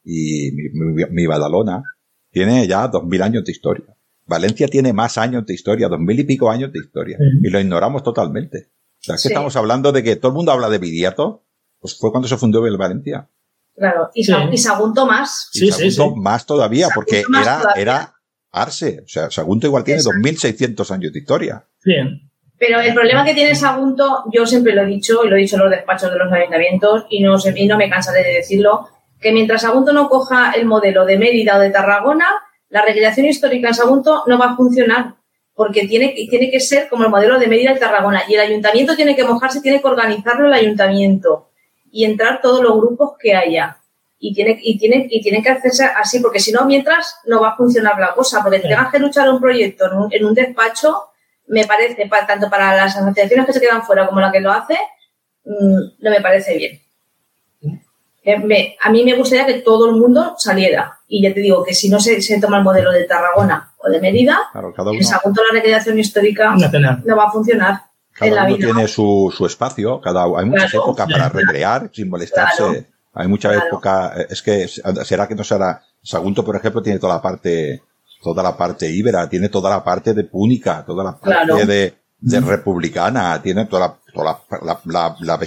y 0.05 0.51
mi, 0.53 0.69
mi, 0.73 1.05
mi 1.11 1.27
Badalona 1.27 1.83
tiene 2.33 2.67
ya 2.67 2.89
dos 2.89 3.05
mil 3.05 3.23
años 3.23 3.45
de 3.45 3.53
historia. 3.53 3.95
Valencia 4.27 4.67
tiene 4.67 4.93
más 4.93 5.19
años 5.19 5.45
de 5.47 5.55
historia, 5.55 5.89
dos 5.89 6.01
mil 6.01 6.19
y 6.19 6.25
pico 6.25 6.51
años 6.51 6.73
de 6.73 6.81
historia. 6.81 7.19
Y 7.21 7.49
lo 7.49 7.61
ignoramos 7.61 8.03
totalmente. 8.03 8.71
O 9.01 9.05
sea, 9.05 9.15
es 9.17 9.23
que 9.23 9.29
estamos 9.29 9.55
hablando 9.57 9.93
de 9.93 10.03
que 10.03 10.17
todo 10.17 10.31
el 10.31 10.37
mundo 10.37 10.53
habla 10.53 10.69
de 10.69 10.79
Viriato, 10.79 11.45
pues 11.81 11.99
fue 11.99 12.11
cuando 12.11 12.29
se 12.29 12.37
fundó 12.37 12.67
el 12.67 12.77
Valencia. 12.77 13.29
Claro. 13.77 14.11
Y, 14.15 14.25
Sí. 14.25 14.33
Y 14.53 14.59
Sagunto 14.59 15.07
más. 15.07 15.49
Y 15.55 15.59
Sí, 15.61 15.71
Sagunto 15.71 16.15
sí. 16.15 16.21
más 16.21 16.47
todavía, 16.47 16.89
porque 16.95 17.23
más 17.29 17.47
era, 17.47 17.59
todavía. 17.61 17.83
era 17.83 18.15
Arce. 18.53 19.01
O 19.05 19.09
sea, 19.09 19.31
Sagunto 19.31 19.67
igual 19.67 19.85
tiene 19.85 19.99
Exacto. 20.01 20.19
2600 20.19 20.91
años 20.91 21.13
de 21.13 21.19
historia. 21.19 21.65
Bien. 21.85 22.29
Pero 22.59 22.81
el 22.81 22.95
problema 22.95 23.25
que 23.25 23.35
tiene 23.35 23.55
Sagunto, 23.55 24.25
yo 24.33 24.47
siempre 24.47 24.75
lo 24.75 24.83
he 24.83 24.87
dicho 24.87 25.25
y 25.25 25.29
lo 25.29 25.37
he 25.37 25.41
dicho 25.41 25.57
en 25.57 25.63
los 25.63 25.71
despachos 25.71 26.13
de 26.13 26.19
los 26.19 26.33
ayuntamientos 26.33 27.07
y 27.11 27.23
no, 27.23 27.37
y 27.57 27.67
no 27.67 27.77
me 27.77 27.91
cansaré 27.91 28.23
de 28.23 28.35
decirlo, 28.35 28.89
que 29.21 29.33
mientras 29.33 29.63
Sagunto 29.63 29.93
no 29.93 30.09
coja 30.09 30.53
el 30.53 30.65
modelo 30.67 31.05
de 31.05 31.19
Mérida 31.19 31.57
o 31.57 31.61
de 31.61 31.71
Tarragona, 31.71 32.27
la 32.69 32.83
recreación 32.85 33.27
histórica 33.27 33.69
en 33.69 33.75
Sagunto 33.75 34.23
no 34.27 34.39
va 34.39 34.53
a 34.53 34.57
funcionar 34.57 35.15
porque 35.55 35.87
tiene, 35.87 36.15
que- 36.15 36.27
tiene 36.29 36.51
que 36.51 36.61
ser 36.61 36.89
como 36.89 37.05
el 37.05 37.11
modelo 37.11 37.39
de 37.39 37.47
Mérida 37.49 37.73
y 37.73 37.79
Tarragona 37.79 38.23
y 38.29 38.35
el 38.35 38.41
ayuntamiento 38.41 38.95
tiene 38.97 39.17
que 39.17 39.25
mojarse, 39.25 39.61
tiene 39.61 39.81
que 39.81 39.87
organizarlo 39.89 40.47
el 40.47 40.55
ayuntamiento 40.55 41.49
y 41.93 42.05
entrar 42.05 42.41
todos 42.41 42.61
los 42.63 42.77
grupos 42.77 43.13
que 43.21 43.35
haya. 43.37 43.77
Y 44.19 44.35
tiene, 44.35 44.59
y, 44.63 44.79
tiene, 44.79 45.07
y 45.11 45.21
tiene 45.23 45.43
que 45.43 45.51
hacerse 45.51 45.85
así, 45.85 46.19
porque 46.21 46.41
si 46.41 46.51
no, 46.53 46.65
mientras 46.65 47.17
no 47.27 47.41
va 47.41 47.51
a 47.51 47.57
funcionar 47.57 47.99
la 48.01 48.15
cosa, 48.15 48.41
porque 48.43 48.61
Sí. 48.61 48.69
tengas 48.69 48.91
que 48.91 48.99
luchar 48.99 49.29
un 49.31 49.41
proyecto 49.41 49.87
en 49.87 49.93
un, 49.99 50.13
en 50.13 50.25
un 50.25 50.33
despacho, 50.35 50.97
me 51.49 51.65
parece, 51.67 52.07
pa- 52.07 52.27
tanto 52.27 52.49
para 52.49 52.75
las 52.75 52.97
asociaciones 52.97 53.47
que 53.47 53.53
se 53.53 53.61
quedan 53.61 53.83
fuera 53.83 54.07
como 54.07 54.21
la 54.21 54.33
que 54.33 54.41
lo 54.41 54.51
hace, 54.53 54.75
mm, 55.45 55.81
no 56.01 56.11
me 56.11 56.21
parece 56.21 56.57
bien. 56.57 56.81
Eh, 58.25 58.39
me- 58.39 58.77
a 58.81 58.91
mí 58.91 59.03
me 59.05 59.15
gustaría 59.17 59.45
que 59.47 59.55
todo 59.63 59.91
el 59.91 59.97
mundo 59.97 60.35
saliera. 60.39 61.01
Y 61.09 61.21
ya 61.23 61.35
te 61.35 61.41
digo 61.41 61.65
que 61.65 61.75
si 61.75 61.89
no 61.89 61.99
se, 61.99 62.23
se 62.23 62.41
toma 62.41 62.59
el 62.59 62.65
modelo 62.65 62.93
de 62.93 63.05
Tarragona 63.05 63.73
o 63.79 63.89
de 63.91 64.01
Mérida, 64.01 64.39
Claro, 64.53 64.73
uno, 64.79 64.93
en 64.93 65.05
Sagunto 65.05 65.43
la 65.43 65.55
recreación 65.59 65.99
histórica 65.99 66.55
no 67.05 67.17
va 67.17 67.25
a 67.25 67.31
funcionar 67.33 67.81
en 68.21 68.31
la 68.31 68.37
cada 68.37 68.47
uno 68.49 68.57
vida. 68.57 68.67
tiene 68.73 68.89
su, 68.89 69.33
su 69.37 69.47
espacio, 69.47 70.01
cada, 70.01 70.25
hay 70.25 70.45
muchas 70.47 70.71
Claro. 70.71 70.85
épocas 70.87 71.09
para 71.11 71.29
recrear 71.29 71.91
sin 71.93 72.09
molestarse. 72.09 72.57
Claro. 72.63 72.85
Hay 73.15 73.29
mucha 73.29 73.51
Claro. 73.51 73.67
época, 73.67 74.13
eh, 74.17 74.27
es 74.31 74.43
que 74.43 74.69
será 74.69 75.27
que 75.29 75.35
no 75.35 75.45
será, 75.45 75.83
Sagunto, 76.03 76.45
por 76.45 76.57
ejemplo, 76.57 76.83
tiene 76.83 76.99
toda 76.99 77.15
la 77.17 77.23
parte, 77.23 77.83
toda 78.23 78.43
la 78.43 78.57
parte 78.57 78.89
íbera, 78.91 79.29
tiene 79.29 79.49
toda 79.49 79.71
la 79.71 79.85
parte 79.85 80.15
de 80.15 80.25
púnica, 80.25 80.83
toda 80.85 81.05
la 81.05 81.13
parte 81.19 81.45
Claro. 81.45 81.57
de, 81.67 81.95
de 82.21 82.41
republicana, 82.41 83.41
tiene 83.43 83.67
toda 83.67 83.89
la, 83.89 83.97
toda 84.13 84.39
la, 84.63 84.81
la, 84.87 85.17
la, 85.21 85.39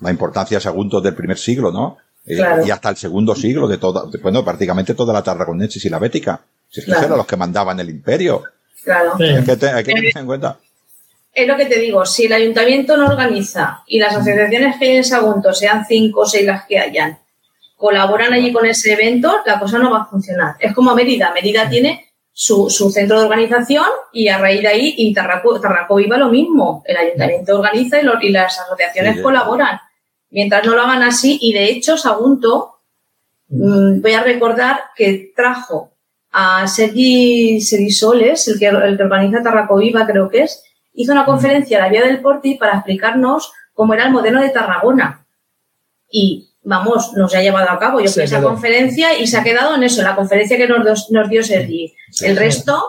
la 0.00 0.10
importancia 0.10 0.56
de 0.58 0.60
Sagunto 0.62 1.00
del 1.00 1.14
primer 1.14 1.38
siglo, 1.38 1.70
¿no? 1.72 1.96
Y 2.28 2.70
hasta 2.70 2.88
el 2.90 2.96
segundo 2.96 3.36
siglo 3.36 3.68
de 3.68 3.78
toda, 3.78 4.04
bueno, 4.20 4.44
prácticamente 4.44 4.94
toda 4.94 5.12
la 5.12 5.22
tarraconensis 5.22 5.84
y 5.84 5.88
la 5.88 6.00
bética. 6.00 6.40
Si 6.68 6.80
es 6.80 6.86
que 6.86 6.92
eran 6.92 7.16
los 7.16 7.26
que 7.26 7.36
mandaban 7.36 7.78
el 7.78 7.88
imperio. 7.88 8.42
Claro. 8.82 9.12
Hay 9.18 9.44
que, 9.44 9.56
tener 9.56 10.16
en 10.16 10.26
cuenta. 10.26 10.58
Es 11.36 11.46
lo 11.46 11.54
que 11.58 11.66
te 11.66 11.78
digo, 11.78 12.06
si 12.06 12.24
el 12.24 12.32
ayuntamiento 12.32 12.96
no 12.96 13.08
organiza 13.08 13.82
y 13.86 13.98
las 13.98 14.16
asociaciones 14.16 14.78
que 14.78 14.86
hay 14.86 14.96
en 14.96 15.04
Sagunto, 15.04 15.52
sean 15.52 15.84
cinco 15.86 16.20
o 16.20 16.26
seis 16.26 16.46
las 16.46 16.64
que 16.64 16.78
hayan, 16.78 17.18
colaboran 17.76 18.32
allí 18.32 18.54
con 18.54 18.64
ese 18.64 18.94
evento, 18.94 19.40
la 19.44 19.60
cosa 19.60 19.78
no 19.78 19.90
va 19.90 19.98
a 20.00 20.06
funcionar. 20.06 20.54
Es 20.58 20.72
como 20.72 20.94
Mérida. 20.94 21.34
Mérida 21.34 21.68
tiene 21.68 22.06
su, 22.32 22.70
centro 22.70 23.18
de 23.18 23.26
organización 23.26 23.84
y 24.14 24.28
a 24.28 24.38
raíz 24.38 24.62
de 24.62 24.68
ahí, 24.68 24.94
y 24.96 25.12
Tarraco, 25.12 25.60
Tarraco 25.60 25.96
Viva 25.96 26.16
lo 26.16 26.30
mismo. 26.30 26.82
El 26.86 26.96
ayuntamiento 26.96 27.58
organiza 27.58 27.98
y, 28.00 28.30
las 28.30 28.58
asociaciones 28.58 29.20
colaboran. 29.20 29.78
Mientras 30.30 30.64
no 30.64 30.74
lo 30.74 30.84
hagan 30.84 31.02
así, 31.02 31.38
y 31.42 31.52
de 31.52 31.66
hecho, 31.66 31.98
Sagunto, 31.98 32.76
mm, 33.50 34.00
voy 34.00 34.12
a 34.14 34.22
recordar 34.22 34.84
que 34.96 35.34
trajo 35.36 35.90
a 36.32 36.66
Sergi 36.66 37.60
Serisoles, 37.60 38.48
el 38.48 38.58
que, 38.58 38.68
el 38.68 38.96
que 38.96 39.02
organiza 39.02 39.42
Tarraco 39.42 39.76
Viva, 39.76 40.06
creo 40.06 40.30
que 40.30 40.44
es, 40.44 40.62
hizo 40.96 41.12
una 41.12 41.24
conferencia 41.24 41.78
a 41.78 41.82
la 41.82 41.88
Vía 41.88 42.02
del 42.02 42.20
Porti 42.20 42.56
para 42.56 42.74
explicarnos 42.74 43.52
cómo 43.74 43.94
era 43.94 44.06
el 44.06 44.12
modelo 44.12 44.40
de 44.40 44.50
Tarragona. 44.50 45.26
Y 46.10 46.50
vamos, 46.62 47.12
no 47.14 47.28
se 47.28 47.38
ha 47.38 47.42
llevado 47.42 47.70
a 47.70 47.78
cabo. 47.78 48.00
Yo 48.00 48.10
fui 48.10 48.22
a 48.22 48.24
esa 48.24 48.42
conferencia 48.42 49.18
y 49.18 49.26
se 49.26 49.38
ha 49.38 49.44
quedado 49.44 49.74
en 49.74 49.82
eso, 49.84 50.02
la 50.02 50.16
conferencia 50.16 50.56
que 50.56 50.66
nos, 50.66 51.10
nos 51.10 51.28
dio 51.28 51.44
Sergi. 51.44 51.94
el 52.22 52.36
resto, 52.36 52.82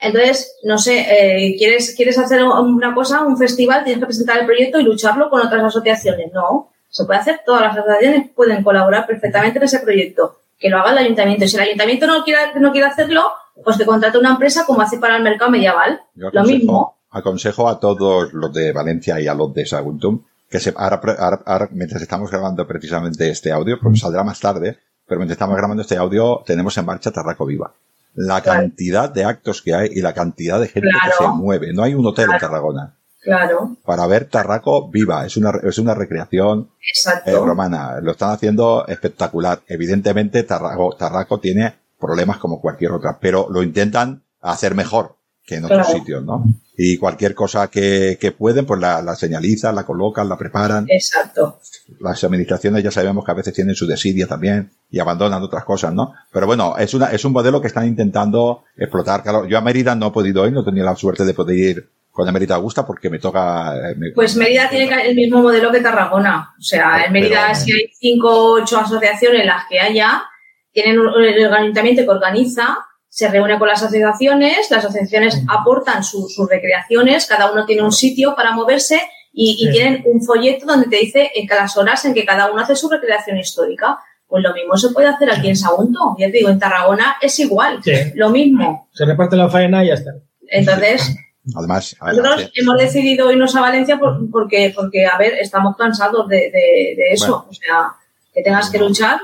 entonces, 0.00 0.56
no 0.64 0.78
sé, 0.78 1.00
eh, 1.00 1.56
¿quieres, 1.58 1.94
¿quieres 1.94 2.18
hacer 2.18 2.42
una 2.42 2.94
cosa, 2.94 3.22
un 3.22 3.36
festival, 3.36 3.84
tienes 3.84 4.00
que 4.00 4.06
presentar 4.06 4.38
el 4.38 4.46
proyecto 4.46 4.80
y 4.80 4.84
lucharlo 4.84 5.28
con 5.28 5.46
otras 5.46 5.62
asociaciones? 5.62 6.32
No, 6.32 6.70
se 6.88 7.04
puede 7.04 7.20
hacer, 7.20 7.42
todas 7.44 7.62
las 7.62 7.76
asociaciones 7.76 8.30
pueden 8.34 8.64
colaborar 8.64 9.06
perfectamente 9.06 9.58
en 9.58 9.64
ese 9.64 9.80
proyecto. 9.80 10.38
Que 10.58 10.70
lo 10.70 10.78
haga 10.78 10.92
el 10.92 10.98
ayuntamiento. 10.98 11.46
Si 11.46 11.56
el 11.56 11.62
ayuntamiento 11.62 12.06
no 12.06 12.24
quiere, 12.24 12.40
no 12.58 12.72
quiere 12.72 12.86
hacerlo, 12.86 13.30
pues 13.62 13.76
que 13.76 13.84
contrate 13.84 14.18
una 14.18 14.30
empresa 14.30 14.64
como 14.64 14.80
hace 14.80 14.98
para 14.98 15.16
el 15.16 15.22
mercado 15.22 15.50
medieval. 15.50 16.00
lo 16.14 16.44
mismo. 16.44 16.99
Aconsejo 17.10 17.68
a 17.68 17.80
todos 17.80 18.32
los 18.32 18.52
de 18.52 18.72
Valencia 18.72 19.20
y 19.20 19.26
a 19.26 19.34
los 19.34 19.52
de 19.52 19.66
Saguntum 19.66 20.22
que 20.50 20.58
se, 20.58 20.74
ahora, 20.76 21.00
ahora, 21.46 21.68
mientras 21.70 22.02
estamos 22.02 22.30
grabando 22.30 22.66
precisamente 22.66 23.30
este 23.30 23.52
audio, 23.52 23.78
porque 23.80 23.98
saldrá 23.98 24.24
más 24.24 24.40
tarde, 24.40 24.78
pero 25.06 25.20
mientras 25.20 25.36
estamos 25.36 25.56
grabando 25.56 25.82
este 25.82 25.96
audio, 25.96 26.42
tenemos 26.44 26.76
en 26.76 26.86
marcha 26.86 27.12
Tarraco 27.12 27.46
Viva. 27.46 27.72
La 28.14 28.40
cantidad 28.42 29.08
de 29.08 29.24
actos 29.24 29.62
que 29.62 29.72
hay 29.72 29.90
y 29.92 30.00
la 30.00 30.12
cantidad 30.12 30.60
de 30.60 30.66
gente 30.66 30.88
que 30.90 31.12
se 31.16 31.28
mueve. 31.28 31.72
No 31.72 31.84
hay 31.84 31.94
un 31.94 32.04
hotel 32.04 32.28
en 32.32 32.38
Tarragona. 32.38 32.96
Claro. 33.20 33.76
Para 33.84 34.06
ver 34.08 34.24
Tarraco 34.24 34.88
viva. 34.88 35.24
Es 35.24 35.36
una, 35.36 35.52
es 35.62 35.78
una 35.78 35.94
recreación 35.94 36.70
eh, 37.26 37.32
romana. 37.32 38.00
Lo 38.00 38.12
están 38.12 38.30
haciendo 38.30 38.84
espectacular. 38.88 39.60
Evidentemente, 39.68 40.42
Tarraco, 40.42 40.96
Tarraco 40.96 41.38
tiene 41.38 41.74
problemas 42.00 42.38
como 42.38 42.60
cualquier 42.60 42.92
otra, 42.92 43.18
pero 43.20 43.46
lo 43.48 43.62
intentan 43.62 44.24
hacer 44.40 44.74
mejor 44.74 45.16
que 45.44 45.56
en 45.56 45.64
otros 45.64 45.88
sitios, 45.88 46.24
¿no? 46.24 46.44
Y 46.76 46.96
cualquier 46.96 47.34
cosa 47.34 47.68
que, 47.68 48.16
que 48.20 48.32
pueden, 48.32 48.64
pues 48.64 48.80
la, 48.80 49.02
la, 49.02 49.14
señalizan, 49.14 49.74
la 49.74 49.84
colocan, 49.84 50.28
la 50.28 50.38
preparan. 50.38 50.86
Exacto. 50.88 51.60
Las 51.98 52.22
administraciones 52.24 52.82
ya 52.82 52.90
sabemos 52.90 53.24
que 53.24 53.32
a 53.32 53.34
veces 53.34 53.52
tienen 53.52 53.74
su 53.74 53.86
desidia 53.86 54.26
también 54.26 54.70
y 54.90 54.98
abandonan 54.98 55.42
otras 55.42 55.64
cosas, 55.64 55.92
¿no? 55.92 56.14
Pero 56.32 56.46
bueno, 56.46 56.76
es 56.78 56.94
una, 56.94 57.06
es 57.06 57.24
un 57.24 57.32
modelo 57.32 57.60
que 57.60 57.66
están 57.66 57.86
intentando 57.86 58.64
explotar. 58.76 59.22
Claro, 59.22 59.46
yo 59.46 59.58
a 59.58 59.60
Mérida 59.60 59.94
no 59.94 60.08
he 60.08 60.12
podido 60.12 60.46
ir, 60.46 60.52
no 60.52 60.64
tenía 60.64 60.84
la 60.84 60.96
suerte 60.96 61.24
de 61.24 61.34
poder 61.34 61.56
ir 61.56 61.90
con 62.10 62.32
Mérida 62.32 62.56
Augusta 62.56 62.86
porque 62.86 63.10
me 63.10 63.18
toca. 63.18 63.74
Eh, 63.90 64.12
pues 64.14 64.36
Mérida 64.36 64.68
tiene 64.68 64.88
el 65.08 65.14
mismo 65.14 65.42
modelo 65.42 65.70
que 65.70 65.80
Tarragona. 65.80 66.54
O 66.58 66.62
sea, 66.62 67.04
en 67.04 67.12
Mérida 67.12 67.54
si 67.54 67.72
hay 67.72 67.90
cinco 67.98 68.28
o 68.30 68.62
ocho 68.62 68.78
asociaciones 68.78 69.44
las 69.46 69.64
que 69.68 69.80
haya, 69.80 70.22
tienen 70.72 71.00
el 71.00 71.52
ayuntamiento 71.52 72.02
que 72.02 72.08
organiza 72.08 72.78
se 73.20 73.28
reúne 73.28 73.58
con 73.58 73.68
las 73.68 73.82
asociaciones, 73.82 74.70
las 74.70 74.82
asociaciones 74.82 75.42
aportan 75.46 76.02
sus 76.02 76.34
recreaciones, 76.48 77.26
cada 77.26 77.52
uno 77.52 77.66
tiene 77.66 77.82
un 77.82 77.92
sitio 77.92 78.34
para 78.34 78.52
moverse 78.52 78.98
y, 79.30 79.70
tienen 79.70 80.02
un 80.06 80.22
folleto 80.22 80.64
donde 80.64 80.88
te 80.88 80.96
dice 80.96 81.30
en 81.34 81.46
las 81.46 81.76
horas 81.76 82.02
en 82.06 82.14
que 82.14 82.24
cada 82.24 82.50
uno 82.50 82.62
hace 82.62 82.74
su 82.74 82.88
recreación 82.88 83.36
histórica. 83.36 83.98
Pues 84.26 84.42
lo 84.42 84.54
mismo 84.54 84.74
se 84.78 84.88
puede 84.88 85.08
hacer 85.08 85.30
aquí 85.30 85.50
en 85.50 85.56
Sagunto. 85.56 86.16
Ya 86.18 86.28
te 86.28 86.38
digo, 86.38 86.48
en 86.48 86.58
Tarragona 86.58 87.16
es 87.20 87.38
igual. 87.40 87.80
Lo 88.14 88.30
mismo. 88.30 88.88
Se 88.94 89.04
reparte 89.04 89.36
la 89.36 89.50
faena 89.50 89.84
y 89.84 89.88
ya 89.88 89.94
está. 89.94 90.12
Entonces, 90.48 91.14
Además, 91.54 91.94
nosotros 92.00 92.50
hemos 92.54 92.78
decidido 92.78 93.30
irnos 93.30 93.54
a 93.54 93.60
Valencia 93.60 93.98
porque, 94.32 94.72
porque, 94.74 95.06
a 95.06 95.18
ver, 95.18 95.34
estamos 95.34 95.76
cansados 95.76 96.26
de, 96.26 96.94
eso. 97.12 97.46
O 97.50 97.52
sea, 97.52 97.96
que 98.32 98.42
tengas 98.42 98.70
que 98.70 98.78
luchar 98.78 99.20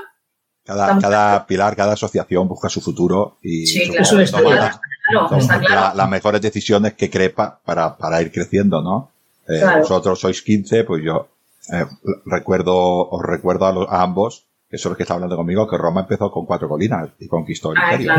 cada, 0.67 0.99
cada 0.99 1.47
pilar, 1.47 1.77
cada 1.77 1.93
asociación 1.93 2.49
busca 2.49 2.67
su 2.67 2.81
futuro 2.81 3.37
y 3.41 3.65
sí, 3.65 3.89
claro, 3.89 5.93
las 5.95 6.09
mejores 6.09 6.41
decisiones 6.41 6.93
que 6.93 7.09
crepa 7.09 7.61
para, 7.63 7.95
para 7.95 8.21
ir 8.21 8.33
creciendo, 8.33 8.81
¿no? 8.81 9.11
Eh, 9.47 9.63
Vosotros 9.79 10.19
sois 10.19 10.41
15, 10.41 10.83
pues 10.83 11.01
yo 11.05 11.29
eh, 11.71 11.85
recuerdo, 12.25 13.09
os 13.09 13.23
recuerdo 13.23 13.89
a, 13.89 14.03
ambos, 14.03 14.43
que 14.69 14.77
son 14.77 14.91
los 14.91 14.97
que 14.97 15.03
están 15.03 15.15
hablando 15.15 15.37
conmigo, 15.37 15.69
que 15.69 15.77
Roma 15.77 16.01
empezó 16.01 16.29
con 16.29 16.45
cuatro 16.45 16.67
colinas 16.67 17.11
y 17.17 17.29
conquistó 17.29 17.71
el 17.71 17.77
ah, 17.77 17.93
imperio. 17.93 18.13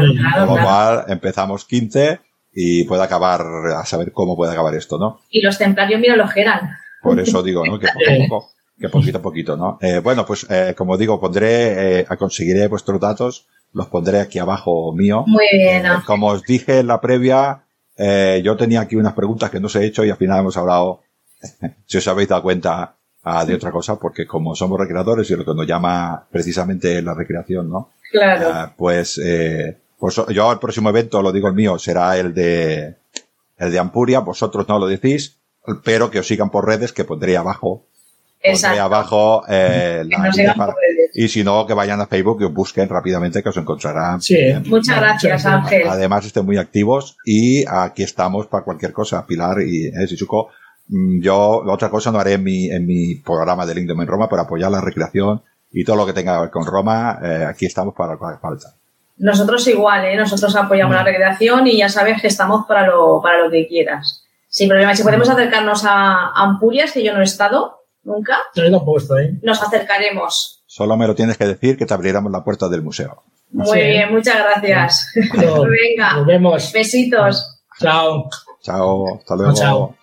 Con 0.46 0.56
lo 0.56 0.62
cual 0.62 1.04
empezamos 1.08 1.66
15 1.66 2.18
y 2.54 2.84
puede 2.84 3.02
acabar, 3.02 3.42
a 3.76 3.84
saber 3.84 4.10
cómo 4.10 4.36
puede 4.36 4.52
acabar 4.52 4.74
esto, 4.74 4.96
¿no? 4.96 5.20
Y 5.28 5.42
los 5.42 5.58
templarios, 5.58 6.00
mira, 6.00 6.16
los 6.16 6.34
eran. 6.34 6.78
Por 7.02 7.20
eso 7.20 7.42
digo, 7.42 7.62
¿no? 7.66 7.78
Que 7.78 7.88
poco 7.88 8.10
a 8.10 8.18
poco 8.28 8.50
que 8.78 8.88
poquito 8.88 9.18
a 9.18 9.22
poquito, 9.22 9.56
¿no? 9.56 9.78
Eh, 9.80 10.00
bueno, 10.00 10.24
pues 10.24 10.46
eh, 10.48 10.74
como 10.76 10.96
digo, 10.96 11.20
pondré, 11.20 12.00
eh, 12.00 12.06
conseguiré 12.18 12.68
vuestros 12.68 13.00
datos, 13.00 13.46
los 13.72 13.88
pondré 13.88 14.20
aquí 14.20 14.38
abajo 14.38 14.92
mío. 14.92 15.24
Muy 15.26 15.46
bien. 15.52 15.84
Eh, 15.84 15.90
como 16.06 16.28
os 16.28 16.42
dije 16.44 16.78
en 16.78 16.86
la 16.86 17.00
previa, 17.00 17.64
eh, 17.96 18.40
yo 18.44 18.56
tenía 18.56 18.82
aquí 18.82 18.96
unas 18.96 19.14
preguntas 19.14 19.50
que 19.50 19.60
no 19.60 19.66
os 19.66 19.76
he 19.76 19.84
hecho 19.84 20.04
y 20.04 20.10
al 20.10 20.16
final 20.16 20.40
hemos 20.40 20.56
hablado, 20.56 21.02
si 21.86 21.98
os 21.98 22.08
habéis 22.08 22.28
dado 22.28 22.42
cuenta, 22.42 22.94
ah, 23.24 23.44
de 23.44 23.54
otra 23.54 23.72
cosa, 23.72 23.96
porque 23.96 24.26
como 24.26 24.54
somos 24.54 24.78
recreadores 24.78 25.28
y 25.30 25.36
lo 25.36 25.44
que 25.44 25.54
nos 25.54 25.66
llama 25.66 26.26
precisamente 26.30 27.02
la 27.02 27.14
recreación, 27.14 27.68
¿no? 27.68 27.90
Claro. 28.10 28.48
Ah, 28.52 28.72
pues, 28.76 29.20
pues 29.98 30.22
yo 30.30 30.52
el 30.52 30.58
próximo 30.58 30.88
evento, 30.88 31.20
lo 31.20 31.32
digo 31.32 31.48
el 31.48 31.54
mío, 31.54 31.78
será 31.78 32.16
el 32.16 32.32
de, 32.32 32.94
el 33.58 33.72
de 33.72 33.78
Ampuria, 33.78 34.20
vosotros 34.20 34.66
no 34.68 34.78
lo 34.78 34.86
decís, 34.86 35.36
pero 35.84 36.10
que 36.10 36.20
os 36.20 36.26
sigan 36.26 36.50
por 36.50 36.64
redes 36.64 36.92
que 36.92 37.04
pondré 37.04 37.36
abajo 37.36 37.84
Exacto. 38.40 38.82
abajo 38.82 39.42
eh, 39.48 40.04
la 40.06 40.30
y 41.14 41.28
si 41.28 41.42
no 41.42 41.66
que 41.66 41.74
vayan 41.74 42.00
a 42.00 42.06
Facebook 42.06 42.38
y 42.40 42.44
os 42.44 42.54
busquen 42.54 42.88
rápidamente 42.88 43.42
que 43.42 43.48
os 43.48 43.56
encontrarán. 43.56 44.20
Sí. 44.20 44.36
Muchas 44.66 44.96
gracias 44.98 45.46
Ángel. 45.46 45.88
Además 45.88 46.24
estén 46.26 46.44
muy 46.44 46.58
activos 46.58 47.16
y 47.24 47.64
aquí 47.66 48.02
estamos 48.02 48.46
para 48.46 48.64
cualquier 48.64 48.92
cosa. 48.92 49.26
Pilar 49.26 49.62
y 49.62 49.86
eh, 49.86 50.06
mm, 50.88 51.20
yo 51.20 51.62
otra 51.66 51.90
cosa 51.90 52.12
no 52.12 52.20
haré 52.20 52.34
en 52.34 52.44
mi, 52.44 52.70
en 52.70 52.86
mi 52.86 53.16
programa 53.16 53.66
de 53.66 53.74
LinkedIn 53.74 54.00
en 54.00 54.06
Roma 54.06 54.28
para 54.28 54.42
apoyar 54.42 54.70
la 54.70 54.80
recreación 54.80 55.42
y 55.72 55.84
todo 55.84 55.96
lo 55.96 56.06
que 56.06 56.12
tenga 56.12 56.36
que 56.36 56.40
ver 56.42 56.50
con 56.50 56.66
Roma. 56.66 57.18
Eh, 57.22 57.46
aquí 57.48 57.66
estamos 57.66 57.94
para 57.94 58.12
lo 58.12 58.18
que 58.18 58.38
falta. 58.40 58.74
Nosotros 59.18 59.66
igual, 59.66 60.04
¿eh? 60.04 60.16
nosotros 60.16 60.54
apoyamos 60.54 60.94
la 60.94 61.02
recreación 61.02 61.66
y 61.66 61.78
ya 61.78 61.88
sabes 61.88 62.22
que 62.22 62.28
estamos 62.28 62.66
para 62.66 62.86
lo, 62.86 63.20
para 63.20 63.42
lo 63.42 63.50
que 63.50 63.66
quieras. 63.66 64.24
Sin 64.48 64.68
problema, 64.68 64.94
si 64.94 65.02
podemos 65.02 65.28
acercarnos 65.28 65.84
a 65.84 66.30
Ampurias, 66.36 66.92
que 66.92 67.02
yo 67.02 67.12
no 67.12 67.20
he 67.20 67.24
estado, 67.24 67.77
nunca, 68.02 68.38
nos 69.42 69.62
acercaremos. 69.62 70.62
Solo 70.66 70.96
me 70.96 71.06
lo 71.06 71.14
tienes 71.14 71.36
que 71.36 71.46
decir 71.46 71.76
que 71.76 71.86
te 71.86 71.94
abriremos 71.94 72.30
la 72.30 72.44
puerta 72.44 72.68
del 72.68 72.82
museo. 72.82 73.22
Muy 73.50 73.80
bien, 73.80 74.12
muchas 74.12 74.36
gracias. 74.36 75.12
Venga, 75.34 76.14
nos 76.14 76.26
vemos. 76.26 76.72
Besitos. 76.72 77.62
Chao. 77.80 78.28
Chao, 78.62 79.16
hasta 79.18 79.36
luego. 79.36 79.54
Chao. 79.54 79.97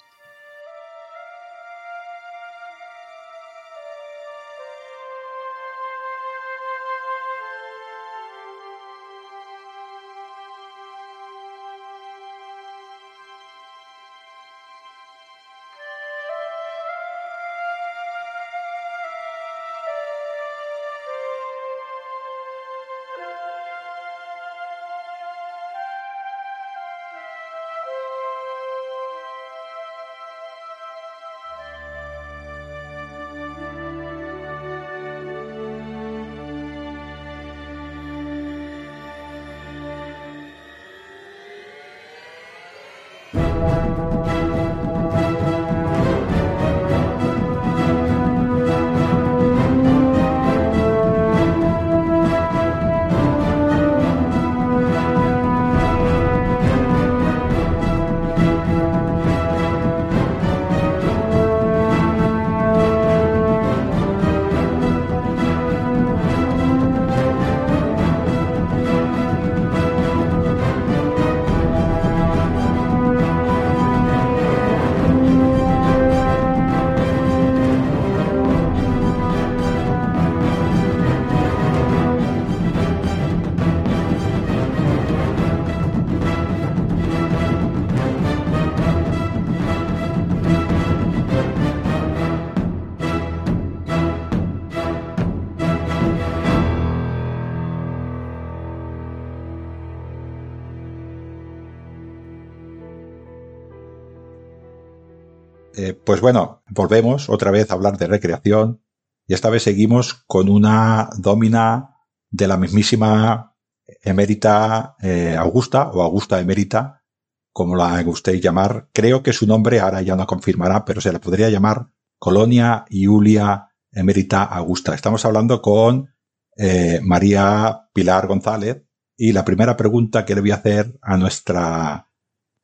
Pues 106.06 106.22
bueno, 106.22 106.64
volvemos 106.70 107.30
otra 107.30 107.52
vez 107.52 107.70
a 107.70 107.74
hablar 107.74 107.98
de 107.98 108.08
recreación 108.08 108.82
y 109.28 109.34
esta 109.34 109.50
vez 109.50 109.64
seguimos 109.64 110.14
con 110.28 110.50
una 110.50 111.10
domina 111.18 111.96
de 112.30 112.48
la 112.48 112.58
mismísima 112.58 113.56
emérita 114.02 114.96
eh, 115.02 115.36
Augusta 115.38 115.90
o 115.90 116.02
Augusta 116.02 116.40
emérita, 116.40 117.04
como 117.52 117.76
la 117.76 118.02
gustéis 118.04 118.42
llamar. 118.42 118.90
Creo 118.94 119.24
que 119.24 119.34
su 119.34 119.48
nombre 119.48 119.80
ahora 119.80 120.02
ya 120.02 120.16
no 120.16 120.28
confirmará, 120.28 120.86
pero 120.86 121.02
se 121.02 121.12
la 121.12 121.20
podría 121.20 121.50
llamar 121.50 121.88
Colonia 122.20 122.86
Iulia 122.90 123.70
emérita 123.92 124.44
Augusta. 124.44 124.94
Estamos 124.94 125.26
hablando 125.26 125.62
con 125.62 126.14
eh, 126.58 127.00
María 127.04 127.90
Pilar 127.94 128.28
González 128.28 128.84
y 129.18 129.32
la 129.32 129.46
primera 129.46 129.78
pregunta 129.78 130.26
que 130.26 130.36
le 130.36 130.42
voy 130.42 130.52
a 130.52 130.56
hacer 130.56 130.98
a 131.02 131.18
nuestra 131.18 132.10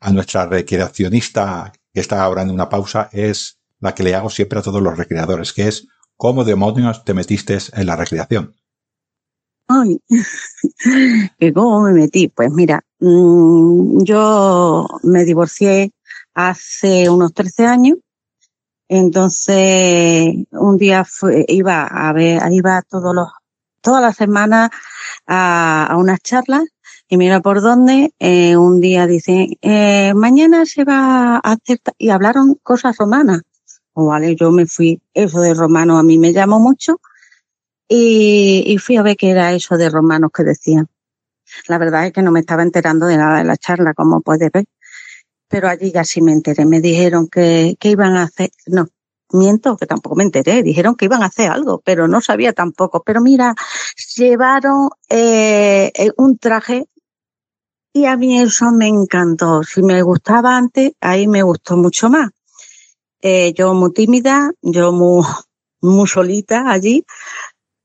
a 0.03 0.11
nuestra 0.11 0.47
recreacionista 0.47 1.71
que 1.93 1.99
está 1.99 2.23
ahora 2.23 2.41
en 2.41 2.51
una 2.51 2.69
pausa 2.69 3.09
es 3.11 3.59
la 3.79 3.93
que 3.93 4.03
le 4.03 4.15
hago 4.15 4.29
siempre 4.29 4.59
a 4.59 4.61
todos 4.61 4.81
los 4.81 4.97
recreadores, 4.97 5.53
que 5.53 5.67
es 5.67 5.87
¿cómo 6.15 6.43
demonios 6.43 7.03
te 7.03 7.13
metiste 7.13 7.57
en 7.73 7.87
la 7.87 7.95
recreación? 7.95 8.55
Ay, 9.67 9.99
que 11.39 11.53
cómo 11.53 11.81
me 11.81 11.93
metí. 11.93 12.27
Pues 12.27 12.51
mira, 12.51 12.83
mm, 12.99 14.03
yo 14.03 14.87
me 15.03 15.25
divorcié 15.25 15.91
hace 16.33 17.09
unos 17.09 17.33
13 17.33 17.65
años. 17.65 17.97
Entonces, 18.87 20.35
un 20.51 20.77
día 20.77 21.05
iba 21.47 21.87
a 21.87 22.11
ver, 22.11 22.41
iba 22.51 22.81
todos 22.81 23.15
los, 23.15 23.29
todas 23.79 24.01
las 24.01 24.17
semanas 24.17 24.69
a, 25.25 25.87
a 25.89 25.97
unas 25.97 26.19
charlas 26.19 26.65
y 27.11 27.17
mira 27.17 27.41
por 27.41 27.61
dónde, 27.61 28.13
eh, 28.19 28.55
un 28.55 28.79
día 28.79 29.05
dicen, 29.05 29.57
eh, 29.61 30.13
mañana 30.13 30.65
se 30.65 30.85
va 30.85 31.35
a 31.35 31.39
hacer, 31.39 31.81
y 31.97 32.09
hablaron 32.09 32.55
cosas 32.63 32.95
romanas. 32.95 33.41
O 33.91 34.05
vale, 34.05 34.33
yo 34.37 34.49
me 34.49 34.65
fui, 34.65 35.01
eso 35.13 35.41
de 35.41 35.53
romano 35.53 35.97
a 35.97 36.03
mí 36.03 36.17
me 36.17 36.31
llamó 36.31 36.57
mucho, 36.61 37.01
y, 37.89 38.63
y 38.65 38.77
fui 38.77 38.95
a 38.95 39.01
ver 39.01 39.17
qué 39.17 39.31
era 39.31 39.51
eso 39.51 39.75
de 39.75 39.89
romanos 39.89 40.31
que 40.33 40.45
decían. 40.45 40.87
La 41.67 41.77
verdad 41.77 42.05
es 42.07 42.13
que 42.13 42.21
no 42.21 42.31
me 42.31 42.39
estaba 42.39 42.63
enterando 42.63 43.07
de 43.07 43.17
nada 43.17 43.39
de 43.39 43.43
la 43.43 43.57
charla, 43.57 43.93
como 43.93 44.21
puedes 44.21 44.49
ver. 44.49 44.63
Pero 45.49 45.67
allí 45.67 45.91
ya 45.91 46.05
sí 46.05 46.21
me 46.21 46.31
enteré. 46.31 46.65
Me 46.65 46.79
dijeron 46.79 47.27
que, 47.27 47.75
que 47.77 47.89
iban 47.89 48.15
a 48.15 48.23
hacer, 48.23 48.51
no, 48.67 48.87
miento, 49.33 49.75
que 49.75 49.85
tampoco 49.85 50.15
me 50.15 50.23
enteré. 50.23 50.63
Dijeron 50.63 50.95
que 50.95 51.05
iban 51.05 51.23
a 51.23 51.27
hacer 51.27 51.51
algo, 51.51 51.81
pero 51.83 52.07
no 52.07 52.21
sabía 52.21 52.53
tampoco. 52.53 53.03
Pero 53.03 53.19
mira, 53.19 53.53
llevaron 54.15 54.89
eh, 55.09 55.91
un 56.15 56.37
traje 56.37 56.85
y 57.93 58.05
a 58.05 58.17
mí 58.17 58.39
eso 58.39 58.71
me 58.71 58.87
encantó. 58.87 59.63
Si 59.63 59.81
me 59.83 60.01
gustaba 60.01 60.55
antes, 60.57 60.93
ahí 61.01 61.27
me 61.27 61.43
gustó 61.43 61.77
mucho 61.77 62.09
más. 62.09 62.29
Eh, 63.21 63.53
yo 63.53 63.73
muy 63.73 63.93
tímida, 63.93 64.51
yo 64.61 64.91
muy, 64.91 65.25
muy 65.81 66.07
solita 66.07 66.71
allí, 66.71 67.05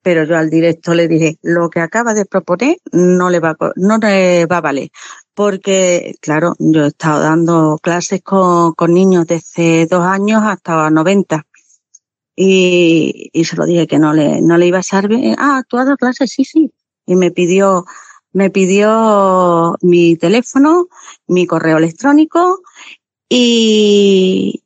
pero 0.02 0.24
yo 0.24 0.36
al 0.36 0.50
directo 0.50 0.94
le 0.94 1.08
dije, 1.08 1.38
lo 1.42 1.68
que 1.68 1.80
acaba 1.80 2.14
de 2.14 2.26
proponer 2.26 2.78
no 2.92 3.28
le 3.28 3.40
va, 3.40 3.56
no 3.76 3.98
le 3.98 4.46
va 4.46 4.58
a 4.58 4.60
valer. 4.60 4.90
Porque, 5.34 6.14
claro, 6.20 6.54
yo 6.58 6.84
he 6.84 6.88
estado 6.88 7.20
dando 7.20 7.78
clases 7.82 8.22
con, 8.22 8.72
con 8.74 8.94
niños 8.94 9.26
desde 9.26 9.86
dos 9.86 10.02
años 10.02 10.42
hasta 10.44 10.88
90. 10.88 11.44
Y, 12.36 13.30
y 13.32 13.44
se 13.44 13.56
lo 13.56 13.66
dije 13.66 13.86
que 13.86 13.98
no 13.98 14.12
le, 14.12 14.40
no 14.40 14.56
le 14.56 14.66
iba 14.66 14.78
a 14.78 14.82
servir. 14.82 15.34
Ah, 15.38 15.62
¿tú 15.68 15.76
has 15.76 15.86
dado 15.86 15.96
clases? 15.96 16.30
Sí, 16.30 16.44
sí. 16.44 16.70
Y 17.06 17.16
me 17.16 17.30
pidió 17.30 17.84
me 18.36 18.50
pidió 18.50 19.76
mi 19.80 20.14
teléfono, 20.18 20.88
mi 21.26 21.46
correo 21.46 21.78
electrónico 21.78 22.60
y, 23.30 24.62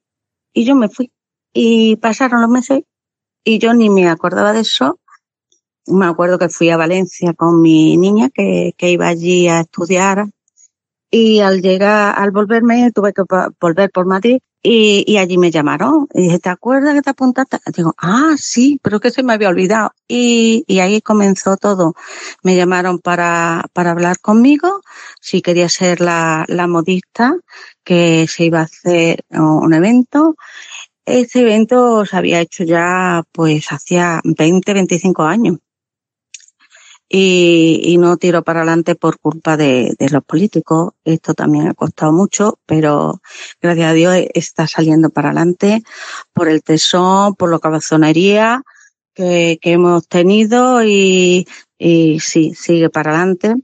y 0.53 0.65
yo 0.65 0.75
me 0.75 0.89
fui. 0.89 1.13
Y 1.53 1.95
pasaron 1.95 2.41
los 2.41 2.51
meses 2.51 2.83
y 3.45 3.61
yo 3.61 3.73
ni 3.73 3.89
me 3.89 4.09
acordaba 4.09 4.53
de 4.53 4.63
eso. 4.63 4.99
Me 5.87 6.07
acuerdo 6.07 6.37
que 6.37 6.49
fui 6.49 6.69
a 6.71 6.77
Valencia 6.77 7.33
con 7.33 7.63
mi 7.63 7.97
niña 7.97 8.29
que, 8.35 8.75
que 8.77 8.91
iba 8.91 9.07
allí 9.07 9.47
a 9.47 9.61
estudiar 9.61 10.27
y 11.09 11.39
al 11.39 11.63
llegar, 11.63 12.19
al 12.19 12.33
volverme, 12.33 12.91
tuve 12.91 13.13
que 13.13 13.23
volver 13.61 13.93
por 13.93 14.05
Madrid 14.05 14.41
y, 14.63 15.05
y, 15.07 15.17
allí 15.19 15.39
me 15.39 15.51
llamaron. 15.51 16.07
Y 16.15 16.23
dije, 16.23 16.39
¿te 16.39 16.51
acuerdas 16.51 16.95
que 16.95 17.03
te 17.03 17.11
apuntaste? 17.11 17.59
Digo, 17.75 17.95
ah, 17.99 18.35
sí, 18.37 18.79
pero 18.83 19.01
que 19.01 19.11
se 19.11 19.23
me 19.23 19.33
había 19.33 19.49
olvidado. 19.49 19.93
Y, 20.09 20.65
y 20.67 20.81
ahí 20.81 21.01
comenzó 21.01 21.57
todo. 21.57 21.95
Me 22.43 22.57
llamaron 22.57 22.99
para, 22.99 23.65
para 23.73 23.93
hablar 23.93 24.21
conmigo, 24.21 24.83
si 25.21 25.43
quería 25.43 25.69
ser 25.69 26.01
la, 26.01 26.45
la 26.49 26.67
modista, 26.67 27.37
que 27.85 28.27
se 28.29 28.45
iba 28.45 28.61
a 28.61 28.65
hacer 28.65 29.25
un 29.31 29.73
evento. 29.75 30.37
Ese 31.07 31.41
evento 31.41 32.05
se 32.07 32.17
había 32.17 32.41
hecho 32.41 32.65
ya, 32.65 33.25
pues, 33.33 33.67
hacía 33.73 34.21
20, 34.25 34.75
25 34.75 35.23
años 35.25 35.59
y, 37.13 37.81
y 37.83 37.99
no 37.99 38.17
tiro 38.17 38.45
para 38.45 38.61
adelante 38.61 38.95
por 38.95 39.19
culpa 39.19 39.57
de, 39.57 39.97
de, 39.99 40.09
los 40.11 40.25
políticos. 40.25 40.93
Esto 41.05 41.35
también 41.35 41.67
ha 41.67 41.75
costado 41.75 42.13
mucho, 42.13 42.61
pero 42.67 43.21
gracias 43.61 43.91
a 43.91 43.95
Dios 43.95 44.17
está 44.33 44.69
saliendo 44.69 45.11
para 45.11 45.31
adelante 45.31 45.83
por 46.33 46.49
el 46.49 46.63
tesón, 46.63 47.35
por 47.35 47.51
la 47.51 47.59
cabezonería 47.59 48.63
que, 49.13 49.59
que 49.61 49.73
hemos 49.73 50.07
tenido 50.07 50.85
y, 50.85 51.49
y 51.79 52.21
sí, 52.21 52.55
sigue 52.55 52.91
para 52.91 53.11
adelante. 53.11 53.57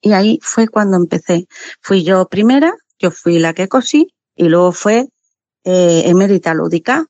Y 0.00 0.12
ahí 0.12 0.38
fue 0.40 0.68
cuando 0.68 0.96
empecé. 0.96 1.48
Fui 1.80 2.04
yo 2.04 2.28
primera, 2.28 2.72
yo 3.00 3.10
fui 3.10 3.40
la 3.40 3.54
que 3.54 3.66
cosí 3.66 4.14
y 4.36 4.48
luego 4.48 4.70
fue 4.70 5.08
eh, 5.64 6.02
emérita 6.06 6.54
lúdica, 6.54 7.06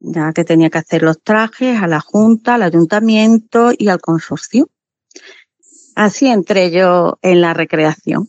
ya 0.00 0.32
que 0.32 0.44
tenía 0.44 0.70
que 0.70 0.78
hacer 0.78 1.02
los 1.02 1.22
trajes 1.22 1.80
a 1.80 1.86
la 1.86 2.00
Junta, 2.00 2.54
al 2.54 2.62
Ayuntamiento 2.62 3.70
y 3.76 3.88
al 3.88 4.00
consorcio. 4.00 4.68
Así 5.94 6.28
entré 6.28 6.70
yo 6.70 7.18
en 7.22 7.40
la 7.40 7.54
recreación. 7.54 8.28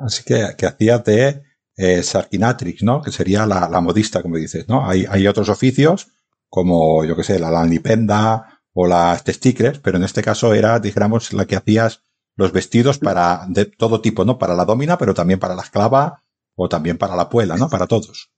Así 0.00 0.22
que, 0.24 0.54
que 0.56 0.66
hacías 0.66 1.04
de 1.04 1.42
eh, 1.76 2.02
Sarkinatrix, 2.02 2.82
¿no? 2.82 3.00
Que 3.00 3.10
sería 3.10 3.46
la, 3.46 3.68
la, 3.68 3.80
modista, 3.80 4.22
como 4.22 4.36
dices, 4.36 4.68
¿no? 4.68 4.88
Hay, 4.88 5.06
hay 5.08 5.26
otros 5.26 5.48
oficios, 5.48 6.08
como, 6.48 7.04
yo 7.04 7.16
que 7.16 7.24
sé, 7.24 7.38
la 7.38 7.50
lanipenda 7.50 8.60
o 8.74 8.86
las 8.86 9.24
testicles, 9.24 9.78
pero 9.78 9.96
en 9.96 10.04
este 10.04 10.22
caso 10.22 10.54
era, 10.54 10.78
dijéramos, 10.78 11.32
la 11.32 11.46
que 11.46 11.56
hacías 11.56 12.02
los 12.36 12.52
vestidos 12.52 12.98
para, 12.98 13.46
de 13.48 13.64
todo 13.64 14.00
tipo, 14.00 14.24
¿no? 14.24 14.38
Para 14.38 14.54
la 14.54 14.64
domina, 14.64 14.98
pero 14.98 15.14
también 15.14 15.40
para 15.40 15.54
la 15.54 15.62
esclava 15.62 16.22
o 16.54 16.68
también 16.68 16.98
para 16.98 17.16
la 17.16 17.28
puela, 17.28 17.56
¿no? 17.56 17.68
Para 17.68 17.86
todos 17.86 18.30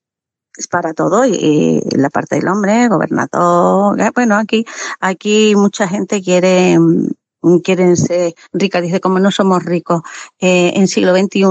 es 0.57 0.69
para 0.69 0.95
todo 0.95 1.25
y, 1.25 1.81
la 1.93 2.11
parte 2.11 2.37
del 2.37 2.49
hombre, 2.49 2.89
gobernador, 2.89 4.01
eh, 4.01 4.11
bueno, 4.15 4.37
aquí, 4.37 4.65
aquí 5.01 5.55
mucha 5.57 5.89
gente 5.89 6.23
quiere, 6.23 6.79
mm, 6.79 7.59
quieren 7.63 7.97
ser 7.97 8.35
ricas, 8.53 8.83
dice 8.83 9.01
como 9.01 9.19
no 9.19 9.31
somos 9.31 9.65
ricos 9.65 10.03
eh, 10.39 10.73
en 10.75 10.89
siglo 10.89 11.17
XXI, 11.17 11.45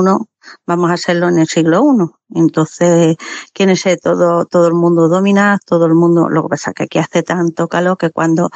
vamos 0.66 0.90
a 0.90 0.94
hacerlo 0.94 1.28
en 1.28 1.40
el 1.40 1.48
siglo 1.48 1.82
I. 1.82 2.20
Entonces, 2.36 3.18
quieren 3.54 3.76
ser 3.76 4.00
todo, 4.00 4.46
todo 4.46 4.68
el 4.68 4.74
mundo 4.76 5.08
domina, 5.08 5.60
todo 5.66 5.86
el 5.88 5.96
mundo, 5.96 6.30
lo 6.30 6.44
que 6.44 6.50
pasa 6.50 6.72
es 6.72 6.76
que 6.76 6.84
aquí 6.84 7.00
hace 7.00 7.24
tanto 7.24 7.68
calor 7.68 7.98
que 7.98 8.12
cuando 8.12 8.50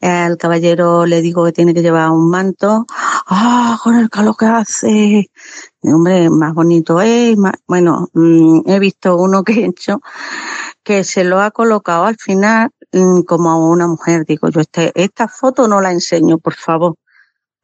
al 0.00 0.38
caballero 0.38 1.04
le 1.06 1.20
digo 1.20 1.44
que 1.44 1.52
tiene 1.52 1.74
que 1.74 1.82
llevar 1.82 2.10
un 2.10 2.30
manto, 2.30 2.86
ah, 3.30 3.78
con 3.82 3.96
el 3.96 4.10
calor 4.10 4.36
que 4.36 4.46
hace, 4.46 5.30
hombre, 5.82 6.30
más 6.30 6.54
bonito 6.54 7.00
es, 7.00 7.36
más, 7.38 7.54
bueno, 7.66 8.08
mmm, 8.14 8.62
he 8.66 8.78
visto 8.78 9.16
uno 9.16 9.44
que 9.44 9.52
he 9.52 9.66
hecho 9.66 10.00
que 10.84 11.04
se 11.04 11.24
lo 11.24 11.40
ha 11.40 11.50
colocado 11.50 12.04
al 12.06 12.16
final 12.16 12.70
mmm, 12.92 13.22
como 13.22 13.70
una 13.70 13.86
mujer, 13.88 14.24
digo 14.26 14.48
yo, 14.50 14.60
este, 14.60 14.92
esta 14.94 15.28
foto 15.28 15.68
no 15.68 15.80
la 15.80 15.92
enseño, 15.92 16.38
por 16.38 16.54
favor. 16.54 16.96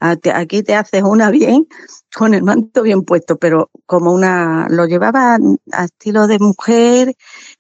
Aquí 0.01 0.62
te 0.62 0.74
haces 0.74 1.02
una 1.02 1.30
bien, 1.30 1.66
con 2.14 2.34
el 2.34 2.43
manto 2.43 2.82
bien 2.82 3.02
puesto, 3.02 3.38
pero 3.38 3.70
como 3.86 4.12
una, 4.12 4.66
lo 4.68 4.86
llevaba 4.86 5.38
a 5.72 5.84
estilo 5.84 6.26
de 6.26 6.38
mujer, 6.38 7.14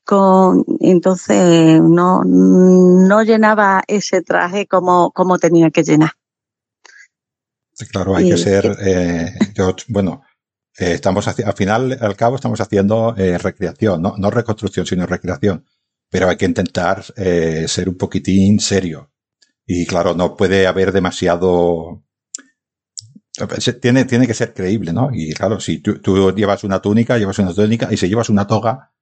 con, 0.04 0.64
entonces 0.80 1.80
no, 1.82 2.22
no 2.24 3.22
llenaba 3.22 3.82
ese 3.88 4.22
traje 4.22 4.66
como, 4.66 5.10
como 5.12 5.38
tenía 5.38 5.70
que 5.70 5.82
llenar. 5.82 6.10
Claro, 7.90 8.16
hay 8.16 8.30
que 8.30 8.38
ser, 8.38 8.76
eh, 8.80 9.34
yo, 9.54 9.76
bueno, 9.88 10.22
eh, 10.78 10.92
estamos 10.92 11.28
al 11.28 11.54
final, 11.54 11.98
al 12.00 12.16
cabo, 12.16 12.36
estamos 12.36 12.60
haciendo 12.60 13.14
eh, 13.16 13.36
recreación, 13.36 14.00
¿no? 14.00 14.14
no 14.16 14.30
reconstrucción, 14.30 14.86
sino 14.86 15.06
recreación. 15.06 15.64
Pero 16.08 16.28
hay 16.28 16.36
que 16.36 16.46
intentar 16.46 17.02
ser 17.04 17.88
un 17.88 17.96
poquitín 17.96 18.60
serio. 18.60 19.10
Y 19.66 19.86
claro, 19.86 20.14
no 20.14 20.36
puede 20.36 20.68
haber 20.68 20.92
demasiado 20.92 22.04
tiene, 23.80 24.04
tiene 24.04 24.26
que 24.26 24.34
ser 24.34 24.54
creíble, 24.54 24.92
¿no? 24.92 25.10
Y 25.12 25.32
claro, 25.32 25.60
si 25.60 25.78
tú, 25.78 25.98
tú, 26.00 26.32
llevas 26.34 26.64
una 26.64 26.80
túnica, 26.80 27.18
llevas 27.18 27.38
una 27.38 27.52
túnica, 27.52 27.88
y 27.90 27.96
si 27.96 28.08
llevas 28.08 28.30
una 28.30 28.46
toga, 28.46 28.92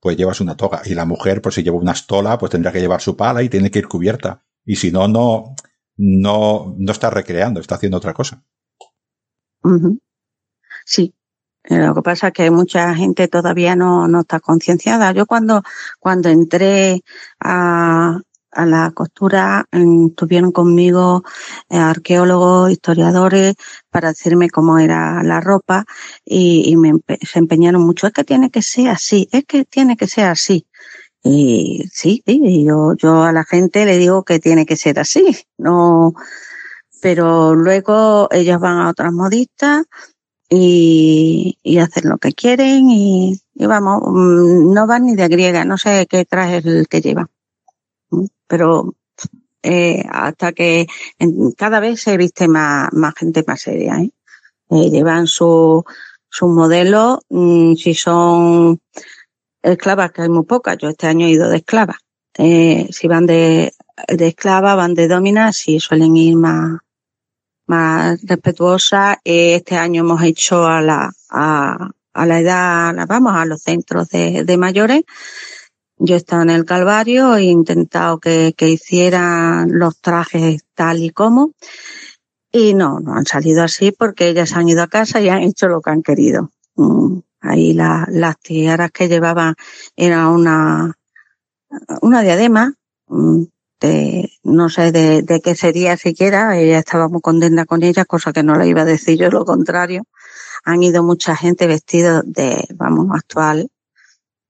pues 0.00 0.16
llevas 0.16 0.40
una 0.40 0.56
toga. 0.56 0.82
Y 0.84 0.94
la 0.94 1.04
mujer, 1.04 1.40
pues 1.40 1.54
si 1.54 1.62
lleva 1.62 1.76
una 1.76 1.92
estola, 1.92 2.38
pues 2.38 2.50
tendrá 2.50 2.72
que 2.72 2.80
llevar 2.80 3.00
su 3.00 3.16
pala 3.16 3.42
y 3.42 3.48
tiene 3.48 3.70
que 3.70 3.78
ir 3.78 3.88
cubierta. 3.88 4.44
Y 4.64 4.76
si 4.76 4.90
no, 4.90 5.08
no, 5.08 5.54
no, 6.00 6.74
no 6.78 6.92
está 6.92 7.10
recreando, 7.10 7.60
está 7.60 7.76
haciendo 7.76 7.98
otra 7.98 8.14
cosa. 8.14 8.42
Sí, 10.84 11.14
Eh, 11.64 11.78
lo 11.78 11.94
que 11.94 12.02
pasa 12.02 12.28
es 12.28 12.34
que 12.34 12.50
mucha 12.52 12.94
gente 12.96 13.28
todavía 13.28 13.76
no, 13.76 14.08
no 14.08 14.22
está 14.22 14.40
concienciada. 14.40 15.12
Yo 15.12 15.26
cuando, 15.26 15.62
cuando 16.00 16.28
entré 16.30 17.02
a, 17.40 18.20
a 18.52 18.66
la 18.66 18.92
costura 18.92 19.66
estuvieron 19.72 20.52
conmigo 20.52 21.24
eh, 21.70 21.78
arqueólogos, 21.78 22.72
historiadores 22.72 23.54
para 23.90 24.10
decirme 24.10 24.50
cómo 24.50 24.78
era 24.80 25.22
la 25.24 25.40
ropa 25.40 25.86
y, 26.26 26.64
y 26.72 26.76
me 26.78 26.94
se 27.22 27.38
empeñaron 27.40 27.82
mucho. 27.84 28.08
Es 28.08 28.14
que 28.14 28.24
tiene 28.24 28.50
que 28.50 28.62
ser 28.62 28.90
así, 28.90 29.28
es 29.32 29.44
que 29.46 29.64
tiene 29.66 29.96
que 29.96 30.08
ser 30.08 30.26
así. 30.28 30.66
Y 31.22 31.84
sí, 31.92 32.22
sí, 32.26 32.64
yo, 32.64 32.94
yo 32.96 33.22
a 33.22 33.32
la 33.32 33.44
gente 33.44 33.84
le 33.84 33.98
digo 33.98 34.24
que 34.24 34.38
tiene 34.38 34.64
que 34.66 34.76
ser 34.76 34.98
así, 34.98 35.36
no, 35.58 36.14
pero 37.02 37.54
luego 37.54 38.28
ellos 38.30 38.58
van 38.60 38.78
a 38.78 38.90
otras 38.90 39.12
modistas 39.12 39.84
y, 40.48 41.58
y 41.62 41.78
hacen 41.78 42.08
lo 42.08 42.18
que 42.18 42.32
quieren 42.32 42.90
y, 42.90 43.40
y 43.54 43.66
vamos, 43.66 44.02
mm, 44.06 44.72
no 44.72 44.86
van 44.86 45.06
ni 45.06 45.14
de 45.14 45.28
griega, 45.28 45.64
no 45.64 45.76
sé 45.78 46.06
qué 46.08 46.24
traje 46.24 46.58
el 46.58 46.88
que 46.88 47.00
llevan 47.02 47.28
pero 48.46 48.94
eh, 49.62 50.04
hasta 50.10 50.52
que 50.52 50.86
cada 51.56 51.80
vez 51.80 52.00
se 52.02 52.16
viste 52.16 52.48
más, 52.48 52.88
más 52.92 53.14
gente 53.14 53.44
más 53.46 53.60
seria. 53.60 53.96
¿eh? 54.00 54.10
Eh, 54.70 54.90
llevan 54.90 55.26
su, 55.26 55.84
su 56.28 56.48
modelo, 56.48 57.20
mmm, 57.28 57.74
si 57.74 57.94
son 57.94 58.80
esclavas, 59.62 60.12
que 60.12 60.22
hay 60.22 60.28
muy 60.28 60.44
pocas, 60.44 60.78
yo 60.78 60.88
este 60.88 61.06
año 61.06 61.26
he 61.26 61.30
ido 61.30 61.48
de 61.48 61.58
esclava. 61.58 61.98
Eh, 62.38 62.88
si 62.92 63.08
van 63.08 63.26
de, 63.26 63.72
esclava, 64.08 64.74
van 64.74 64.94
de 64.94 65.08
dominas, 65.08 65.56
si 65.56 65.80
suelen 65.80 66.16
ir 66.16 66.36
más, 66.36 66.78
más 67.66 68.20
respetuosas. 68.22 69.18
Este 69.24 69.76
año 69.76 70.00
hemos 70.00 70.22
hecho 70.22 70.66
a 70.66 70.80
la, 70.80 71.12
a, 71.30 71.90
a 72.12 72.26
la 72.26 72.40
edad, 72.40 73.06
vamos, 73.06 73.34
a 73.34 73.44
los 73.44 73.62
centros 73.62 74.08
de, 74.08 74.44
de 74.44 74.56
mayores, 74.56 75.02
yo 76.02 76.14
he 76.14 76.18
estado 76.18 76.42
en 76.42 76.50
el 76.50 76.64
Calvario, 76.64 77.36
he 77.36 77.44
intentado 77.44 78.18
que, 78.18 78.54
que 78.56 78.70
hicieran 78.70 79.68
los 79.78 80.00
trajes 80.00 80.62
tal 80.74 81.02
y 81.02 81.10
como, 81.10 81.52
y 82.50 82.72
no, 82.72 83.00
no 83.00 83.14
han 83.14 83.26
salido 83.26 83.62
así 83.62 83.92
porque 83.92 84.30
ellas 84.30 84.54
han 84.54 84.70
ido 84.70 84.82
a 84.82 84.88
casa 84.88 85.20
y 85.20 85.28
han 85.28 85.42
hecho 85.42 85.68
lo 85.68 85.82
que 85.82 85.90
han 85.90 86.02
querido. 86.02 86.52
Mm, 86.76 87.18
ahí 87.40 87.72
la, 87.72 88.06
las 88.10 88.38
tiaras 88.38 88.90
que 88.90 89.08
llevaban 89.08 89.54
era 89.96 90.28
una, 90.28 90.94
una 92.02 92.22
diadema, 92.22 92.74
mm, 93.08 93.44
de, 93.80 94.30
no 94.42 94.68
sé 94.68 94.92
de, 94.92 95.22
de 95.22 95.40
qué 95.40 95.54
sería 95.54 95.96
siquiera, 95.96 96.58
ella 96.58 96.78
estaba 96.78 97.08
muy 97.08 97.20
contenta 97.20 97.64
con 97.64 97.82
ella, 97.82 98.04
cosa 98.04 98.32
que 98.32 98.42
no 98.42 98.56
le 98.56 98.68
iba 98.68 98.82
a 98.82 98.84
decir 98.84 99.18
yo, 99.18 99.30
lo 99.30 99.44
contrario. 99.44 100.04
Han 100.64 100.82
ido 100.82 101.02
mucha 101.02 101.34
gente 101.36 101.66
vestido 101.66 102.22
de, 102.24 102.66
vamos, 102.74 103.08
actual, 103.12 103.70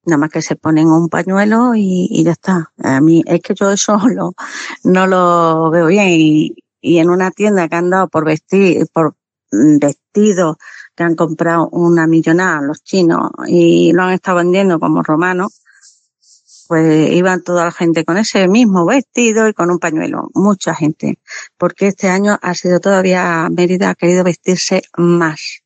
nada 0.04 0.18
más 0.18 0.30
que 0.30 0.42
se 0.42 0.56
ponen 0.56 0.88
un 0.88 1.08
pañuelo 1.08 1.74
y, 1.74 2.08
y, 2.10 2.24
ya 2.24 2.32
está. 2.32 2.72
A 2.82 3.00
mí 3.00 3.22
es 3.26 3.40
que 3.40 3.54
yo 3.54 3.70
eso 3.70 3.98
lo, 4.08 4.34
no 4.84 5.06
lo 5.06 5.70
veo 5.70 5.86
bien 5.86 6.08
y, 6.10 6.56
y 6.80 6.98
en 6.98 7.10
una 7.10 7.30
tienda 7.30 7.68
que 7.68 7.76
han 7.76 7.90
dado 7.90 8.08
por 8.08 8.24
vestir, 8.24 8.86
por 8.92 9.14
vestidos 9.50 10.56
que 10.94 11.04
han 11.04 11.14
comprado 11.14 11.68
una 11.70 12.06
millonada 12.06 12.60
los 12.60 12.82
chinos 12.82 13.30
y 13.46 13.92
lo 13.92 14.02
han 14.02 14.12
estado 14.12 14.38
vendiendo 14.38 14.78
como 14.78 15.02
romanos, 15.02 15.60
pues 16.68 17.10
iban 17.10 17.42
toda 17.42 17.64
la 17.64 17.72
gente 17.72 18.04
con 18.04 18.16
ese 18.16 18.46
mismo 18.46 18.86
vestido 18.86 19.48
y 19.48 19.52
con 19.52 19.72
un 19.72 19.80
pañuelo, 19.80 20.30
mucha 20.34 20.72
gente, 20.72 21.18
porque 21.58 21.88
este 21.88 22.08
año 22.08 22.38
ha 22.40 22.54
sido 22.54 22.78
todavía 22.78 23.48
Mérida 23.50 23.90
ha 23.90 23.94
querido 23.96 24.22
vestirse 24.22 24.82
más, 24.96 25.62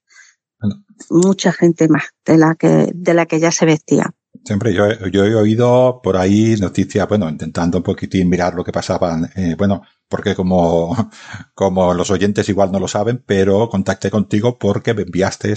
bueno. 0.59 0.83
mucha 1.11 1.53
gente 1.53 1.89
más 1.89 2.05
de 2.25 2.39
la 2.39 2.55
que 2.55 2.91
de 2.95 3.13
la 3.13 3.27
que 3.27 3.39
ya 3.39 3.53
se 3.53 3.67
vestía. 3.67 4.15
Siempre 4.45 4.73
yo, 4.73 4.89
yo 5.09 5.25
he 5.25 5.35
oído 5.35 6.01
por 6.03 6.17
ahí 6.17 6.57
noticias, 6.59 7.07
bueno, 7.07 7.29
intentando 7.29 7.77
un 7.77 7.85
poquitín 7.85 8.31
mirar 8.31 8.55
lo 8.55 8.65
que 8.65 8.73
pasaba, 8.73 9.19
eh, 9.37 9.57
bueno, 9.59 9.83
porque 10.09 10.35
como, 10.35 11.11
como 11.55 11.95
los 11.95 12.11
oyentes 12.11 12.49
igual 12.49 12.73
no 12.73 12.81
lo 12.81 12.89
saben, 12.89 13.23
pero 13.25 13.69
contacté 13.69 14.11
contigo 14.11 14.59
porque 14.59 14.95
me 14.95 15.03
enviaste 15.03 15.55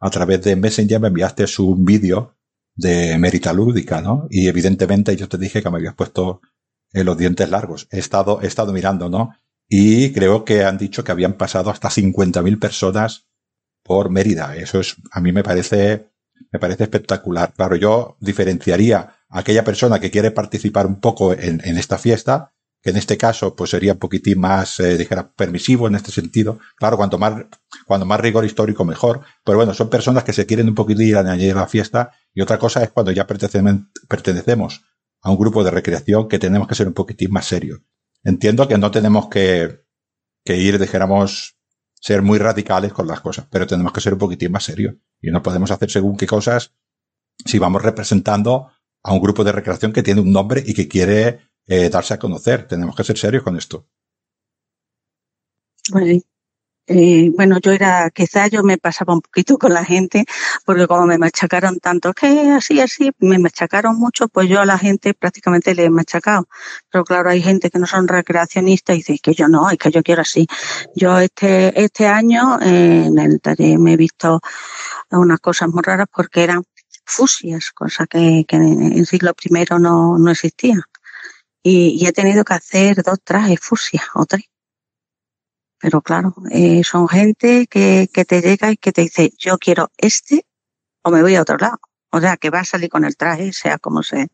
a 0.00 0.10
través 0.10 0.42
de 0.42 0.56
Messenger, 0.56 1.00
me 1.00 1.08
enviaste 1.08 1.44
un 1.58 1.84
vídeo 1.84 2.36
de 2.74 3.18
Mérita 3.18 3.52
Lúdica, 3.52 4.00
¿no? 4.00 4.26
Y 4.30 4.48
evidentemente 4.48 5.16
yo 5.16 5.28
te 5.28 5.38
dije 5.38 5.62
que 5.62 5.70
me 5.70 5.78
habías 5.78 5.94
puesto 5.94 6.40
eh, 6.92 7.02
los 7.02 7.18
dientes 7.18 7.50
largos. 7.50 7.88
He 7.90 7.98
estado, 7.98 8.40
he 8.40 8.46
estado 8.46 8.72
mirando, 8.72 9.08
¿no? 9.08 9.34
Y 9.68 10.12
creo 10.12 10.44
que 10.44 10.64
han 10.64 10.78
dicho 10.78 11.02
que 11.02 11.12
habían 11.12 11.34
pasado 11.34 11.70
hasta 11.70 11.90
50.000 11.90 12.58
personas 12.60 13.26
por 13.82 14.10
Mérida. 14.10 14.54
Eso 14.56 14.80
es, 14.80 14.96
a 15.10 15.20
mí 15.20 15.32
me 15.32 15.42
parece 15.42 16.08
me 16.52 16.58
parece 16.58 16.84
espectacular. 16.84 17.52
Claro, 17.54 17.76
yo 17.76 18.16
diferenciaría 18.20 18.98
a 19.28 19.38
aquella 19.40 19.64
persona 19.64 20.00
que 20.00 20.10
quiere 20.10 20.30
participar 20.30 20.86
un 20.86 21.00
poco 21.00 21.32
en, 21.32 21.60
en 21.64 21.78
esta 21.78 21.98
fiesta, 21.98 22.54
que 22.88 22.92
en 22.92 22.96
este 22.96 23.18
caso 23.18 23.54
pues 23.54 23.68
sería 23.68 23.92
un 23.92 23.98
poquitín 23.98 24.40
más, 24.40 24.80
eh, 24.80 24.96
dijera, 24.96 25.30
permisivo 25.30 25.88
en 25.88 25.94
este 25.94 26.10
sentido. 26.10 26.58
Claro, 26.74 26.96
cuanto 26.96 27.18
más, 27.18 27.44
cuando 27.86 28.06
más 28.06 28.18
rigor 28.18 28.46
histórico 28.46 28.82
mejor. 28.86 29.20
Pero 29.44 29.58
bueno, 29.58 29.74
son 29.74 29.90
personas 29.90 30.24
que 30.24 30.32
se 30.32 30.46
quieren 30.46 30.70
un 30.70 30.74
poquitín 30.74 31.14
añadir 31.14 31.52
a 31.52 31.60
la 31.60 31.66
fiesta. 31.66 32.12
Y 32.32 32.40
otra 32.40 32.58
cosa 32.58 32.82
es 32.82 32.90
cuando 32.90 33.12
ya 33.12 33.26
pertenecemos, 33.26 33.82
pertenecemos 34.08 34.84
a 35.20 35.30
un 35.30 35.36
grupo 35.36 35.62
de 35.62 35.70
recreación 35.70 36.28
que 36.28 36.38
tenemos 36.38 36.66
que 36.66 36.74
ser 36.76 36.86
un 36.86 36.94
poquitín 36.94 37.30
más 37.30 37.44
serios. 37.44 37.80
Entiendo 38.24 38.66
que 38.66 38.78
no 38.78 38.90
tenemos 38.90 39.28
que, 39.28 39.82
que 40.42 40.56
ir, 40.56 40.78
dijéramos, 40.78 41.58
ser 42.00 42.22
muy 42.22 42.38
radicales 42.38 42.94
con 42.94 43.06
las 43.06 43.20
cosas, 43.20 43.48
pero 43.50 43.66
tenemos 43.66 43.92
que 43.92 44.00
ser 44.00 44.14
un 44.14 44.18
poquitín 44.18 44.50
más 44.50 44.64
serios. 44.64 44.94
Y 45.20 45.30
no 45.30 45.42
podemos 45.42 45.70
hacer 45.70 45.90
según 45.90 46.16
qué 46.16 46.26
cosas 46.26 46.72
si 47.44 47.58
vamos 47.58 47.82
representando 47.82 48.70
a 49.02 49.12
un 49.12 49.20
grupo 49.20 49.44
de 49.44 49.52
recreación 49.52 49.92
que 49.92 50.02
tiene 50.02 50.22
un 50.22 50.32
nombre 50.32 50.64
y 50.66 50.72
que 50.72 50.88
quiere 50.88 51.47
eh, 51.68 51.88
darse 51.90 52.14
a 52.14 52.18
conocer. 52.18 52.66
Tenemos 52.66 52.96
que 52.96 53.04
ser 53.04 53.18
serios 53.18 53.42
con 53.42 53.56
esto. 53.56 53.86
Bueno, 55.90 56.20
eh, 56.90 57.30
bueno, 57.36 57.58
yo 57.60 57.72
era, 57.72 58.10
quizá 58.10 58.46
yo 58.46 58.62
me 58.62 58.78
pasaba 58.78 59.12
un 59.12 59.20
poquito 59.20 59.58
con 59.58 59.74
la 59.74 59.84
gente, 59.84 60.24
porque 60.64 60.86
como 60.86 61.04
me 61.04 61.18
machacaron 61.18 61.78
tanto, 61.80 62.14
que 62.14 62.26
así, 62.52 62.80
así, 62.80 63.12
me 63.18 63.38
machacaron 63.38 63.96
mucho, 63.98 64.26
pues 64.28 64.48
yo 64.48 64.60
a 64.60 64.64
la 64.66 64.78
gente 64.78 65.12
prácticamente 65.12 65.74
le 65.74 65.84
he 65.84 65.90
machacado. 65.90 66.48
Pero 66.90 67.04
claro, 67.04 67.28
hay 67.28 67.42
gente 67.42 67.70
que 67.70 67.78
no 67.78 67.86
son 67.86 68.08
recreacionistas 68.08 68.96
y 68.96 68.98
dice 69.00 69.18
que 69.22 69.34
yo 69.34 69.48
no, 69.48 69.70
es 69.70 69.76
que 69.76 69.90
yo 69.90 70.02
quiero 70.02 70.22
así. 70.22 70.46
Yo 70.94 71.18
este, 71.18 71.78
este 71.82 72.06
año 72.06 72.58
eh, 72.62 73.04
en 73.06 73.18
el 73.18 73.40
taller 73.42 73.78
me 73.78 73.92
he 73.92 73.96
visto 73.98 74.40
unas 75.10 75.40
cosas 75.40 75.68
muy 75.68 75.82
raras 75.82 76.06
porque 76.10 76.42
eran 76.44 76.64
fusias, 77.04 77.70
cosa 77.72 78.06
que, 78.06 78.44
que 78.48 78.56
en 78.56 78.92
el 78.94 79.06
siglo 79.06 79.32
I 79.42 79.64
no, 79.78 80.18
no 80.18 80.30
existía. 80.30 80.80
Y, 81.62 82.02
y 82.02 82.06
he 82.06 82.12
tenido 82.12 82.44
que 82.44 82.54
hacer 82.54 83.02
dos 83.02 83.18
trajes 83.24 83.60
fusias 83.60 84.04
o 84.14 84.24
tres 84.24 84.44
pero 85.80 86.02
claro, 86.02 86.34
eh, 86.50 86.82
son 86.82 87.08
gente 87.08 87.66
que, 87.68 88.08
que 88.12 88.24
te 88.24 88.40
llega 88.40 88.72
y 88.72 88.76
que 88.76 88.92
te 88.92 89.02
dice, 89.02 89.32
yo 89.38 89.58
quiero 89.58 89.90
este 89.96 90.44
o 91.02 91.10
me 91.10 91.22
voy 91.22 91.36
a 91.36 91.42
otro 91.42 91.56
lado. 91.56 91.78
O 92.10 92.20
sea, 92.20 92.36
que 92.36 92.50
va 92.50 92.60
a 92.60 92.64
salir 92.64 92.88
con 92.88 93.04
el 93.04 93.16
traje, 93.16 93.52
sea 93.52 93.78
como 93.78 94.02
sea. 94.02 94.26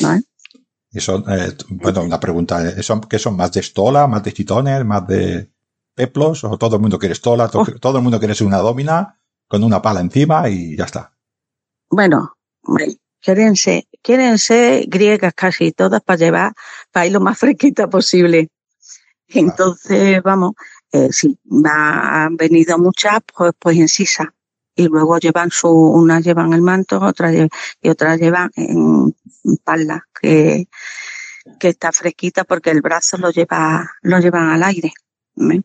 ¿No? 0.00 0.20
Y 0.90 1.00
son, 1.00 1.24
eh, 1.28 1.56
bueno, 1.70 2.02
una 2.02 2.20
pregunta. 2.20 2.82
¿son, 2.82 3.00
¿qué 3.02 3.18
son? 3.18 3.36
¿Más 3.36 3.52
de 3.52 3.60
estola, 3.60 4.06
más 4.06 4.22
de 4.22 4.32
chitones, 4.32 4.84
más 4.84 5.06
de 5.06 5.50
peplos? 5.94 6.44
¿O 6.44 6.58
todo 6.58 6.76
el 6.76 6.82
mundo 6.82 6.98
quiere 6.98 7.14
estola? 7.14 7.48
Todo, 7.48 7.62
oh. 7.62 7.78
todo 7.78 7.96
el 7.96 8.02
mundo 8.02 8.18
quiere 8.18 8.34
ser 8.34 8.46
una 8.46 8.58
domina 8.58 9.18
con 9.48 9.64
una 9.64 9.80
pala 9.80 10.00
encima 10.00 10.48
y 10.50 10.76
ya 10.76 10.84
está? 10.84 11.14
Bueno, 11.88 12.36
quieren 13.22 13.56
ser, 13.56 13.84
quieren 14.02 14.38
ser 14.38 14.86
griegas 14.88 15.32
casi 15.34 15.72
todas 15.72 16.02
para 16.02 16.18
llevar, 16.18 16.52
para 16.90 17.06
ir 17.06 17.12
lo 17.12 17.20
más 17.20 17.38
fresquita 17.38 17.88
posible. 17.88 18.50
Entonces, 19.28 20.22
vamos, 20.22 20.52
eh, 20.90 21.08
sí, 21.10 21.38
ha, 21.64 22.24
han 22.24 22.36
venido 22.36 22.78
muchas, 22.78 23.20
pues, 23.34 23.52
pues 23.58 23.78
en 23.78 23.88
sisa. 23.88 24.34
Y 24.74 24.88
luego 24.88 25.18
llevan 25.18 25.50
su, 25.50 25.68
unas 25.68 26.24
llevan 26.24 26.52
el 26.52 26.62
manto, 26.62 27.00
otras 27.00 27.34
y 27.80 27.88
otras 27.88 28.18
llevan 28.18 28.50
en 28.56 29.14
pala, 29.64 30.06
que, 30.20 30.66
que 31.60 31.68
está 31.68 31.92
fresquita 31.92 32.44
porque 32.44 32.70
el 32.70 32.80
brazo 32.80 33.18
lo 33.18 33.30
lleva, 33.30 33.90
lo 34.02 34.18
llevan 34.18 34.48
al 34.48 34.62
aire. 34.62 34.92
¿eh? 35.36 35.62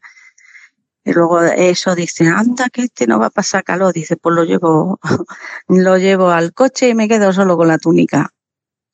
Y 1.07 1.13
luego 1.13 1.41
eso 1.41 1.95
dice, 1.95 2.27
anda 2.27 2.69
que 2.69 2.84
este 2.84 3.07
no 3.07 3.17
va 3.17 3.27
a 3.27 3.29
pasar 3.31 3.63
calor, 3.63 3.93
dice, 3.93 4.17
pues 4.17 4.35
lo 4.35 4.43
llevo, 4.43 4.99
lo 5.67 5.97
llevo 5.97 6.29
al 6.29 6.53
coche 6.53 6.89
y 6.89 6.95
me 6.95 7.07
quedo 7.07 7.31
solo 7.31 7.55
con 7.55 7.69
la 7.69 7.77
túnica. 7.77 8.29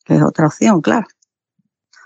Que 0.05 0.15
es 0.15 0.21
otra 0.21 0.47
opción, 0.47 0.81
claro. 0.81 1.07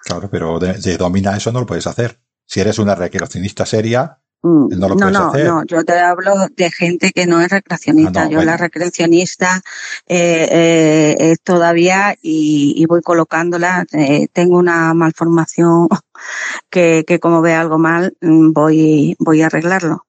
Claro, 0.06 0.30
pero 0.30 0.60
de, 0.60 0.74
de 0.74 0.98
domina 0.98 1.36
eso 1.36 1.52
no 1.52 1.60
lo 1.60 1.66
puedes 1.66 1.88
hacer 1.88 2.20
si 2.48 2.62
eres 2.62 2.80
una 2.80 2.96
recreacionista 2.96 3.66
seria, 3.66 4.22
no 4.44 4.90
lo 4.90 4.96
no, 4.96 5.12
no, 5.12 5.30
hacer. 5.30 5.46
no, 5.46 5.64
yo 5.66 5.84
te 5.84 6.00
hablo 6.00 6.34
de 6.56 6.72
gente 6.72 7.12
que 7.12 7.26
no 7.26 7.42
es 7.42 7.50
recreacionista. 7.50 8.24
Ah, 8.24 8.26
no, 8.26 8.32
yo 8.32 8.44
la 8.44 8.58
recreacionista 8.58 9.62
eh, 10.06 10.48
eh, 10.50 11.16
es 11.20 11.42
todavía 11.42 12.16
y, 12.22 12.74
y 12.78 12.86
voy 12.86 13.02
colocándola. 13.02 13.86
Eh, 13.92 14.28
tengo 14.32 14.58
una 14.58 14.94
malformación 14.94 15.88
que, 16.70 17.04
que 17.08 17.20
como 17.20 17.42
ve 17.42 17.54
algo 17.54 17.78
mal, 17.78 18.16
mm, 18.22 18.52
voy, 18.52 19.16
voy 19.20 19.42
a 19.42 19.48
arreglarlo. 19.48 20.06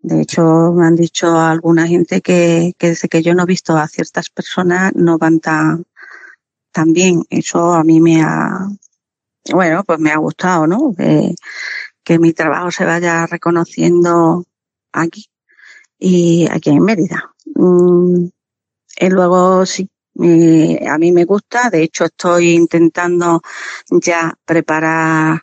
De 0.00 0.20
hecho, 0.20 0.72
me 0.72 0.86
han 0.86 0.96
dicho 0.96 1.38
alguna 1.38 1.86
gente 1.86 2.20
que, 2.20 2.74
que 2.76 2.88
desde 2.88 3.08
que 3.08 3.22
yo 3.22 3.34
no 3.34 3.44
he 3.44 3.46
visto 3.46 3.76
a 3.76 3.88
ciertas 3.88 4.28
personas 4.28 4.92
no 4.94 5.16
van 5.16 5.40
tan, 5.40 5.84
tan 6.72 6.92
bien. 6.92 7.24
Eso 7.30 7.72
a 7.72 7.82
mí 7.84 8.00
me 8.02 8.22
ha, 8.22 8.68
bueno, 9.52 9.84
pues 9.84 9.98
me 9.98 10.10
ha 10.10 10.16
gustado, 10.16 10.66
¿no? 10.66 10.94
Que, 12.04 12.18
mi 12.18 12.32
trabajo 12.32 12.70
se 12.70 12.84
vaya 12.84 13.26
reconociendo 13.26 14.44
aquí 14.92 15.26
y 15.98 16.46
aquí 16.50 16.70
en 16.70 16.84
Mérida. 16.84 17.34
Mm, 17.54 18.26
y 19.00 19.08
luego 19.08 19.66
sí, 19.66 19.88
a 20.88 20.98
mí 20.98 21.12
me 21.12 21.24
gusta, 21.24 21.70
de 21.70 21.82
hecho 21.82 22.04
estoy 22.04 22.50
intentando 22.50 23.42
ya 23.90 24.32
preparar, 24.44 25.42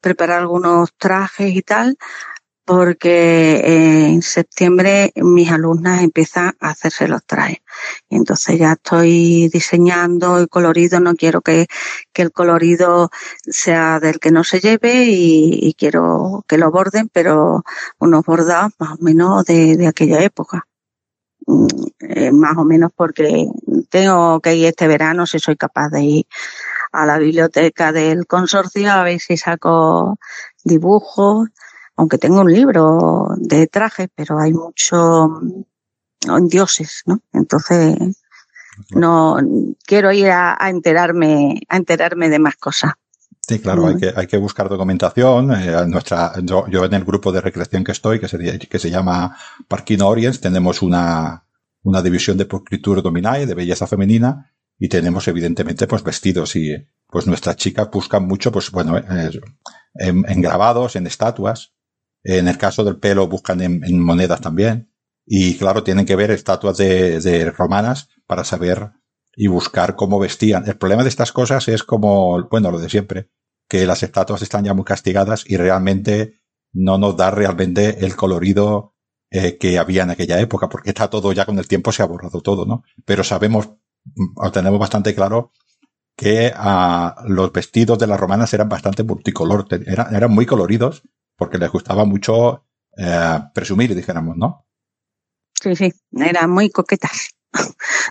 preparar 0.00 0.40
algunos 0.40 0.90
trajes 0.98 1.54
y 1.54 1.62
tal, 1.62 1.96
porque 2.74 4.06
en 4.06 4.22
septiembre 4.22 5.12
mis 5.16 5.50
alumnas 5.50 6.02
empiezan 6.02 6.54
a 6.58 6.70
hacerse 6.70 7.06
los 7.06 7.22
trajes. 7.22 7.58
Y 8.08 8.16
entonces 8.16 8.58
ya 8.58 8.72
estoy 8.72 9.50
diseñando 9.52 10.38
el 10.38 10.48
colorido, 10.48 10.98
no 10.98 11.14
quiero 11.14 11.42
que, 11.42 11.66
que, 12.14 12.22
el 12.22 12.32
colorido 12.32 13.10
sea 13.42 14.00
del 14.00 14.18
que 14.18 14.30
no 14.30 14.42
se 14.42 14.60
lleve 14.60 15.04
y, 15.06 15.74
quiero 15.76 16.46
que 16.48 16.56
lo 16.56 16.70
borden, 16.70 17.10
pero 17.12 17.62
unos 17.98 18.24
bordados 18.24 18.72
más 18.78 18.92
o 18.92 19.02
menos 19.02 19.44
de, 19.44 19.76
de 19.76 19.86
aquella 19.86 20.22
época. 20.22 20.66
Mm, 21.46 21.66
eh, 22.00 22.32
más 22.32 22.56
o 22.56 22.64
menos 22.64 22.90
porque 22.96 23.48
tengo 23.90 24.40
que 24.40 24.54
ir 24.54 24.66
este 24.66 24.88
verano 24.88 25.26
si 25.26 25.38
soy 25.38 25.56
capaz 25.56 25.90
de 25.90 26.02
ir 26.02 26.26
a 26.92 27.04
la 27.04 27.18
biblioteca 27.18 27.92
del 27.92 28.26
consorcio 28.26 28.90
a 28.90 29.02
ver 29.02 29.20
si 29.20 29.36
saco 29.36 30.18
dibujos 30.64 31.48
aunque 31.96 32.18
tengo 32.18 32.40
un 32.40 32.52
libro 32.52 33.28
de 33.36 33.66
trajes, 33.66 34.08
pero 34.14 34.38
hay 34.38 34.52
mucho 34.52 35.28
mm, 35.28 36.46
dioses, 36.48 37.02
¿no? 37.06 37.20
Entonces, 37.32 37.96
no 38.90 39.38
quiero 39.84 40.12
ir 40.12 40.30
a, 40.30 40.56
enterarme, 40.68 41.60
a 41.68 41.76
enterarme 41.76 42.28
de 42.28 42.38
más 42.38 42.56
cosas. 42.56 42.92
Sí, 43.40 43.58
claro, 43.58 43.86
hay 43.86 43.96
mm. 43.96 44.00
que, 44.00 44.12
hay 44.14 44.26
que 44.26 44.38
buscar 44.38 44.68
documentación. 44.68 45.52
Eh, 45.52 45.86
nuestra, 45.86 46.32
yo, 46.42 46.66
yo, 46.68 46.84
en 46.84 46.94
el 46.94 47.04
grupo 47.04 47.32
de 47.32 47.40
recreación 47.40 47.84
que 47.84 47.92
estoy, 47.92 48.20
que 48.20 48.28
se, 48.28 48.58
que 48.58 48.78
se 48.78 48.90
llama 48.90 49.36
Parquino 49.68 50.08
Orients, 50.08 50.40
tenemos 50.40 50.80
una, 50.80 51.44
una 51.82 52.02
división 52.02 52.36
de 52.38 52.46
Proclitur 52.46 53.02
Dominae, 53.02 53.46
de 53.46 53.54
belleza 53.54 53.86
femenina, 53.86 54.52
y 54.78 54.88
tenemos 54.88 55.28
evidentemente 55.28 55.86
pues 55.86 56.02
vestidos 56.02 56.56
y 56.56 56.74
pues 57.06 57.26
nuestras 57.26 57.56
chicas 57.56 57.90
buscan 57.90 58.26
mucho, 58.26 58.50
pues 58.50 58.70
bueno, 58.70 58.96
eh, 58.98 59.30
en, 59.94 60.40
grabados, 60.40 60.96
en 60.96 61.06
estatuas, 61.06 61.74
en 62.24 62.48
el 62.48 62.58
caso 62.58 62.84
del 62.84 62.98
pelo 62.98 63.26
buscan 63.26 63.60
en, 63.60 64.00
monedas 64.00 64.40
también. 64.40 64.92
Y 65.24 65.56
claro, 65.56 65.82
tienen 65.82 66.06
que 66.06 66.16
ver 66.16 66.30
estatuas 66.30 66.76
de, 66.76 67.52
romanas 67.56 68.08
para 68.26 68.44
saber 68.44 68.90
y 69.36 69.46
buscar 69.46 69.96
cómo 69.96 70.18
vestían. 70.18 70.66
El 70.66 70.76
problema 70.76 71.02
de 71.02 71.08
estas 71.08 71.32
cosas 71.32 71.68
es 71.68 71.82
como, 71.82 72.48
bueno, 72.48 72.70
lo 72.70 72.78
de 72.78 72.90
siempre, 72.90 73.30
que 73.68 73.86
las 73.86 74.02
estatuas 74.02 74.42
están 74.42 74.64
ya 74.64 74.74
muy 74.74 74.84
castigadas 74.84 75.44
y 75.46 75.56
realmente 75.56 76.40
no 76.72 76.98
nos 76.98 77.16
da 77.16 77.30
realmente 77.30 78.04
el 78.04 78.16
colorido 78.16 78.94
eh, 79.30 79.56
que 79.58 79.78
había 79.78 80.02
en 80.02 80.10
aquella 80.10 80.40
época, 80.40 80.68
porque 80.68 80.90
está 80.90 81.08
todo 81.08 81.32
ya 81.32 81.46
con 81.46 81.58
el 81.58 81.68
tiempo 81.68 81.92
se 81.92 82.02
ha 82.02 82.06
borrado 82.06 82.40
todo, 82.42 82.66
¿no? 82.66 82.82
Pero 83.04 83.24
sabemos, 83.24 83.70
o 84.36 84.52
tenemos 84.52 84.78
bastante 84.78 85.14
claro 85.14 85.52
que 86.16 86.52
ah, 86.54 87.24
los 87.26 87.52
vestidos 87.52 87.98
de 87.98 88.06
las 88.06 88.20
romanas 88.20 88.52
eran 88.52 88.68
bastante 88.68 89.02
multicolor, 89.04 89.66
eran 89.70 90.30
muy 90.30 90.44
coloridos 90.44 91.02
porque 91.42 91.58
les 91.58 91.72
gustaba 91.72 92.04
mucho 92.04 92.66
eh, 92.96 93.38
presumir, 93.52 93.96
dijéramos, 93.96 94.36
¿no? 94.36 94.64
Sí, 95.60 95.74
sí, 95.74 95.92
eran 96.12 96.48
muy 96.50 96.70
coquetas. 96.70 97.30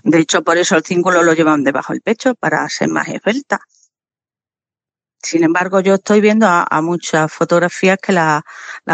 De 0.04 0.20
hecho, 0.20 0.44
por 0.44 0.58
eso 0.58 0.76
el 0.76 0.84
cíngulo 0.84 1.24
lo 1.24 1.34
llevan 1.34 1.64
debajo 1.64 1.94
del 1.94 2.02
pecho, 2.02 2.36
para 2.36 2.68
ser 2.68 2.90
más 2.90 3.08
esbelta. 3.08 3.62
Sin 5.24 5.46
embargo, 5.46 5.80
yo 5.80 5.94
estoy 5.94 6.20
viendo 6.20 6.46
a, 6.46 6.82
muchas 6.82 7.32
fotografías 7.32 8.00
que 8.00 8.12
las 8.12 8.44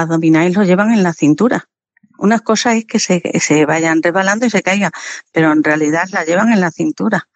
domináis 0.07 0.55
lo 0.55 0.63
llevan 0.63 0.91
en 0.91 1.01
la 1.01 1.13
cintura. 1.13 1.67
Una 2.19 2.37
cosa 2.37 2.75
es 2.75 2.85
que 2.85 2.99
se, 2.99 3.19
se 3.39 3.65
vayan 3.65 4.03
resbalando 4.03 4.45
y 4.45 4.51
se 4.51 4.61
caigan, 4.61 4.91
pero 5.31 5.51
en 5.51 5.63
realidad 5.63 6.09
la 6.11 6.25
llevan 6.25 6.53
en 6.53 6.61
la 6.61 6.69
cintura. 6.69 7.27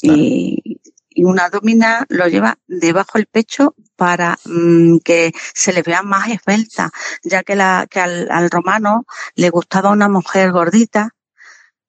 Y, 0.00 0.80
y 1.14 1.24
una 1.24 1.48
domina 1.48 2.04
lo 2.08 2.26
lleva 2.26 2.58
debajo 2.66 3.18
del 3.18 3.26
pecho 3.26 3.74
para 3.96 4.38
mm, 4.44 4.98
que 4.98 5.32
se 5.54 5.72
le 5.72 5.82
vea 5.82 6.02
más 6.02 6.28
esbelta, 6.28 6.90
ya 7.22 7.42
que, 7.42 7.54
la, 7.54 7.86
que 7.88 8.00
al, 8.00 8.50
romano 8.50 9.06
le 9.36 9.50
gustaba 9.50 9.90
una 9.90 10.08
mujer 10.08 10.50
gordita 10.50 11.10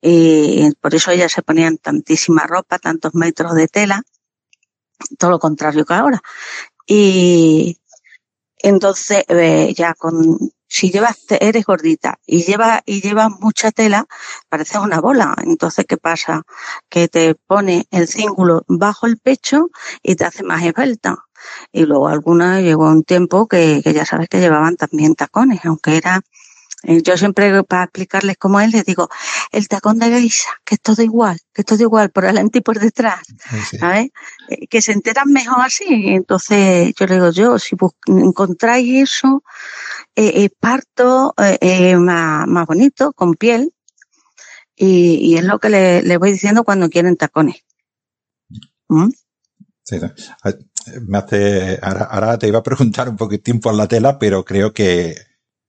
y 0.02 0.72
por 0.80 0.94
eso 0.94 1.12
ellas 1.12 1.32
se 1.32 1.42
ponían 1.42 1.78
tantísima 1.78 2.44
ropa, 2.44 2.78
tantos 2.78 3.16
metros 3.16 3.56
de 3.56 3.68
tela, 3.68 4.04
todo 5.18 5.32
lo 5.32 5.40
contrario 5.40 5.84
que 5.84 5.94
ahora. 5.96 6.22
Y 6.86 7.80
entonces 8.60 9.24
eh, 9.28 9.74
ya 9.76 9.96
con 9.96 10.38
si 10.68 10.92
llevas, 10.92 11.18
eres 11.30 11.66
gordita 11.66 12.20
y 12.26 12.44
llevas, 12.44 12.82
y 12.86 13.02
llevas 13.02 13.32
mucha 13.40 13.72
tela, 13.72 14.06
pareces 14.50 14.78
una 14.78 15.00
bola. 15.00 15.36
Entonces, 15.44 15.86
¿qué 15.88 15.98
pasa? 15.98 16.44
Que 16.90 17.08
te 17.08 17.36
pone 17.36 17.88
el 17.92 18.08
cíngulo 18.08 18.64
bajo 18.68 19.08
el 19.08 19.18
pecho 19.18 19.70
y 20.04 20.16
te 20.16 20.26
hace 20.26 20.44
más 20.44 20.64
esbelta. 20.64 21.18
Y 21.72 21.86
luego 21.86 22.08
algunas 22.08 22.62
llegó 22.62 22.90
un 22.90 23.04
tiempo 23.04 23.48
que, 23.48 23.82
que 23.84 23.94
ya 23.94 24.06
sabes 24.06 24.30
que 24.30 24.40
llevaban 24.40 24.78
también 24.78 25.16
tacones, 25.16 25.64
aunque 25.66 25.98
era 25.98 26.22
eh, 26.88 27.02
yo 27.02 27.18
siempre 27.18 27.64
para 27.64 27.84
explicarles 27.86 28.38
cómo 28.38 28.60
es, 28.60 28.72
les 28.72 28.86
digo, 28.86 29.10
el 29.52 29.68
tacón 29.68 29.98
de 29.98 30.08
geisha, 30.08 30.50
que 30.64 30.76
es 30.76 30.82
todo 30.82 31.02
igual, 31.02 31.40
que 31.54 31.62
es 31.62 31.66
todo 31.66 31.82
igual, 31.82 32.12
por 32.12 32.26
adelante 32.26 32.60
y 32.60 32.62
por 32.62 32.80
detrás, 32.80 33.22
¿sabes? 33.80 34.10
Eh, 34.50 34.68
que 34.68 34.82
se 34.82 34.92
enteran 34.92 35.32
mejor 35.32 35.66
así. 35.66 36.10
Entonces, 36.10 36.94
yo 36.96 37.08
les 37.08 37.18
digo, 37.18 37.32
yo, 37.32 37.60
si 37.60 37.76
encontráis 38.08 39.10
eso, 39.10 39.44
eh, 40.16 40.50
parto 40.60 41.34
más, 41.38 42.48
más 42.48 42.66
bonito, 42.68 43.14
con 43.14 43.34
piel, 43.36 43.74
y, 44.76 45.38
es 45.38 45.44
lo 45.44 45.60
que 45.60 45.70
le, 45.70 46.18
voy 46.18 46.32
diciendo 46.32 46.64
cuando 46.64 46.90
quieren 46.90 47.16
tacones. 47.16 47.64
¿Mm? 48.90 49.10
Sí, 49.84 49.98
me 51.08 51.18
hace, 51.18 51.80
ahora, 51.82 52.04
ahora, 52.06 52.38
te 52.38 52.48
iba 52.48 52.60
a 52.60 52.64
preguntar 52.64 53.10
un 53.10 53.18
poquitín 53.18 53.60
por 53.60 53.74
la 53.74 53.88
tela, 53.88 54.20
pero 54.20 54.44
creo 54.44 54.74
que 54.74 55.16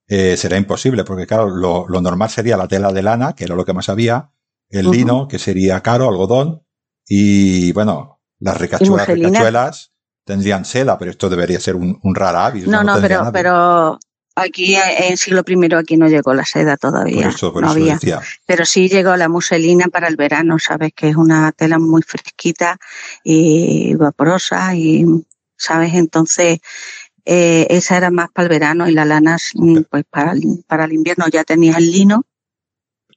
eh, 0.07 0.37
será 0.37 0.57
imposible, 0.57 1.03
porque 1.03 1.27
claro, 1.27 1.49
lo, 1.49 1.87
lo, 1.87 2.01
normal 2.01 2.29
sería 2.29 2.57
la 2.57 2.67
tela 2.67 2.91
de 2.91 3.03
lana, 3.03 3.33
que 3.33 3.43
era 3.45 3.55
lo 3.55 3.65
que 3.65 3.73
más 3.73 3.89
había, 3.89 4.31
el 4.69 4.89
lino, 4.89 5.27
que 5.27 5.39
sería 5.39 5.81
caro, 5.81 6.09
algodón, 6.09 6.63
y 7.05 7.71
bueno, 7.73 8.21
las 8.39 8.57
ricachuelas, 8.57 9.91
tendrían 10.23 10.65
seda, 10.65 10.97
pero 10.97 11.11
esto 11.11 11.29
debería 11.29 11.59
ser 11.59 11.75
un, 11.75 11.99
un 12.03 12.15
rara 12.15 12.45
avis. 12.45 12.67
No, 12.67 12.83
no, 12.83 12.99
pero, 13.01 13.29
pero 13.31 13.99
aquí 14.37 14.75
en 14.75 15.17
siglo 15.17 15.43
I 15.45 15.73
aquí 15.75 15.97
no 15.97 16.07
llegó 16.07 16.33
la 16.33 16.45
seda 16.45 16.77
todavía. 16.77 17.31
no 17.41 17.69
había. 17.69 17.99
Pero 18.45 18.65
sí 18.65 18.87
llegó 18.87 19.15
la 19.17 19.29
muselina 19.29 19.87
para 19.87 20.07
el 20.07 20.15
verano, 20.15 20.59
sabes 20.59 20.93
que 20.95 21.09
es 21.09 21.15
una 21.15 21.51
tela 21.51 21.79
muy 21.79 22.03
fresquita 22.03 22.77
y 23.23 23.95
vaporosa 23.95 24.75
y 24.75 25.05
sabes 25.55 25.95
entonces 25.95 26.59
eh, 27.25 27.67
esa 27.69 27.97
era 27.97 28.11
más 28.11 28.29
para 28.31 28.43
el 28.43 28.49
verano 28.49 28.87
y 28.87 28.93
la 28.93 29.05
lana, 29.05 29.37
mm, 29.55 29.81
pues 29.89 30.05
para 30.09 30.33
el, 30.33 30.63
para 30.67 30.85
el 30.85 30.93
invierno 30.93 31.27
ya 31.27 31.43
tenía 31.43 31.77
el 31.77 31.91
lino 31.91 32.23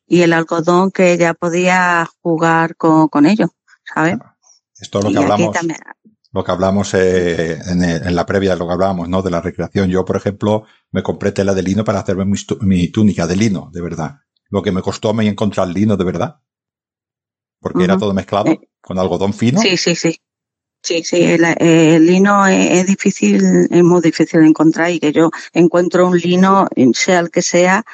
y 0.06 0.22
el 0.22 0.32
algodón 0.32 0.90
que 0.90 1.16
ya 1.18 1.34
podía 1.34 2.08
jugar 2.22 2.76
con, 2.76 3.08
con 3.08 3.26
ellos, 3.26 3.50
¿sabes? 3.84 4.16
Esto 4.80 4.98
es 4.98 5.04
lo 5.04 5.10
que 5.12 5.18
hablamos. 5.18 5.56
Lo 6.32 6.44
que 6.44 6.52
hablamos 6.52 6.94
eh, 6.94 7.58
en, 7.66 7.82
en, 7.82 8.14
la 8.14 8.24
previa, 8.24 8.54
lo 8.54 8.66
que 8.66 8.72
hablábamos, 8.72 9.08
¿no? 9.08 9.20
De 9.22 9.30
la 9.30 9.40
recreación. 9.40 9.88
Yo, 9.90 10.04
por 10.04 10.16
ejemplo, 10.16 10.64
me 10.92 11.02
compré 11.02 11.32
tela 11.32 11.54
de 11.54 11.62
lino 11.62 11.84
para 11.84 12.00
hacerme 12.00 12.24
mi, 12.60 12.88
túnica 12.88 13.26
de 13.26 13.36
lino, 13.36 13.70
de 13.72 13.80
verdad. 13.80 14.20
Lo 14.48 14.62
que 14.62 14.70
me 14.70 14.80
costó 14.80 15.10
a 15.10 15.14
mí 15.14 15.26
encontrar 15.26 15.68
lino, 15.68 15.96
de 15.96 16.04
verdad. 16.04 16.40
Porque 17.58 17.84
era 17.84 17.98
todo 17.98 18.14
mezclado 18.14 18.58
con 18.80 18.98
algodón 18.98 19.34
fino. 19.34 19.60
Sí, 19.60 19.76
sí, 19.76 19.94
sí. 19.94 20.20
Sí, 20.82 21.04
sí, 21.04 21.22
el, 21.22 22.06
lino 22.06 22.46
es, 22.46 22.86
difícil, 22.86 23.68
es 23.70 23.84
muy 23.84 24.00
difícil 24.00 24.40
de 24.40 24.46
encontrar 24.46 24.90
y 24.90 24.98
que 24.98 25.12
yo 25.12 25.30
encuentro 25.52 26.08
un 26.08 26.16
lino, 26.16 26.68
sea 26.94 27.20
el 27.20 27.30
que 27.30 27.42
sea, 27.42 27.84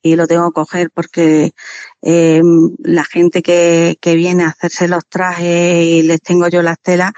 y 0.00 0.14
lo 0.14 0.28
tengo 0.28 0.50
que 0.50 0.54
coger 0.54 0.90
porque 0.92 1.54
eh, 2.02 2.42
la 2.78 3.04
gente 3.04 3.42
que, 3.42 3.98
que 4.00 4.14
viene 4.14 4.44
a 4.44 4.50
hacerse 4.50 4.86
los 4.86 5.04
trajes 5.08 5.84
y 5.84 6.02
les 6.02 6.22
tengo 6.22 6.46
yo 6.48 6.62
las 6.62 6.78
telas, 6.80 7.12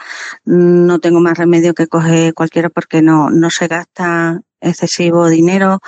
no 0.46 0.98
tengo 0.98 1.20
más 1.20 1.36
remedio 1.36 1.74
que 1.74 1.88
coger 1.88 2.32
cualquiera 2.32 2.70
porque 2.70 3.02
no, 3.02 3.28
no 3.28 3.50
se 3.50 3.68
gasta 3.68 4.40
excesivo 4.60 5.28
dinero 5.28 5.80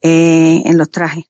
eh, 0.00 0.62
en 0.64 0.78
los 0.78 0.90
trajes. 0.90 1.26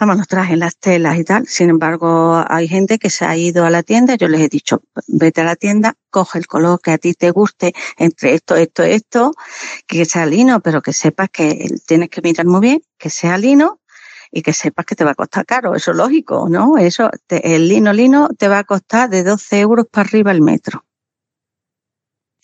Vamos, 0.00 0.16
los 0.16 0.26
trajes, 0.26 0.58
las 0.58 0.76
telas 0.76 1.16
y 1.18 1.24
tal. 1.24 1.46
Sin 1.46 1.70
embargo, 1.70 2.42
hay 2.48 2.66
gente 2.66 2.98
que 2.98 3.10
se 3.10 3.24
ha 3.24 3.36
ido 3.36 3.64
a 3.64 3.70
la 3.70 3.84
tienda. 3.84 4.16
Yo 4.16 4.26
les 4.26 4.40
he 4.40 4.48
dicho, 4.48 4.82
vete 5.06 5.42
a 5.42 5.44
la 5.44 5.54
tienda, 5.54 5.94
coge 6.10 6.38
el 6.38 6.48
color 6.48 6.80
que 6.80 6.90
a 6.90 6.98
ti 6.98 7.14
te 7.14 7.30
guste 7.30 7.72
entre 7.96 8.34
esto, 8.34 8.56
esto, 8.56 8.82
esto, 8.82 9.32
que 9.86 10.04
sea 10.04 10.26
lino, 10.26 10.60
pero 10.60 10.82
que 10.82 10.92
sepas 10.92 11.30
que 11.30 11.68
tienes 11.86 12.08
que 12.08 12.22
mirar 12.22 12.44
muy 12.46 12.60
bien, 12.60 12.82
que 12.98 13.08
sea 13.08 13.38
lino 13.38 13.80
y 14.32 14.42
que 14.42 14.52
sepas 14.52 14.84
que 14.84 14.96
te 14.96 15.04
va 15.04 15.12
a 15.12 15.14
costar 15.14 15.46
caro. 15.46 15.76
Eso 15.76 15.92
es 15.92 15.96
lógico, 15.96 16.48
¿no? 16.48 16.76
Eso, 16.76 17.08
el 17.28 17.68
lino 17.68 17.92
lino 17.92 18.28
te 18.36 18.48
va 18.48 18.58
a 18.58 18.64
costar 18.64 19.08
de 19.08 19.22
12 19.22 19.60
euros 19.60 19.86
para 19.88 20.08
arriba 20.08 20.32
el 20.32 20.42
metro. 20.42 20.84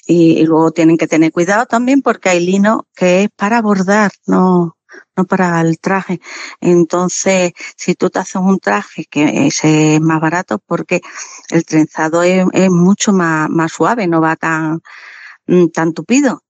Y, 0.06 0.44
luego 0.44 0.70
tienen 0.70 0.96
que 0.96 1.08
tener 1.08 1.32
cuidado 1.32 1.66
también 1.66 2.02
porque 2.02 2.28
hay 2.30 2.46
lino 2.46 2.86
que 2.94 3.24
es 3.24 3.28
para 3.36 3.60
bordar, 3.60 4.12
no, 4.26 4.76
no 5.16 5.24
para 5.24 5.60
el 5.60 5.78
traje. 5.78 6.20
Entonces, 6.60 7.52
si 7.76 7.94
tú 7.94 8.10
te 8.10 8.18
haces 8.18 8.36
un 8.36 8.58
traje 8.58 9.06
que 9.06 9.46
es 9.46 10.00
más 10.00 10.20
barato 10.20 10.58
porque 10.58 11.00
el 11.50 11.64
trenzado 11.64 12.22
es, 12.22 12.46
mucho 12.70 13.12
más, 13.12 13.48
más 13.50 13.72
suave, 13.72 14.06
no 14.06 14.20
va 14.20 14.36
tan, 14.36 14.80
mm, 15.46 15.68
tan 15.68 15.92
tupido. 15.92 16.42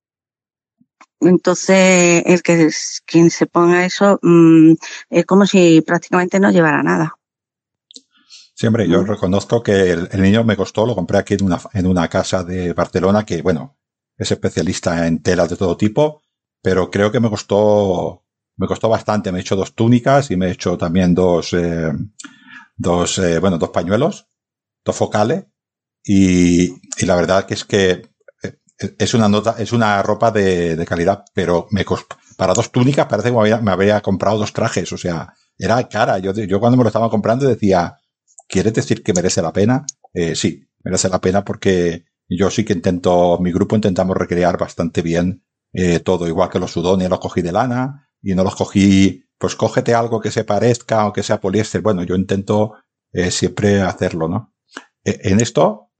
Entonces, 1.21 2.23
el 2.27 2.43
que 2.43 2.71
quien 3.05 3.31
se 3.31 3.47
ponga 3.47 3.85
eso 3.85 4.19
mm, 4.23 4.73
es 5.11 5.27
como 5.27 5.47
si 5.47 5.83
prácticamente 5.83 6.41
no 6.41 6.51
llevara 6.51 6.83
nada. 6.83 7.15
Siempre, 8.55 8.87
yo 8.87 9.03
reconozco 9.05 9.63
que 9.63 9.91
el, 9.93 10.21
niño 10.21 10.45
me 10.45 10.57
costó, 10.57 10.85
lo 10.85 10.95
compré 10.95 11.17
aquí 11.17 11.33
en 11.33 11.45
una, 11.45 11.59
en 11.73 11.87
una 11.87 12.09
casa 12.09 12.45
de 12.45 12.75
Barcelona 12.75 13.25
que, 13.25 13.41
bueno, 13.41 13.79
es 14.19 14.31
especialista 14.31 15.07
en 15.07 15.23
telas 15.23 15.49
de 15.49 15.57
todo 15.57 15.79
tipo, 15.79 16.23
pero 16.61 16.91
creo 16.91 17.11
que 17.11 17.21
me 17.21 17.31
costó, 17.31 18.23
me 18.61 18.67
costó 18.67 18.91
bastante. 18.91 19.33
Me 19.33 19.39
he 19.39 19.41
hecho 19.41 19.57
dos 19.57 19.75
túnicas 19.75 20.31
y 20.31 20.37
me 20.37 20.49
he 20.49 20.51
hecho 20.53 20.77
también 20.77 21.15
dos, 21.15 21.55
eh, 21.55 21.93
dos, 22.77 23.19
eh, 23.19 23.39
bueno, 23.39 23.57
dos 23.57 23.71
pañuelos, 23.71 24.27
dos 24.85 24.95
focales. 24.95 25.47
Y, 26.05 26.69
y 26.69 27.07
la 27.07 27.17
verdad 27.17 27.47
que 27.47 27.55
es 27.55 27.65
que 27.65 28.03
es 28.99 29.15
una 29.15 29.29
nota, 29.29 29.57
es 29.59 29.73
una 29.73 30.03
ropa 30.03 30.31
de, 30.31 30.77
de 30.77 30.87
calidad, 30.87 31.25
pero 31.35 31.69
me 31.71 31.85
para 32.37 32.53
dos 32.53 32.71
túnicas 32.71 33.07
parece 33.07 33.31
que 33.31 33.63
me 33.63 33.71
había, 33.71 34.01
comprado 34.03 34.39
dos 34.39 34.53
trajes, 34.53 34.93
o 34.93 34.99
sea, 34.99 35.33
era 35.59 35.89
cara. 35.89 36.19
Yo, 36.19 36.33
yo 36.33 36.61
cuando 36.61 36.77
me 36.77 36.85
lo 36.85 36.89
estaba 36.89 37.11
comprando 37.11 37.47
decía, 37.47 37.97
¿quieres 38.47 38.75
decir 38.75 39.03
que 39.03 39.15
merece 39.15 39.41
la 39.41 39.53
pena? 39.53 39.87
Eh, 40.13 40.35
sí, 40.35 40.67
merece 40.85 41.09
la 41.09 41.21
pena 41.21 41.45
porque 41.45 42.05
yo 42.29 42.51
sí 42.51 42.65
que 42.65 42.75
intento, 42.75 43.39
mi 43.41 43.53
grupo 43.53 43.75
intentamos 43.75 44.17
recrear 44.17 44.59
bastante 44.59 45.01
bien 45.01 45.45
eh, 45.73 46.01
todo, 46.01 46.29
igual 46.29 46.51
que 46.51 46.59
los 46.59 46.73
sudones 46.73 47.09
los 47.09 47.21
cogí 47.21 47.43
de 47.43 47.53
lana 47.53 48.10
y 48.23 48.35
no 48.35 48.45
los 48.45 48.57
cogí, 48.57 49.25
pues 49.39 49.57
cógete 49.57 49.95
algo 49.95 50.21
que 50.21 50.31
se 50.31 50.45
parezca 50.45 51.07
o 51.07 51.13
que 51.13 51.23
sea 51.23 51.41
poliéster. 51.41 51.81
Bueno, 51.81 52.03
yo 52.03 52.15
intento 52.15 52.75
eh, 53.13 53.31
siempre 53.31 53.81
hacerlo, 53.81 54.29
¿no? 54.29 54.55
Eh, 55.05 55.19
en 55.25 55.41
esto, 55.41 55.91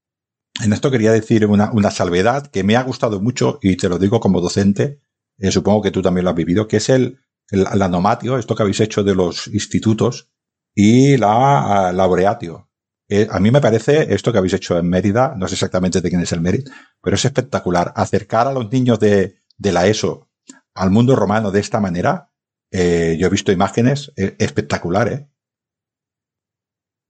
en 0.63 0.73
esto 0.73 0.91
quería 0.91 1.13
decir 1.13 1.47
una, 1.47 1.71
una 1.73 1.91
salvedad 1.91 2.47
que 2.49 2.65
me 2.65 2.77
ha 2.77 2.83
gustado 2.83 3.21
mucho 3.21 3.59
y 3.63 3.77
te 3.77 3.89
lo 3.89 3.99
digo 3.99 4.21
como 4.21 4.41
docente, 4.41 5.01
eh, 5.39 5.51
supongo 5.51 5.83
que 5.83 5.91
tú 5.91 6.03
también 6.03 6.25
lo 6.25 6.31
has 6.31 6.37
vivido, 6.37 6.69
que 6.69 6.77
es 6.77 6.89
el, 6.91 7.19
el, 7.51 7.83
anomatio, 7.83 8.39
esto 8.39 8.55
que 8.55 8.63
habéis 8.63 8.81
hecho 8.81 9.03
de 9.03 9.15
los 9.15 9.47
institutos 9.49 10.31
y 10.75 11.17
la 11.17 11.93
laureatio. 11.93 12.69
Eh, 13.09 13.27
a 13.29 13.41
mí 13.41 13.51
me 13.51 13.61
parece 13.61 14.15
esto 14.15 14.31
que 14.31 14.39
habéis 14.39 14.55
hecho 14.55 14.79
en 14.79 14.89
Mérida, 14.89 15.35
no 15.37 15.49
sé 15.49 15.55
exactamente 15.55 16.01
de 16.01 16.09
quién 16.11 16.21
es 16.21 16.31
el 16.33 16.41
mérito, 16.41 16.71
pero 17.03 17.17
es 17.17 17.25
espectacular. 17.25 17.93
Acercar 17.97 18.47
a 18.47 18.53
los 18.53 18.71
niños 18.71 19.01
de, 19.01 19.41
de 19.59 19.73
la 19.73 19.87
ESO 19.89 20.30
al 20.75 20.91
mundo 20.91 21.17
romano 21.17 21.51
de 21.51 21.61
esta 21.61 21.81
manera, 21.81 22.31
eh, 22.71 23.17
yo 23.19 23.27
he 23.27 23.31
visto 23.31 23.53
imágenes 23.53 24.13
eh, 24.17 24.37
espectaculares. 24.39 25.23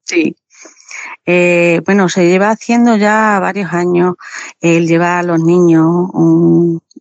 Sí, 0.04 0.34
eh, 1.26 1.80
bueno, 1.84 2.08
se 2.08 2.26
lleva 2.26 2.50
haciendo 2.50 2.96
ya 2.96 3.38
varios 3.40 3.72
años. 3.72 4.14
Él 4.60 4.86
lleva 4.86 5.18
a 5.18 5.22
los 5.22 5.40
niños 5.40 6.08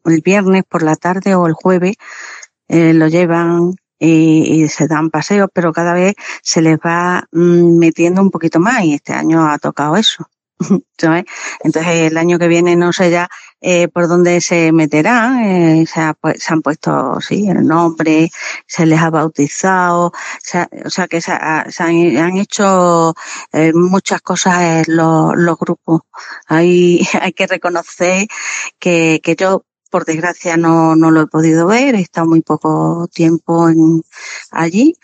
el 0.05 0.21
viernes 0.21 0.63
por 0.67 0.83
la 0.83 0.95
tarde 0.95 1.35
o 1.35 1.47
el 1.47 1.53
jueves, 1.53 1.95
eh, 2.67 2.93
lo 2.93 3.07
llevan 3.07 3.75
y, 3.99 4.67
se 4.69 4.87
dan 4.87 5.09
paseos, 5.09 5.49
pero 5.53 5.73
cada 5.73 5.93
vez 5.93 6.15
se 6.41 6.61
les 6.61 6.77
va 6.77 7.27
mm, 7.31 7.77
metiendo 7.77 8.21
un 8.21 8.31
poquito 8.31 8.59
más 8.59 8.83
y 8.83 8.93
este 8.93 9.13
año 9.13 9.49
ha 9.49 9.57
tocado 9.59 9.95
eso. 9.97 10.29
Entonces 11.63 11.95
el 12.11 12.17
año 12.17 12.37
que 12.37 12.47
viene 12.47 12.75
no 12.75 12.91
sé 12.91 13.11
ya 13.11 13.29
eh, 13.61 13.87
por 13.89 14.07
dónde 14.07 14.39
se 14.41 14.71
meterán, 14.71 15.39
eh, 15.43 15.85
se, 15.85 16.01
se, 16.39 16.53
han 16.53 16.61
puesto 16.61 17.19
sí 17.19 17.47
el 17.49 17.65
nombre, 17.65 18.29
se 18.65 18.85
les 18.85 18.99
ha 18.99 19.09
bautizado, 19.09 20.13
o 20.85 20.89
sea 20.89 21.07
que 21.07 21.21
se, 21.21 21.31
han, 21.33 22.37
hecho 22.37 23.13
eh, 23.51 23.73
muchas 23.73 24.21
cosas 24.21 24.87
los, 24.87 25.57
grupos. 25.59 26.01
Hay, 26.47 27.05
hay 27.21 27.33
que 27.33 27.47
reconocer 27.47 28.27
que, 28.79 29.21
yo 29.37 29.65
por 29.89 30.05
desgracia 30.05 30.55
no, 30.55 30.95
no 30.95 31.11
lo 31.11 31.21
he 31.21 31.27
podido 31.27 31.67
ver, 31.67 31.95
he 31.95 32.01
estado 32.01 32.27
muy 32.27 32.41
poco 32.41 33.09
tiempo 33.13 33.67
allí, 34.51 34.95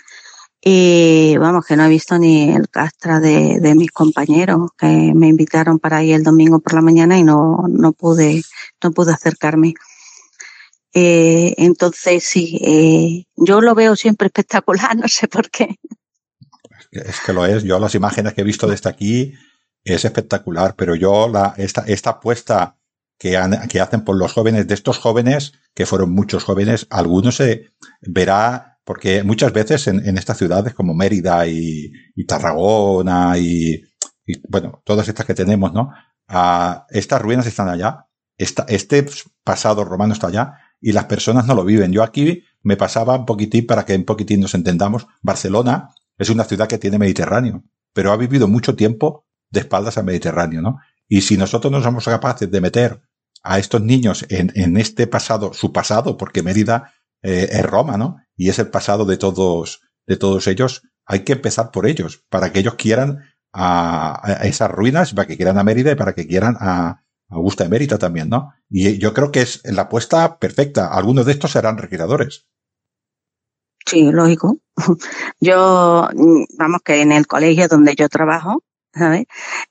y 0.67 1.37
vamos, 1.37 1.63
que 1.63 1.75
no 1.75 1.85
he 1.85 1.89
visto 1.89 2.17
ni 2.17 2.51
el 2.51 2.69
castra 2.69 3.19
de, 3.19 3.59
de, 3.59 3.75
mis 3.75 3.91
compañeros 3.91 4.71
que 4.75 5.13
me 5.13 5.27
invitaron 5.27 5.77
para 5.77 6.03
ir 6.03 6.15
el 6.15 6.23
domingo 6.23 6.59
por 6.59 6.73
la 6.73 6.81
mañana 6.81 7.19
y 7.19 7.23
no, 7.23 7.65
no 7.69 7.93
pude, 7.93 8.41
no 8.81 8.91
pude 8.91 9.13
acercarme. 9.13 9.75
Eh, 10.91 11.53
entonces 11.59 12.23
sí, 12.23 12.59
eh, 12.63 13.25
yo 13.35 13.61
lo 13.61 13.75
veo 13.75 13.95
siempre 13.95 14.25
espectacular, 14.25 14.95
no 14.97 15.07
sé 15.07 15.27
por 15.27 15.51
qué. 15.51 15.75
Es 16.89 17.19
que 17.23 17.31
lo 17.31 17.45
es. 17.45 17.61
Yo 17.61 17.77
las 17.77 17.93
imágenes 17.93 18.33
que 18.33 18.41
he 18.41 18.45
visto 18.45 18.65
desde 18.65 18.89
aquí 18.89 19.35
es 19.83 20.03
espectacular, 20.03 20.73
pero 20.75 20.95
yo 20.95 21.29
la, 21.29 21.53
esta, 21.57 21.81
esta 21.81 22.09
apuesta 22.09 22.79
que, 23.19 23.37
han, 23.37 23.67
que 23.67 23.81
hacen 23.81 24.03
por 24.03 24.15
los 24.15 24.33
jóvenes, 24.33 24.67
de 24.67 24.73
estos 24.73 24.97
jóvenes, 24.97 25.53
que 25.75 25.85
fueron 25.85 26.09
muchos 26.09 26.43
jóvenes, 26.43 26.87
algunos 26.89 27.35
se 27.35 27.69
verá 28.01 28.74
porque 28.85 29.23
muchas 29.23 29.51
veces 29.51 29.87
en, 29.87 30.17
estas 30.17 30.37
ciudades 30.37 30.73
como 30.73 30.93
Mérida 30.93 31.45
y, 31.47 31.91
Tarragona 32.27 33.37
y, 33.37 33.83
bueno, 34.47 34.81
todas 34.85 35.07
estas 35.09 35.25
que 35.25 35.33
tenemos, 35.33 35.73
¿no? 35.73 35.91
Ah, 36.27 36.85
estas 36.89 37.21
ruinas 37.21 37.47
están 37.47 37.67
allá, 37.67 38.07
esta, 38.37 38.65
este 38.69 39.05
pasado 39.43 39.83
romano 39.83 40.13
está 40.13 40.27
allá 40.27 40.53
y 40.79 40.91
las 40.91 41.05
personas 41.05 41.47
no 41.47 41.55
lo 41.55 41.65
viven. 41.65 41.91
Yo 41.91 42.03
aquí 42.03 42.43
me 42.61 42.77
pasaba 42.77 43.17
un 43.17 43.25
poquitín 43.25 43.65
para 43.65 43.85
que 43.85 43.95
un 43.95 44.05
poquitín 44.05 44.39
nos 44.39 44.53
entendamos. 44.53 45.07
Barcelona 45.21 45.89
es 46.17 46.29
una 46.29 46.43
ciudad 46.43 46.67
que 46.67 46.77
tiene 46.77 46.99
Mediterráneo, 46.99 47.63
pero 47.91 48.11
ha 48.11 48.17
vivido 48.17 48.47
mucho 48.47 48.75
tiempo 48.75 49.25
de 49.49 49.61
espaldas 49.61 49.97
al 49.97 50.05
Mediterráneo, 50.05 50.61
¿no? 50.61 50.77
Y 51.07 51.21
si 51.21 51.37
nosotros 51.37 51.71
no 51.71 51.81
somos 51.81 52.05
capaces 52.05 52.49
de 52.49 52.61
meter 52.61 53.01
a 53.43 53.57
estos 53.59 53.81
niños 53.81 54.25
en 54.29 54.77
este 54.77 55.05
pasado, 55.05 55.53
su 55.53 55.71
pasado, 55.71 56.17
porque 56.17 56.41
Mérida 56.41 56.93
eh, 57.23 57.49
es 57.51 57.63
Roma, 57.63 57.97
¿no? 57.97 58.17
Y 58.35 58.49
es 58.49 58.59
el 58.59 58.69
pasado 58.69 59.05
de 59.05 59.17
todos, 59.17 59.81
de 60.07 60.17
todos 60.17 60.47
ellos. 60.47 60.83
Hay 61.05 61.23
que 61.23 61.33
empezar 61.33 61.71
por 61.71 61.87
ellos, 61.87 62.23
para 62.29 62.51
que 62.51 62.59
ellos 62.59 62.75
quieran 62.75 63.23
a, 63.53 64.39
esas 64.43 64.69
ruinas, 64.69 65.13
para 65.13 65.27
que 65.27 65.37
quieran 65.37 65.57
a 65.57 65.63
Mérida 65.63 65.91
y 65.91 65.95
para 65.95 66.13
que 66.13 66.27
quieran 66.27 66.57
a, 66.59 67.01
Augusta 67.29 67.63
de 67.63 67.71
Mérida 67.71 67.97
también, 67.97 68.29
¿no? 68.29 68.53
Y 68.69 68.99
yo 68.99 69.13
creo 69.13 69.31
que 69.31 69.41
es 69.41 69.61
la 69.65 69.83
apuesta 69.83 70.37
perfecta. 70.37 70.93
Algunos 70.93 71.25
de 71.25 71.31
estos 71.31 71.51
serán 71.51 71.77
recreadores. 71.77 72.45
Sí, 73.85 74.11
lógico. 74.11 74.59
Yo, 75.39 76.07
vamos, 76.57 76.81
que 76.83 77.01
en 77.01 77.11
el 77.11 77.27
colegio 77.27 77.67
donde 77.67 77.95
yo 77.95 78.09
trabajo, 78.09 78.63
¿sabes? 78.93 79.25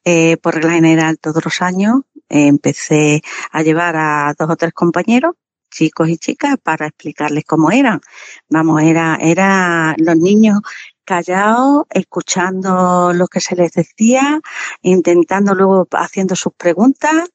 Eh, 0.05 0.37
por 0.39 0.55
regla 0.55 0.73
general, 0.73 1.19
todos 1.19 1.45
los 1.45 1.61
años 1.63 2.03
eh, 2.29 2.47
empecé 2.47 3.23
a 3.51 3.63
llevar 3.63 3.97
a 3.97 4.35
dos 4.39 4.51
o 4.51 4.57
tres 4.57 4.73
compañeros 4.73 5.35
chicos 5.75 6.09
y 6.09 6.17
chicas 6.19 6.57
para 6.63 6.87
explicarles 6.87 7.45
cómo 7.45 7.71
eran. 7.71 8.01
Vamos, 8.49 8.83
era, 8.83 9.19
era 9.21 9.95
los 9.99 10.17
niños 10.17 10.61
callados, 11.05 11.85
escuchando 11.91 13.13
lo 13.13 13.27
que 13.29 13.41
se 13.41 13.57
les 13.57 13.73
decía, 13.73 14.41
intentando 14.83 15.55
luego 15.55 15.87
haciendo 15.93 16.37
sus 16.37 16.55
preguntas. 16.55 17.31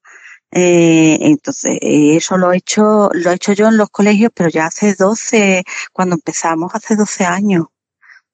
Eh, 0.52 1.18
entonces, 1.22 1.78
eso 1.82 2.38
lo 2.38 2.52
he 2.54 2.58
hecho, 2.58 3.10
lo 3.14 3.32
he 3.32 3.36
hecho 3.36 3.54
yo 3.54 3.68
en 3.68 3.78
los 3.78 3.90
colegios, 3.90 4.32
pero 4.34 4.50
ya 4.50 4.68
hace 4.68 4.96
12, 4.96 5.64
cuando 5.94 6.16
empezamos, 6.16 6.74
hace 6.74 6.96
12 6.96 7.26
años 7.26 7.68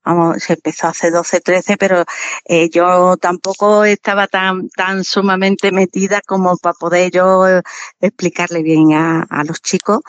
vamos, 0.06 0.44
se 0.44 0.53
empezó 0.53 0.88
hace 0.88 1.11
12, 1.11 1.41
13, 1.41 1.77
pero 1.77 2.03
eh, 2.45 2.69
yo 2.69 3.18
tampoco 3.18 3.84
estaba 3.86 4.27
tan, 4.27 4.69
tan 4.69 5.03
sumamente 5.03 5.72
metida 5.72 6.22
como 6.26 6.57
para 6.57 6.73
poder 6.73 7.11
yo 7.11 7.45
explicarle 7.99 8.64
bien 8.64 8.94
a, 8.94 9.23
a 9.23 9.44
los 9.44 9.61
chicos. 9.61 9.99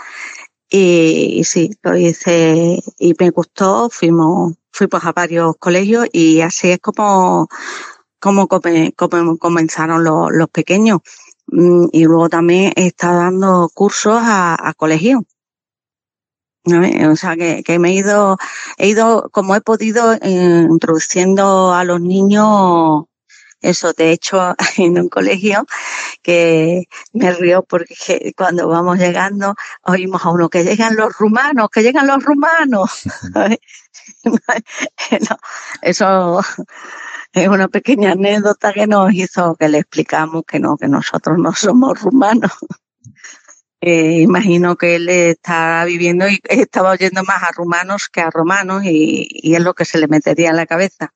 Y, 0.68 1.38
y, 1.40 1.44
sí, 1.44 1.70
lo 1.82 1.96
hice 1.96 2.82
y 2.98 3.14
me 3.18 3.30
gustó, 3.30 3.88
fuimos, 3.90 4.54
fuimos 4.72 5.04
a 5.04 5.12
varios 5.12 5.56
colegios 5.58 6.06
y 6.12 6.40
así 6.40 6.70
es 6.70 6.80
como, 6.80 7.48
como, 8.20 8.48
como 8.48 9.38
comenzaron 9.38 10.04
los, 10.04 10.28
los 10.32 10.48
pequeños. 10.50 11.00
Mm, 11.48 11.86
y 11.92 12.04
luego 12.04 12.28
también 12.28 12.72
está 12.76 13.12
dando 13.12 13.70
cursos 13.74 14.18
a, 14.20 14.56
a 14.68 14.74
colegios 14.74 15.22
O 16.66 17.16
sea, 17.16 17.36
que, 17.36 17.62
que, 17.62 17.78
me 17.78 17.90
he 17.90 17.94
ido, 17.94 18.38
he 18.76 18.88
ido, 18.88 19.28
como 19.30 19.54
he 19.54 19.60
podido, 19.60 20.14
eh, 20.14 20.66
introduciendo 20.68 21.72
a 21.72 21.84
los 21.84 22.00
niños 22.00 23.04
eso. 23.60 23.92
De 23.92 24.12
hecho, 24.12 24.54
en 24.78 24.98
un 24.98 25.08
colegio 25.08 25.66
que 26.22 26.84
me 27.12 27.32
río 27.32 27.64
porque 27.64 28.32
cuando 28.36 28.68
vamos 28.68 28.98
llegando 28.98 29.54
oímos 29.82 30.24
a 30.24 30.30
uno 30.30 30.48
que 30.48 30.64
llegan 30.64 30.96
los 30.96 31.16
rumanos, 31.16 31.68
que 31.70 31.82
llegan 31.82 32.06
los 32.06 32.22
rumanos. 32.22 33.02
eso 35.82 36.40
es 37.32 37.48
una 37.48 37.68
pequeña 37.68 38.12
anécdota 38.12 38.72
que 38.72 38.86
nos 38.86 39.12
hizo 39.12 39.56
que 39.56 39.68
le 39.68 39.78
explicamos 39.78 40.44
que 40.46 40.60
no, 40.60 40.76
que 40.76 40.88
nosotros 40.88 41.38
no 41.38 41.52
somos 41.52 42.00
rumanos. 42.00 42.52
Eh, 43.88 44.22
imagino 44.22 44.74
que 44.74 44.96
él 44.96 45.08
está 45.08 45.84
viviendo 45.84 46.28
y 46.28 46.40
estaba 46.48 46.90
oyendo 46.90 47.22
más 47.22 47.40
a 47.44 47.52
rumanos 47.52 48.08
que 48.08 48.20
a 48.20 48.30
romanos 48.30 48.82
y, 48.84 49.28
y, 49.30 49.54
es 49.54 49.60
lo 49.60 49.74
que 49.74 49.84
se 49.84 49.98
le 49.98 50.08
metería 50.08 50.50
en 50.50 50.56
la 50.56 50.66
cabeza. 50.66 51.12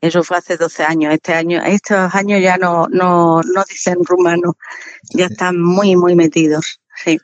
Eso 0.00 0.22
fue 0.22 0.36
hace 0.36 0.56
12 0.56 0.84
años. 0.84 1.12
Este 1.12 1.34
año, 1.34 1.60
estos 1.64 2.14
años 2.14 2.40
ya 2.40 2.58
no, 2.58 2.86
no, 2.86 3.40
no 3.42 3.64
dicen 3.68 4.04
rumano, 4.04 4.56
ya 5.14 5.26
están 5.26 5.60
muy, 5.60 5.96
muy 5.96 6.14
metidos. 6.14 6.80
Sí. 7.04 7.18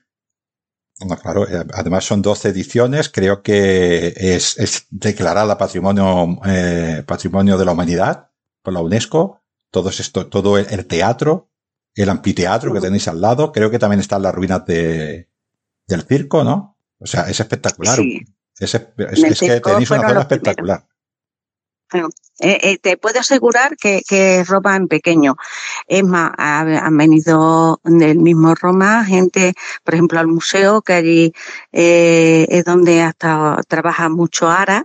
claro, 1.23 1.49
eh, 1.49 1.65
además 1.73 2.05
son 2.05 2.21
12 2.21 2.49
ediciones, 2.49 3.09
creo 3.09 3.45
que 3.45 4.15
es, 4.17 4.59
es 4.59 4.85
declarada 4.91 5.59
patrimonio, 5.59 6.41
eh, 6.45 7.05
patrimonio 7.07 7.57
de 7.57 7.67
la 7.67 7.71
humanidad 7.71 8.31
por 8.63 8.73
la 8.73 8.81
UNESCO. 8.81 9.43
Todo 9.71 9.91
esto, 9.91 10.27
todo 10.27 10.59
el 10.59 10.87
teatro, 10.89 11.51
el 11.95 12.09
anfiteatro 12.09 12.73
que 12.73 12.81
tenéis 12.81 13.09
al 13.09 13.21
lado, 13.21 13.53
creo 13.53 13.71
que 13.71 13.79
también 13.79 14.01
están 14.01 14.23
las 14.23 14.35
ruinas 14.35 14.65
de, 14.67 15.29
del 15.87 16.03
circo, 16.03 16.45
¿no? 16.45 16.77
O 16.99 17.07
sea, 17.07 17.29
es 17.29 17.41
espectacular. 17.41 17.97
Sí. 17.97 18.21
Es, 18.59 18.75
es, 18.75 19.41
que 19.41 19.61
tenéis 19.61 19.91
una 19.91 20.09
zona 20.09 20.21
espectacular. 20.21 20.87
Eh, 21.93 22.59
eh, 22.63 22.79
te 22.79 22.97
puedo 22.97 23.21
asegurar 23.21 23.77
que, 23.77 24.03
que 24.07 24.45
Roma 24.45 24.77
en 24.77 24.87
pequeño. 24.87 25.37
Es 25.89 26.05
más, 26.05 26.33
han 26.37 26.97
venido 26.97 27.81
del 27.85 28.19
mismo 28.19 28.55
Roma 28.55 29.05
gente, 29.05 29.55
por 29.85 29.95
ejemplo, 29.95 30.21
al 30.21 30.29
museo, 30.29 30.83
que 30.83 30.93
allí 30.93 31.33
eh, 31.73 32.47
es 32.49 32.65
donde 32.65 33.03
hasta 33.03 33.61
trabaja 33.67 34.09
mucho 34.09 34.49
Ara, 34.49 34.85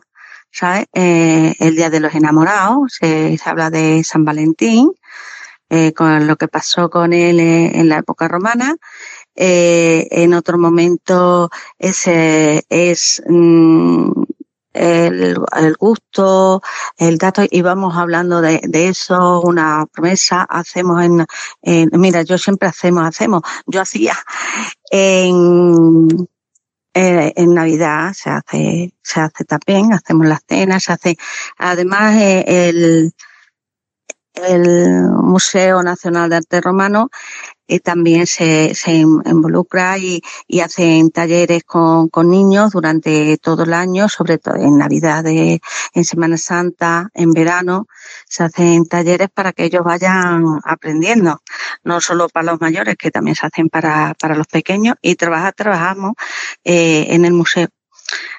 ¿sabes? 0.52 0.88
Eh, 0.94 1.54
el 1.60 1.76
Día 1.76 1.90
de 1.90 2.00
los 2.00 2.16
Enamorados, 2.16 2.94
se, 3.00 3.38
se 3.38 3.50
habla 3.50 3.70
de 3.70 4.04
San 4.04 4.26
Valentín, 4.26 4.92
eh, 5.76 5.94
con 5.94 6.26
lo 6.28 6.38
que 6.38 6.48
pasó 6.48 6.90
con 6.90 7.12
él 7.14 7.40
eh, 7.40 7.72
en 7.76 7.90
la 7.90 7.98
época 7.98 8.28
romana. 8.28 8.76
Eh, 9.36 10.08
en 10.12 10.34
otro 10.34 10.58
momento 10.58 11.50
ese 11.78 12.66
es 12.70 13.22
mm, 13.28 14.12
el, 14.74 15.38
el, 15.58 15.76
gusto, 15.78 16.62
el 16.98 17.18
dato, 17.18 17.44
y 17.50 17.62
vamos 17.62 17.96
hablando 17.98 18.42
de, 18.42 18.62
de, 18.64 18.88
eso, 18.90 19.42
una 19.42 19.86
promesa, 19.92 20.44
hacemos 20.50 21.04
en, 21.04 21.90
mira, 22.00 22.24
yo 22.24 22.38
siempre 22.38 22.70
hacemos, 22.70 23.04
hacemos, 23.06 23.42
yo 23.66 23.82
hacía 23.82 24.16
en, 24.92 26.28
en 26.94 27.54
Navidad 27.54 28.14
se 28.14 28.30
hace, 28.30 28.94
se 29.02 29.20
hace 29.20 29.44
también, 29.44 29.94
hacemos 29.94 30.28
las 30.28 30.42
cenas, 30.48 30.84
se 30.84 30.94
hace, 30.94 31.18
además 31.58 32.16
el, 32.22 33.14
el 34.36 35.04
Museo 35.12 35.84
Nacional 35.84 36.30
de 36.30 36.38
Arte 36.38 36.62
Romano 36.62 37.10
y 37.68 37.80
también 37.80 38.28
se, 38.28 38.76
se 38.76 38.92
involucra 38.92 39.98
y, 39.98 40.22
y 40.48 40.60
hacen 40.60 41.10
talleres 41.10 41.64
con, 41.64 42.10
con, 42.10 42.30
niños 42.30 42.72
durante 42.72 43.38
todo 43.38 43.64
el 43.64 43.74
año, 43.74 44.08
sobre 44.08 44.38
todo 44.38 44.56
en 44.56 44.78
Navidad, 44.78 45.26
en 45.26 46.06
Semana 46.06 46.38
Santa, 46.38 47.10
en 47.14 47.32
verano, 47.32 47.88
se 48.28 48.44
hacen 48.44 48.86
talleres 48.86 49.30
para 49.34 49.52
que 49.52 49.66
ellos 49.66 49.84
vayan 49.84 50.60
aprendiendo, 50.64 51.42
no 51.84 52.02
solo 52.02 52.30
para 52.30 52.52
los 52.52 52.62
mayores, 52.62 52.96
que 52.98 53.12
también 53.12 53.36
se 53.36 53.48
hacen 53.48 53.70
para, 53.70 54.14
para 54.20 54.36
los 54.36 54.48
pequeños 54.48 54.96
y 55.02 55.16
trabajar, 55.16 55.54
trabajamos 55.54 56.14
eh, 56.64 57.08
en 57.10 57.26
el 57.26 57.34
museo. 57.34 57.68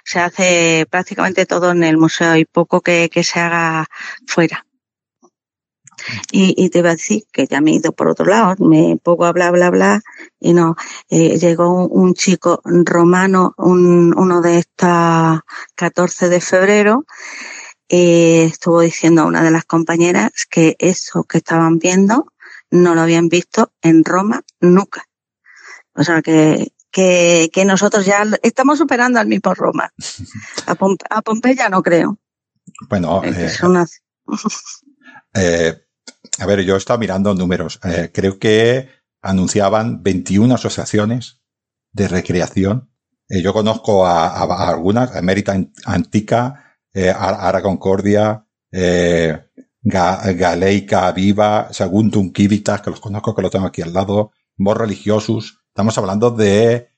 Se 0.05 0.21
hace 0.21 0.87
prácticamente 0.89 1.47
todo 1.47 1.73
en 1.73 1.83
el 1.83 1.97
museo 1.97 2.37
y 2.37 2.45
poco 2.45 2.81
que, 2.81 3.11
que 3.13 3.25
se 3.25 3.41
haga 3.41 3.87
fuera. 4.25 4.65
Y, 6.31 6.55
y, 6.57 6.71
te 6.71 6.81
iba 6.81 6.91
a 6.91 6.97
decir 6.97 7.25
que 7.33 7.47
ya 7.47 7.61
me 7.61 7.73
he 7.73 7.75
ido 7.75 7.93
por 7.93 8.09
otro 8.09 8.27
lado, 8.27 8.55
me 8.65 8.99
pongo 9.03 9.25
a 9.25 9.33
bla, 9.33 9.51
bla, 9.51 9.71
bla, 9.71 10.03
y 10.41 10.53
no, 10.53 10.77
eh, 11.09 11.39
llegó 11.39 11.87
un, 11.87 11.89
un, 11.91 12.15
chico 12.15 12.61
romano, 12.65 13.55
un, 13.57 14.15
uno 14.17 14.41
de 14.41 14.59
estas 14.59 15.41
14 15.75 16.29
de 16.29 16.41
febrero, 16.41 17.05
y 17.89 18.41
estuvo 18.41 18.81
diciendo 18.81 19.23
a 19.23 19.27
una 19.27 19.43
de 19.43 19.51
las 19.51 19.65
compañeras 19.65 20.47
que 20.51 20.77
eso 20.79 21.25
que 21.25 21.39
estaban 21.39 21.79
viendo 21.79 22.27
no 22.71 22.95
lo 22.95 23.03
habían 23.03 23.29
visto 23.29 23.73
en 23.83 24.05
Roma 24.05 24.43
nunca. 24.61 25.05
O 25.95 26.05
sea 26.05 26.21
que, 26.21 26.73
que, 26.91 27.51
que 27.53 27.65
nosotros 27.65 28.05
ya 28.05 28.25
estamos 28.43 28.79
superando 28.79 29.21
al 29.21 29.29
mismo 29.29 29.55
Roma. 29.55 29.93
A, 30.67 30.75
Pompe, 30.75 31.05
a 31.09 31.23
Pompeya 31.23 31.69
no 31.69 31.83
creo. 31.83 32.19
Bueno, 32.89 33.23
eh, 33.25 33.53
una... 33.63 33.87
eh, 35.35 35.86
a 36.39 36.47
ver, 36.47 36.63
yo 36.63 36.75
he 36.75 36.79
estado 36.79 36.99
mirando 36.99 37.35
números. 37.35 37.81
Eh, 37.85 38.11
creo 38.13 38.39
que 38.39 38.89
anunciaban 39.23 40.03
21 40.03 40.55
asociaciones 40.55 41.43
de 41.93 42.09
recreación. 42.09 42.91
Eh, 43.29 43.43
yo 43.43 43.53
conozco 43.53 44.07
a, 44.07 44.29
a, 44.29 44.45
a 44.45 44.69
algunas, 44.69 45.15
Emérita 45.17 45.57
Antica, 45.85 46.77
eh, 46.93 47.11
Ara 47.11 47.63
Concordia, 47.63 48.47
eh, 48.71 49.47
Ga, 49.83 50.33
Galeica 50.33 51.11
Viva, 51.13 51.69
Saguntum 51.73 52.33
Kivitas, 52.33 52.83
que 52.83 52.91
los 52.91 53.01
conozco, 53.01 53.35
que 53.35 53.43
lo 53.43 53.51
tengo 53.51 53.67
aquí 53.67 53.83
al 53.83 53.93
lado, 53.93 54.33
Mor 54.57 54.79
Religiosus. 54.79 55.61
Estamos 55.69 55.97
hablando 55.99 56.31
de 56.31 56.91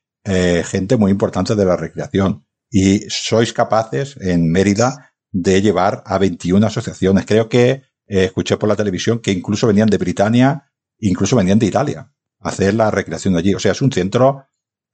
gente 0.65 0.99
muy 0.99 1.11
importante 1.11 1.55
de 1.55 1.65
la 1.65 1.77
recreación. 1.77 2.45
Y 2.71 3.07
sois 3.09 3.55
capaces 3.55 4.19
en 4.21 4.53
Mérida 4.53 5.15
de 5.33 5.63
llevar 5.63 6.03
a 6.05 6.19
21 6.19 6.67
asociaciones. 6.67 7.25
Creo 7.25 7.49
que 7.49 7.83
eh, 8.09 8.25
escuché 8.25 8.57
por 8.57 8.69
la 8.69 8.77
televisión 8.77 9.19
que 9.19 9.33
incluso 9.33 9.67
venían 9.67 9.89
de 9.89 9.99
Britania, 9.99 10.71
incluso 10.99 11.37
venían 11.37 11.59
de 11.59 11.67
Italia, 11.67 12.11
a 12.41 12.49
hacer 12.49 12.75
la 12.75 12.91
recreación 12.91 13.35
de 13.35 13.41
allí. 13.41 13.55
O 13.55 13.61
sea, 13.61 13.73
es 13.73 13.83
un 13.83 13.93
centro, 13.93 14.47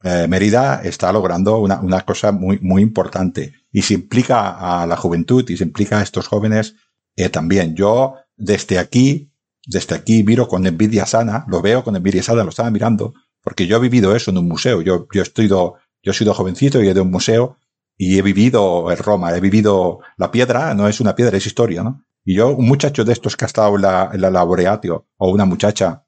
eh, 0.02 0.26
Mérida 0.28 0.82
está 0.82 1.12
logrando 1.12 1.58
una, 1.58 1.80
una 1.80 2.02
cosa 2.02 2.32
muy, 2.32 2.58
muy 2.60 2.82
importante 2.82 3.54
y 3.72 3.82
se 3.82 3.94
implica 3.94 4.82
a 4.82 4.86
la 4.86 4.96
juventud 4.96 5.48
y 5.48 5.56
se 5.56 5.64
implica 5.64 5.98
a 5.98 6.02
estos 6.02 6.28
jóvenes 6.28 6.74
eh, 7.16 7.28
también. 7.28 7.74
Yo, 7.74 8.16
desde 8.36 8.78
aquí, 8.78 9.32
desde 9.66 9.94
aquí 9.94 10.24
miro 10.24 10.48
con 10.48 10.66
envidia 10.66 11.06
sana, 11.06 11.44
lo 11.48 11.62
veo 11.62 11.84
con 11.84 11.96
envidia 11.96 12.22
sana, 12.22 12.42
lo 12.42 12.50
estaba 12.50 12.70
mirando, 12.70 13.14
porque 13.42 13.66
yo 13.66 13.76
he 13.76 13.80
vivido 13.80 14.14
eso 14.14 14.30
en 14.30 14.38
un 14.38 14.48
museo. 14.48 14.82
Yo, 14.82 15.06
yo 15.12 15.22
estoy, 15.22 15.48
yo 15.48 15.78
he 16.02 16.12
sido 16.12 16.34
jovencito 16.34 16.82
y 16.82 16.88
he 16.88 16.94
de 16.94 17.00
un 17.00 17.10
museo 17.10 17.58
y 17.96 18.18
he 18.18 18.22
vivido 18.22 18.90
en 18.90 18.98
Roma, 18.98 19.36
he 19.36 19.40
vivido 19.40 20.00
la 20.16 20.30
piedra, 20.30 20.74
no 20.74 20.88
es 20.88 21.00
una 21.00 21.14
piedra, 21.14 21.36
es 21.36 21.46
historia, 21.46 21.82
¿no? 21.82 22.04
Y 22.24 22.36
yo, 22.36 22.56
un 22.56 22.66
muchacho 22.66 23.04
de 23.04 23.12
estos 23.12 23.36
que 23.36 23.44
ha 23.44 23.46
estado 23.46 23.76
en 23.76 23.82
la, 23.82 24.10
en 24.12 24.20
la 24.20 24.30
laboreatio, 24.30 25.08
o 25.18 25.30
una 25.30 25.44
muchacha 25.44 26.06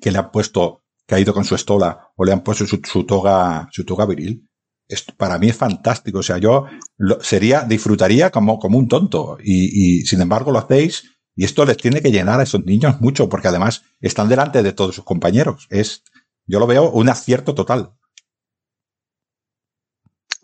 que 0.00 0.12
le 0.12 0.18
han 0.18 0.30
puesto, 0.30 0.84
que 1.06 1.14
ha 1.14 1.20
ido 1.20 1.32
con 1.32 1.44
su 1.44 1.54
estola, 1.54 2.12
o 2.16 2.24
le 2.24 2.32
han 2.32 2.42
puesto 2.42 2.66
su, 2.66 2.80
su 2.84 3.04
toga, 3.06 3.68
su 3.72 3.84
toga 3.84 4.04
viril, 4.04 4.46
esto 4.86 5.14
para 5.16 5.38
mí 5.38 5.48
es 5.48 5.56
fantástico. 5.56 6.18
O 6.18 6.22
sea, 6.22 6.38
yo 6.38 6.66
lo, 6.96 7.20
sería, 7.22 7.62
disfrutaría 7.62 8.30
como, 8.30 8.58
como 8.58 8.78
un 8.78 8.88
tonto. 8.88 9.38
Y, 9.42 10.00
y 10.00 10.06
sin 10.06 10.20
embargo 10.20 10.52
lo 10.52 10.58
hacéis, 10.58 11.18
y 11.34 11.44
esto 11.44 11.64
les 11.64 11.78
tiene 11.78 12.02
que 12.02 12.12
llenar 12.12 12.40
a 12.40 12.42
esos 12.42 12.64
niños 12.64 13.00
mucho, 13.00 13.28
porque 13.28 13.48
además 13.48 13.84
están 14.00 14.28
delante 14.28 14.62
de 14.62 14.72
todos 14.72 14.94
sus 14.94 15.04
compañeros. 15.04 15.66
Es, 15.70 16.04
yo 16.46 16.58
lo 16.58 16.66
veo 16.66 16.90
un 16.90 17.08
acierto 17.08 17.54
total. 17.54 17.94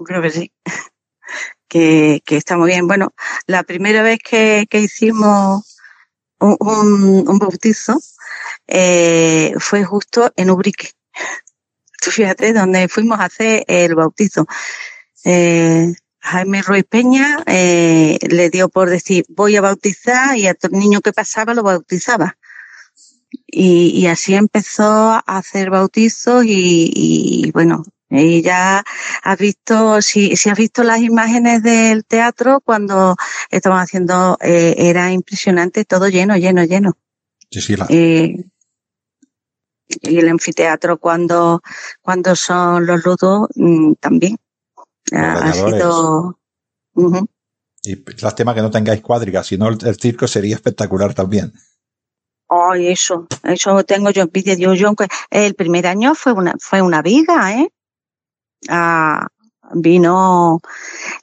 Creo 0.07 0.23
que 0.23 0.31
sí 0.31 0.53
que, 1.75 2.23
que 2.25 2.37
está 2.37 2.57
muy 2.57 2.71
bien. 2.71 2.87
Bueno, 2.87 3.13
la 3.49 3.65
primera 3.65 4.01
vez 4.03 4.21
que, 4.23 4.67
que 4.71 4.79
hicimos 4.79 5.77
un, 6.39 6.57
un, 6.61 7.29
un 7.29 7.39
bautizo 7.41 7.99
eh, 8.69 9.53
fue 9.59 9.83
justo 9.83 10.33
en 10.37 10.51
Ubrique. 10.51 10.93
Tú 12.01 12.13
fíjate, 12.13 12.53
donde 12.53 12.87
fuimos 12.87 13.19
a 13.19 13.25
hacer 13.25 13.65
el 13.67 13.97
bautizo. 13.97 14.47
Eh, 15.25 15.93
Jaime 16.21 16.63
Ruiz 16.63 16.85
Peña 16.89 17.43
eh, 17.47 18.19
le 18.29 18.51
dio 18.51 18.69
por 18.69 18.89
decir, 18.89 19.25
voy 19.29 19.57
a 19.57 19.61
bautizar 19.61 20.39
y 20.39 20.47
a 20.47 20.55
todo 20.55 20.79
niño 20.79 21.01
que 21.01 21.13
pasaba 21.13 21.55
lo 21.55 21.65
bautizaba. 21.65 22.39
Y, 23.49 23.89
y 23.89 24.07
así 24.07 24.37
empezó 24.37 24.85
a 24.85 25.25
hacer 25.27 25.71
bautizos 25.71 26.45
y, 26.45 26.93
y 26.95 27.51
bueno, 27.51 27.83
y 28.15 28.43
ya 28.43 28.85
has 29.23 29.39
visto, 29.39 30.01
si, 30.01 30.37
si 30.37 30.49
has 30.49 30.57
visto 30.57 30.85
las 30.85 31.01
imágenes 31.01 31.63
del 31.63 32.05
teatro 32.05 32.61
cuando 32.61 33.17
estaban 33.51 33.81
haciendo, 33.81 34.39
eh, 34.41 34.75
era 34.79 35.11
impresionante, 35.11 35.85
todo 35.85 36.09
lleno, 36.09 36.37
lleno, 36.37 36.65
lleno. 36.65 36.93
Sí, 37.51 37.61
sí, 37.61 37.77
la... 37.77 37.87
y, 37.89 38.45
y 39.87 40.19
el 40.19 40.29
anfiteatro 40.29 40.99
cuando, 40.99 41.61
cuando 42.01 42.37
son 42.37 42.87
los 42.87 43.05
ludos 43.05 43.49
mm, 43.57 43.95
también. 44.01 44.37
ha 45.13 45.53
sido... 45.53 46.39
Y 47.87 48.03
lástima 48.23 48.55
que 48.55 48.63
no 48.63 48.71
tengáis 48.71 49.03
cuadrigas, 49.03 49.47
si 49.47 49.59
no 49.59 49.69
el, 49.69 49.97
circo 49.97 50.27
sería 50.27 50.55
espectacular 50.55 51.13
también. 51.13 51.53
Ay, 52.49 52.89
eso, 52.89 53.27
eso 53.43 53.85
tengo 53.85 54.11
yo 54.11 54.23
envidia. 54.23 54.55
Yo, 54.55 54.75
yo, 54.75 54.95
el 55.31 55.55
primer 55.55 55.87
año 55.87 56.15
fue 56.15 56.33
una, 56.33 56.55
fue 56.59 56.81
una 56.81 57.03
viga, 57.03 57.61
¿eh? 57.61 57.71
Ah, 58.69 59.29
vino, 59.75 60.61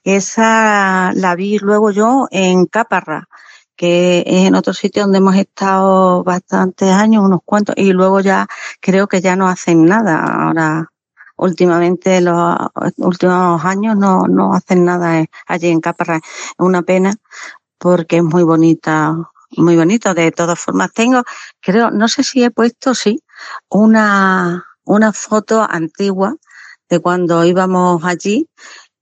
esa 0.04 1.12
la 1.14 1.36
vi 1.36 1.58
luego 1.60 1.92
yo 1.92 2.28
en 2.32 2.66
Caparra, 2.66 3.28
que 3.76 4.24
es 4.28 4.48
en 4.48 4.56
otro 4.56 4.74
sitio 4.74 5.04
donde 5.04 5.20
hemos 5.20 5.36
estado 5.36 6.24
bastantes 6.24 6.92
años, 6.92 7.24
unos 7.24 7.42
cuantos, 7.46 7.76
y 7.78 7.94
luego 7.94 8.20
ya 8.22 8.48
creo 8.80 9.08
que 9.08 9.22
ya 9.22 9.36
no 9.36 9.48
hacen 9.48 9.86
nada. 9.86 10.20
Ahora 10.20 10.92
últimamente 11.38 12.22
los 12.22 12.58
últimos 12.98 13.66
años 13.66 13.98
no, 13.98 14.28
no 14.28 14.54
hacen 14.54 14.86
nada 14.86 15.26
allí 15.48 15.70
en 15.70 15.82
Caparra. 15.82 16.18
Es 16.18 16.24
una 16.58 16.84
pena 16.84 17.16
porque 17.80 18.18
es 18.18 18.24
muy 18.24 18.44
bonita, 18.44 19.16
muy 19.58 19.76
bonito. 19.76 20.14
De 20.14 20.32
todas 20.32 20.60
formas, 20.60 20.92
tengo, 20.94 21.24
creo, 21.62 21.92
no 21.92 22.08
sé 22.08 22.24
si 22.24 22.44
he 22.44 22.52
puesto, 22.52 22.94
sí, 22.96 23.24
una, 23.70 24.66
una 24.86 25.14
foto 25.14 25.66
antigua 25.68 26.36
de 26.92 27.00
cuando 27.00 27.46
íbamos 27.46 28.04
allí 28.04 28.48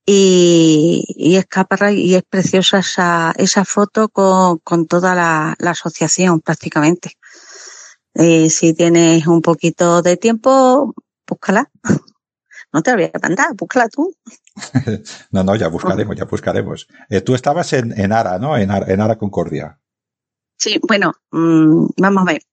y, 0.05 1.03
y 1.07 1.35
es 1.35 1.47
Caparra 1.47 1.91
y 1.91 2.13
es 2.13 2.23
preciosa 2.23 2.79
esa, 2.79 3.33
esa 3.35 3.65
foto 3.65 4.09
con, 4.09 4.59
con 4.59 4.85
toda 4.85 5.15
la, 5.15 5.55
la 5.57 5.71
asociación 5.71 6.39
prácticamente. 6.39 7.13
Eh, 8.13 8.49
si 8.51 8.73
tienes 8.73 9.25
un 9.27 9.41
poquito 9.41 10.01
de 10.01 10.17
tiempo, 10.17 10.93
búscala. 11.27 11.69
No 12.71 12.83
te 12.83 12.93
voy 12.93 13.05
a 13.05 13.19
mandar, 13.19 13.55
búscala 13.55 13.89
tú. 13.89 14.13
no, 15.31 15.43
no, 15.43 15.55
ya 15.55 15.69
buscaremos, 15.69 16.15
ya 16.15 16.25
buscaremos. 16.25 16.87
Eh, 17.09 17.21
tú 17.21 17.33
estabas 17.33 17.73
en, 17.73 17.99
en 17.99 18.11
Ara, 18.11 18.37
¿no? 18.37 18.55
En 18.55 18.69
Ara, 18.69 18.85
en 18.93 19.01
Ara 19.01 19.17
Concordia. 19.17 19.79
Sí, 20.55 20.79
bueno, 20.87 21.13
mmm, 21.31 21.87
vamos 21.97 22.21
a 22.21 22.31
ver. 22.33 22.43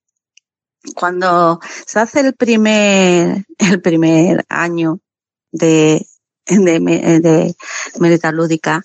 Cuando 0.95 1.59
se 1.85 1.99
hace 1.99 2.21
el 2.21 2.33
primer, 2.33 3.45
el 3.59 3.79
primer 3.79 4.43
año 4.49 5.01
de, 5.51 6.05
de, 6.47 6.79
de 6.79 7.55
Merita 7.99 8.31
Lúdica, 8.31 8.83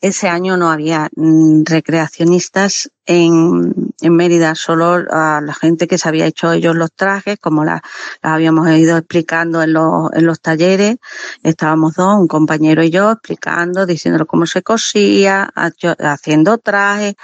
ese 0.00 0.28
año 0.28 0.56
no 0.56 0.70
había 0.70 1.08
mm, 1.16 1.64
recreacionistas 1.64 2.90
en, 3.04 3.74
en 4.00 4.16
Mérida, 4.16 4.54
solo 4.54 5.04
a 5.10 5.40
la 5.40 5.54
gente 5.54 5.88
que 5.88 5.98
se 5.98 6.08
había 6.08 6.26
hecho 6.26 6.52
ellos 6.52 6.76
los 6.76 6.92
trajes, 6.92 7.38
como 7.40 7.64
las 7.64 7.80
la 8.22 8.34
habíamos 8.34 8.68
ido 8.70 8.96
explicando 8.96 9.62
en 9.62 9.72
los, 9.72 10.12
en 10.12 10.26
los 10.26 10.40
talleres. 10.40 10.98
Estábamos 11.42 11.94
dos, 11.94 12.16
un 12.20 12.28
compañero 12.28 12.82
y 12.84 12.90
yo, 12.90 13.10
explicando, 13.10 13.86
diciéndolo 13.86 14.26
cómo 14.26 14.46
se 14.46 14.62
cosía, 14.62 15.50
haciendo 15.54 16.58
trajes. 16.58 17.14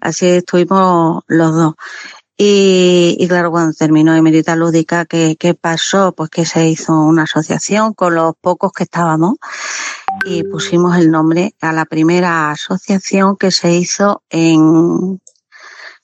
Así 0.00 0.26
estuvimos 0.28 1.24
los 1.26 1.54
dos. 1.54 1.74
Y, 2.44 3.28
claro, 3.28 3.52
cuando 3.52 3.72
terminó 3.72 4.16
Emerita 4.16 4.56
Lúdica, 4.56 5.04
¿qué, 5.04 5.36
¿qué 5.38 5.54
pasó? 5.54 6.10
Pues 6.10 6.28
que 6.28 6.44
se 6.44 6.68
hizo 6.68 6.92
una 6.92 7.22
asociación 7.22 7.94
con 7.94 8.16
los 8.16 8.34
pocos 8.34 8.72
que 8.72 8.82
estábamos 8.82 9.36
y 10.24 10.42
pusimos 10.42 10.96
el 10.96 11.12
nombre 11.12 11.54
a 11.60 11.72
la 11.72 11.84
primera 11.84 12.50
asociación 12.50 13.36
que 13.36 13.52
se 13.52 13.74
hizo 13.74 14.24
en, 14.28 15.22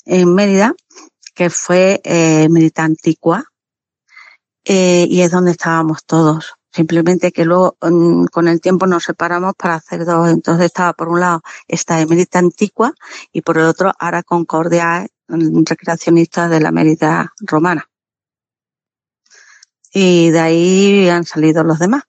en 0.05 0.33
Mérida, 0.33 0.77
que 1.35 1.51
fue 1.51 2.01
eh, 2.05 2.49
Mérida 2.49 2.85
Antigua, 2.85 3.45
eh, 4.65 5.09
y 5.11 5.23
es 5.23 5.33
donde 5.33 5.51
estábamos 5.51 6.05
todos. 6.05 6.55
Simplemente 6.71 7.33
que 7.33 7.45
luego 7.45 7.77
mm, 7.81 8.27
con 8.27 8.47
el 8.47 8.61
tiempo 8.61 8.87
nos 8.87 9.03
separamos 9.03 9.55
para 9.59 9.75
hacer 9.75 10.05
dos. 10.05 10.29
Entonces 10.29 10.67
estaba 10.67 10.93
por 10.93 11.09
un 11.09 11.19
lado 11.19 11.41
esta 11.67 11.97
Mérida 12.07 12.39
Antigua 12.39 12.95
y 13.33 13.41
por 13.43 13.59
el 13.59 13.65
otro 13.65 13.93
Ara 13.99 14.23
Concordia, 14.23 15.09
recreacionista 15.29 16.49
de 16.49 16.61
la 16.61 16.73
Mérida 16.73 17.33
Romana. 17.41 17.89
Y 19.93 20.31
de 20.31 20.41
ahí 20.41 21.09
han 21.09 21.25
salido 21.25 21.65
los 21.65 21.79
demás. 21.79 22.03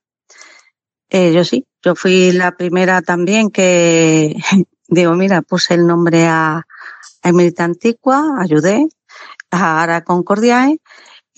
Eh, 1.09 1.33
yo 1.33 1.43
sí, 1.43 1.65
yo 1.81 1.95
fui 1.95 2.31
la 2.31 2.51
primera 2.51 3.01
también 3.01 3.49
que 3.49 4.35
digo, 4.87 5.13
mira, 5.15 5.41
puse 5.41 5.73
el 5.73 5.87
nombre 5.87 6.27
a, 6.27 6.57
a 6.57 7.29
Emerita 7.29 7.63
Antigua, 7.63 8.37
ayudé 8.39 8.87
a 9.51 9.81
Ara 9.81 10.03
Concordiae 10.03 10.79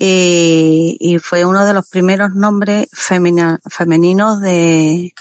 y, 0.04 1.18
fue 1.22 1.46
uno 1.46 1.64
de 1.64 1.74
los 1.74 1.88
primeros 1.88 2.34
nombres 2.34 2.88
femeninos 2.92 4.42
de, 4.42 5.14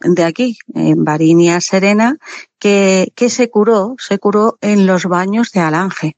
de 0.00 0.24
aquí, 0.24 0.58
en 0.74 1.04
Varinia 1.04 1.60
Serena, 1.60 2.16
que, 2.58 3.12
que 3.14 3.30
se 3.30 3.50
curó, 3.50 3.96
se 3.98 4.18
curó 4.18 4.58
en 4.60 4.86
los 4.86 5.04
baños 5.06 5.52
de 5.52 5.60
Alange. 5.60 6.16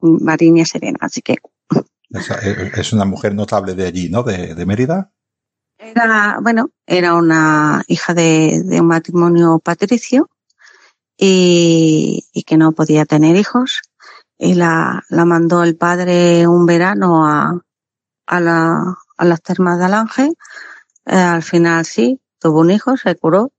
Varinia 0.00 0.66
Serena, 0.66 0.98
así 1.00 1.22
que. 1.22 1.36
Es 2.76 2.92
una 2.92 3.04
mujer 3.04 3.34
notable 3.34 3.74
de 3.74 3.86
allí, 3.86 4.08
¿no? 4.10 4.22
De, 4.22 4.54
de 4.54 4.66
Mérida. 4.66 5.12
Era, 5.78 6.38
bueno, 6.40 6.70
era 6.86 7.14
una 7.14 7.82
hija 7.86 8.14
de, 8.14 8.62
de 8.64 8.80
un 8.80 8.86
matrimonio 8.86 9.58
patricio 9.58 10.28
y, 11.16 12.28
y, 12.32 12.42
que 12.44 12.56
no 12.56 12.72
podía 12.72 13.06
tener 13.06 13.36
hijos. 13.36 13.80
Y 14.38 14.54
la, 14.54 15.02
la 15.08 15.24
mandó 15.24 15.64
el 15.64 15.76
padre 15.76 16.46
un 16.46 16.66
verano 16.66 17.26
a, 17.26 17.60
a, 18.26 18.40
la, 18.40 18.96
a 19.16 19.24
las 19.24 19.42
termas 19.42 19.78
de 19.78 19.84
Alange 19.84 20.22
eh, 20.24 20.34
al 21.04 21.42
final 21.42 21.84
sí, 21.84 22.20
tuvo 22.38 22.60
un 22.60 22.70
hijo, 22.70 22.96
se 22.96 23.14
curó. 23.16 23.52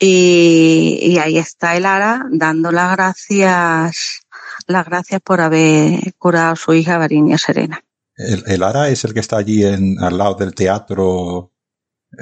Y, 0.00 0.98
y 1.02 1.18
ahí 1.18 1.38
está 1.38 1.76
el 1.76 1.84
Ara 1.84 2.24
dando 2.30 2.70
las 2.70 2.92
gracias, 2.92 4.20
las 4.68 4.86
gracias 4.86 5.20
por 5.20 5.40
haber 5.40 6.14
curado 6.18 6.52
a 6.52 6.56
su 6.56 6.72
hija 6.72 6.98
Varinia 6.98 7.36
Serena. 7.36 7.82
El, 8.16 8.44
el, 8.46 8.62
Ara 8.62 8.88
es 8.88 9.04
el 9.04 9.12
que 9.12 9.20
está 9.20 9.38
allí 9.38 9.64
en, 9.64 9.98
al 10.00 10.16
lado 10.16 10.34
del 10.34 10.54
teatro, 10.54 11.52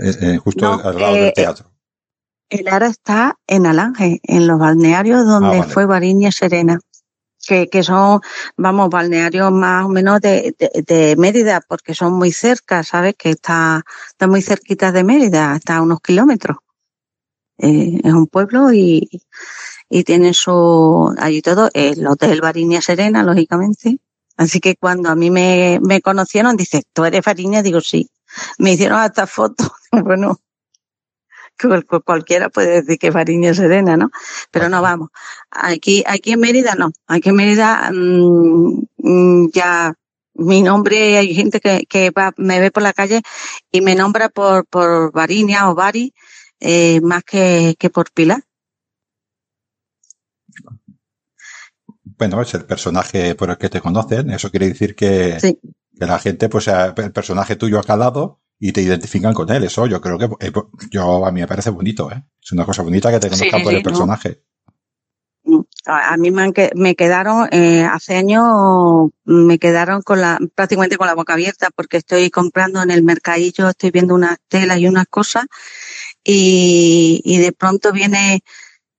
eh, 0.03 0.15
eh, 0.21 0.37
justo 0.39 0.65
no, 0.65 0.89
al 0.89 0.99
lado 0.99 1.17
eh, 1.17 1.21
del 1.21 1.33
teatro. 1.35 1.71
El 2.49 2.69
Ara 2.69 2.87
está 2.87 3.39
en 3.47 3.67
Alange, 3.67 4.21
en 4.23 4.47
los 4.47 4.59
balnearios 4.59 5.27
donde 5.27 5.57
ah, 5.57 5.61
vale. 5.61 5.73
fue 5.73 5.85
Varinia 5.85 6.33
Serena 6.33 6.79
que, 7.47 7.69
que 7.69 7.83
son, 7.83 8.21
vamos, 8.57 8.91
balnearios 8.91 9.53
más 9.53 9.87
o 9.87 9.89
menos 9.89 10.21
de, 10.21 10.55
de, 10.59 10.83
de, 10.87 11.17
Mérida, 11.17 11.61
porque 11.67 11.95
son 11.95 12.15
muy 12.15 12.33
cerca, 12.33 12.83
¿sabes? 12.83 13.15
Que 13.17 13.31
está, 13.31 13.85
está 14.09 14.27
muy 14.27 14.43
cerquita 14.43 14.93
de 14.93 15.05
Mérida, 15.05 15.57
está 15.57 15.77
a 15.77 15.83
unos 15.83 16.01
kilómetros. 16.01 16.59
Eh, 17.59 18.01
es 18.05 18.13
un 18.13 18.27
pueblo 18.27 18.73
y, 18.73 19.09
y 19.89 20.05
tiene 20.05 20.35
su, 20.35 21.15
allí 21.19 21.43
todo, 21.43 21.71
el 21.73 22.07
Hotel 22.07 22.41
Barinia 22.41 22.83
Serena, 22.83 23.23
lógicamente. 23.23 23.99
Así 24.37 24.61
que 24.61 24.77
cuando 24.77 25.09
a 25.09 25.15
mí 25.15 25.31
me, 25.31 25.81
me 25.83 26.03
conocieron, 26.03 26.57
dice, 26.57 26.83
¿tú 26.93 27.05
eres 27.05 27.25
Barinia? 27.25 27.63
Digo, 27.63 27.81
sí. 27.81 28.11
Me 28.59 28.73
hicieron 28.73 28.99
hasta 28.99 29.27
fotos. 29.27 29.71
bueno, 29.93 30.39
cualquiera 32.05 32.49
puede 32.49 32.83
decir 32.83 32.99
que 32.99 33.13
Fariña 33.13 33.55
Serena, 33.55 33.97
¿no? 33.97 34.11
Pero 34.51 34.69
no 34.69 34.83
vamos. 34.83 35.11
Aquí, 35.51 36.05
aquí 36.07 36.33
en 36.33 36.41
Mérida 36.41 36.75
no. 36.75 36.93
Aquí 37.07 37.31
en 37.31 37.37
Mérida 37.37 37.91
mmm, 37.93 39.49
ya 39.53 39.95
mi 40.39 40.63
nombre, 40.63 41.17
hay 41.17 41.35
gente 41.35 41.61
que, 41.61 41.87
que 41.87 42.11
va, 42.11 42.33
me 42.37 42.61
ve 42.61 42.71
por 42.71 42.83
la 42.83 42.93
calle 42.93 43.23
y 43.71 43.81
me 43.81 43.95
nombra 43.95 44.29
por, 44.29 44.67
por 44.67 45.13
Varinia 45.13 45.71
o 45.71 45.75
Bari, 45.75 46.13
eh, 46.61 47.01
más 47.01 47.25
que, 47.25 47.75
que 47.79 47.91
por 47.91 48.11
Pilar. 48.13 48.43
Bueno, 52.19 52.41
es 52.41 52.55
el 52.55 52.65
personaje 52.65 53.35
por 53.35 53.51
el 53.51 53.59
que 53.59 53.69
te 53.69 53.81
conocen. 53.81 54.31
Eso 54.31 54.51
quiere 54.51 54.69
decir 54.69 54.95
que, 54.95 55.39
sí. 55.41 55.59
que 55.99 56.07
la 56.07 56.19
gente, 56.19 56.49
pues, 56.49 56.69
el 56.69 57.13
personaje 57.13 57.57
tuyo 57.57 57.79
ha 57.79 57.85
calado 57.85 58.41
y 58.59 58.73
te 58.73 58.83
identifican 58.83 59.35
con 59.35 59.51
él. 59.51 59.65
Eso 59.65 59.87
yo 59.87 60.01
creo 60.01 60.19
que 60.19 60.47
eh, 60.47 60.53
yo 60.91 61.27
a 61.27 61.33
mí 61.33 61.41
me 61.41 61.47
parece 61.47 61.71
bonito, 61.71 62.11
¿eh? 62.11 62.23
Es 62.43 62.53
una 62.53 62.65
cosa 62.65 62.83
bonita 62.83 63.11
que 63.11 63.21
te 63.21 63.29
conozcan 63.29 63.61
sí, 63.61 63.65
por 63.65 63.75
el 63.75 63.83
personaje. 63.83 64.43
No. 65.45 65.67
A 65.85 66.17
mí 66.17 66.33
me, 66.33 66.53
me 66.75 66.97
quedaron, 66.97 67.49
eh, 67.53 67.85
hace 67.85 68.17
años 68.17 69.11
me 69.25 69.61
quedaron 69.61 70.03
con 70.03 70.21
la, 70.21 70.39
prácticamente 70.57 70.97
con 70.97 71.07
la 71.07 71.15
boca 71.15 71.35
abierta 71.35 71.71
porque 71.75 71.99
estoy 71.99 72.31
comprando 72.31 72.83
en 72.83 72.91
el 72.91 73.05
mercadillo, 73.05 73.69
estoy 73.69 73.93
viendo 73.93 74.15
unas 74.15 74.39
telas 74.49 74.79
y 74.79 74.89
unas 74.89 75.07
cosas 75.07 75.47
y, 76.25 77.23
y 77.25 77.39
de 77.39 77.53
pronto 77.53 77.93
viene 77.93 78.43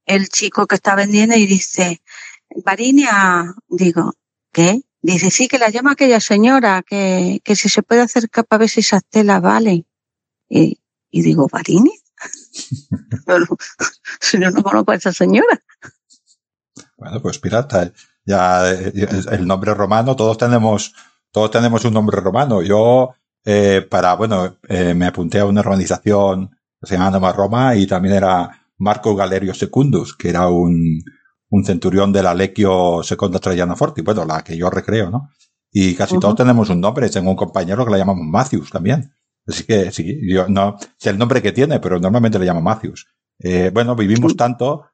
el 0.05 0.29
chico 0.29 0.65
que 0.67 0.75
está 0.75 0.95
vendiendo 0.95 1.35
y 1.35 1.45
dice, 1.45 2.01
Varinia, 2.63 3.53
digo, 3.67 4.13
¿qué? 4.53 4.81
Dice, 5.07 5.31
sí, 5.31 5.47
que 5.47 5.57
la 5.57 5.69
llama 5.69 5.93
aquella 5.93 6.19
señora, 6.19 6.83
que, 6.85 7.39
que 7.41 7.55
si 7.55 7.69
se 7.69 7.81
puede 7.81 8.01
acercar 8.01 8.45
para 8.45 8.59
ver 8.59 8.69
si 8.69 8.81
esas 8.81 9.05
telas 9.05 9.41
valen. 9.41 9.85
Y, 10.49 10.81
y 11.09 11.21
digo, 11.21 11.47
¿Varini? 11.49 11.93
Si 14.19 14.37
yo 14.41 14.51
no 14.51 14.61
conozco 14.61 14.91
a 14.91 14.95
esa 14.95 15.13
señora. 15.13 15.63
Bueno, 16.97 17.21
pues 17.21 17.39
pirata, 17.39 17.89
ya 18.25 18.69
el 18.69 19.47
nombre 19.47 19.73
romano, 19.73 20.13
todos 20.17 20.37
tenemos, 20.37 20.93
todos 21.31 21.51
tenemos 21.51 21.85
un 21.85 21.93
nombre 21.93 22.19
romano. 22.19 22.61
Yo 22.61 23.13
eh, 23.45 23.87
para, 23.89 24.13
bueno, 24.15 24.57
eh, 24.67 24.93
me 24.93 25.05
apunté 25.05 25.39
a 25.39 25.45
una 25.45 25.61
organización 25.61 26.49
que 26.81 26.85
se 26.85 26.97
llama 26.97 27.31
Roma 27.31 27.77
y 27.77 27.87
también 27.87 28.15
era 28.15 28.67
Marco 28.77 29.15
Galerio 29.15 29.53
Secundus, 29.53 30.17
que 30.17 30.27
era 30.27 30.49
un, 30.49 31.01
un 31.49 31.63
centurión 31.63 32.11
de 32.11 32.23
la 32.23 32.33
Lequio 32.33 33.01
Seconda 33.03 33.39
Traiana 33.39 33.75
Forti, 33.75 34.01
bueno, 34.01 34.25
la 34.25 34.43
que 34.43 34.57
yo 34.57 34.69
recreo, 34.69 35.09
¿no? 35.09 35.29
Y 35.71 35.95
casi 35.95 36.19
todos 36.19 36.35
tenemos 36.35 36.69
un 36.69 36.81
nombre, 36.81 37.09
tengo 37.09 37.29
un 37.29 37.35
compañero 37.35 37.85
que 37.85 37.91
le 37.91 37.97
llamamos 37.97 38.25
Matthews 38.25 38.69
también. 38.69 39.11
Así 39.45 39.63
que 39.63 39.91
sí, 39.91 40.19
yo 40.29 40.47
no 40.47 40.77
sé 40.97 41.09
el 41.09 41.17
nombre 41.17 41.41
que 41.41 41.51
tiene, 41.51 41.79
pero 41.79 41.99
normalmente 41.99 42.39
le 42.39 42.45
llamo 42.45 42.61
Matthews. 42.61 43.07
Eh, 43.39 43.71
bueno, 43.73 43.95
vivimos 43.95 44.35
tanto 44.35 44.85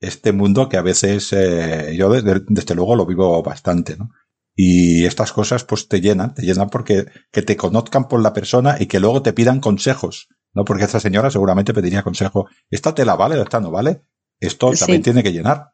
este 0.00 0.32
mundo 0.32 0.68
que 0.68 0.76
a 0.76 0.82
veces 0.82 1.32
eh, 1.32 1.94
yo 1.96 2.10
desde, 2.10 2.42
desde, 2.48 2.74
luego 2.74 2.96
lo 2.96 3.06
vivo 3.06 3.42
bastante, 3.42 3.96
¿no? 3.96 4.10
Y 4.54 5.06
estas 5.06 5.32
cosas 5.32 5.64
pues 5.64 5.88
te 5.88 6.00
llenan, 6.00 6.34
te 6.34 6.42
llenan 6.42 6.68
porque 6.68 7.06
que 7.30 7.42
te 7.42 7.56
conozcan 7.56 8.08
por 8.08 8.20
la 8.20 8.34
persona 8.34 8.76
y 8.78 8.86
que 8.86 9.00
luego 9.00 9.22
te 9.22 9.32
pidan 9.32 9.60
consejos, 9.60 10.28
¿no? 10.52 10.64
Porque 10.64 10.84
esta 10.84 11.00
señora 11.00 11.30
seguramente 11.30 11.72
pediría 11.72 12.02
consejo, 12.02 12.48
esta 12.68 12.94
te 12.94 13.06
la 13.06 13.16
vale, 13.16 13.40
esta 13.40 13.60
no 13.60 13.70
vale, 13.70 14.02
esto 14.46 14.72
también 14.72 15.02
tiene 15.02 15.22
que 15.22 15.32
llenar. 15.32 15.70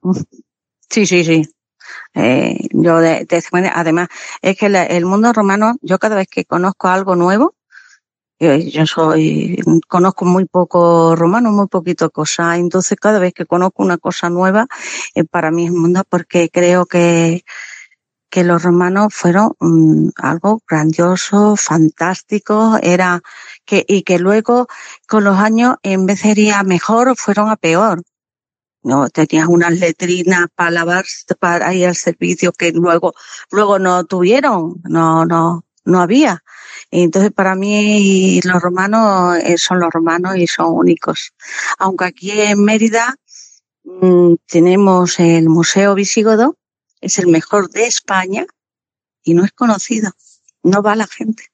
Sí, 0.91 1.07
sí, 1.07 1.25
sí. 1.25 1.49
Eh, 2.15 2.69
yo 2.71 3.01
de, 3.01 3.25
de, 3.25 3.71
además 3.75 4.09
es 4.43 4.57
que 4.57 4.69
la, 4.69 4.85
el 4.85 5.07
mundo 5.07 5.33
romano, 5.33 5.77
yo 5.83 5.99
cada 5.99 6.17
vez 6.17 6.29
que 6.29 6.45
conozco 6.45 6.89
algo 6.89 7.17
nuevo, 7.17 7.55
yo, 8.41 8.55
yo, 8.55 8.87
soy, 8.87 9.59
conozco 9.89 10.25
muy 10.25 10.45
poco 10.45 11.17
romano, 11.17 11.51
muy 11.51 11.67
poquito 11.67 12.11
cosa, 12.11 12.57
entonces 12.57 12.97
cada 13.01 13.19
vez 13.19 13.33
que 13.35 13.47
conozco 13.47 13.83
una 13.83 13.99
cosa 13.99 14.31
nueva, 14.31 14.67
eh, 15.15 15.25
para 15.25 15.51
mí 15.51 15.67
es 15.67 15.73
mundo 15.73 16.05
porque 16.09 16.49
creo 16.51 16.87
que, 16.87 17.43
que 18.31 18.45
los 18.45 18.63
romanos 18.63 19.15
fueron 19.15 19.53
um, 19.61 20.11
algo 20.17 20.63
grandioso, 20.69 21.57
fantástico, 21.57 22.79
era 22.83 23.23
que, 23.65 23.85
y 23.89 24.03
que 24.03 24.19
luego 24.19 24.69
con 25.09 25.25
los 25.25 25.37
años 25.39 25.77
en 25.83 26.07
vez 26.07 26.23
de 26.23 26.41
ir 26.41 26.53
a 26.53 26.63
mejor, 26.63 27.17
fueron 27.17 27.49
a 27.51 27.57
peor. 27.57 28.03
No, 28.89 29.11
tenías 29.11 29.47
unas 29.49 29.79
letrinas 29.79 30.47
para 30.55 30.71
lavar, 30.71 31.05
para 31.39 31.75
ir 31.75 31.89
al 31.89 31.95
servicio 31.95 32.53
que 32.53 32.73
luego, 32.73 33.13
luego 33.51 33.79
no 33.79 34.05
tuvieron, 34.05 34.81
no, 34.85 35.27
no, 35.27 35.67
no 35.85 36.01
había. 36.01 36.43
Entonces, 36.91 37.31
para 37.31 37.55
mí, 37.55 38.41
los 38.45 38.63
romanos 38.63 39.37
eh, 39.45 39.59
son 39.59 39.81
los 39.81 39.91
romanos 39.93 40.39
y 40.39 40.47
son 40.47 40.73
únicos. 40.73 41.35
Aunque 41.79 42.07
aquí 42.07 42.31
en 42.31 42.65
Mérida 42.65 43.15
mmm, 43.85 44.37
tenemos 44.47 45.21
el 45.21 45.51
Museo 45.51 45.95
Visigodo, 45.95 46.57
es 47.03 47.19
el 47.19 47.27
mejor 47.27 47.69
de 47.69 47.85
España 47.87 48.47
y 49.23 49.35
no 49.35 49.45
es 49.45 49.53
conocido. 49.53 50.13
No 50.63 50.83
va 50.83 50.97
la 50.97 51.07
gente. 51.07 51.45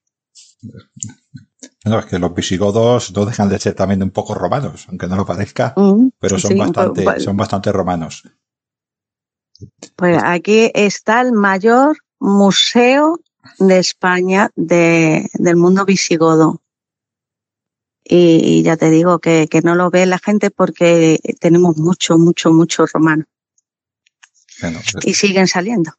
No, 1.85 1.99
es 1.99 2.07
que 2.07 2.19
los 2.19 2.35
visigodos 2.35 3.13
no 3.15 3.27
dejan 3.27 3.51
de 3.51 3.59
ser 3.59 3.75
también 3.75 4.03
un 4.03 4.11
poco 4.11 4.35
romanos, 4.35 4.87
aunque 4.89 5.07
no 5.07 5.17
lo 5.17 5.27
parezca, 5.27 5.75
mm, 5.77 6.09
pero 6.19 6.39
son 6.39 6.53
sí, 6.53 6.59
bastante, 6.59 7.03
pues, 7.03 7.23
son 7.23 7.37
bastante 7.37 7.73
romanos. 7.73 8.23
Pues 9.95 10.19
aquí 10.23 10.71
está 10.75 11.21
el 11.21 11.33
mayor 11.33 11.99
museo 12.19 13.21
de 13.59 13.79
España 13.79 14.51
de, 14.57 15.29
del 15.35 15.57
mundo 15.57 15.85
visigodo. 15.85 16.63
Y, 18.03 18.41
y 18.43 18.63
ya 18.63 18.77
te 18.77 18.91
digo 18.91 19.19
que, 19.19 19.49
que, 19.51 19.63
no 19.63 19.75
lo 19.75 19.91
ve 19.91 20.05
la 20.05 20.19
gente 20.19 20.51
porque 20.51 21.19
tenemos 21.41 21.77
mucho, 21.79 22.19
mucho, 22.19 22.53
mucho 22.53 22.85
romano. 22.87 23.25
Bueno, 24.61 24.81
pues, 24.93 25.07
y 25.07 25.15
siguen 25.15 25.49
saliendo. 25.49 25.93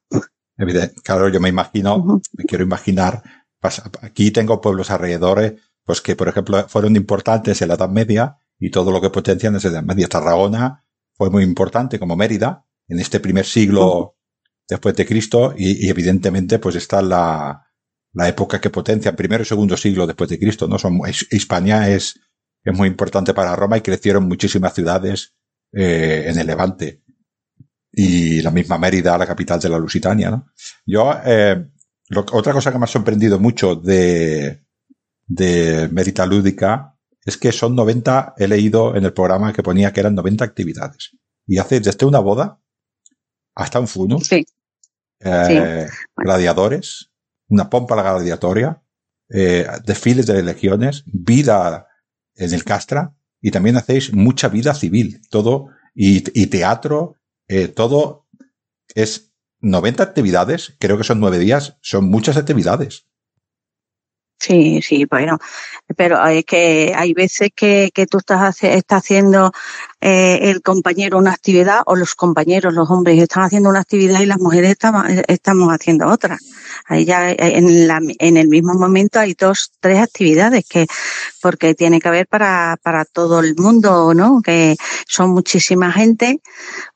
Evidente. 0.58 1.02
Claro, 1.02 1.30
yo 1.30 1.40
me 1.40 1.50
imagino, 1.50 1.96
uh 1.96 2.06
-huh. 2.06 2.22
me 2.34 2.44
quiero 2.46 2.64
imaginar, 2.64 3.24
aquí 4.02 4.32
tengo 4.32 4.62
pueblos 4.62 4.92
alrededores, 4.92 5.54
pues 5.86 6.02
que, 6.02 6.16
por 6.16 6.28
ejemplo, 6.28 6.68
fueron 6.68 6.96
importantes 6.96 7.62
en 7.62 7.70
la 7.70 7.76
Edad 7.76 7.90
Media 7.90 8.38
y 8.60 8.72
todo 8.72 8.92
lo 8.92 9.00
que 9.00 9.10
potencian 9.10 9.54
desde 9.54 9.70
la 9.70 9.80
Edad 9.80 9.84
Media. 9.86 10.08
Tarragona 10.08 10.84
fue 11.14 11.30
muy 11.30 11.44
importante 11.44 12.00
como 12.00 12.16
Mérida 12.16 12.66
en 12.88 13.00
este 13.00 13.20
primer 13.20 13.46
siglo 13.46 14.18
después 14.68 14.96
de 14.96 15.06
Cristo 15.06 15.54
y, 15.56 15.86
y, 15.86 15.90
evidentemente 15.90 16.58
pues 16.60 16.76
está 16.76 17.02
la, 17.02 17.68
la 18.14 18.28
época 18.28 18.60
que 18.60 18.70
potencia, 18.70 19.16
primero 19.16 19.44
y 19.44 19.46
segundo 19.46 19.78
siglo 19.78 20.08
después 20.08 20.30
de 20.30 20.40
Cristo, 20.40 20.68
¿no? 20.68 20.80
Son, 20.80 21.00
Hispania 21.32 21.90
es, 21.90 22.20
es 22.64 22.76
muy 22.76 22.88
importante 22.88 23.34
para 23.34 23.56
Roma 23.56 23.78
y 23.78 23.82
crecieron 23.82 24.28
muchísimas 24.28 24.74
ciudades 24.74 25.36
eh, 25.72 26.26
en 26.28 26.40
el 26.40 26.48
Levante. 26.48 27.04
Y 27.92 28.42
la 28.42 28.52
misma 28.52 28.78
Mérida, 28.78 29.18
la 29.18 29.28
capital 29.28 29.60
de 29.60 29.70
la 29.70 29.78
Lusitania, 29.78 30.32
¿no? 30.32 30.48
Yo, 30.86 31.14
eh, 31.26 31.64
lo, 32.10 32.26
otra 32.32 32.54
cosa 32.54 32.72
que 32.72 32.78
me 32.80 32.86
ha 32.86 32.88
sorprendido 32.88 33.40
mucho 33.40 33.76
de, 33.76 34.65
de 35.26 35.90
Mérida 35.92 36.26
Lúdica 36.26 36.96
es 37.26 37.38
que 37.38 37.52
son 37.52 37.76
90, 37.76 38.36
he 38.38 38.48
leído 38.48 38.96
en 38.96 39.04
el 39.04 39.14
programa 39.14 39.52
que 39.52 39.64
ponía 39.64 39.92
que 39.92 40.00
eran 40.00 40.16
90 40.16 40.46
actividades. 40.46 41.18
Y 41.48 41.58
hace 41.58 41.80
desde 41.80 42.06
una 42.06 42.20
boda 42.20 42.60
hasta 43.56 43.80
un 43.80 43.88
funus, 43.88 44.28
sí. 44.28 44.46
Eh, 45.22 45.88
sí. 45.88 45.96
gladiadores, 46.16 47.12
una 47.48 47.70
pompa 47.70 47.96
gladiatoria, 47.96 48.82
eh, 49.30 49.66
desfiles 49.86 50.28
de 50.28 50.44
legiones, 50.44 51.04
vida 51.08 51.88
en 52.36 52.54
el 52.54 52.64
Castra 52.64 53.16
y 53.42 53.52
también 53.52 53.78
hacéis 53.78 54.14
mucha 54.14 54.50
vida 54.50 54.76
civil, 54.76 55.22
todo 55.30 55.70
y, 55.96 56.24
y 56.40 56.48
teatro, 56.48 57.16
eh, 57.48 57.70
todo 57.70 58.28
es 58.94 59.34
90 59.62 60.04
actividades, 60.04 60.76
creo 60.80 60.98
que 60.98 61.04
son 61.04 61.20
nueve 61.20 61.40
días, 61.40 61.78
son 61.82 62.06
muchas 62.06 62.38
actividades. 62.38 63.08
Sí, 64.40 64.82
sí, 64.82 65.06
bueno, 65.10 65.40
pero 65.98 66.24
es 66.28 66.44
que 66.46 66.94
hay 66.96 67.14
veces 67.14 67.50
que, 67.56 67.90
que 67.94 68.06
tú 68.06 68.20
estás, 68.20 68.62
estás 68.64 69.04
haciendo 69.04 69.52
eh, 70.02 70.52
el 70.52 70.62
compañero 70.62 71.18
una 71.18 71.32
actividad 71.32 71.82
o 71.86 71.96
los 71.96 72.16
compañeros, 72.16 72.74
los 72.74 72.90
hombres 72.90 73.20
están 73.20 73.44
haciendo 73.44 73.70
una 73.70 73.80
actividad 73.80 74.20
y 74.20 74.26
las 74.26 74.40
mujeres 74.40 74.72
estamos, 74.72 75.06
estamos 75.28 75.74
haciendo 75.74 76.08
otra. 76.08 76.38
Ahí 76.86 77.06
ya 77.06 77.32
en, 77.32 77.88
la, 77.88 78.00
en 78.20 78.38
el 78.38 78.48
mismo 78.48 78.74
momento 78.74 79.20
hay 79.20 79.34
dos, 79.34 79.72
tres 79.80 80.00
actividades 80.00 80.66
que, 80.68 80.86
porque 81.42 81.74
tiene 81.74 82.00
que 82.00 82.08
haber 82.08 82.28
para, 82.28 82.78
para 82.84 83.06
todo 83.06 83.40
el 83.40 83.56
mundo, 83.56 84.14
¿no? 84.14 84.42
Que 84.44 84.76
son 85.08 85.32
muchísima 85.32 85.92
gente. 85.92 86.42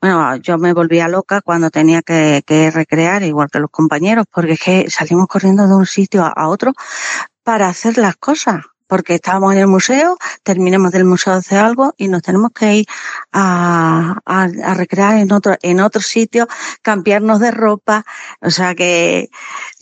Bueno, 0.00 0.36
yo 0.36 0.58
me 0.58 0.72
volvía 0.72 1.08
loca 1.08 1.40
cuando 1.40 1.70
tenía 1.70 2.02
que, 2.02 2.42
recrear, 2.72 3.22
igual 3.22 3.48
que 3.50 3.60
los 3.60 3.70
compañeros, 3.70 4.26
porque 4.32 4.52
es 4.52 4.60
que 4.60 4.90
salimos 4.90 5.26
corriendo 5.26 5.66
de 5.66 5.74
un 5.74 5.86
sitio 5.86 6.24
a 6.24 6.48
otro 6.48 6.72
para 7.42 7.68
hacer 7.68 7.98
las 7.98 8.16
cosas, 8.16 8.64
porque 8.90 9.14
estábamos 9.14 9.52
en 9.52 9.60
el 9.60 9.68
museo, 9.68 10.18
terminamos 10.42 10.90
del 10.90 11.04
museo 11.04 11.34
de 11.34 11.38
hacer 11.38 11.58
algo 11.58 11.94
y 11.96 12.08
nos 12.08 12.22
tenemos 12.22 12.50
que 12.52 12.78
ir 12.78 12.86
a, 13.30 14.18
a, 14.26 14.42
a, 14.42 14.74
recrear 14.74 15.18
en 15.18 15.30
otro, 15.32 15.56
en 15.62 15.78
otro 15.78 16.02
sitio, 16.02 16.48
cambiarnos 16.82 17.38
de 17.38 17.52
ropa, 17.52 18.04
o 18.40 18.50
sea 18.50 18.74
que 18.74 19.30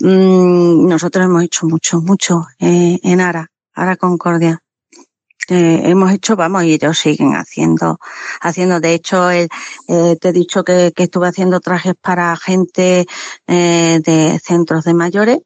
mmm, 0.01 0.87
nosotros 0.87 1.25
hemos 1.25 1.43
hecho 1.43 1.67
mucho, 1.67 2.03
mucho 2.03 2.47
eh, 2.59 3.01
en 3.03 3.21
Ara, 3.23 3.51
Ara 3.73 3.97
Concordia. 3.97 4.63
Eh, 5.49 5.81
hemos 5.85 6.13
hecho, 6.13 6.37
vamos, 6.37 6.65
y 6.65 6.75
ellos 6.75 6.99
siguen 6.99 7.33
haciendo, 7.35 7.99
haciendo. 8.43 8.81
De 8.81 8.93
hecho, 8.93 9.31
eh, 9.31 9.49
te 10.21 10.29
he 10.29 10.33
dicho 10.33 10.63
que, 10.63 10.93
que, 10.95 11.05
estuve 11.05 11.29
haciendo 11.29 11.61
trajes 11.61 11.95
para 11.99 12.37
gente 12.37 13.07
eh, 13.47 14.01
de 14.05 14.39
centros 14.45 14.85
de 14.85 14.93
mayores 14.93 15.39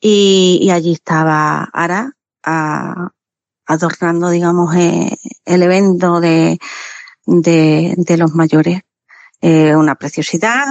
y, 0.00 0.58
y 0.60 0.70
allí 0.70 0.94
estaba 0.94 1.68
Ara 1.72 2.17
a, 2.48 3.10
adornando, 3.66 4.30
digamos, 4.30 4.74
eh, 4.74 5.16
el 5.44 5.62
evento 5.62 6.20
de, 6.20 6.58
de, 7.26 7.94
de 7.96 8.16
los 8.16 8.34
mayores. 8.34 8.80
Eh, 9.40 9.76
una 9.76 9.94
preciosidad. 9.94 10.66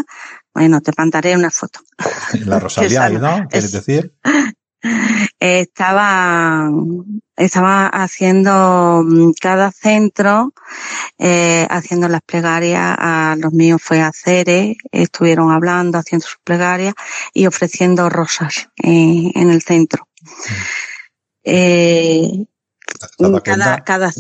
Bueno, 0.54 0.82
te 0.82 0.92
mandaré 0.98 1.36
una 1.36 1.52
foto. 1.52 1.80
La 2.46 2.60
Rosalía, 2.60 3.10
¿no? 3.10 3.48
¿Quieres 3.48 3.72
decir? 3.72 4.14
Estaba, 5.40 6.70
estaba 7.36 7.88
haciendo 7.88 9.04
mm, 9.06 9.32
cada 9.42 9.72
centro, 9.72 10.54
eh, 11.18 11.68
haciendo 11.70 12.08
las 12.08 12.22
plegarias, 12.22 12.96
a 12.98 13.36
los 13.38 13.54
míos 13.54 13.82
fue 13.84 14.02
a 14.02 14.12
Cere, 14.14 14.78
estuvieron 14.92 15.52
hablando, 15.52 15.98
haciendo 15.98 16.28
sus 16.28 16.40
plegarias 16.44 16.94
y 17.34 17.48
ofreciendo 17.48 18.10
rosas 18.10 18.70
eh, 18.84 19.32
en 19.34 19.50
el 19.50 19.62
centro. 19.62 20.08
Eh, 21.50 22.46
cada, 23.18 23.40
cuenta, 23.40 23.84
cada, 23.86 24.12
¿Te 24.12 24.20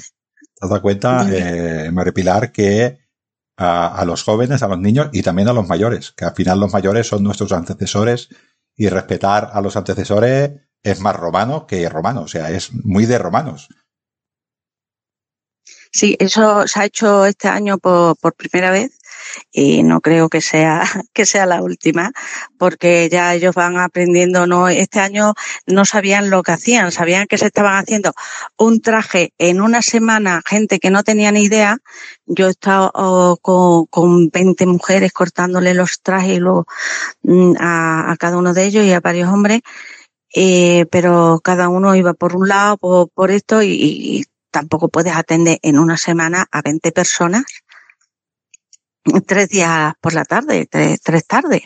has 0.61 0.69
dado 0.69 0.81
cuenta, 0.81 1.27
eh, 1.29 1.91
María 1.91 2.13
Pilar, 2.13 2.53
que 2.53 2.99
a, 3.57 3.99
a, 3.99 4.05
los 4.05 4.23
jóvenes, 4.23 4.63
a 4.63 4.69
los 4.69 4.79
niños 4.79 5.09
y 5.11 5.23
también 5.23 5.49
a 5.49 5.53
los 5.53 5.67
mayores, 5.67 6.11
que 6.11 6.23
al 6.23 6.33
final 6.33 6.61
los 6.61 6.71
mayores 6.71 7.07
son 7.07 7.23
nuestros 7.23 7.51
antecesores 7.51 8.29
y 8.77 8.87
respetar 8.87 9.49
a 9.51 9.59
los 9.59 9.75
antecesores 9.75 10.51
es 10.83 11.01
más 11.01 11.17
romano 11.17 11.67
que 11.67 11.89
romano, 11.89 12.21
o 12.21 12.27
sea, 12.29 12.49
es 12.49 12.71
muy 12.71 13.05
de 13.05 13.17
romanos. 13.17 13.67
Sí, 15.91 16.15
eso 16.19 16.65
se 16.65 16.79
ha 16.79 16.85
hecho 16.85 17.25
este 17.25 17.49
año 17.49 17.77
por, 17.77 18.15
por 18.17 18.35
primera 18.35 18.71
vez 18.71 18.97
y 19.51 19.83
no 19.83 20.01
creo 20.01 20.29
que 20.29 20.41
sea, 20.41 20.83
que 21.13 21.25
sea 21.25 21.45
la 21.45 21.61
última, 21.61 22.11
porque 22.57 23.09
ya 23.09 23.33
ellos 23.33 23.55
van 23.55 23.77
aprendiendo, 23.77 24.47
no, 24.47 24.67
este 24.69 24.99
año 24.99 25.33
no 25.65 25.85
sabían 25.85 26.29
lo 26.29 26.43
que 26.43 26.51
hacían, 26.53 26.91
sabían 26.91 27.27
que 27.27 27.37
se 27.37 27.47
estaban 27.47 27.75
haciendo 27.75 28.13
un 28.57 28.81
traje 28.81 29.33
en 29.37 29.61
una 29.61 29.81
semana, 29.81 30.41
gente 30.45 30.79
que 30.79 30.89
no 30.89 31.03
tenía 31.03 31.31
ni 31.31 31.43
idea. 31.43 31.77
Yo 32.25 32.47
he 32.47 32.51
estado 32.51 32.91
oh, 32.93 33.37
con, 33.41 33.85
con 33.85 34.29
20 34.29 34.65
mujeres 34.65 35.13
cortándole 35.13 35.73
los 35.73 36.01
trajes 36.01 36.41
mm, 37.23 37.53
a, 37.59 38.15
cada 38.19 38.37
uno 38.37 38.53
de 38.53 38.65
ellos 38.65 38.85
y 38.85 38.91
a 38.91 38.99
varios 38.99 39.29
hombres 39.29 39.61
eh, 40.35 40.85
pero 40.91 41.39
cada 41.43 41.69
uno 41.69 41.95
iba 41.95 42.13
por 42.13 42.35
un 42.35 42.47
lado, 42.49 42.77
por, 42.77 43.09
por 43.09 43.31
esto, 43.31 43.61
y, 43.63 43.69
y, 43.71 44.25
tampoco 44.51 44.89
puedes 44.89 45.15
atender 45.15 45.59
en 45.61 45.77
una 45.77 45.97
semana 45.97 46.47
a 46.51 46.61
20 46.61 46.91
personas 46.91 47.43
tres 49.27 49.49
días 49.49 49.93
por 50.01 50.13
la 50.13 50.25
tarde, 50.25 50.67
tres, 50.69 51.01
tres 51.01 51.25
tardes. 51.25 51.63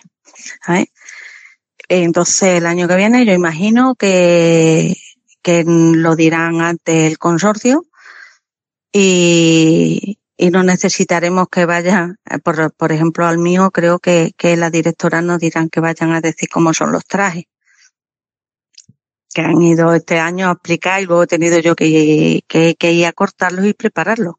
Entonces, 1.88 2.58
el 2.58 2.66
año 2.66 2.88
que 2.88 2.96
viene 2.96 3.26
yo 3.26 3.34
imagino 3.34 3.96
que, 3.96 4.96
que 5.42 5.64
lo 5.66 6.16
dirán 6.16 6.62
ante 6.62 7.08
el 7.08 7.18
consorcio 7.18 7.84
y, 8.94 10.20
y 10.38 10.50
no 10.50 10.64
necesitaremos 10.64 11.48
que 11.50 11.66
vayan, 11.66 12.18
por, 12.44 12.74
por 12.74 12.92
ejemplo, 12.92 13.26
al 13.26 13.38
mío 13.38 13.72
creo 13.72 14.00
que, 14.00 14.34
que 14.38 14.56
las 14.58 14.72
directoras 14.72 15.24
nos 15.24 15.40
dirán 15.40 15.70
que 15.70 15.82
vayan 15.82 16.14
a 16.14 16.22
decir 16.22 16.50
cómo 16.50 16.74
son 16.74 16.92
los 16.92 17.06
trajes 17.06 17.46
que 19.34 19.42
han 19.42 19.62
ido 19.62 19.94
este 19.94 20.20
año 20.20 20.48
a 20.48 20.52
aplicar 20.52 21.02
y 21.02 21.06
luego 21.06 21.24
he 21.24 21.28
tenido 21.28 21.60
yo 21.60 21.76
que, 21.76 22.44
que, 22.48 22.76
que 22.76 22.92
ir 22.92 23.06
a 23.06 23.14
cortarlos 23.14 23.66
y 23.66 23.74
prepararlos. 23.74 24.36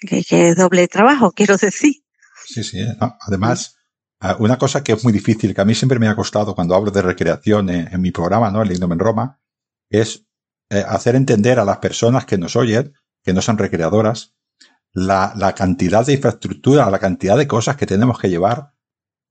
Que, 0.00 0.24
es 0.48 0.56
doble 0.56 0.88
trabajo, 0.88 1.30
quiero 1.36 1.56
decir. 1.56 1.94
Sí, 2.46 2.64
sí. 2.64 2.78
Además, 3.26 3.76
una 4.38 4.58
cosa 4.58 4.82
que 4.82 4.92
es 4.92 5.04
muy 5.04 5.12
difícil, 5.12 5.54
que 5.54 5.60
a 5.60 5.64
mí 5.64 5.74
siempre 5.74 5.98
me 5.98 6.08
ha 6.08 6.16
costado 6.16 6.54
cuando 6.54 6.74
hablo 6.74 6.90
de 6.90 7.02
recreación 7.02 7.70
en, 7.70 7.92
en 7.92 8.00
mi 8.00 8.10
programa, 8.10 8.50
¿no? 8.50 8.62
El 8.62 8.72
Ignomen 8.72 8.98
Roma, 8.98 9.40
es 9.90 10.26
eh, 10.70 10.84
hacer 10.86 11.16
entender 11.16 11.58
a 11.58 11.64
las 11.64 11.78
personas 11.78 12.24
que 12.24 12.38
nos 12.38 12.54
oyen, 12.54 12.94
que 13.24 13.32
no 13.32 13.42
son 13.42 13.58
recreadoras, 13.58 14.36
la, 14.92 15.32
la 15.36 15.54
cantidad 15.54 16.06
de 16.06 16.14
infraestructura, 16.14 16.90
la 16.90 16.98
cantidad 16.98 17.36
de 17.36 17.48
cosas 17.48 17.76
que 17.76 17.86
tenemos 17.86 18.18
que 18.18 18.30
llevar 18.30 18.72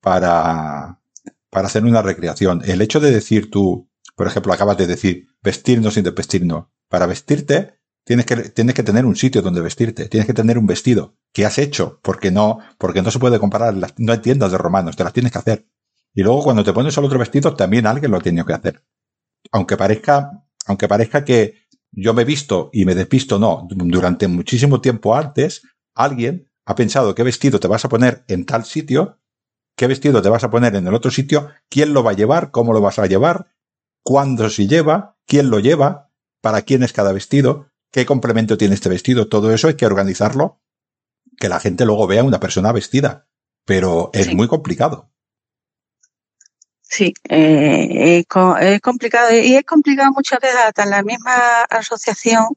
para, 0.02 1.02
para 1.50 1.68
hacer 1.68 1.84
una 1.84 2.02
recreación. 2.02 2.62
El 2.66 2.82
hecho 2.82 3.00
de 3.00 3.12
decir 3.12 3.50
tú, 3.50 3.90
por 4.16 4.28
ejemplo, 4.28 4.52
acabas 4.54 4.78
de 4.78 4.88
decir 4.88 5.28
vestirnos 5.42 5.94
sin 5.94 6.04
vestirnos. 6.04 6.68
Para 6.90 7.06
vestirte, 7.06 7.79
tienes 8.10 8.26
que, 8.26 8.36
tienes 8.38 8.74
que 8.74 8.82
tener 8.82 9.06
un 9.06 9.16
sitio 9.16 9.44
donde 9.44 9.62
vestirte. 9.62 10.10
Tienes 10.10 10.26
que 10.26 10.34
tener 10.34 10.58
un 10.58 10.66
vestido 10.66 11.14
que 11.32 11.46
has 11.46 11.60
hecho, 11.60 12.00
porque 12.02 12.32
no, 12.32 12.58
porque 12.80 13.04
no 13.04 13.12
se 13.12 13.20
puede 13.20 13.38
comparar. 13.38 13.76
No 13.98 14.12
hay 14.12 14.18
tiendas 14.18 14.52
de 14.52 14.58
romanos, 14.58 14.96
te 14.96 15.04
las 15.04 15.14
tienes 15.14 15.32
que 15.32 15.38
hacer. 15.38 15.68
Y 16.16 16.24
luego 16.24 16.42
cuando 16.42 16.64
te 16.64 16.74
pones 16.74 16.98
el 16.98 17.06
otro 17.06 17.20
vestido, 17.20 17.56
también 17.56 17.86
alguien 17.86 18.10
lo 18.10 18.18
ha 18.18 18.22
tenido 18.22 18.48
que 18.48 18.54
hacer. 18.54 18.84
Aunque 19.52 19.78
parezca, 19.78 20.44
aunque 20.66 20.88
parezca 20.88 21.24
que 21.24 21.68
yo 21.92 22.16
me 22.16 22.24
he 22.24 22.26
visto 22.26 22.72
y 22.74 22.84
me 22.84 22.96
despisto, 22.96 23.38
no. 23.38 23.68
Durante 23.70 24.28
muchísimo 24.28 24.82
tiempo 24.82 25.16
antes, 25.16 25.62
alguien 25.94 26.50
ha 26.66 26.74
pensado 26.74 27.14
qué 27.14 27.22
vestido 27.22 27.60
te 27.60 27.68
vas 27.68 27.86
a 27.86 27.90
poner 27.90 28.24
en 28.28 28.48
tal 28.48 28.66
sitio, 28.66 29.20
qué 29.76 29.86
vestido 29.86 30.24
te 30.24 30.30
vas 30.30 30.44
a 30.44 30.50
poner 30.50 30.76
en 30.76 30.88
el 30.88 30.96
otro 30.96 31.12
sitio, 31.12 31.50
quién 31.70 31.94
lo 31.94 32.02
va 32.02 32.10
a 32.10 32.16
llevar, 32.16 32.50
cómo 32.50 32.74
lo 32.74 32.82
vas 32.82 32.98
a 32.98 33.06
llevar, 33.06 33.52
cuándo 34.02 34.50
se 34.50 34.66
lleva, 34.66 35.16
quién 35.28 35.52
lo 35.52 35.60
lleva, 35.60 36.10
para 36.42 36.64
quién 36.64 36.82
es 36.82 36.92
cada 36.92 37.14
vestido, 37.14 37.69
qué 37.92 38.06
complemento 38.06 38.58
tiene 38.58 38.76
este 38.76 38.90
vestido, 38.90 39.28
todo 39.28 39.54
eso 39.54 39.68
hay 39.68 39.76
que 39.76 39.86
organizarlo, 39.86 40.62
que 41.38 41.50
la 41.50 41.60
gente 41.60 41.86
luego 41.86 42.08
vea 42.08 42.24
una 42.24 42.40
persona 42.40 42.72
vestida, 42.72 43.28
pero 43.66 44.10
es 44.14 44.28
sí. 44.28 44.36
muy 44.36 44.48
complicado. 44.48 45.10
Sí, 46.92 47.14
eh, 47.30 48.24
es 48.28 48.82
complicado 48.82 49.32
y 49.32 49.56
es 49.56 49.64
complicado 49.64 50.12
muchas 50.12 50.40
veces 50.40 50.58
hasta 50.58 50.84
en 50.84 50.90
la 50.90 51.04
misma 51.04 51.62
asociación 51.70 52.48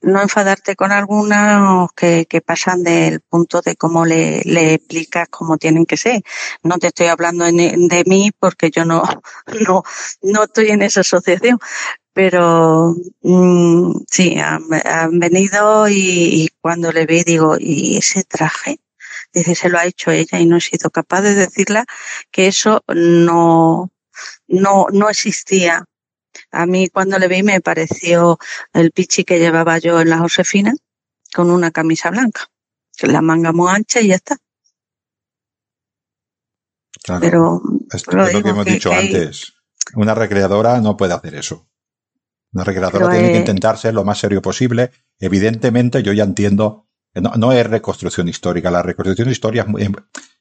no 0.00 0.22
enfadarte 0.22 0.74
con 0.74 0.90
algunos 0.90 1.92
que, 1.92 2.24
que 2.24 2.40
pasan 2.40 2.82
del 2.82 3.20
punto 3.20 3.60
de 3.60 3.76
cómo 3.76 4.06
le, 4.06 4.40
le 4.46 4.74
explicas 4.74 5.28
cómo 5.28 5.58
tienen 5.58 5.84
que 5.84 5.98
ser. 5.98 6.22
No 6.62 6.78
te 6.78 6.86
estoy 6.86 7.08
hablando 7.08 7.44
de, 7.44 7.74
de 7.76 8.04
mí 8.06 8.30
porque 8.38 8.70
yo 8.70 8.86
no, 8.86 9.02
no, 9.68 9.82
no 10.22 10.44
estoy 10.44 10.70
en 10.70 10.80
esa 10.80 11.00
asociación, 11.00 11.58
pero 12.14 12.94
mmm, 13.22 13.92
sí, 14.08 14.38
han, 14.38 14.62
han 14.84 15.18
venido 15.18 15.88
y, 15.88 16.44
y, 16.44 16.48
cuando 16.60 16.92
le 16.92 17.06
vi 17.06 17.24
digo, 17.24 17.56
¿y 17.58 17.98
ese 17.98 18.22
traje? 18.22 18.80
Dice, 19.32 19.56
se 19.56 19.68
lo 19.68 19.78
ha 19.78 19.84
hecho 19.84 20.12
ella 20.12 20.38
y 20.38 20.46
no 20.46 20.56
he 20.56 20.60
sido 20.60 20.90
capaz 20.90 21.22
de 21.22 21.34
decirle 21.34 21.84
que 22.30 22.46
eso 22.46 22.84
no, 22.86 23.90
no, 24.46 24.86
no 24.92 25.10
existía. 25.10 25.84
A 26.52 26.66
mí 26.66 26.88
cuando 26.88 27.18
le 27.18 27.26
vi 27.26 27.42
me 27.42 27.60
pareció 27.60 28.38
el 28.72 28.92
pichi 28.92 29.24
que 29.24 29.40
llevaba 29.40 29.78
yo 29.78 30.00
en 30.00 30.08
la 30.08 30.18
Josefina 30.18 30.72
con 31.34 31.50
una 31.50 31.72
camisa 31.72 32.10
blanca, 32.10 32.48
la 33.02 33.22
manga 33.22 33.52
muy 33.52 33.72
ancha 33.72 34.00
y 34.00 34.08
ya 34.08 34.14
está. 34.14 34.36
Claro, 37.02 37.20
pero 37.20 37.62
esto 37.92 38.22
es 38.22 38.34
lo 38.34 38.42
que 38.42 38.48
hemos 38.48 38.64
que, 38.64 38.70
dicho 38.70 38.90
que 38.90 38.96
antes. 38.96 39.52
Una 39.94 40.14
recreadora 40.14 40.80
no 40.80 40.96
puede 40.96 41.12
hacer 41.12 41.34
eso. 41.34 41.66
Una 42.54 42.64
recreadora 42.64 43.10
tiene 43.10 43.26
es... 43.26 43.32
que 43.32 43.38
intentar 43.38 43.76
ser 43.76 43.92
lo 43.94 44.04
más 44.04 44.18
serio 44.18 44.40
posible. 44.40 44.90
Evidentemente, 45.18 46.02
yo 46.02 46.12
ya 46.12 46.24
entiendo 46.24 46.84
no, 47.20 47.32
no, 47.36 47.52
es 47.52 47.66
reconstrucción 47.66 48.28
histórica. 48.28 48.70
La 48.70 48.82
reconstrucción 48.82 49.30
histórica 49.30 49.62
es, 49.62 49.68
muy, 49.68 49.96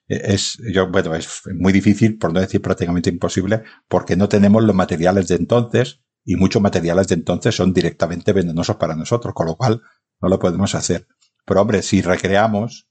es, 0.07 0.57
yo, 0.73 0.89
bueno, 0.89 1.13
es 1.15 1.41
muy 1.53 1.71
difícil, 1.71 2.17
por 2.17 2.33
no 2.33 2.39
decir 2.39 2.61
prácticamente 2.61 3.09
imposible, 3.09 3.63
porque 3.87 4.15
no 4.15 4.27
tenemos 4.27 4.63
los 4.63 4.75
materiales 4.75 5.27
de 5.27 5.35
entonces 5.35 6.01
y 6.25 6.35
muchos 6.35 6.61
materiales 6.61 7.07
de 7.09 7.15
entonces 7.15 7.55
son 7.55 7.73
directamente 7.73 8.33
venenosos 8.33 8.77
para 8.77 8.95
nosotros, 8.95 9.33
con 9.33 9.45
lo 9.45 9.55
cual 9.55 9.81
no 10.21 10.29
lo 10.29 10.39
podemos 10.39 10.73
hacer. 10.73 11.07
Pero 11.45 11.61
hombre, 11.61 11.81
si 11.83 12.01
recreamos, 12.01 12.87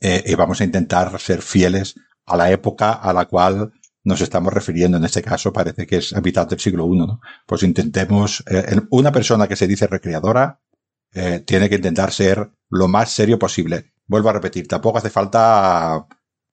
eh, 0.00 0.22
y 0.26 0.34
vamos 0.34 0.60
a 0.60 0.64
intentar 0.64 1.18
ser 1.18 1.42
fieles 1.42 1.94
a 2.26 2.36
la 2.36 2.50
época 2.50 2.92
a 2.92 3.12
la 3.12 3.26
cual 3.26 3.72
nos 4.04 4.20
estamos 4.20 4.52
refiriendo. 4.52 4.96
En 4.96 5.04
este 5.04 5.22
caso 5.22 5.52
parece 5.52 5.86
que 5.86 5.96
es 5.96 6.12
a 6.12 6.20
mitad 6.20 6.46
del 6.46 6.60
siglo 6.60 6.86
I, 6.86 6.98
¿no? 6.98 7.20
Pues 7.46 7.62
intentemos, 7.62 8.42
eh, 8.46 8.80
una 8.90 9.12
persona 9.12 9.46
que 9.46 9.56
se 9.56 9.66
dice 9.66 9.86
recreadora, 9.86 10.60
eh, 11.12 11.42
tiene 11.46 11.68
que 11.68 11.76
intentar 11.76 12.12
ser 12.12 12.50
lo 12.68 12.88
más 12.88 13.10
serio 13.10 13.38
posible. 13.38 13.92
Vuelvo 14.06 14.30
a 14.30 14.34
repetir, 14.34 14.68
tampoco 14.68 14.98
hace 14.98 15.10
falta 15.10 16.06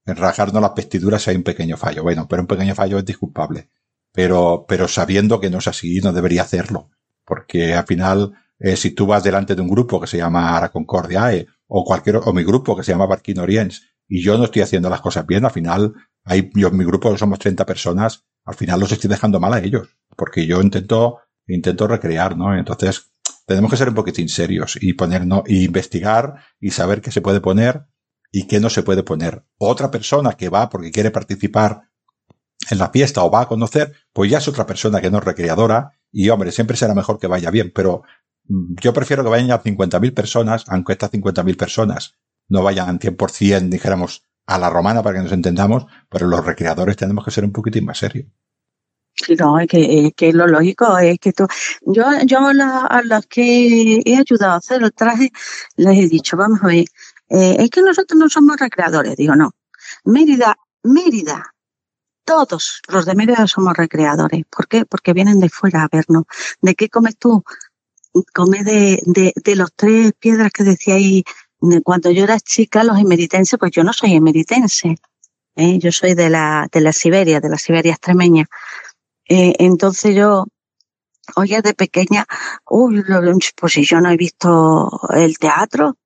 rajarnos 0.05 0.61
las 0.61 0.75
vestiduras 0.75 1.21
si 1.21 1.29
hay 1.29 1.35
un 1.35 1.43
pequeño 1.43 1.77
fallo. 1.77 2.03
Bueno, 2.03 2.27
pero 2.27 2.41
un 2.41 2.47
pequeño 2.47 2.75
fallo 2.75 2.97
es 2.97 3.05
disculpable. 3.05 3.69
Pero, 4.11 4.65
pero 4.67 4.87
sabiendo 4.87 5.39
que 5.39 5.49
no 5.49 5.59
es 5.59 5.67
así, 5.67 5.99
no 5.99 6.13
debería 6.13 6.43
hacerlo. 6.43 6.89
Porque 7.25 7.73
al 7.73 7.85
final, 7.85 8.33
eh, 8.59 8.75
si 8.75 8.91
tú 8.91 9.05
vas 9.05 9.23
delante 9.23 9.55
de 9.55 9.61
un 9.61 9.69
grupo 9.69 9.99
que 9.99 10.07
se 10.07 10.17
llama 10.17 10.55
Ara 10.55 10.69
Concordia 10.69 11.29
o 11.67 11.83
cualquier, 11.83 12.17
o 12.17 12.33
mi 12.33 12.43
grupo 12.43 12.75
que 12.75 12.83
se 12.83 12.91
llama 12.91 13.05
Barquín 13.05 13.39
Oriens, 13.39 13.83
y 14.07 14.21
yo 14.21 14.37
no 14.37 14.45
estoy 14.45 14.61
haciendo 14.61 14.89
las 14.89 15.01
cosas 15.01 15.25
bien, 15.27 15.45
al 15.45 15.51
final, 15.51 15.93
hay, 16.27 16.49
yo, 16.53 16.67
en 16.67 16.77
mi 16.77 16.85
grupo 16.85 17.17
somos 17.17 17.39
30 17.39 17.65
personas, 17.65 18.25
al 18.45 18.55
final 18.55 18.79
los 18.79 18.91
estoy 18.91 19.09
dejando 19.09 19.39
mal 19.39 19.53
a 19.53 19.59
ellos. 19.59 19.89
Porque 20.15 20.45
yo 20.45 20.61
intento, 20.61 21.19
intento 21.47 21.87
recrear, 21.87 22.37
¿no? 22.37 22.55
Entonces, 22.57 23.11
tenemos 23.45 23.71
que 23.71 23.77
ser 23.77 23.89
un 23.89 23.95
poquitín 23.95 24.27
serios 24.29 24.77
y 24.81 24.93
ponernos, 24.93 25.43
y 25.47 25.63
investigar 25.63 26.35
y 26.59 26.71
saber 26.71 27.01
qué 27.01 27.11
se 27.11 27.21
puede 27.21 27.39
poner 27.39 27.85
y 28.31 28.47
qué 28.47 28.59
no 28.59 28.69
se 28.69 28.83
puede 28.83 29.03
poner. 29.03 29.45
Otra 29.57 29.89
persona 29.89 30.33
que 30.33 30.49
va 30.49 30.69
porque 30.69 30.91
quiere 30.91 31.11
participar 31.11 31.83
en 32.69 32.77
la 32.77 32.89
fiesta 32.89 33.23
o 33.23 33.31
va 33.31 33.41
a 33.41 33.47
conocer, 33.47 33.93
pues 34.11 34.29
ya 34.29 34.39
es 34.39 34.47
otra 34.47 34.65
persona 34.65 34.99
que 34.99 35.09
no 35.09 35.19
es 35.19 35.23
recreadora 35.23 35.93
y 36.11 36.29
hombre, 36.29 36.51
siempre 36.51 36.75
será 36.75 36.93
mejor 36.93 37.19
que 37.19 37.27
vaya 37.27 37.49
bien, 37.51 37.71
pero 37.73 38.03
mm, 38.49 38.75
yo 38.81 38.93
prefiero 38.93 39.23
que 39.23 39.29
vayan 39.29 39.51
a 39.51 39.63
50.000 39.63 40.13
personas, 40.13 40.65
aunque 40.67 40.93
estas 40.93 41.11
50.000 41.11 41.55
personas 41.55 42.15
no 42.49 42.63
vayan 42.63 42.99
100%, 42.99 43.69
dijéramos, 43.69 44.23
a 44.47 44.57
la 44.57 44.69
romana 44.69 45.03
para 45.03 45.17
que 45.17 45.23
nos 45.23 45.31
entendamos, 45.31 45.85
pero 46.09 46.27
los 46.27 46.43
recreadores 46.43 46.95
tenemos 46.95 47.23
que 47.23 47.31
ser 47.31 47.43
un 47.43 47.51
poquitín 47.51 47.85
más 47.85 47.99
serios. 47.99 48.27
No, 49.39 49.59
es 49.59 49.67
que, 49.67 50.11
que 50.15 50.31
lo 50.31 50.47
lógico 50.47 50.97
es 50.99 51.19
que 51.19 51.33
tú, 51.33 51.47
yo, 51.81 52.05
yo 52.25 52.39
a 52.47 53.01
los 53.03 53.25
que 53.25 54.01
he 54.05 54.15
ayudado 54.15 54.53
a 54.53 54.57
hacer 54.57 54.83
el 54.83 54.93
traje, 54.93 55.31
les 55.75 55.97
he 55.97 56.07
dicho, 56.07 56.37
vamos 56.37 56.59
a 56.63 56.67
ver, 56.67 56.85
eh, 57.29 57.55
es 57.59 57.69
que 57.69 57.81
nosotros 57.81 58.17
no 58.17 58.29
somos 58.29 58.57
recreadores, 58.57 59.15
digo, 59.15 59.35
no. 59.35 59.51
Mérida, 60.05 60.55
Mérida, 60.83 61.53
todos 62.23 62.81
los 62.87 63.05
de 63.05 63.15
Mérida 63.15 63.47
somos 63.47 63.75
recreadores. 63.75 64.43
¿Por 64.49 64.67
qué? 64.67 64.85
Porque 64.85 65.13
vienen 65.13 65.39
de 65.39 65.49
fuera 65.49 65.83
a 65.83 65.89
vernos. 65.91 66.23
¿De 66.61 66.75
qué 66.75 66.89
comes 66.89 67.17
tú? 67.17 67.43
Come 68.33 68.63
de, 68.63 69.01
de, 69.05 69.33
de 69.35 69.55
los 69.55 69.73
tres 69.73 70.13
piedras 70.19 70.51
que 70.51 70.63
decíais 70.63 71.23
cuando 71.83 72.11
yo 72.11 72.23
era 72.23 72.39
chica, 72.39 72.83
los 72.83 72.99
emeritenses, 72.99 73.57
pues 73.59 73.71
yo 73.71 73.83
no 73.83 73.93
soy 73.93 74.13
emeritense. 74.13 74.97
¿eh? 75.55 75.79
Yo 75.79 75.91
soy 75.91 76.13
de 76.13 76.29
la, 76.29 76.67
de 76.71 76.81
la 76.81 76.93
Siberia, 76.93 77.39
de 77.39 77.49
la 77.49 77.57
Siberia 77.57 77.93
extremeña. 77.93 78.45
Eh, 79.27 79.53
entonces 79.59 80.15
yo, 80.15 80.45
oye, 81.35 81.61
de 81.61 81.73
pequeña, 81.73 82.25
uy, 82.69 83.03
pues 83.55 83.73
si 83.73 83.83
yo 83.83 83.99
no 83.99 84.09
he 84.09 84.17
visto 84.17 85.01
el 85.13 85.37
teatro, 85.37 85.97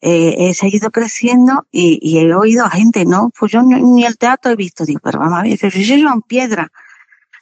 eh, 0.00 0.34
he 0.50 0.54
seguido 0.54 0.90
creciendo 0.90 1.66
y, 1.70 2.18
he 2.18 2.34
oído 2.34 2.64
a 2.64 2.70
gente, 2.70 3.06
no, 3.06 3.30
pues 3.38 3.52
yo 3.52 3.62
ni, 3.62 4.04
el 4.04 4.18
teatro 4.18 4.52
he 4.52 4.56
visto, 4.56 4.84
digo, 4.84 5.00
pero 5.02 5.20
vamos 5.20 5.38
a 5.38 5.42
ver, 5.42 5.58
si 5.58 6.02
son 6.02 6.22
piedras. 6.22 6.68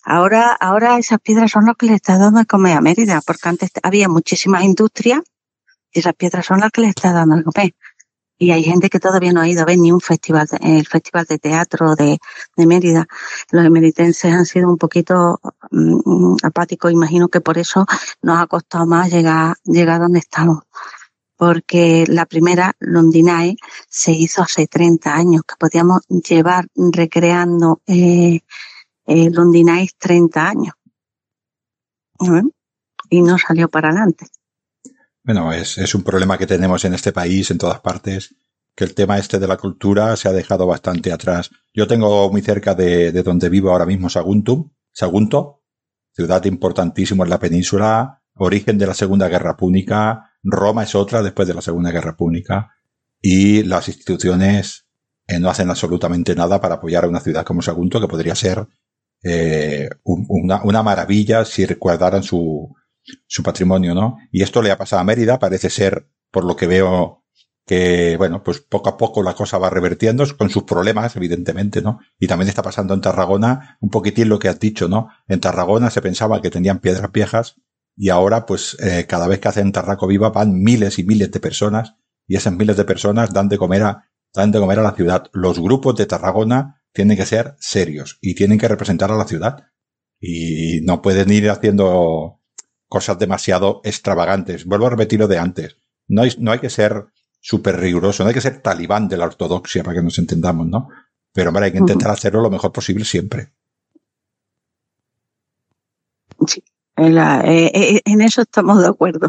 Ahora, 0.04 0.54
ahora 0.60 0.98
esas 0.98 1.18
piedras 1.18 1.50
son 1.50 1.64
las 1.64 1.76
que 1.76 1.86
le 1.86 1.94
está 1.94 2.18
dando 2.18 2.40
de 2.40 2.46
comer 2.46 2.76
a 2.76 2.80
Mérida, 2.82 3.22
porque 3.26 3.48
antes 3.48 3.70
había 3.82 4.08
muchísimas 4.08 4.62
industrias 4.62 5.20
esas 5.94 6.14
piedras 6.14 6.46
son 6.46 6.60
las 6.60 6.70
que 6.70 6.82
le 6.82 6.88
está 6.88 7.12
dando 7.12 7.36
de 7.36 7.44
comer. 7.44 7.74
Y 8.36 8.50
hay 8.50 8.64
gente 8.64 8.90
que 8.90 8.98
todavía 8.98 9.32
no 9.32 9.40
ha 9.40 9.48
ido 9.48 9.62
a 9.62 9.64
ver 9.64 9.78
ni 9.78 9.92
un 9.92 10.00
festival, 10.00 10.48
el 10.60 10.86
festival 10.86 11.24
de 11.26 11.38
teatro 11.38 11.94
de, 11.94 12.18
de 12.56 12.66
Mérida. 12.66 13.06
Los 13.52 13.64
emeritenses 13.64 14.32
han 14.32 14.44
sido 14.44 14.68
un 14.68 14.76
poquito 14.76 15.40
mm, 15.70 16.36
apáticos, 16.42 16.92
imagino 16.92 17.28
que 17.28 17.40
por 17.40 17.58
eso 17.58 17.86
nos 18.22 18.40
ha 18.40 18.46
costado 18.46 18.86
más 18.86 19.10
llegar, 19.10 19.56
llegar 19.64 20.00
donde 20.00 20.18
estamos 20.18 20.64
porque 21.36 22.04
la 22.08 22.26
primera 22.26 22.74
Londinae 22.78 23.56
se 23.88 24.12
hizo 24.12 24.42
hace 24.42 24.66
30 24.66 25.14
años, 25.14 25.42
que 25.46 25.56
podíamos 25.58 26.02
llevar 26.08 26.66
recreando 26.76 27.82
eh, 27.86 28.40
eh, 29.06 29.30
Londinae 29.30 29.88
30 29.98 30.48
años. 30.48 30.74
Y 33.10 33.20
no 33.20 33.36
salió 33.38 33.68
para 33.68 33.88
adelante. 33.90 34.26
Bueno, 35.24 35.52
es, 35.52 35.78
es, 35.78 35.94
un 35.94 36.02
problema 36.02 36.36
que 36.36 36.46
tenemos 36.46 36.84
en 36.84 36.94
este 36.94 37.10
país, 37.12 37.50
en 37.50 37.58
todas 37.58 37.80
partes, 37.80 38.34
que 38.76 38.84
el 38.84 38.94
tema 38.94 39.18
este 39.18 39.38
de 39.38 39.48
la 39.48 39.56
cultura 39.56 40.14
se 40.16 40.28
ha 40.28 40.32
dejado 40.32 40.66
bastante 40.66 41.12
atrás. 41.12 41.50
Yo 41.72 41.86
tengo 41.86 42.30
muy 42.30 42.42
cerca 42.42 42.74
de, 42.74 43.10
de 43.10 43.22
donde 43.22 43.48
vivo 43.48 43.70
ahora 43.70 43.86
mismo 43.86 44.10
Saguntum, 44.10 44.70
Sagunto, 44.92 45.62
ciudad 46.12 46.44
importantísima 46.44 47.24
en 47.24 47.30
la 47.30 47.38
península, 47.38 48.22
origen 48.34 48.78
de 48.78 48.86
la 48.86 48.94
Segunda 48.94 49.28
Guerra 49.28 49.56
Púnica, 49.56 50.30
Roma 50.42 50.82
es 50.84 50.94
otra 50.94 51.22
después 51.22 51.48
de 51.48 51.54
la 51.54 51.62
Segunda 51.62 51.90
Guerra 51.90 52.16
Púnica 52.16 52.74
y 53.20 53.62
las 53.62 53.88
instituciones 53.88 54.86
eh, 55.26 55.40
no 55.40 55.48
hacen 55.48 55.70
absolutamente 55.70 56.34
nada 56.34 56.60
para 56.60 56.74
apoyar 56.74 57.04
a 57.04 57.08
una 57.08 57.20
ciudad 57.20 57.44
como 57.44 57.62
Sagunto, 57.62 58.00
que 58.00 58.08
podría 58.08 58.34
ser 58.34 58.66
eh, 59.22 59.88
una, 60.04 60.62
una, 60.64 60.82
maravilla 60.82 61.46
si 61.46 61.64
recordaran 61.64 62.22
su, 62.22 62.74
su 63.26 63.42
patrimonio, 63.42 63.94
¿no? 63.94 64.18
Y 64.30 64.42
esto 64.42 64.62
le 64.62 64.70
ha 64.70 64.78
pasado 64.78 65.00
a 65.00 65.04
Mérida, 65.04 65.38
parece 65.38 65.70
ser, 65.70 66.08
por 66.30 66.44
lo 66.44 66.56
que 66.56 66.66
veo, 66.66 67.24
que, 67.66 68.16
bueno, 68.18 68.42
pues 68.42 68.60
poco 68.60 68.90
a 68.90 68.96
poco 68.96 69.22
la 69.22 69.34
cosa 69.34 69.58
va 69.58 69.70
revertiendo 69.70 70.24
con 70.36 70.50
sus 70.50 70.64
problemas, 70.64 71.16
evidentemente, 71.16 71.82
¿no? 71.82 72.00
Y 72.18 72.26
también 72.26 72.48
está 72.48 72.62
pasando 72.62 72.94
en 72.94 73.00
Tarragona 73.00 73.78
un 73.80 73.90
poquitín 73.90 74.28
lo 74.28 74.38
que 74.38 74.48
has 74.48 74.60
dicho, 74.60 74.88
¿no? 74.88 75.08
En 75.28 75.40
Tarragona 75.40 75.90
se 75.90 76.02
pensaba 76.02 76.42
que 76.42 76.50
tenían 76.50 76.80
piedras 76.80 77.10
viejas 77.12 77.56
y 77.96 78.10
ahora, 78.10 78.44
pues, 78.46 78.76
eh, 78.80 79.06
cada 79.08 79.28
vez 79.28 79.38
que 79.38 79.48
hacen 79.48 79.72
Tarraco 79.72 80.06
Viva 80.06 80.30
van 80.30 80.60
miles 80.62 80.98
y 80.98 81.04
miles 81.04 81.30
de 81.30 81.40
personas 81.40 81.94
y 82.26 82.36
esas 82.36 82.52
miles 82.52 82.76
de 82.76 82.84
personas 82.84 83.32
dan 83.32 83.48
de 83.48 83.58
comer 83.58 83.82
a, 83.82 84.10
dan 84.34 84.50
de 84.50 84.58
comer 84.58 84.80
a 84.80 84.82
la 84.82 84.92
ciudad. 84.92 85.30
Los 85.32 85.58
grupos 85.60 85.96
de 85.96 86.06
Tarragona 86.06 86.82
tienen 86.92 87.16
que 87.16 87.26
ser 87.26 87.54
serios 87.58 88.18
y 88.20 88.34
tienen 88.34 88.58
que 88.58 88.68
representar 88.68 89.10
a 89.10 89.16
la 89.16 89.26
ciudad. 89.26 89.64
Y 90.20 90.80
no 90.82 91.02
pueden 91.02 91.30
ir 91.30 91.50
haciendo 91.50 92.40
cosas 92.94 93.18
demasiado 93.18 93.80
extravagantes. 93.82 94.64
Vuelvo 94.64 94.86
a 94.86 94.90
repetir 94.90 95.18
lo 95.18 95.26
de 95.26 95.36
antes. 95.36 95.76
No 96.06 96.22
hay, 96.22 96.30
no 96.38 96.52
hay 96.52 96.60
que 96.60 96.70
ser 96.70 97.06
súper 97.40 97.76
riguroso, 97.76 98.22
no 98.22 98.28
hay 98.28 98.34
que 98.34 98.40
ser 98.40 98.62
talibán 98.62 99.08
de 99.08 99.16
la 99.16 99.26
ortodoxia 99.26 99.82
para 99.82 99.96
que 99.96 100.04
nos 100.04 100.16
entendamos, 100.20 100.68
¿no? 100.68 100.88
Pero 101.32 101.50
hombre, 101.50 101.64
hay 101.64 101.72
que 101.72 101.78
intentar 101.78 102.12
hacerlo 102.12 102.40
lo 102.40 102.50
mejor 102.50 102.70
posible 102.70 103.04
siempre. 103.04 103.50
Sí. 106.46 106.62
Eh, 106.96 107.70
eh, 107.74 108.00
en, 108.04 108.20
eso 108.20 108.42
estamos 108.42 108.80
de 108.80 108.88
acuerdo. 108.88 109.26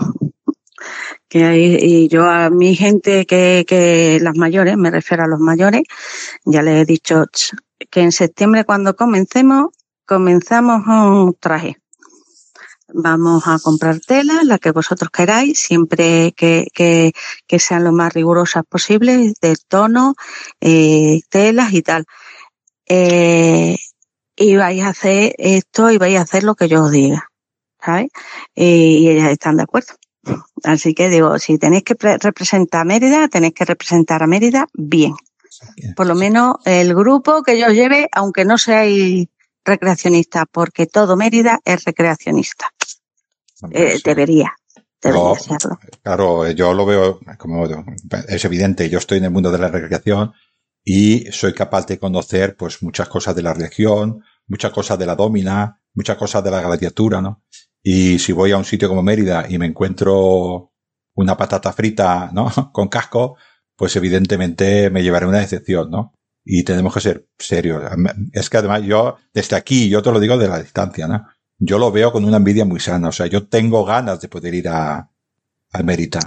Que 1.28 1.58
y 1.82 2.08
yo 2.08 2.30
a 2.30 2.52
mi 2.52 2.76
gente 2.76 3.26
que, 3.26 3.66
que 3.68 4.20
las 4.22 4.36
mayores, 4.38 4.78
me 4.78 4.92
refiero 4.92 5.24
a 5.24 5.28
los 5.28 5.40
mayores, 5.40 5.82
ya 6.44 6.62
les 6.62 6.84
he 6.84 6.86
dicho 6.86 7.26
que 7.90 8.02
en 8.02 8.12
septiembre 8.12 8.64
cuando 8.64 8.96
comencemos, 8.96 9.70
comenzamos 10.06 10.84
un 10.86 11.34
traje. 11.40 11.78
Vamos 12.94 13.48
a 13.48 13.60
comprar 13.60 13.99
tela, 13.99 14.41
la 14.44 14.60
que 14.60 14.72
vosotros 14.72 15.10
queráis, 15.10 15.60
siempre 15.60 16.34
que, 16.36 16.68
que, 16.74 17.14
que 17.48 17.60
sean 17.60 17.84
lo 17.84 17.91
más 17.91 18.14
rigurosas 18.14 18.64
posibles, 18.70 19.34
de 19.41 19.56
tono, 19.68 20.16
eh, 20.62 21.22
telas 21.30 21.74
y 21.74 21.82
tal. 21.82 22.06
Eh, 22.88 23.78
y 24.36 24.56
vais 24.56 24.84
a 24.84 24.90
hacer 24.90 25.34
esto 25.38 25.91
y 25.91 25.98
vais 25.98 26.18
a 26.18 26.22
hacer 26.22 26.44
lo 26.44 26.56
que 26.56 26.68
yo 26.68 26.84
os 26.84 26.91
diga. 26.91 27.30
¿sabes? 27.86 28.10
Y, 28.56 29.07
ellas 29.10 29.32
están 29.32 29.57
de 29.57 29.64
acuerdo. 29.64 29.94
Así 30.64 30.94
que 30.95 31.10
digo, 31.10 31.38
si 31.38 31.57
tenéis 31.60 31.84
que 31.84 31.95
representar 32.20 32.82
a 32.82 32.86
Mérida, 32.86 33.28
tenéis 33.28 33.53
que 33.53 33.66
representar 33.66 34.24
a 34.24 34.28
Mérida 34.28 34.68
bien. 34.74 35.14
Por 35.95 36.07
lo 36.07 36.16
menos 36.16 36.56
el 36.66 36.95
grupo 36.95 37.44
que 37.44 37.60
yo 37.60 37.70
lleve, 37.70 38.10
aunque 38.12 38.44
no 38.44 38.57
seáis 38.57 39.28
recreacionistas, 39.66 40.46
porque 40.52 40.86
todo 40.86 41.18
Mérida 41.18 41.60
es 41.66 41.84
recreacionista. 41.84 42.70
Eh, 43.72 44.00
debería. 44.04 44.54
Debería 45.02 45.36
serlo. 45.36 45.80
Claro, 46.04 46.50
yo 46.52 46.74
lo 46.74 46.86
veo 46.86 47.20
como 47.38 47.68
es 48.28 48.46
evidente, 48.46 48.90
yo 48.90 48.98
estoy 48.98 49.20
en 49.20 49.26
el 49.26 49.32
mundo 49.32 49.52
de 49.52 49.60
la 49.60 49.68
recreación 49.68 50.34
y 50.84 51.32
soy 51.32 51.54
capaz 51.54 51.86
de 51.88 52.00
conocer 52.00 52.56
pues 52.56 52.82
muchas 52.82 53.10
cosas 53.10 53.36
de 53.36 53.42
la 53.42 53.54
región, 53.54 54.24
muchas 54.48 54.72
cosas 54.72 54.98
de 54.98 55.06
la 55.06 55.16
domina, 55.16 55.82
muchas 55.94 56.18
cosas 56.18 56.44
de 56.44 56.52
la 56.52 56.62
gladiatura, 56.62 57.22
¿no? 57.22 57.44
Y 57.84 58.20
si 58.20 58.32
voy 58.32 58.52
a 58.52 58.58
un 58.58 58.66
sitio 58.66 58.88
como 58.88 59.04
Mérida 59.04 59.46
y 59.50 59.58
me 59.58 59.66
encuentro 59.66 60.72
una 61.16 61.38
patata 61.38 61.72
frita, 61.74 62.32
¿no? 62.34 62.52
Con 62.74 62.88
casco, 62.88 63.38
pues 63.76 63.96
evidentemente 63.96 64.90
me 64.90 65.04
llevaré 65.04 65.26
una 65.26 65.40
decepción, 65.40 65.90
¿no? 65.90 66.14
Y 66.46 66.64
tenemos 66.64 66.94
que 66.94 67.02
ser 67.02 67.28
serios. 67.38 67.84
Es 68.32 68.50
que 68.50 68.58
además 68.58 68.84
yo, 68.84 69.18
desde 69.34 69.56
aquí, 69.56 69.90
yo 69.90 70.04
te 70.04 70.12
lo 70.12 70.20
digo 70.20 70.38
de 70.38 70.48
la 70.48 70.62
distancia, 70.62 71.08
¿no? 71.08 71.28
Yo 71.58 71.80
lo 71.80 71.92
veo 71.92 72.12
con 72.12 72.24
una 72.24 72.38
envidia 72.38 72.66
muy 72.66 72.80
sana. 72.80 73.10
O 73.10 73.12
sea, 73.12 73.26
yo 73.26 73.48
tengo 73.48 73.84
ganas 73.84 74.22
de 74.22 74.28
poder 74.28 74.54
ir 74.54 74.70
a, 74.70 75.10
a 75.72 75.84
Mérida. 75.84 76.20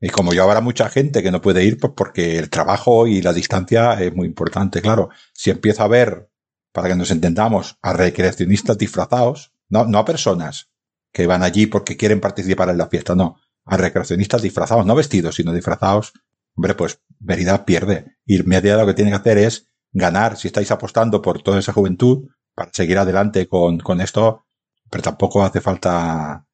Y 0.00 0.08
como 0.08 0.34
yo 0.34 0.42
habrá 0.42 0.60
mucha 0.60 0.88
gente 0.88 1.22
que 1.22 1.30
no 1.30 1.40
puede 1.40 1.64
ir, 1.64 1.78
pues 1.78 1.92
porque 1.96 2.38
el 2.38 2.50
trabajo 2.50 3.06
y 3.06 3.22
la 3.22 3.32
distancia 3.32 3.94
es 3.94 4.14
muy 4.14 4.26
importante. 4.26 4.82
Claro, 4.82 5.10
si 5.32 5.50
empiezo 5.50 5.84
a 5.84 5.88
ver, 5.88 6.30
para 6.72 6.88
que 6.88 6.96
nos 6.96 7.10
entendamos, 7.10 7.78
a 7.82 7.92
recreacionistas 7.92 8.76
disfrazados, 8.76 9.52
no, 9.68 9.84
no 9.84 9.98
a 9.98 10.04
personas, 10.04 10.70
que 11.12 11.26
van 11.26 11.42
allí 11.42 11.66
porque 11.66 11.96
quieren 11.96 12.20
participar 12.20 12.68
en 12.70 12.78
la 12.78 12.88
fiesta, 12.88 13.14
no. 13.14 13.36
A 13.64 13.76
recreacionistas 13.76 14.42
disfrazados, 14.42 14.86
no 14.86 14.94
vestidos, 14.94 15.36
sino 15.36 15.52
disfrazados. 15.52 16.12
Hombre, 16.54 16.74
pues 16.74 17.00
Mérida 17.20 17.64
pierde. 17.64 18.16
Y 18.26 18.42
Mérida 18.42 18.78
lo 18.78 18.86
que 18.86 18.94
tiene 18.94 19.10
que 19.10 19.16
hacer 19.16 19.38
es 19.38 19.68
ganar. 19.92 20.36
Si 20.36 20.48
estáis 20.48 20.70
apostando 20.70 21.22
por 21.22 21.42
toda 21.42 21.58
esa 21.58 21.72
juventud 21.72 22.28
para 22.54 22.72
seguir 22.72 22.98
adelante 22.98 23.46
con, 23.46 23.78
con 23.78 24.00
esto, 24.00 24.46
pero 24.90 25.02
tampoco 25.02 25.42
hace 25.42 25.60
falta, 25.60 26.46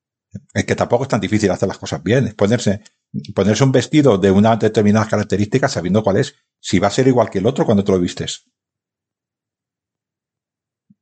es 0.52 0.64
que 0.64 0.76
tampoco 0.76 1.04
es 1.04 1.08
tan 1.08 1.20
difícil 1.20 1.50
hacer 1.50 1.68
las 1.68 1.78
cosas 1.78 2.02
bien. 2.02 2.26
Es 2.26 2.34
ponerse, 2.34 2.82
ponerse 3.34 3.64
un 3.64 3.72
vestido 3.72 4.18
de 4.18 4.30
una 4.30 4.56
determinada 4.56 5.08
característica 5.08 5.68
sabiendo 5.68 6.02
cuál 6.02 6.18
es. 6.18 6.34
Si 6.60 6.78
va 6.78 6.88
a 6.88 6.92
ser 6.92 7.08
igual 7.08 7.30
que 7.30 7.38
el 7.38 7.46
otro 7.46 7.64
cuando 7.64 7.84
te 7.84 7.92
lo 7.92 7.98
vistes. 7.98 8.44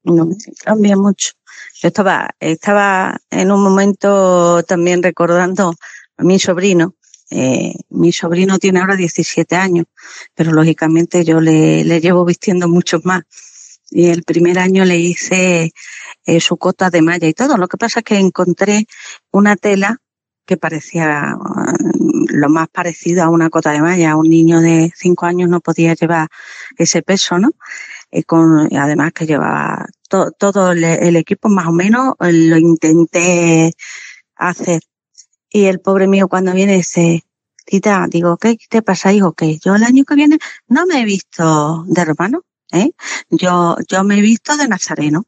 No, 0.05 0.29
cambia 0.63 0.97
mucho. 0.97 1.33
Yo 1.81 1.89
estaba, 1.89 2.31
estaba 2.39 3.19
en 3.31 3.51
un 3.51 3.63
momento 3.63 4.63
también 4.65 5.03
recordando 5.03 5.75
a 6.19 6.23
mi 6.23 6.39
sobrino. 6.39 6.95
Eh, 7.31 7.75
mi 7.91 8.13
sobrino 8.13 8.59
tiene 8.59 8.81
ahora 8.81 8.97
17 8.97 9.57
años, 9.57 9.87
pero 10.35 10.53
lógicamente 10.53 11.25
yo 11.25 11.41
le, 11.41 11.85
le 11.85 12.01
llevo 12.01 12.25
vistiendo 12.25 12.69
muchos 12.69 13.05
más. 13.05 13.23
Y 13.91 14.07
el 14.07 14.25
primer 14.25 14.59
año 14.59 14.85
le 14.85 14.99
hice 14.99 15.73
eh, 16.27 16.41
su 16.41 16.57
cota 16.57 16.91
de 16.91 17.03
malla 17.03 17.29
y 17.29 17.35
todo. 17.35 17.57
Lo 17.57 17.69
que 17.69 17.77
pasa 17.77 18.01
es 18.01 18.05
que 18.05 18.19
encontré 18.19 18.87
una 19.31 19.57
tela 19.57 19.99
que 20.47 20.57
parecía 20.57 21.37
mm, 21.37 22.27
lo 22.29 22.49
más 22.49 22.69
parecido 22.69 23.23
a 23.23 23.29
una 23.29 23.51
cota 23.51 23.73
de 23.73 23.81
malla. 23.81 24.17
Un 24.17 24.29
niño 24.29 24.61
de 24.61 24.93
5 24.97 25.27
años 25.27 25.49
no 25.49 25.61
podía 25.61 25.95
llevar 25.95 26.29
ese 26.77 27.03
peso, 27.03 27.39
¿no? 27.39 27.53
Y 28.11 28.23
con, 28.25 28.75
además 28.77 29.13
que 29.13 29.27
llevaba 29.27 29.87
todo 30.09 30.73
el, 30.73 31.17
equipo 31.17 31.49
más 31.49 31.67
o 31.67 31.73
menos 31.73 32.15
eh, 32.21 32.33
lo 32.33 32.57
intenté 32.57 33.73
hacer. 34.37 34.83
Y 35.55 35.67
el 35.67 35.79
pobre 35.79 36.09
mío 36.09 36.27
cuando 36.27 36.53
viene 36.53 36.75
dice, 36.75 37.23
Tita, 37.65 38.09
digo, 38.11 38.37
¿qué 38.39 38.57
te 38.69 38.83
pasa, 38.83 39.13
hijo? 39.13 39.35
Que 39.35 39.57
yo 39.65 39.77
el 39.77 39.85
año 39.85 40.05
que 40.05 40.17
viene 40.17 40.39
no 40.67 40.85
me 40.85 41.01
he 41.01 41.05
visto 41.05 41.85
de 41.87 42.05
romano, 42.05 42.43
¿eh? 42.73 42.91
Yo, 43.31 43.77
yo 43.89 44.03
me 44.03 44.19
he 44.19 44.21
visto 44.21 44.57
de 44.57 44.67
nazareno. 44.67 45.27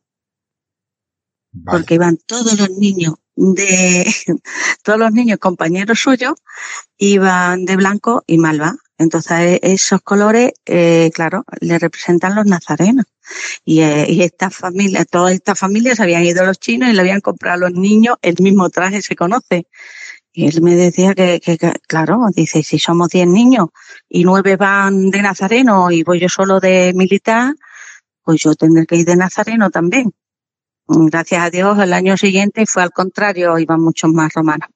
Porque 1.65 1.94
iban 1.94 2.16
todos 2.27 2.59
los 2.59 2.70
niños 2.70 3.15
de, 3.36 4.12
todos 4.82 4.98
los 4.98 5.12
niños 5.12 5.39
compañeros 5.39 6.01
suyos, 6.01 6.35
iban 6.98 7.65
de 7.65 7.77
blanco 7.77 8.24
y 8.27 8.39
malva. 8.39 8.74
Entonces, 8.98 9.61
esos 9.62 10.01
colores, 10.03 10.55
eh, 10.65 11.12
claro, 11.15 11.44
le 11.61 11.78
representan 11.78 12.35
los 12.35 12.47
nazarenos. 12.47 13.07
Y, 13.65 13.82
eh, 13.82 14.07
y 14.09 14.23
esta 14.23 14.51
familia, 14.51 15.05
todas 15.05 15.35
estas 15.35 15.57
familias 15.57 16.01
habían 16.01 16.24
ido 16.24 16.44
los 16.44 16.59
chinos 16.59 16.89
y 16.89 16.94
le 16.94 17.01
habían 17.01 17.20
comprado 17.20 17.66
a 17.66 17.70
los 17.70 17.78
niños 17.78 18.16
el 18.23 18.35
mismo 18.40 18.70
traje, 18.70 19.03
se 19.03 19.15
conoce. 19.15 19.69
Y 20.39 20.49
él 20.49 20.61
me 20.61 20.75
decía 20.75 21.15
que, 21.15 21.41
que, 21.41 21.57
claro, 21.89 22.27
dice, 22.31 22.63
si 22.63 22.79
somos 22.79 23.09
10 23.09 23.27
niños 23.27 23.69
y 24.07 24.23
nueve 24.23 24.57
van 24.57 25.09
de 25.09 25.23
nazareno 25.23 25.91
y 25.91 26.03
voy 26.03 26.21
yo 26.21 26.29
solo 26.29 26.61
de 26.61 26.93
militar, 26.95 27.55
pues 28.23 28.43
yo 28.43 28.55
tendré 28.55 28.85
que 28.85 28.97
ir 28.97 29.07
de 29.07 29.17
nazareno 29.17 29.71
también. 29.71 30.13
Gracias 30.87 31.43
a 31.43 31.49
Dios, 31.49 31.79
el 31.79 31.95
año 31.95 32.19
siguiente 32.19 32.67
fue 32.67 32.83
al 32.83 32.91
contrario, 32.91 33.59
iban 33.59 33.81
muchos 33.81 34.13
más 34.13 34.31
romanos. 34.35 34.69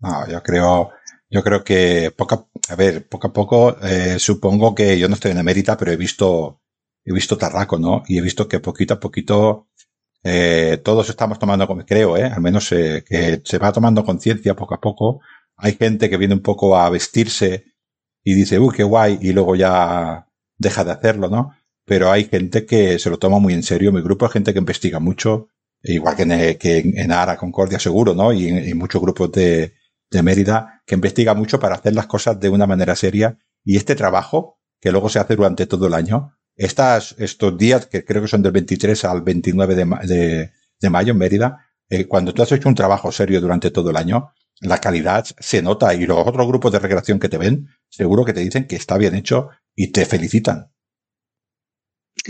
No, 0.00 0.28
yo 0.28 0.42
creo, 0.42 0.90
yo 1.30 1.44
creo 1.44 1.62
que 1.62 2.12
poco, 2.16 2.50
a 2.68 2.74
ver, 2.74 3.08
poco 3.08 3.28
a 3.28 3.32
poco, 3.32 3.76
eh, 3.82 4.18
supongo 4.18 4.74
que 4.74 4.98
yo 4.98 5.06
no 5.06 5.14
estoy 5.14 5.30
en 5.30 5.38
emérita, 5.38 5.76
pero 5.76 5.92
he 5.92 5.96
visto, 5.96 6.60
he 7.04 7.14
visto 7.14 7.38
Tarraco, 7.38 7.78
¿no? 7.78 8.02
Y 8.08 8.18
he 8.18 8.20
visto 8.20 8.48
que 8.48 8.58
poquito 8.58 8.94
a 8.94 9.00
poquito, 9.00 9.68
eh, 10.24 10.80
todos 10.84 11.08
estamos 11.10 11.38
tomando, 11.38 11.66
creo, 11.86 12.16
eh, 12.16 12.24
al 12.24 12.40
menos 12.40 12.70
eh, 12.72 13.04
que 13.06 13.42
se 13.44 13.58
va 13.58 13.72
tomando 13.72 14.04
conciencia 14.04 14.54
poco 14.54 14.74
a 14.74 14.80
poco. 14.80 15.20
Hay 15.56 15.74
gente 15.74 16.08
que 16.08 16.16
viene 16.16 16.34
un 16.34 16.42
poco 16.42 16.76
a 16.76 16.88
vestirse 16.90 17.64
y 18.24 18.34
dice, 18.34 18.58
uy, 18.58 18.74
qué 18.74 18.84
guay, 18.84 19.18
y 19.20 19.32
luego 19.32 19.56
ya 19.56 20.26
deja 20.56 20.84
de 20.84 20.92
hacerlo, 20.92 21.28
¿no? 21.28 21.54
Pero 21.84 22.10
hay 22.10 22.24
gente 22.24 22.64
que 22.66 22.98
se 22.98 23.10
lo 23.10 23.18
toma 23.18 23.38
muy 23.38 23.54
en 23.54 23.62
serio. 23.62 23.92
Mi 23.92 24.00
grupo 24.02 24.26
es 24.26 24.32
gente 24.32 24.52
que 24.52 24.60
investiga 24.60 25.00
mucho, 25.00 25.48
igual 25.82 26.16
que 26.16 26.22
en, 26.22 26.58
que 26.58 26.78
en 26.78 27.12
Ara 27.12 27.36
Concordia 27.36 27.78
seguro, 27.80 28.14
¿no? 28.14 28.32
Y 28.32 28.48
en 28.48 28.78
muchos 28.78 29.02
grupos 29.02 29.32
de, 29.32 29.74
de 30.12 30.22
Mérida 30.22 30.82
que 30.86 30.94
investiga 30.94 31.34
mucho 31.34 31.58
para 31.58 31.74
hacer 31.74 31.94
las 31.94 32.06
cosas 32.06 32.38
de 32.38 32.48
una 32.48 32.66
manera 32.66 32.94
seria 32.94 33.38
y 33.64 33.76
este 33.76 33.96
trabajo 33.96 34.60
que 34.80 34.92
luego 34.92 35.08
se 35.08 35.18
hace 35.18 35.36
durante 35.36 35.66
todo 35.66 35.86
el 35.86 35.94
año, 35.94 36.36
estas, 36.56 37.14
estos 37.18 37.56
días 37.56 37.86
que 37.86 38.04
creo 38.04 38.22
que 38.22 38.28
son 38.28 38.42
del 38.42 38.52
23 38.52 39.04
al 39.04 39.22
29 39.22 39.74
de, 39.74 40.50
de, 40.80 40.90
mayo 40.90 41.12
en 41.12 41.18
Mérida, 41.18 41.66
eh, 41.88 42.06
cuando 42.06 42.32
tú 42.32 42.42
has 42.42 42.52
hecho 42.52 42.68
un 42.68 42.74
trabajo 42.74 43.12
serio 43.12 43.40
durante 43.40 43.70
todo 43.70 43.90
el 43.90 43.96
año, 43.96 44.32
la 44.60 44.78
calidad 44.78 45.26
se 45.38 45.62
nota 45.62 45.94
y 45.94 46.06
los 46.06 46.26
otros 46.26 46.46
grupos 46.46 46.72
de 46.72 46.78
recreación 46.78 47.18
que 47.18 47.28
te 47.28 47.38
ven, 47.38 47.68
seguro 47.88 48.24
que 48.24 48.32
te 48.32 48.40
dicen 48.40 48.66
que 48.66 48.76
está 48.76 48.96
bien 48.96 49.14
hecho 49.14 49.48
y 49.74 49.92
te 49.92 50.04
felicitan. 50.04 50.72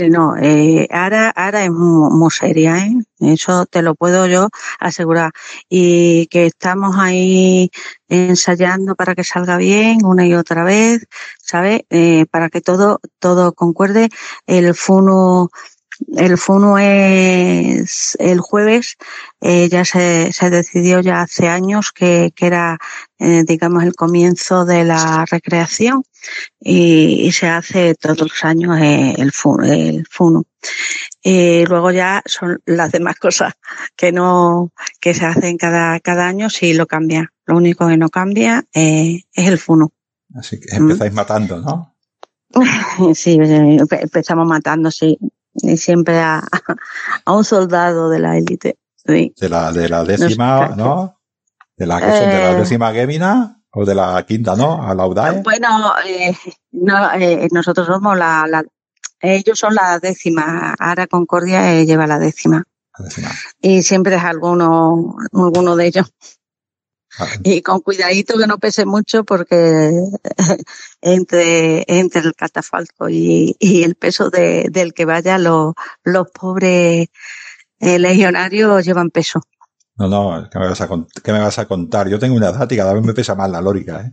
No, 0.09 0.37
eh, 0.39 0.89
ahora, 0.91 1.29
ahora 1.31 1.65
es 1.65 1.71
muy, 1.71 2.31
seria, 2.31 2.79
¿eh? 2.79 2.93
Eso 3.21 3.67
te 3.67 3.83
lo 3.83 3.95
puedo 3.95 4.27
yo 4.27 4.49
asegurar. 4.81 5.33
Y 5.69 6.27
que 6.29 6.47
estamos 6.47 6.97
ahí 6.99 7.71
ensayando 8.09 8.95
para 8.95 9.15
que 9.15 9.23
salga 9.23 9.59
bien 9.59 9.99
una 10.05 10.27
y 10.27 10.35
otra 10.35 10.65
vez, 10.65 11.05
¿sabes? 11.43 11.83
Eh, 11.91 12.25
para 12.31 12.49
que 12.49 12.63
todo, 12.63 13.01
todo 13.19 13.53
concuerde. 13.53 14.09
El 14.47 14.75
FUNO 14.75 15.51
el 16.17 16.39
FUNO 16.39 16.79
es 16.79 18.17
el 18.19 18.41
jueves, 18.41 18.97
eh, 19.41 19.69
ya 19.69 19.85
se, 19.85 20.33
se, 20.33 20.51
decidió 20.51 21.01
ya 21.01 21.23
hace 21.23 21.49
años 21.49 21.93
que, 21.93 22.33
que 22.35 22.47
era, 22.47 22.79
eh, 23.19 23.45
digamos, 23.47 23.85
el 23.85 23.95
comienzo 23.95 24.65
de 24.65 24.85
la 24.85 25.25
recreación 25.31 26.05
y, 26.61 27.27
y 27.27 27.33
se 27.33 27.49
hace 27.49 27.95
todos 27.95 28.21
los 28.21 28.45
años 28.45 28.79
eh, 28.81 29.15
el, 29.19 29.33
FUNO. 29.33 29.65
El 29.65 30.07
FUNO. 30.11 30.45
Y 31.23 31.65
luego 31.67 31.91
ya 31.91 32.23
son 32.27 32.61
las 32.67 32.93
demás 32.93 33.17
cosas 33.17 33.55
que 33.97 34.13
no, 34.13 34.73
que 35.01 35.15
se 35.15 35.25
hacen 35.25 35.57
cada, 35.57 36.01
cada 36.01 36.27
año, 36.27 36.51
sí 36.51 36.75
lo 36.75 36.87
cambia. 36.87 37.33
Lo 37.47 37.57
único 37.57 37.89
que 37.89 37.97
no 37.97 38.09
cambia 38.09 38.65
es 38.73 39.25
el 39.35 39.59
FUNO. 39.59 39.93
Así 40.35 40.59
que 40.59 40.77
empezáis 40.77 41.13
mm. 41.13 41.17
matando, 41.17 41.61
¿no? 41.61 41.89
Sí, 43.15 43.39
empezamos 43.41 44.47
matando, 44.47 44.91
sí 44.91 45.19
y 45.55 45.77
siempre 45.77 46.19
a, 46.19 46.43
a, 47.25 47.33
un 47.33 47.45
soldado 47.45 48.09
de 48.11 48.19
la 48.19 48.37
élite. 48.37 48.79
Sí. 49.05 49.35
De 49.39 49.49
la, 49.49 49.73
de 49.73 49.89
la 49.89 50.05
décima, 50.05 50.75
¿no? 50.77 51.19
De 51.77 51.87
la, 51.87 51.99
eh, 51.99 52.27
de 52.27 52.39
la 52.39 52.55
décima 52.55 52.93
Gemina 52.93 53.63
o 53.73 53.85
de 53.85 53.95
la 53.95 54.25
quinta, 54.27 54.55
¿no? 54.55 54.87
A 54.87 54.95
la 54.95 55.07
UDAE. 55.07 55.43
Bueno, 55.43 55.93
eh, 56.07 56.37
no, 56.73 57.13
eh, 57.15 57.49
nosotros 57.51 57.87
somos 57.87 58.17
la, 58.17 58.47
la, 58.49 58.63
ellos 59.23 59.59
son 59.59 59.75
la 59.75 59.99
décima. 59.99 60.75
Ahora 60.79 61.07
Concordia 61.07 61.75
eh, 61.75 61.87
lleva 61.87 62.07
la 62.07 62.19
décima. 62.19 62.65
la 62.99 63.05
décima. 63.05 63.31
Y 63.61 63.83
siempre 63.83 64.17
es 64.17 64.23
alguno, 64.23 65.17
alguno 65.33 65.77
de 65.77 65.87
ellos. 65.87 66.13
Y 67.43 67.63
con 67.63 67.81
cuidadito 67.81 68.39
que 68.39 68.47
no 68.47 68.59
pese 68.59 68.87
mucho 68.87 69.25
porque 69.25 69.93
entre, 71.01 71.85
entre 71.87 72.21
el 72.23 72.35
catafalco 72.35 73.09
y, 73.09 73.55
y 73.59 73.83
el 73.83 73.97
peso 73.97 74.31
de, 74.31 74.69
del 74.71 74.95
que 74.95 75.05
vaya, 75.05 75.39
los, 75.39 75.75
los 76.05 76.31
pobres 76.31 77.09
eh, 77.81 77.99
legionarios 77.99 78.85
llevan 78.85 79.11
peso. 79.11 79.41
No, 79.97 80.09
no, 80.09 80.49
¿qué 80.51 80.59
me, 80.59 80.69
vas 80.69 80.81
a, 80.81 80.89
¿qué 81.23 81.33
me 81.33 81.41
vas 81.41 81.59
a 81.59 81.67
contar? 81.67 82.09
Yo 82.09 82.19
tengo 82.19 82.35
una 82.35 82.49
edad 82.49 82.71
y 82.71 82.77
cada 82.77 82.95
vez 82.95 83.05
me 83.05 83.13
pesa 83.13 83.35
más 83.35 83.51
la 83.51 83.61
lórica, 83.61 84.01
¿eh? 84.01 84.13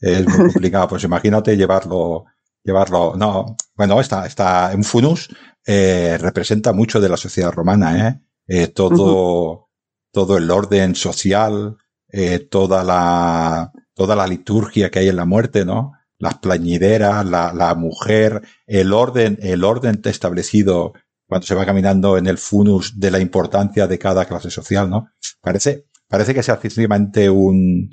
Es 0.00 0.26
muy 0.26 0.50
complicado. 0.52 0.88
Pues 0.88 1.04
imagínate 1.04 1.56
llevarlo, 1.56 2.24
llevarlo, 2.64 3.14
no, 3.16 3.56
bueno, 3.74 4.00
está, 4.00 4.26
está, 4.26 4.72
en 4.72 4.82
Funus, 4.82 5.28
eh, 5.66 6.18
representa 6.18 6.72
mucho 6.72 7.00
de 7.00 7.08
la 7.08 7.16
sociedad 7.16 7.52
romana, 7.52 8.08
¿eh? 8.08 8.20
eh 8.46 8.66
todo, 8.68 9.52
uh 9.52 9.56
-huh. 9.56 9.66
todo 10.12 10.36
el 10.36 10.50
orden 10.50 10.94
social, 10.94 11.76
eh, 12.12 12.38
toda 12.40 12.84
la, 12.84 13.72
toda 13.94 14.16
la 14.16 14.26
liturgia 14.26 14.90
que 14.90 15.00
hay 15.00 15.08
en 15.08 15.16
la 15.16 15.24
muerte, 15.24 15.64
¿no? 15.64 15.92
Las 16.18 16.38
plañideras, 16.38 17.24
la, 17.26 17.52
la 17.52 17.74
mujer, 17.74 18.42
el 18.66 18.92
orden, 18.92 19.38
el 19.42 19.64
orden 19.64 20.00
establecido 20.04 20.92
cuando 21.26 21.46
se 21.46 21.54
va 21.54 21.64
caminando 21.64 22.18
en 22.18 22.26
el 22.26 22.38
funus 22.38 22.98
de 22.98 23.10
la 23.10 23.20
importancia 23.20 23.86
de 23.86 23.98
cada 23.98 24.24
clase 24.24 24.50
social, 24.50 24.90
¿no? 24.90 25.10
Parece, 25.40 25.86
parece 26.08 26.34
que 26.34 26.42
sea 26.42 26.60
simplemente 26.60 27.30
un, 27.30 27.90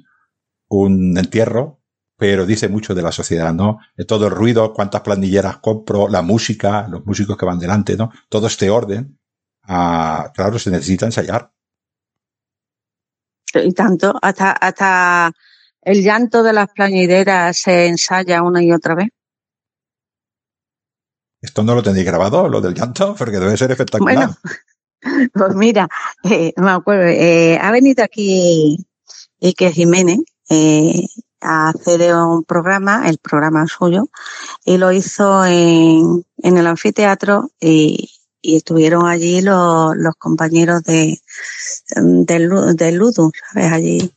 un 0.69 1.17
entierro, 1.17 1.81
pero 2.17 2.47
dice 2.47 2.67
mucho 2.67 2.95
de 2.95 3.03
la 3.03 3.11
sociedad, 3.11 3.53
¿no? 3.53 3.77
Todo 4.07 4.25
el 4.25 4.31
ruido, 4.31 4.73
cuántas 4.73 5.01
planilleras 5.01 5.57
compro, 5.57 6.07
la 6.07 6.23
música, 6.23 6.87
los 6.87 7.05
músicos 7.05 7.37
que 7.37 7.45
van 7.45 7.59
delante, 7.59 7.95
¿no? 7.95 8.11
Todo 8.27 8.47
este 8.47 8.71
orden, 8.71 9.19
ah, 9.63 10.31
claro, 10.33 10.57
se 10.57 10.71
necesita 10.71 11.05
ensayar 11.05 11.51
y 13.53 13.73
tanto, 13.73 14.17
hasta, 14.21 14.51
hasta 14.51 15.31
el 15.81 16.03
llanto 16.03 16.43
de 16.43 16.53
las 16.53 16.69
plañideras 16.69 17.59
se 17.59 17.87
ensaya 17.87 18.43
una 18.43 18.63
y 18.63 18.71
otra 18.71 18.95
vez. 18.95 19.09
Esto 21.41 21.63
no 21.63 21.75
lo 21.75 21.83
tenéis 21.83 22.05
grabado, 22.05 22.49
lo 22.49 22.61
del 22.61 22.73
llanto, 22.73 23.15
porque 23.15 23.39
debe 23.39 23.55
ser 23.57 23.71
espectacular. 23.71 24.15
Bueno, 24.15 24.37
pues 25.33 25.55
mira, 25.55 25.87
eh, 26.23 26.53
me 26.57 26.71
acuerdo, 26.71 27.03
eh, 27.03 27.57
ha 27.61 27.71
venido 27.71 28.03
aquí 28.03 28.85
Ike 29.39 29.71
Jiménez 29.71 30.19
eh, 30.49 31.05
a 31.39 31.69
hacer 31.69 32.13
un 32.15 32.43
programa, 32.43 33.07
el 33.07 33.19
programa 33.19 33.65
suyo, 33.67 34.09
y 34.65 34.77
lo 34.77 34.91
hizo 34.91 35.45
en, 35.45 36.25
en 36.37 36.57
el 36.57 36.67
anfiteatro 36.67 37.51
y, 37.59 38.11
y 38.41 38.57
estuvieron 38.57 39.07
allí 39.07 39.41
los, 39.41 39.95
los 39.95 40.15
compañeros 40.15 40.83
de, 40.83 41.21
del, 41.95 42.75
del 42.75 42.95
Ludo, 42.95 43.31
¿sabes? 43.51 43.71
Allí 43.71 44.13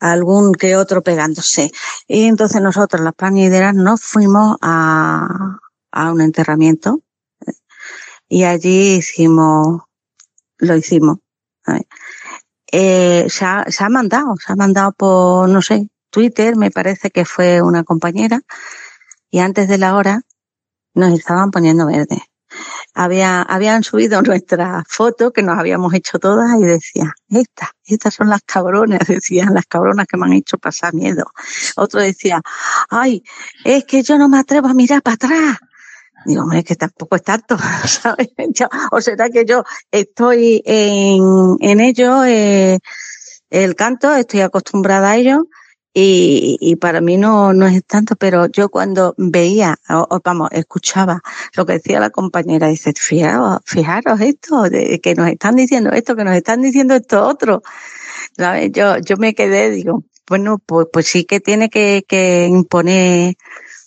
algún 0.00 0.52
que 0.52 0.76
otro 0.76 1.02
pegándose. 1.02 1.72
Y 2.06 2.24
entonces 2.24 2.60
nosotros, 2.60 3.02
las 3.02 3.14
planideras, 3.14 3.74
nos 3.74 4.02
fuimos 4.02 4.56
a, 4.60 5.58
a 5.90 6.12
un 6.12 6.20
enterramiento 6.20 7.00
y 8.28 8.44
allí 8.44 8.96
hicimos, 8.96 9.82
lo 10.58 10.76
hicimos. 10.76 11.18
Eh, 12.72 13.26
se, 13.28 13.44
ha, 13.44 13.64
se 13.68 13.84
ha 13.84 13.88
mandado, 13.88 14.34
se 14.44 14.52
ha 14.52 14.56
mandado 14.56 14.92
por, 14.92 15.48
no 15.48 15.62
sé, 15.62 15.88
Twitter, 16.10 16.56
me 16.56 16.70
parece 16.70 17.10
que 17.10 17.24
fue 17.24 17.62
una 17.62 17.84
compañera, 17.84 18.40
y 19.30 19.38
antes 19.38 19.68
de 19.68 19.78
la 19.78 19.96
hora 19.96 20.22
nos 20.94 21.12
estaban 21.16 21.50
poniendo 21.50 21.86
verde 21.86 22.22
había, 22.96 23.42
habían 23.42 23.84
subido 23.84 24.22
nuestra 24.22 24.82
foto 24.88 25.32
que 25.32 25.42
nos 25.42 25.58
habíamos 25.58 25.94
hecho 25.94 26.18
todas 26.18 26.58
y 26.58 26.64
decía, 26.64 27.12
estas, 27.28 27.68
estas 27.84 28.14
son 28.14 28.28
las 28.28 28.42
cabronas, 28.42 29.00
decían 29.06 29.54
las 29.54 29.66
cabronas 29.66 30.06
que 30.06 30.16
me 30.16 30.26
han 30.26 30.32
hecho 30.32 30.58
pasar 30.58 30.94
miedo. 30.94 31.30
Otro 31.76 32.00
decía, 32.00 32.40
ay, 32.88 33.22
es 33.64 33.84
que 33.84 34.02
yo 34.02 34.18
no 34.18 34.28
me 34.28 34.38
atrevo 34.38 34.68
a 34.68 34.74
mirar 34.74 35.02
para 35.02 35.14
atrás. 35.14 35.58
Digo, 36.24 36.42
hombre, 36.42 36.64
que 36.64 36.74
tampoco 36.74 37.14
es 37.14 37.22
tanto, 37.22 37.56
o 38.90 39.00
será 39.00 39.30
que 39.30 39.44
yo 39.44 39.62
estoy 39.92 40.60
en, 40.64 41.56
en 41.60 41.80
ello, 41.80 42.24
eh, 42.24 42.78
el 43.50 43.76
canto, 43.76 44.12
estoy 44.12 44.40
acostumbrada 44.40 45.10
a 45.10 45.16
ello, 45.16 45.44
y, 45.98 46.58
y, 46.60 46.76
para 46.76 47.00
mí 47.00 47.16
no, 47.16 47.54
no 47.54 47.66
es 47.66 47.82
tanto, 47.86 48.16
pero 48.16 48.48
yo 48.48 48.68
cuando 48.68 49.14
veía, 49.16 49.78
o, 49.88 50.20
vamos, 50.22 50.50
escuchaba 50.52 51.22
lo 51.54 51.64
que 51.64 51.72
decía 51.72 52.00
la 52.00 52.10
compañera, 52.10 52.68
dice, 52.68 52.92
fijaros, 52.94 53.60
fijaros 53.64 54.20
esto, 54.20 54.64
de, 54.64 55.00
que 55.00 55.14
nos 55.14 55.30
están 55.30 55.56
diciendo 55.56 55.88
esto, 55.92 56.14
que 56.14 56.24
nos 56.24 56.36
están 56.36 56.60
diciendo 56.60 56.94
esto 56.94 57.26
otro. 57.26 57.62
Yo, 58.72 58.98
yo 58.98 59.16
me 59.16 59.34
quedé, 59.34 59.70
digo, 59.70 60.04
bueno, 60.28 60.58
pues, 60.58 60.86
pues 60.92 61.06
sí 61.06 61.24
que 61.24 61.40
tiene 61.40 61.70
que, 61.70 62.04
que 62.06 62.46
imponer 62.46 63.36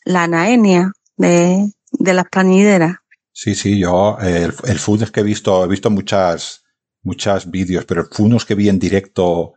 la 0.04 0.28
naenia 0.28 0.94
de, 1.16 1.72
de 1.92 2.14
las 2.16 2.28
planideras. 2.28 2.96
Sí, 3.32 3.54
sí, 3.54 3.78
yo, 3.78 4.18
el, 4.20 4.52
el 4.64 4.80
food 4.80 5.04
es 5.04 5.12
que 5.12 5.20
he 5.20 5.24
visto, 5.24 5.64
he 5.64 5.68
visto 5.68 5.92
muchas, 5.92 6.64
muchas 7.04 7.52
vídeos, 7.52 7.86
pero 7.86 8.02
el 8.02 8.08
funos 8.08 8.46
que 8.46 8.56
vi 8.56 8.68
en 8.68 8.80
directo 8.80 9.54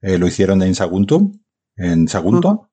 eh, 0.00 0.16
lo 0.16 0.26
hicieron 0.26 0.62
en 0.62 0.74
Saguntum, 0.74 1.39
en 1.80 2.08
Sagunto, 2.08 2.70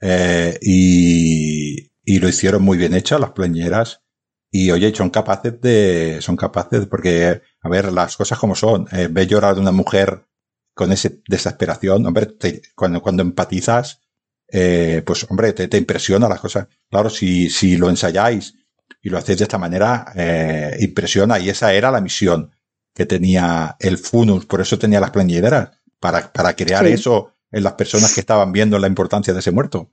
eh, 0.00 0.58
y, 0.62 1.92
y, 2.04 2.18
lo 2.18 2.28
hicieron 2.28 2.62
muy 2.62 2.78
bien 2.78 2.94
hecho, 2.94 3.18
las 3.18 3.32
plañeras. 3.32 4.02
Y 4.50 4.70
oye, 4.72 4.92
son 4.94 5.10
capaces 5.10 5.60
de, 5.60 6.18
son 6.20 6.36
capaces, 6.36 6.86
porque, 6.86 7.42
a 7.60 7.68
ver, 7.68 7.92
las 7.92 8.16
cosas 8.16 8.38
como 8.38 8.54
son, 8.54 8.88
eh, 8.92 9.08
ve 9.10 9.26
llorar 9.26 9.54
de 9.54 9.60
una 9.60 9.72
mujer 9.72 10.26
con 10.74 10.90
esa 10.90 11.10
desesperación, 11.28 12.06
hombre, 12.06 12.34
cuando, 12.74 13.02
cuando 13.02 13.22
empatizas, 13.22 14.00
eh, 14.48 15.02
pues 15.04 15.26
hombre, 15.30 15.52
te, 15.52 15.68
te, 15.68 15.76
impresiona 15.76 16.28
las 16.28 16.40
cosas. 16.40 16.66
Claro, 16.90 17.10
si, 17.10 17.50
si 17.50 17.76
lo 17.76 17.90
ensayáis 17.90 18.54
y 19.02 19.10
lo 19.10 19.18
hacéis 19.18 19.38
de 19.38 19.44
esta 19.44 19.58
manera, 19.58 20.12
eh, 20.16 20.76
impresiona. 20.80 21.38
Y 21.38 21.50
esa 21.50 21.72
era 21.72 21.90
la 21.90 22.00
misión 22.00 22.50
que 22.94 23.06
tenía 23.06 23.76
el 23.78 23.98
Funus, 23.98 24.46
por 24.46 24.60
eso 24.60 24.78
tenía 24.78 25.00
las 25.00 25.10
plañideras, 25.10 25.70
para, 26.00 26.32
para 26.32 26.56
crear 26.56 26.86
sí. 26.86 26.92
eso 26.94 27.34
en 27.50 27.62
las 27.62 27.74
personas 27.74 28.14
que 28.14 28.20
estaban 28.20 28.52
viendo 28.52 28.78
la 28.78 28.86
importancia 28.86 29.32
de 29.32 29.40
ese 29.40 29.50
muerto. 29.50 29.90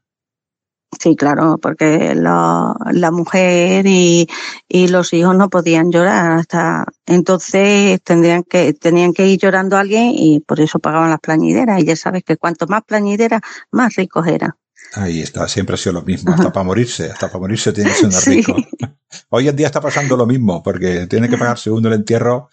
Sí, 1.00 1.16
claro, 1.18 1.58
porque 1.62 2.16
la, 2.16 2.74
la 2.92 3.12
mujer 3.12 3.86
y, 3.86 4.28
y, 4.70 4.88
los 4.88 5.12
hijos 5.14 5.36
no 5.36 5.50
podían 5.50 5.92
llorar 5.92 6.32
hasta 6.32 6.86
entonces 7.06 8.02
tendrían 8.04 8.44
que 8.44 8.74
tenían 8.74 9.14
que 9.14 9.28
ir 9.28 9.38
llorando 9.38 9.76
a 9.76 9.82
alguien 9.82 10.12
y 10.16 10.40
por 10.40 10.62
eso 10.62 10.80
pagaban 10.80 11.10
las 11.10 11.20
plañideras 11.20 11.82
y 11.82 11.86
ya 11.86 11.96
sabes 11.98 12.24
que 12.24 12.38
cuanto 12.38 12.68
más 12.68 12.84
plañideras 12.84 13.42
más 13.70 13.96
ricos 13.96 14.28
eran. 14.28 14.54
Ahí 14.94 15.22
está, 15.22 15.48
siempre 15.48 15.76
ha 15.76 15.78
sido 15.78 15.94
lo 15.94 16.02
mismo, 16.04 16.34
hasta 16.34 16.52
para 16.54 16.64
morirse, 16.64 17.12
hasta 17.12 17.28
para 17.28 17.40
morirse 17.40 17.74
tiene 17.74 17.92
que 17.92 17.96
ser 17.98 18.12
sí. 18.14 18.30
rico. 18.38 18.56
Hoy 19.30 19.48
en 19.48 19.56
día 19.56 19.68
está 19.68 19.82
pasando 19.82 20.16
lo 20.16 20.26
mismo, 20.26 20.64
porque 20.64 21.08
tiene 21.08 21.30
que 21.30 21.38
pagar 21.38 21.58
segundo 21.58 21.90
el 21.90 21.96
entierro. 21.96 22.50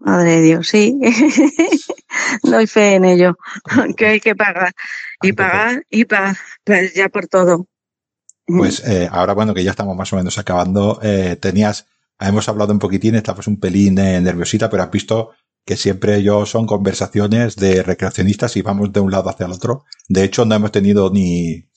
Madre 0.00 0.36
de 0.36 0.42
Dios, 0.42 0.68
sí. 0.68 0.98
doy 2.42 2.66
fe 2.66 2.94
en 2.94 3.04
ello, 3.04 3.36
que 3.96 4.06
hay 4.06 4.20
que 4.20 4.34
pagar 4.34 4.72
y 5.22 5.32
pagar 5.32 5.84
y 5.90 6.04
pagar 6.04 6.36
ya 6.94 7.08
por 7.08 7.26
todo. 7.26 7.66
Pues 8.46 8.82
eh, 8.86 9.08
ahora 9.10 9.34
bueno 9.34 9.52
que 9.52 9.62
ya 9.62 9.72
estamos 9.72 9.96
más 9.96 10.12
o 10.12 10.16
menos 10.16 10.38
acabando, 10.38 11.00
eh, 11.02 11.36
tenías, 11.40 11.86
hemos 12.18 12.48
hablado 12.48 12.72
un 12.72 12.78
poquitín, 12.78 13.14
estabas 13.14 13.46
un 13.46 13.60
pelín 13.60 13.98
eh, 13.98 14.20
nerviosita, 14.20 14.70
pero 14.70 14.84
has 14.84 14.90
visto 14.90 15.32
que 15.66 15.76
siempre 15.76 16.22
yo 16.22 16.46
son 16.46 16.66
conversaciones 16.66 17.56
de 17.56 17.82
recreacionistas 17.82 18.56
y 18.56 18.62
vamos 18.62 18.90
de 18.90 19.00
un 19.00 19.10
lado 19.10 19.28
hacia 19.28 19.44
el 19.44 19.52
otro. 19.52 19.84
De 20.08 20.24
hecho, 20.24 20.46
no 20.46 20.54
hemos 20.54 20.72
tenido 20.72 21.10
ni, 21.10 21.68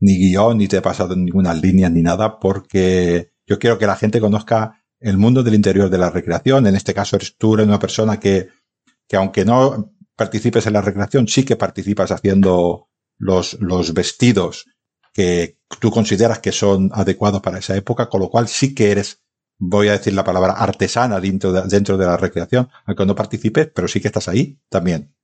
ni 0.00 0.18
guion, 0.18 0.56
ni 0.56 0.68
te 0.68 0.78
he 0.78 0.82
pasado 0.82 1.14
ninguna 1.14 1.52
línea 1.52 1.90
ni 1.90 2.00
nada, 2.00 2.38
porque 2.38 3.32
yo 3.46 3.58
quiero 3.58 3.76
que 3.76 3.86
la 3.86 3.96
gente 3.96 4.20
conozca 4.20 4.85
el 5.00 5.18
mundo 5.18 5.42
del 5.42 5.54
interior 5.54 5.90
de 5.90 5.98
la 5.98 6.10
recreación. 6.10 6.66
En 6.66 6.76
este 6.76 6.94
caso 6.94 7.16
eres 7.16 7.36
tú, 7.36 7.52
una 7.52 7.78
persona 7.78 8.18
que, 8.18 8.48
que 9.06 9.16
aunque 9.16 9.44
no 9.44 9.92
participes 10.16 10.66
en 10.66 10.72
la 10.72 10.80
recreación, 10.80 11.28
sí 11.28 11.44
que 11.44 11.56
participas 11.56 12.10
haciendo 12.10 12.88
los, 13.18 13.54
los 13.60 13.92
vestidos 13.92 14.66
que 15.12 15.58
tú 15.80 15.90
consideras 15.90 16.40
que 16.40 16.52
son 16.52 16.90
adecuados 16.92 17.40
para 17.40 17.58
esa 17.58 17.76
época, 17.76 18.08
con 18.08 18.20
lo 18.20 18.28
cual 18.28 18.48
sí 18.48 18.74
que 18.74 18.90
eres, 18.90 19.22
voy 19.58 19.88
a 19.88 19.92
decir 19.92 20.12
la 20.12 20.24
palabra 20.24 20.52
artesana 20.52 21.20
dentro 21.20 21.52
de, 21.52 21.62
dentro 21.68 21.96
de 21.96 22.06
la 22.06 22.16
recreación, 22.16 22.68
aunque 22.84 23.06
no 23.06 23.14
participes, 23.14 23.70
pero 23.74 23.88
sí 23.88 24.00
que 24.00 24.08
estás 24.08 24.28
ahí 24.28 24.58
también. 24.68 25.14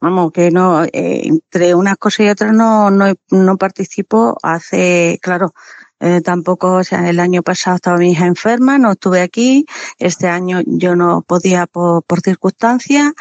Vamos, 0.00 0.32
que 0.32 0.50
no, 0.50 0.84
eh, 0.84 1.22
entre 1.24 1.74
unas 1.74 1.96
cosas 1.96 2.26
y 2.26 2.28
otras 2.28 2.52
no, 2.52 2.90
no, 2.90 3.14
no 3.30 3.56
participo 3.56 4.36
hace, 4.42 5.18
claro, 5.22 5.54
eh, 6.00 6.20
tampoco, 6.20 6.72
o 6.74 6.84
sea, 6.84 7.08
el 7.08 7.20
año 7.20 7.42
pasado 7.42 7.76
estaba 7.76 7.98
mi 7.98 8.12
hija 8.12 8.26
enferma, 8.26 8.78
no 8.78 8.92
estuve 8.92 9.22
aquí. 9.22 9.64
Este 9.98 10.28
año 10.28 10.60
yo 10.66 10.96
no 10.96 11.22
podía 11.22 11.66
por, 11.66 12.02
por 12.02 12.20
circunstancias 12.20 13.12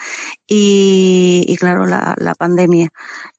y, 0.47 1.45
y, 1.47 1.55
claro, 1.57 1.85
la, 1.85 2.15
la, 2.17 2.35
pandemia, 2.35 2.89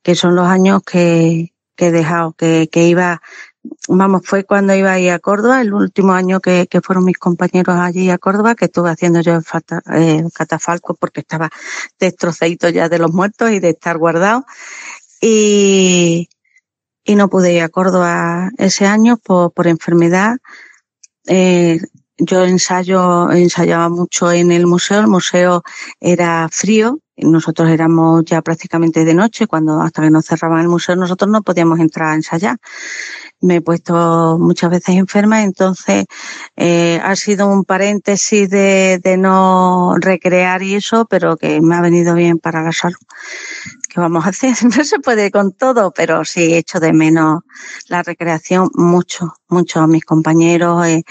que 0.03 0.15
son 0.15 0.35
los 0.37 0.47
años 0.47 0.83
que, 0.83 1.53
que 1.77 1.89
he 1.89 1.93
dejado, 1.93 2.33
que, 2.33 2.69
que 2.71 2.89
iba, 2.89 3.21
vamos, 3.89 4.23
fue 4.25 4.45
cuando 4.45 4.75
iba 4.75 4.93
a 4.93 5.01
ir 5.01 5.11
a 5.11 5.19
Córdoba, 5.19 5.61
el 5.61 5.75
último 5.75 6.13
año 6.13 6.41
que, 6.41 6.67
que 6.69 6.81
fueron 6.81 7.05
mis 7.05 7.19
compañeros 7.19 7.77
allí 7.77 8.11
a 8.11 8.19
Córdoba, 8.19 8.55
que 8.55 8.67
estuve 8.67 8.91
haciendo 8.91 9.21
yo 9.21 9.35
el, 9.35 9.43
eh, 9.95 10.25
catafalco 10.33 10.95
porque 10.95 11.21
estaba 11.21 11.51
destrozadito 11.99 12.69
ya 12.69 12.89
de 12.89 12.99
los 12.99 13.13
muertos 13.13 13.51
y 13.51 13.59
de 13.59 13.71
estar 13.71 13.99
guardado. 13.99 14.47
Y, 15.21 16.29
y 17.05 17.15
no 17.15 17.29
pude 17.29 17.53
ir 17.53 17.63
a 17.63 17.69
Córdoba 17.69 18.51
ese 18.59 18.87
año 18.87 19.17
por, 19.19 19.53
por 19.53 19.67
enfermedad. 19.67 20.39
Eh, 21.27 21.81
yo 22.17 22.45
ensayo, 22.45 23.31
ensayaba 23.31 23.89
mucho 23.89 24.31
en 24.33 24.53
el 24.53 24.67
museo, 24.67 25.01
el 25.01 25.09
museo 25.09 25.63
era 26.01 26.49
frío, 26.51 27.01
nosotros 27.17 27.71
éramos 27.71 28.25
ya 28.25 28.43
prácticamente 28.43 29.05
de 29.05 29.15
noche, 29.15 29.47
cuando 29.47 29.81
hasta 29.81 30.03
que 30.03 30.11
nos 30.11 30.27
cerraban 30.27 30.61
el 30.61 30.69
museo 30.69 30.97
nosotros 30.97 31.31
no 31.31 31.43
podíamos 31.43 31.81
entrar 31.81 32.11
a 32.11 32.15
ensayar. 32.15 32.59
Me 33.41 33.57
he 33.57 33.61
puesto 33.61 34.39
muchas 34.39 34.71
veces 34.71 34.97
enferma, 34.97 35.43
entonces 35.43 36.07
eh, 36.57 37.01
ha 37.03 37.15
sido 37.17 37.47
un 37.47 37.65
paréntesis 37.65 38.49
de, 38.49 39.01
de 39.03 39.17
no 39.17 39.97
recrear 39.99 40.63
y 40.63 40.77
eso, 40.77 41.07
pero 41.07 41.37
que 41.37 41.61
me 41.61 41.77
ha 41.77 41.81
venido 41.81 42.15
bien 42.15 42.39
para 42.39 42.63
la 42.63 42.73
salud. 42.73 42.97
¿Qué 43.95 44.01
vamos 44.01 44.27
a 44.27 44.31
hacer? 44.31 44.55
No 44.77 44.83
se 44.83 44.99
puede 44.99 45.31
con 45.31 45.53
todo, 45.53 45.93
pero 45.93 46.25
sí 46.25 46.55
echo 46.55 46.81
de 46.81 46.93
menos 46.93 47.43
la 47.89 48.03
recreación 48.03 48.69
mucho, 48.75 49.35
mucho 49.49 49.81
a 49.81 49.87
mis 49.87 50.05
compañeros. 50.05 50.87
Eh, 50.87 51.05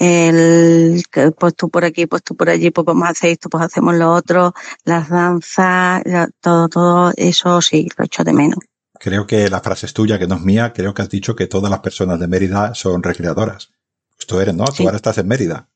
el 0.00 1.04
pues 1.38 1.54
tú 1.54 1.68
por 1.68 1.84
aquí, 1.84 2.06
pues 2.06 2.22
tú 2.22 2.34
por 2.34 2.48
allí, 2.48 2.70
pues 2.70 2.86
vamos 2.86 3.06
a 3.06 3.10
hacer 3.10 3.30
esto, 3.30 3.50
pues 3.50 3.62
hacemos 3.64 3.94
lo 3.94 4.12
otro, 4.12 4.54
las 4.84 5.10
danzas, 5.10 6.02
todo, 6.40 6.68
todo 6.70 7.12
eso 7.16 7.60
sí, 7.60 7.86
lo 7.96 8.06
echo 8.06 8.24
de 8.24 8.32
menos. 8.32 8.58
Creo 8.98 9.26
que 9.26 9.50
la 9.50 9.60
frase 9.60 9.86
es 9.86 9.92
tuya, 9.92 10.18
que 10.18 10.26
no 10.26 10.36
es 10.36 10.40
mía, 10.40 10.72
creo 10.74 10.94
que 10.94 11.02
has 11.02 11.10
dicho 11.10 11.36
que 11.36 11.46
todas 11.46 11.70
las 11.70 11.80
personas 11.80 12.18
de 12.18 12.28
Mérida 12.28 12.74
son 12.74 13.02
recreadoras. 13.02 13.70
Pues 14.16 14.26
tú 14.26 14.40
eres, 14.40 14.54
¿no? 14.54 14.66
Sí. 14.68 14.78
Tú 14.78 14.82
ahora 14.84 14.96
estás 14.96 15.18
en 15.18 15.28
Mérida. 15.28 15.68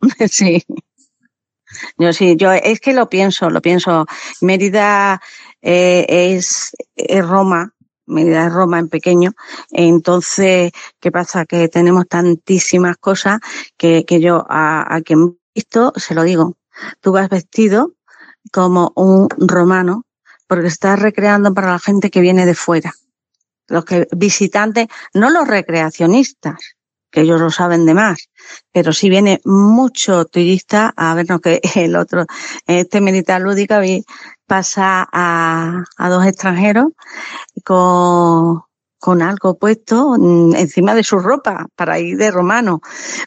sí. 0.30 0.62
Yo 1.98 2.12
sí, 2.12 2.36
yo 2.36 2.52
es 2.52 2.80
que 2.80 2.92
lo 2.92 3.08
pienso, 3.08 3.50
lo 3.50 3.62
pienso. 3.62 4.06
Mérida 4.40 5.20
eh, 5.62 6.04
es, 6.08 6.76
es 6.94 7.26
Roma, 7.26 7.73
medida 8.06 8.44
de 8.44 8.50
Roma 8.50 8.78
en 8.78 8.88
pequeño. 8.88 9.32
Entonces, 9.70 10.72
¿qué 11.00 11.10
pasa? 11.10 11.46
Que 11.46 11.68
tenemos 11.68 12.06
tantísimas 12.08 12.96
cosas 12.98 13.40
que, 13.76 14.04
que 14.04 14.20
yo 14.20 14.44
a, 14.48 14.94
a 14.94 15.00
quien 15.02 15.38
visto 15.54 15.92
se 15.96 16.14
lo 16.14 16.22
digo. 16.22 16.56
Tú 17.00 17.12
vas 17.12 17.28
vestido 17.28 17.92
como 18.52 18.92
un 18.96 19.28
romano 19.38 20.04
porque 20.46 20.68
estás 20.68 20.98
recreando 20.98 21.54
para 21.54 21.72
la 21.72 21.78
gente 21.78 22.10
que 22.10 22.20
viene 22.20 22.46
de 22.46 22.54
fuera. 22.54 22.92
Los 23.68 23.84
que 23.84 24.06
visitantes, 24.12 24.88
no 25.14 25.30
los 25.30 25.48
recreacionistas, 25.48 26.73
que 27.14 27.20
ellos 27.20 27.40
lo 27.40 27.50
saben 27.50 27.86
de 27.86 27.94
más, 27.94 28.28
pero 28.72 28.92
sí 28.92 29.08
viene 29.08 29.40
mucho 29.44 30.24
turista 30.24 30.92
a 30.96 31.14
vernos 31.14 31.40
que 31.40 31.60
el 31.76 31.94
otro, 31.94 32.26
este 32.66 33.00
militar 33.00 33.40
lúdica 33.40 33.80
pasa 34.46 35.08
a, 35.12 35.84
a 35.96 36.08
dos 36.08 36.26
extranjeros 36.26 36.88
con, 37.64 38.62
con 38.98 39.22
algo 39.22 39.56
puesto 39.56 40.16
encima 40.16 40.96
de 40.96 41.04
su 41.04 41.20
ropa 41.20 41.68
para 41.76 42.00
ir 42.00 42.16
de 42.16 42.32
romano. 42.32 42.80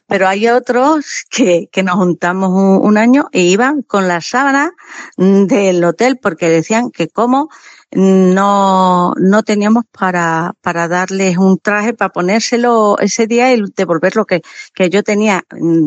Pero 0.05 0.27
hay 0.27 0.49
otros 0.49 1.23
que, 1.30 1.69
que 1.72 1.81
nos 1.81 1.95
juntamos 1.95 2.49
un, 2.49 2.85
un 2.85 2.97
año 2.97 3.30
e 3.31 3.43
iban 3.43 3.84
con 3.84 4.09
la 4.09 4.19
sábana 4.19 4.73
del 5.15 5.81
hotel 5.85 6.19
porque 6.22 6.49
decían 6.49 6.91
que 6.91 7.07
como 7.07 7.47
no, 7.91 9.14
no 9.18 9.43
teníamos 9.43 9.85
para, 9.91 10.53
para 10.61 10.88
darles 10.88 11.38
un 11.38 11.57
traje 11.57 11.93
para 11.93 12.11
ponérselo 12.11 12.97
ese 12.99 13.27
día 13.27 13.53
y 13.53 13.64
devolver 13.76 14.15
lo 14.15 14.26
que, 14.26 14.41
que 14.73 14.89
yo 14.89 15.03
tenía, 15.03 15.43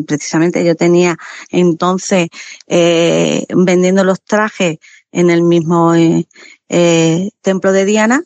precisamente 0.07 0.65
yo 0.65 0.75
tenía 0.75 1.17
entonces 1.49 2.29
eh, 2.67 3.45
vendiendo 3.55 4.03
los 4.03 4.21
trajes 4.23 4.77
en 5.11 5.29
el 5.29 5.43
mismo 5.43 5.93
eh, 5.93 6.27
eh, 6.69 7.29
templo 7.41 7.71
de 7.71 7.85
Diana 7.85 8.23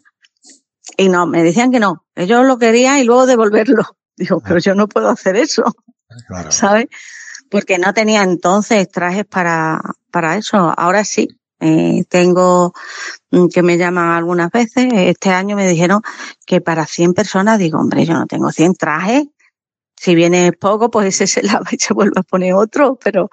y 0.97 1.09
no, 1.09 1.25
me 1.25 1.43
decían 1.43 1.71
que 1.71 1.79
no, 1.79 2.05
ellos 2.15 2.45
lo 2.45 2.57
querían 2.57 2.99
y 2.99 3.03
luego 3.03 3.25
devolverlo. 3.25 3.83
Digo, 4.17 4.39
pero 4.39 4.59
yo 4.59 4.75
no 4.75 4.87
puedo 4.87 5.09
hacer 5.09 5.35
eso, 5.35 5.63
claro. 6.27 6.49
¿sabes? 6.49 6.85
Porque 7.49 7.77
no 7.77 7.93
tenía 7.93 8.23
entonces 8.23 8.89
trajes 8.89 9.25
para, 9.25 9.81
para 10.09 10.37
eso. 10.37 10.73
Ahora 10.77 11.03
sí, 11.03 11.27
eh, 11.59 12.03
tengo 12.09 12.73
que 13.51 13.63
me 13.63 13.77
llaman 13.77 14.11
algunas 14.11 14.51
veces. 14.51 14.87
Este 14.93 15.29
año 15.29 15.55
me 15.55 15.67
dijeron 15.67 16.01
que 16.45 16.61
para 16.61 16.85
100 16.85 17.13
personas, 17.13 17.59
digo, 17.59 17.79
hombre, 17.79 18.05
yo 18.05 18.13
no 18.13 18.25
tengo 18.25 18.51
100 18.51 18.75
trajes. 18.75 19.25
Si 19.97 20.13
viene 20.13 20.51
poco, 20.51 20.91
pues 20.91 21.07
ese 21.07 21.27
se 21.27 21.43
lava 21.47 21.67
y 21.71 21.77
se 21.77 21.93
vuelve 21.93 22.19
a 22.19 22.23
poner 22.23 22.53
otro, 22.53 22.97
pero 23.01 23.29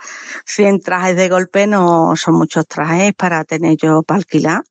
100 0.47 0.81
trajes 0.81 1.17
de 1.17 1.29
golpe 1.29 1.67
no 1.67 2.15
son 2.17 2.35
muchos 2.35 2.67
trajes 2.67 3.13
para 3.15 3.45
tener 3.45 3.77
yo 3.77 4.03
para 4.03 4.19
alquilar. 4.19 4.63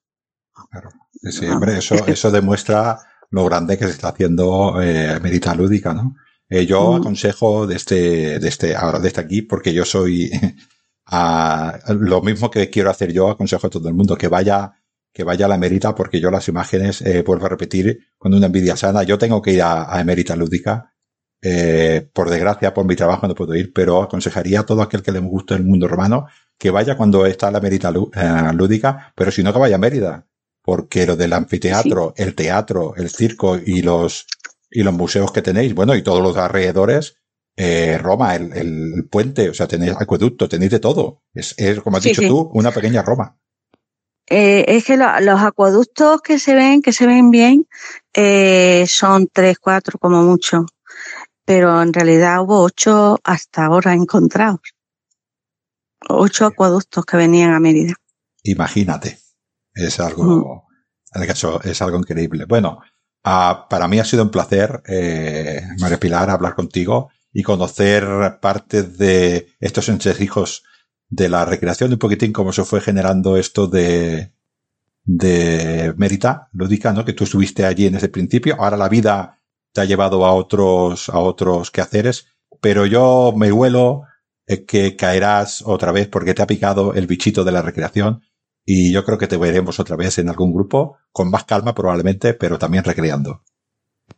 Claro. 0.70 0.90
Sí, 1.24 1.46
hombre, 1.46 1.78
eso, 1.78 1.96
eso 2.08 2.32
demuestra 2.32 2.98
lo 3.30 3.46
grande 3.46 3.78
que 3.78 3.86
se 3.86 3.92
está 3.92 4.10
haciendo 4.10 4.82
eh, 4.82 5.20
Medita 5.22 5.54
Lúdica, 5.54 5.94
¿no? 5.94 6.16
Eh, 6.50 6.66
yo 6.66 6.94
mm. 6.94 6.96
aconsejo 6.96 7.68
de 7.68 7.76
este, 7.76 8.40
de 8.40 8.48
este, 8.48 8.76
ahora 8.76 9.00
de 9.00 9.08
este 9.08 9.22
aquí, 9.22 9.42
porque 9.42 9.74
yo 9.74 9.86
soy 9.86 10.32
lo 11.12 12.22
mismo 12.22 12.50
que 12.50 12.70
quiero 12.70 12.90
hacer 12.90 13.12
yo, 13.12 13.30
aconsejo 13.30 13.68
a 13.68 13.70
todo 13.70 13.88
el 13.90 13.96
mundo 13.96 14.18
que 14.18 14.28
vaya, 14.28 14.74
que 15.14 15.24
vaya 15.24 15.46
a 15.46 15.50
la 15.50 15.56
Emerita, 15.56 15.94
porque 15.94 16.20
yo 16.20 16.32
las 16.32 16.48
imágenes, 16.48 17.02
eh, 17.02 17.24
vuelvo 17.24 17.46
a 17.46 17.50
repetir, 17.50 18.08
con 18.18 18.34
una 18.34 18.46
envidia 18.48 18.78
sana, 18.78 19.04
yo 19.04 19.18
tengo 19.18 19.42
que 19.42 19.54
ir 19.54 19.62
a, 19.62 19.94
a 19.94 20.00
Emerita 20.02 20.36
Lúdica. 20.36 20.94
Eh, 21.44 22.08
por 22.14 22.30
desgracia, 22.30 22.72
por 22.72 22.86
mi 22.86 22.96
trabajo 22.96 23.28
no 23.28 23.34
puedo 23.34 23.56
ir, 23.56 23.74
pero 23.74 24.04
aconsejaría 24.04 24.60
a 24.60 24.66
todo 24.66 24.84
aquel 24.84 25.02
que 25.02 25.12
le 25.12 25.18
guste 25.20 25.56
el 25.56 25.64
mundo 25.64 25.88
romano 25.88 26.28
que 26.62 26.70
vaya 26.70 26.96
cuando 26.96 27.26
está 27.26 27.50
la 27.50 27.60
Mérida 27.60 27.90
eh, 27.90 28.54
lúdica, 28.54 29.12
pero 29.16 29.32
si 29.32 29.42
no 29.42 29.52
que 29.52 29.58
vaya 29.58 29.78
a 29.78 29.80
Mérida, 29.80 30.28
porque 30.62 31.08
lo 31.08 31.16
del 31.16 31.34
anfiteatro, 31.34 32.14
el 32.16 32.36
teatro, 32.36 32.94
el 32.96 33.10
circo 33.10 33.58
y 33.58 33.82
los 33.82 34.28
y 34.70 34.84
los 34.84 34.94
museos 34.94 35.32
que 35.32 35.42
tenéis, 35.42 35.74
bueno, 35.74 35.96
y 35.96 36.04
todos 36.04 36.22
los 36.22 36.38
alrededores, 36.38 37.16
eh, 37.64 37.98
Roma, 37.98 38.36
el, 38.36 38.54
el, 38.54 39.08
puente, 39.10 39.50
o 39.50 39.54
sea, 39.54 39.68
tenéis 39.68 39.94
acueducto, 40.00 40.50
tenéis 40.50 40.72
de 40.72 40.80
todo. 40.80 41.24
Es, 41.34 41.54
es 41.58 41.80
como 41.82 41.98
has 41.98 42.04
dicho 42.04 42.22
tú, 42.22 42.50
una 42.54 42.72
pequeña 42.72 43.04
Roma. 43.04 43.38
Eh, 44.28 44.66
es 44.68 44.86
que 44.86 44.98
lo, 44.98 45.20
los 45.20 45.42
acueductos 45.42 46.22
que 46.22 46.40
se 46.40 46.56
ven, 46.56 46.82
que 46.82 46.94
se 46.94 47.06
ven 47.06 47.30
bien, 47.30 47.68
eh, 48.14 48.86
son 48.88 49.28
tres, 49.32 49.60
cuatro 49.60 50.00
como 50.00 50.24
mucho. 50.24 50.66
Pero 51.46 51.82
en 51.82 51.94
realidad 51.94 52.42
hubo 52.42 52.62
ocho 52.62 53.20
hasta 53.24 53.66
ahora 53.66 53.94
encontrados 53.94 54.62
ocho 56.10 56.46
acueductos 56.46 57.06
que 57.06 57.18
venían 57.18 57.54
a 57.54 57.60
Mérida. 57.60 57.94
Imagínate. 58.44 59.20
Es 59.74 60.00
algo, 60.00 60.66
en 61.14 61.22
el 61.22 61.28
caso, 61.28 61.62
es 61.64 61.82
algo 61.82 61.98
increíble. 61.98 62.46
Bueno, 62.46 62.80
uh, 63.24 63.70
para 63.70 63.88
mí 63.88 64.00
ha 64.00 64.06
sido 64.06 64.24
un 64.24 64.32
placer, 64.32 64.82
eh, 64.86 65.62
María 65.80 66.00
Pilar, 66.00 66.30
hablar 66.30 66.56
contigo 66.56 67.10
y 67.34 67.44
conocer 67.44 68.06
parte 68.42 68.84
de 68.84 69.48
estos 69.60 69.90
entresijos 69.90 70.64
de 71.10 71.30
la 71.30 71.46
recreación, 71.46 71.92
un 71.92 72.00
poquitín 72.00 72.34
cómo 72.34 72.54
se 72.54 72.64
fue 72.64 72.82
generando 72.82 73.38
esto 73.38 73.68
de, 73.68 74.34
de 75.04 75.94
Mérida 75.98 76.50
lúdica, 76.54 76.94
¿no? 76.94 77.06
Que 77.06 77.14
tú 77.14 77.26
estuviste 77.26 77.66
allí 77.66 77.86
en 77.86 77.96
ese 77.96 78.10
principio. 78.10 78.56
Ahora 78.60 78.78
la 78.78 78.90
vida 78.90 79.40
te 79.74 79.82
ha 79.82 79.86
llevado 79.86 80.26
a 80.26 80.34
otros, 80.34 81.10
a 81.10 81.20
otros 81.20 81.72
quehaceres, 81.72 82.28
pero 82.62 82.86
yo 82.86 83.34
me 83.36 83.52
huelo 83.52 84.04
que 84.68 84.96
caerás 84.96 85.64
otra 85.66 85.92
vez 85.92 86.08
porque 86.08 86.34
te 86.34 86.42
ha 86.42 86.48
picado 86.48 86.94
el 86.94 87.08
bichito 87.08 87.44
de 87.44 87.52
la 87.52 87.62
recreación 87.62 88.22
y 88.66 88.92
yo 88.92 89.04
creo 89.06 89.18
que 89.18 89.28
te 89.28 89.38
veremos 89.38 89.80
otra 89.80 89.96
vez 89.96 90.18
en 90.20 90.30
algún 90.30 90.54
grupo 90.54 90.98
con 91.12 91.30
más 91.30 91.46
calma 91.46 91.74
probablemente, 91.74 92.34
pero 92.34 92.60
también 92.60 92.84
recreando. 92.84 93.44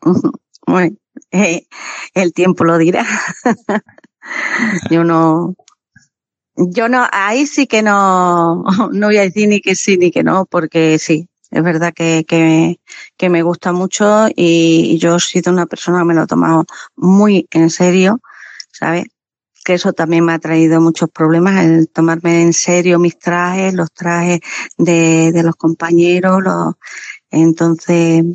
Bueno, 0.66 0.96
eh, 1.32 1.68
el 2.14 2.34
tiempo 2.34 2.64
lo 2.64 2.78
dirá. 2.78 3.06
yo 4.92 5.04
no, 5.04 5.56
yo 6.56 6.90
no, 6.90 7.08
ahí 7.12 7.46
sí 7.46 7.68
que 7.68 7.82
no, 7.82 8.64
no 8.92 9.08
voy 9.08 9.18
a 9.18 9.22
decir 9.22 9.50
ni 9.50 9.62
que 9.62 9.76
sí 9.76 9.98
ni 9.98 10.12
que 10.12 10.24
no, 10.24 10.46
porque 10.46 11.00
sí, 11.00 11.28
es 11.52 11.64
verdad 11.64 11.94
que, 11.94 12.26
que, 12.28 12.80
que 13.18 13.30
me 13.30 13.44
gusta 13.44 13.74
mucho 13.74 14.28
y 14.36 14.98
yo 15.00 15.18
he 15.18 15.20
sido 15.20 15.52
una 15.52 15.66
persona 15.66 16.00
que 16.00 16.06
me 16.06 16.14
lo 16.14 16.24
he 16.24 16.28
tomado 16.28 16.66
muy 16.96 17.48
en 17.52 17.70
serio, 17.70 18.22
¿sabes? 18.72 19.06
que 19.64 19.76
eso 19.76 19.94
también 19.94 20.26
me 20.26 20.34
ha 20.34 20.40
traído 20.40 20.82
muchos 20.82 21.10
problemas, 21.10 21.64
el 21.64 21.90
tomarme 21.90 22.42
en 22.42 22.54
serio 22.54 23.00
mis 23.00 23.18
trajes, 23.18 23.74
los 23.74 23.92
trajes 23.94 24.42
de, 24.78 25.32
de 25.32 25.44
los 25.44 25.56
compañeros, 25.56 26.44
los, 26.44 26.74
entonces, 27.32 28.26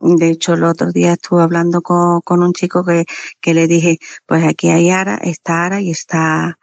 de 0.00 0.30
hecho, 0.30 0.54
el 0.54 0.64
otro 0.64 0.92
día 0.92 1.14
estuve 1.14 1.42
hablando 1.42 1.82
con, 1.82 2.20
con 2.20 2.42
un 2.42 2.52
chico 2.52 2.84
que, 2.84 3.04
que 3.40 3.54
le 3.54 3.66
dije, 3.66 3.98
pues 4.26 4.44
aquí 4.44 4.70
hay 4.70 4.90
Ara, 4.90 5.16
está 5.16 5.66
Ara 5.66 5.80
y 5.80 5.90
está 5.90 6.58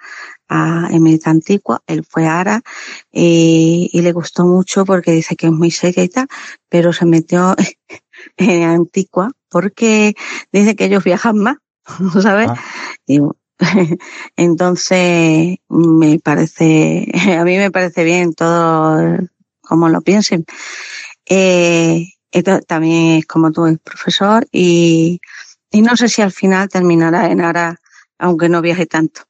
a 0.48 0.88
Emerita 0.92 1.32
Antigua, 1.32 1.82
él 1.88 2.06
fue 2.08 2.28
Ara 2.28 2.62
y, 3.12 3.90
y, 3.92 4.02
le 4.02 4.12
gustó 4.12 4.46
mucho 4.46 4.86
porque 4.86 5.12
dice 5.12 5.36
que 5.36 5.48
es 5.48 5.52
muy 5.52 5.72
seria 5.72 6.04
y 6.04 6.10
tal, 6.10 6.28
pero 6.70 6.94
se 6.94 7.06
metió 7.06 7.56
en 8.38 8.64
Antigua 8.64 9.32
porque 9.50 10.16
dice 10.52 10.76
que 10.76 10.86
ellos 10.86 11.04
viajan 11.04 11.38
más, 11.38 11.58
¿sabes? 12.22 12.50
Ah. 12.50 12.62
Entonces, 14.36 15.58
me 15.70 16.20
parece, 16.20 17.12
a 17.38 17.44
mí 17.44 17.58
me 17.58 17.72
parece 17.72 18.04
bien 18.04 18.34
todo 18.34 19.18
como 19.62 19.90
lo 19.90 20.02
piensen. 20.02 20.46
Eh, 21.28 22.15
también 22.44 23.20
es 23.20 23.26
como 23.26 23.52
tú, 23.52 23.66
es 23.66 23.80
profesor 23.80 24.46
y, 24.52 25.20
y 25.72 25.82
no 25.82 25.96
sé 25.96 26.10
si 26.10 26.22
al 26.22 26.32
final 26.32 26.70
terminará 26.70 27.32
en 27.32 27.42
Ara, 27.42 27.80
aunque 28.18 28.50
no 28.50 28.62
viaje 28.62 28.86
tanto. 28.86 29.22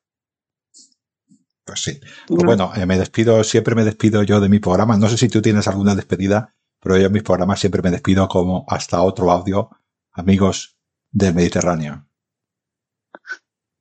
Pues 1.63 1.81
sí. 1.81 1.99
Pues 2.27 2.41
no. 2.41 2.45
bueno, 2.45 2.71
eh, 2.75 2.85
me 2.85 2.97
despido, 2.97 3.43
siempre 3.43 3.75
me 3.75 3.83
despido 3.83 4.23
yo 4.23 4.39
de 4.39 4.49
mi 4.49 4.59
programa. 4.59 4.97
No 4.97 5.09
sé 5.09 5.17
si 5.17 5.29
tú 5.29 5.41
tienes 5.41 5.67
alguna 5.67 5.95
despedida, 5.95 6.53
pero 6.79 6.97
yo 6.97 7.07
en 7.07 7.13
mis 7.13 7.23
programas 7.23 7.59
siempre 7.59 7.81
me 7.81 7.91
despido 7.91 8.27
como 8.27 8.65
hasta 8.67 9.01
otro 9.01 9.31
audio, 9.31 9.69
amigos 10.11 10.77
del 11.11 11.33
Mediterráneo 11.33 12.05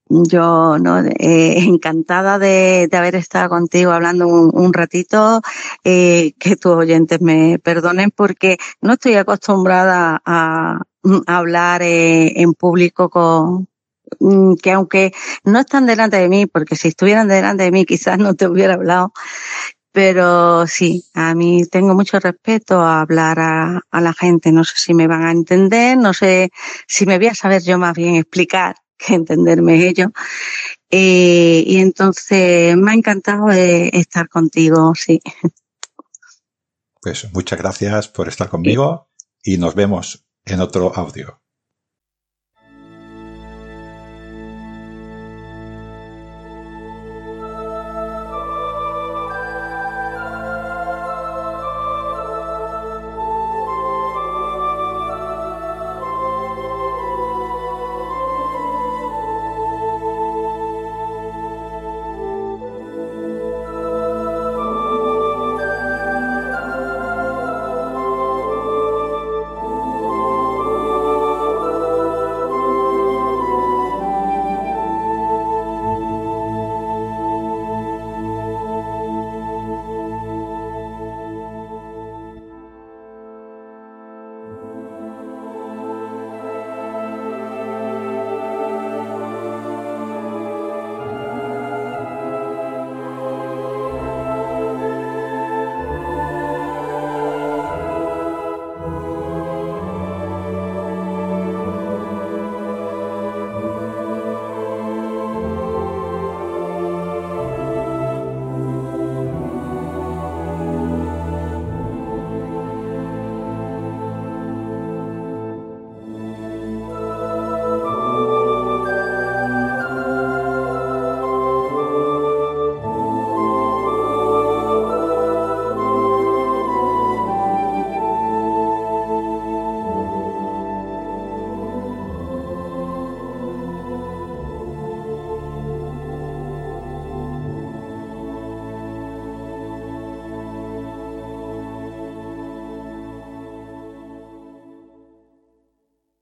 yo 0.08 0.78
no 0.78 0.98
eh, 1.00 1.58
encantada 1.58 2.38
de, 2.38 2.88
de, 2.90 2.96
haber 2.96 3.14
estado 3.16 3.48
contigo 3.48 3.92
hablando 3.92 4.26
un, 4.28 4.72
ratito 4.72 5.40
eh, 5.84 6.34
que 6.38 6.56
tus 6.56 6.72
oyentes 6.72 7.20
me 7.20 7.58
perdonen 7.58 8.10
porque 8.10 8.58
no 8.80 8.94
estoy 8.94 9.14
acostumbrada 9.14 10.20
a, 10.24 10.80
a 11.26 11.36
hablar 11.38 11.82
eh, 11.82 12.40
en 12.40 12.54
público 12.54 13.08
con 13.08 13.68
mm, 14.20 14.54
que 14.56 14.72
aunque 14.72 15.12
no 15.44 15.60
están 15.60 15.86
delante 15.86 16.18
de 16.18 16.28
mí 16.28 16.46
porque 16.46 16.76
si 16.76 16.88
estuvieran 16.88 17.28
delante 17.28 17.64
de 17.64 17.72
mí 17.72 17.84
quizás 17.84 18.18
no 18.18 18.34
te 18.34 18.48
hubiera 18.48 18.74
hablado 18.74 19.12
pero 19.92 20.66
sí, 20.66 21.04
a 21.14 21.36
mí 21.36 21.66
tengo 21.70 21.94
mucho 21.94 22.18
respeto 22.18 22.80
a 22.80 23.00
hablar 23.00 23.38
a, 23.38 23.80
a 23.92 24.00
la 24.00 24.12
gente. 24.12 24.50
No 24.50 24.64
sé 24.64 24.74
si 24.76 24.92
me 24.92 25.06
van 25.06 25.22
a 25.22 25.30
entender, 25.30 25.96
no 25.96 26.12
sé 26.12 26.50
si 26.88 27.06
me 27.06 27.16
voy 27.16 27.28
a 27.28 27.34
saber 27.36 27.62
yo 27.62 27.78
más 27.78 27.94
bien 27.94 28.16
explicar 28.16 28.74
que 28.96 29.14
entenderme 29.14 29.88
ellos. 29.88 30.08
Eh, 30.90 31.64
y 31.66 31.78
entonces 31.78 32.76
me 32.76 32.92
ha 32.92 32.94
encantado 32.94 33.50
eh, 33.50 33.90
estar 33.92 34.28
contigo, 34.28 34.94
sí. 34.94 35.20
Pues 37.00 37.30
muchas 37.32 37.58
gracias 37.58 38.08
por 38.08 38.28
estar 38.28 38.48
conmigo 38.48 39.10
y 39.42 39.58
nos 39.58 39.74
vemos 39.74 40.24
en 40.44 40.60
otro 40.60 40.92
audio. 40.94 41.43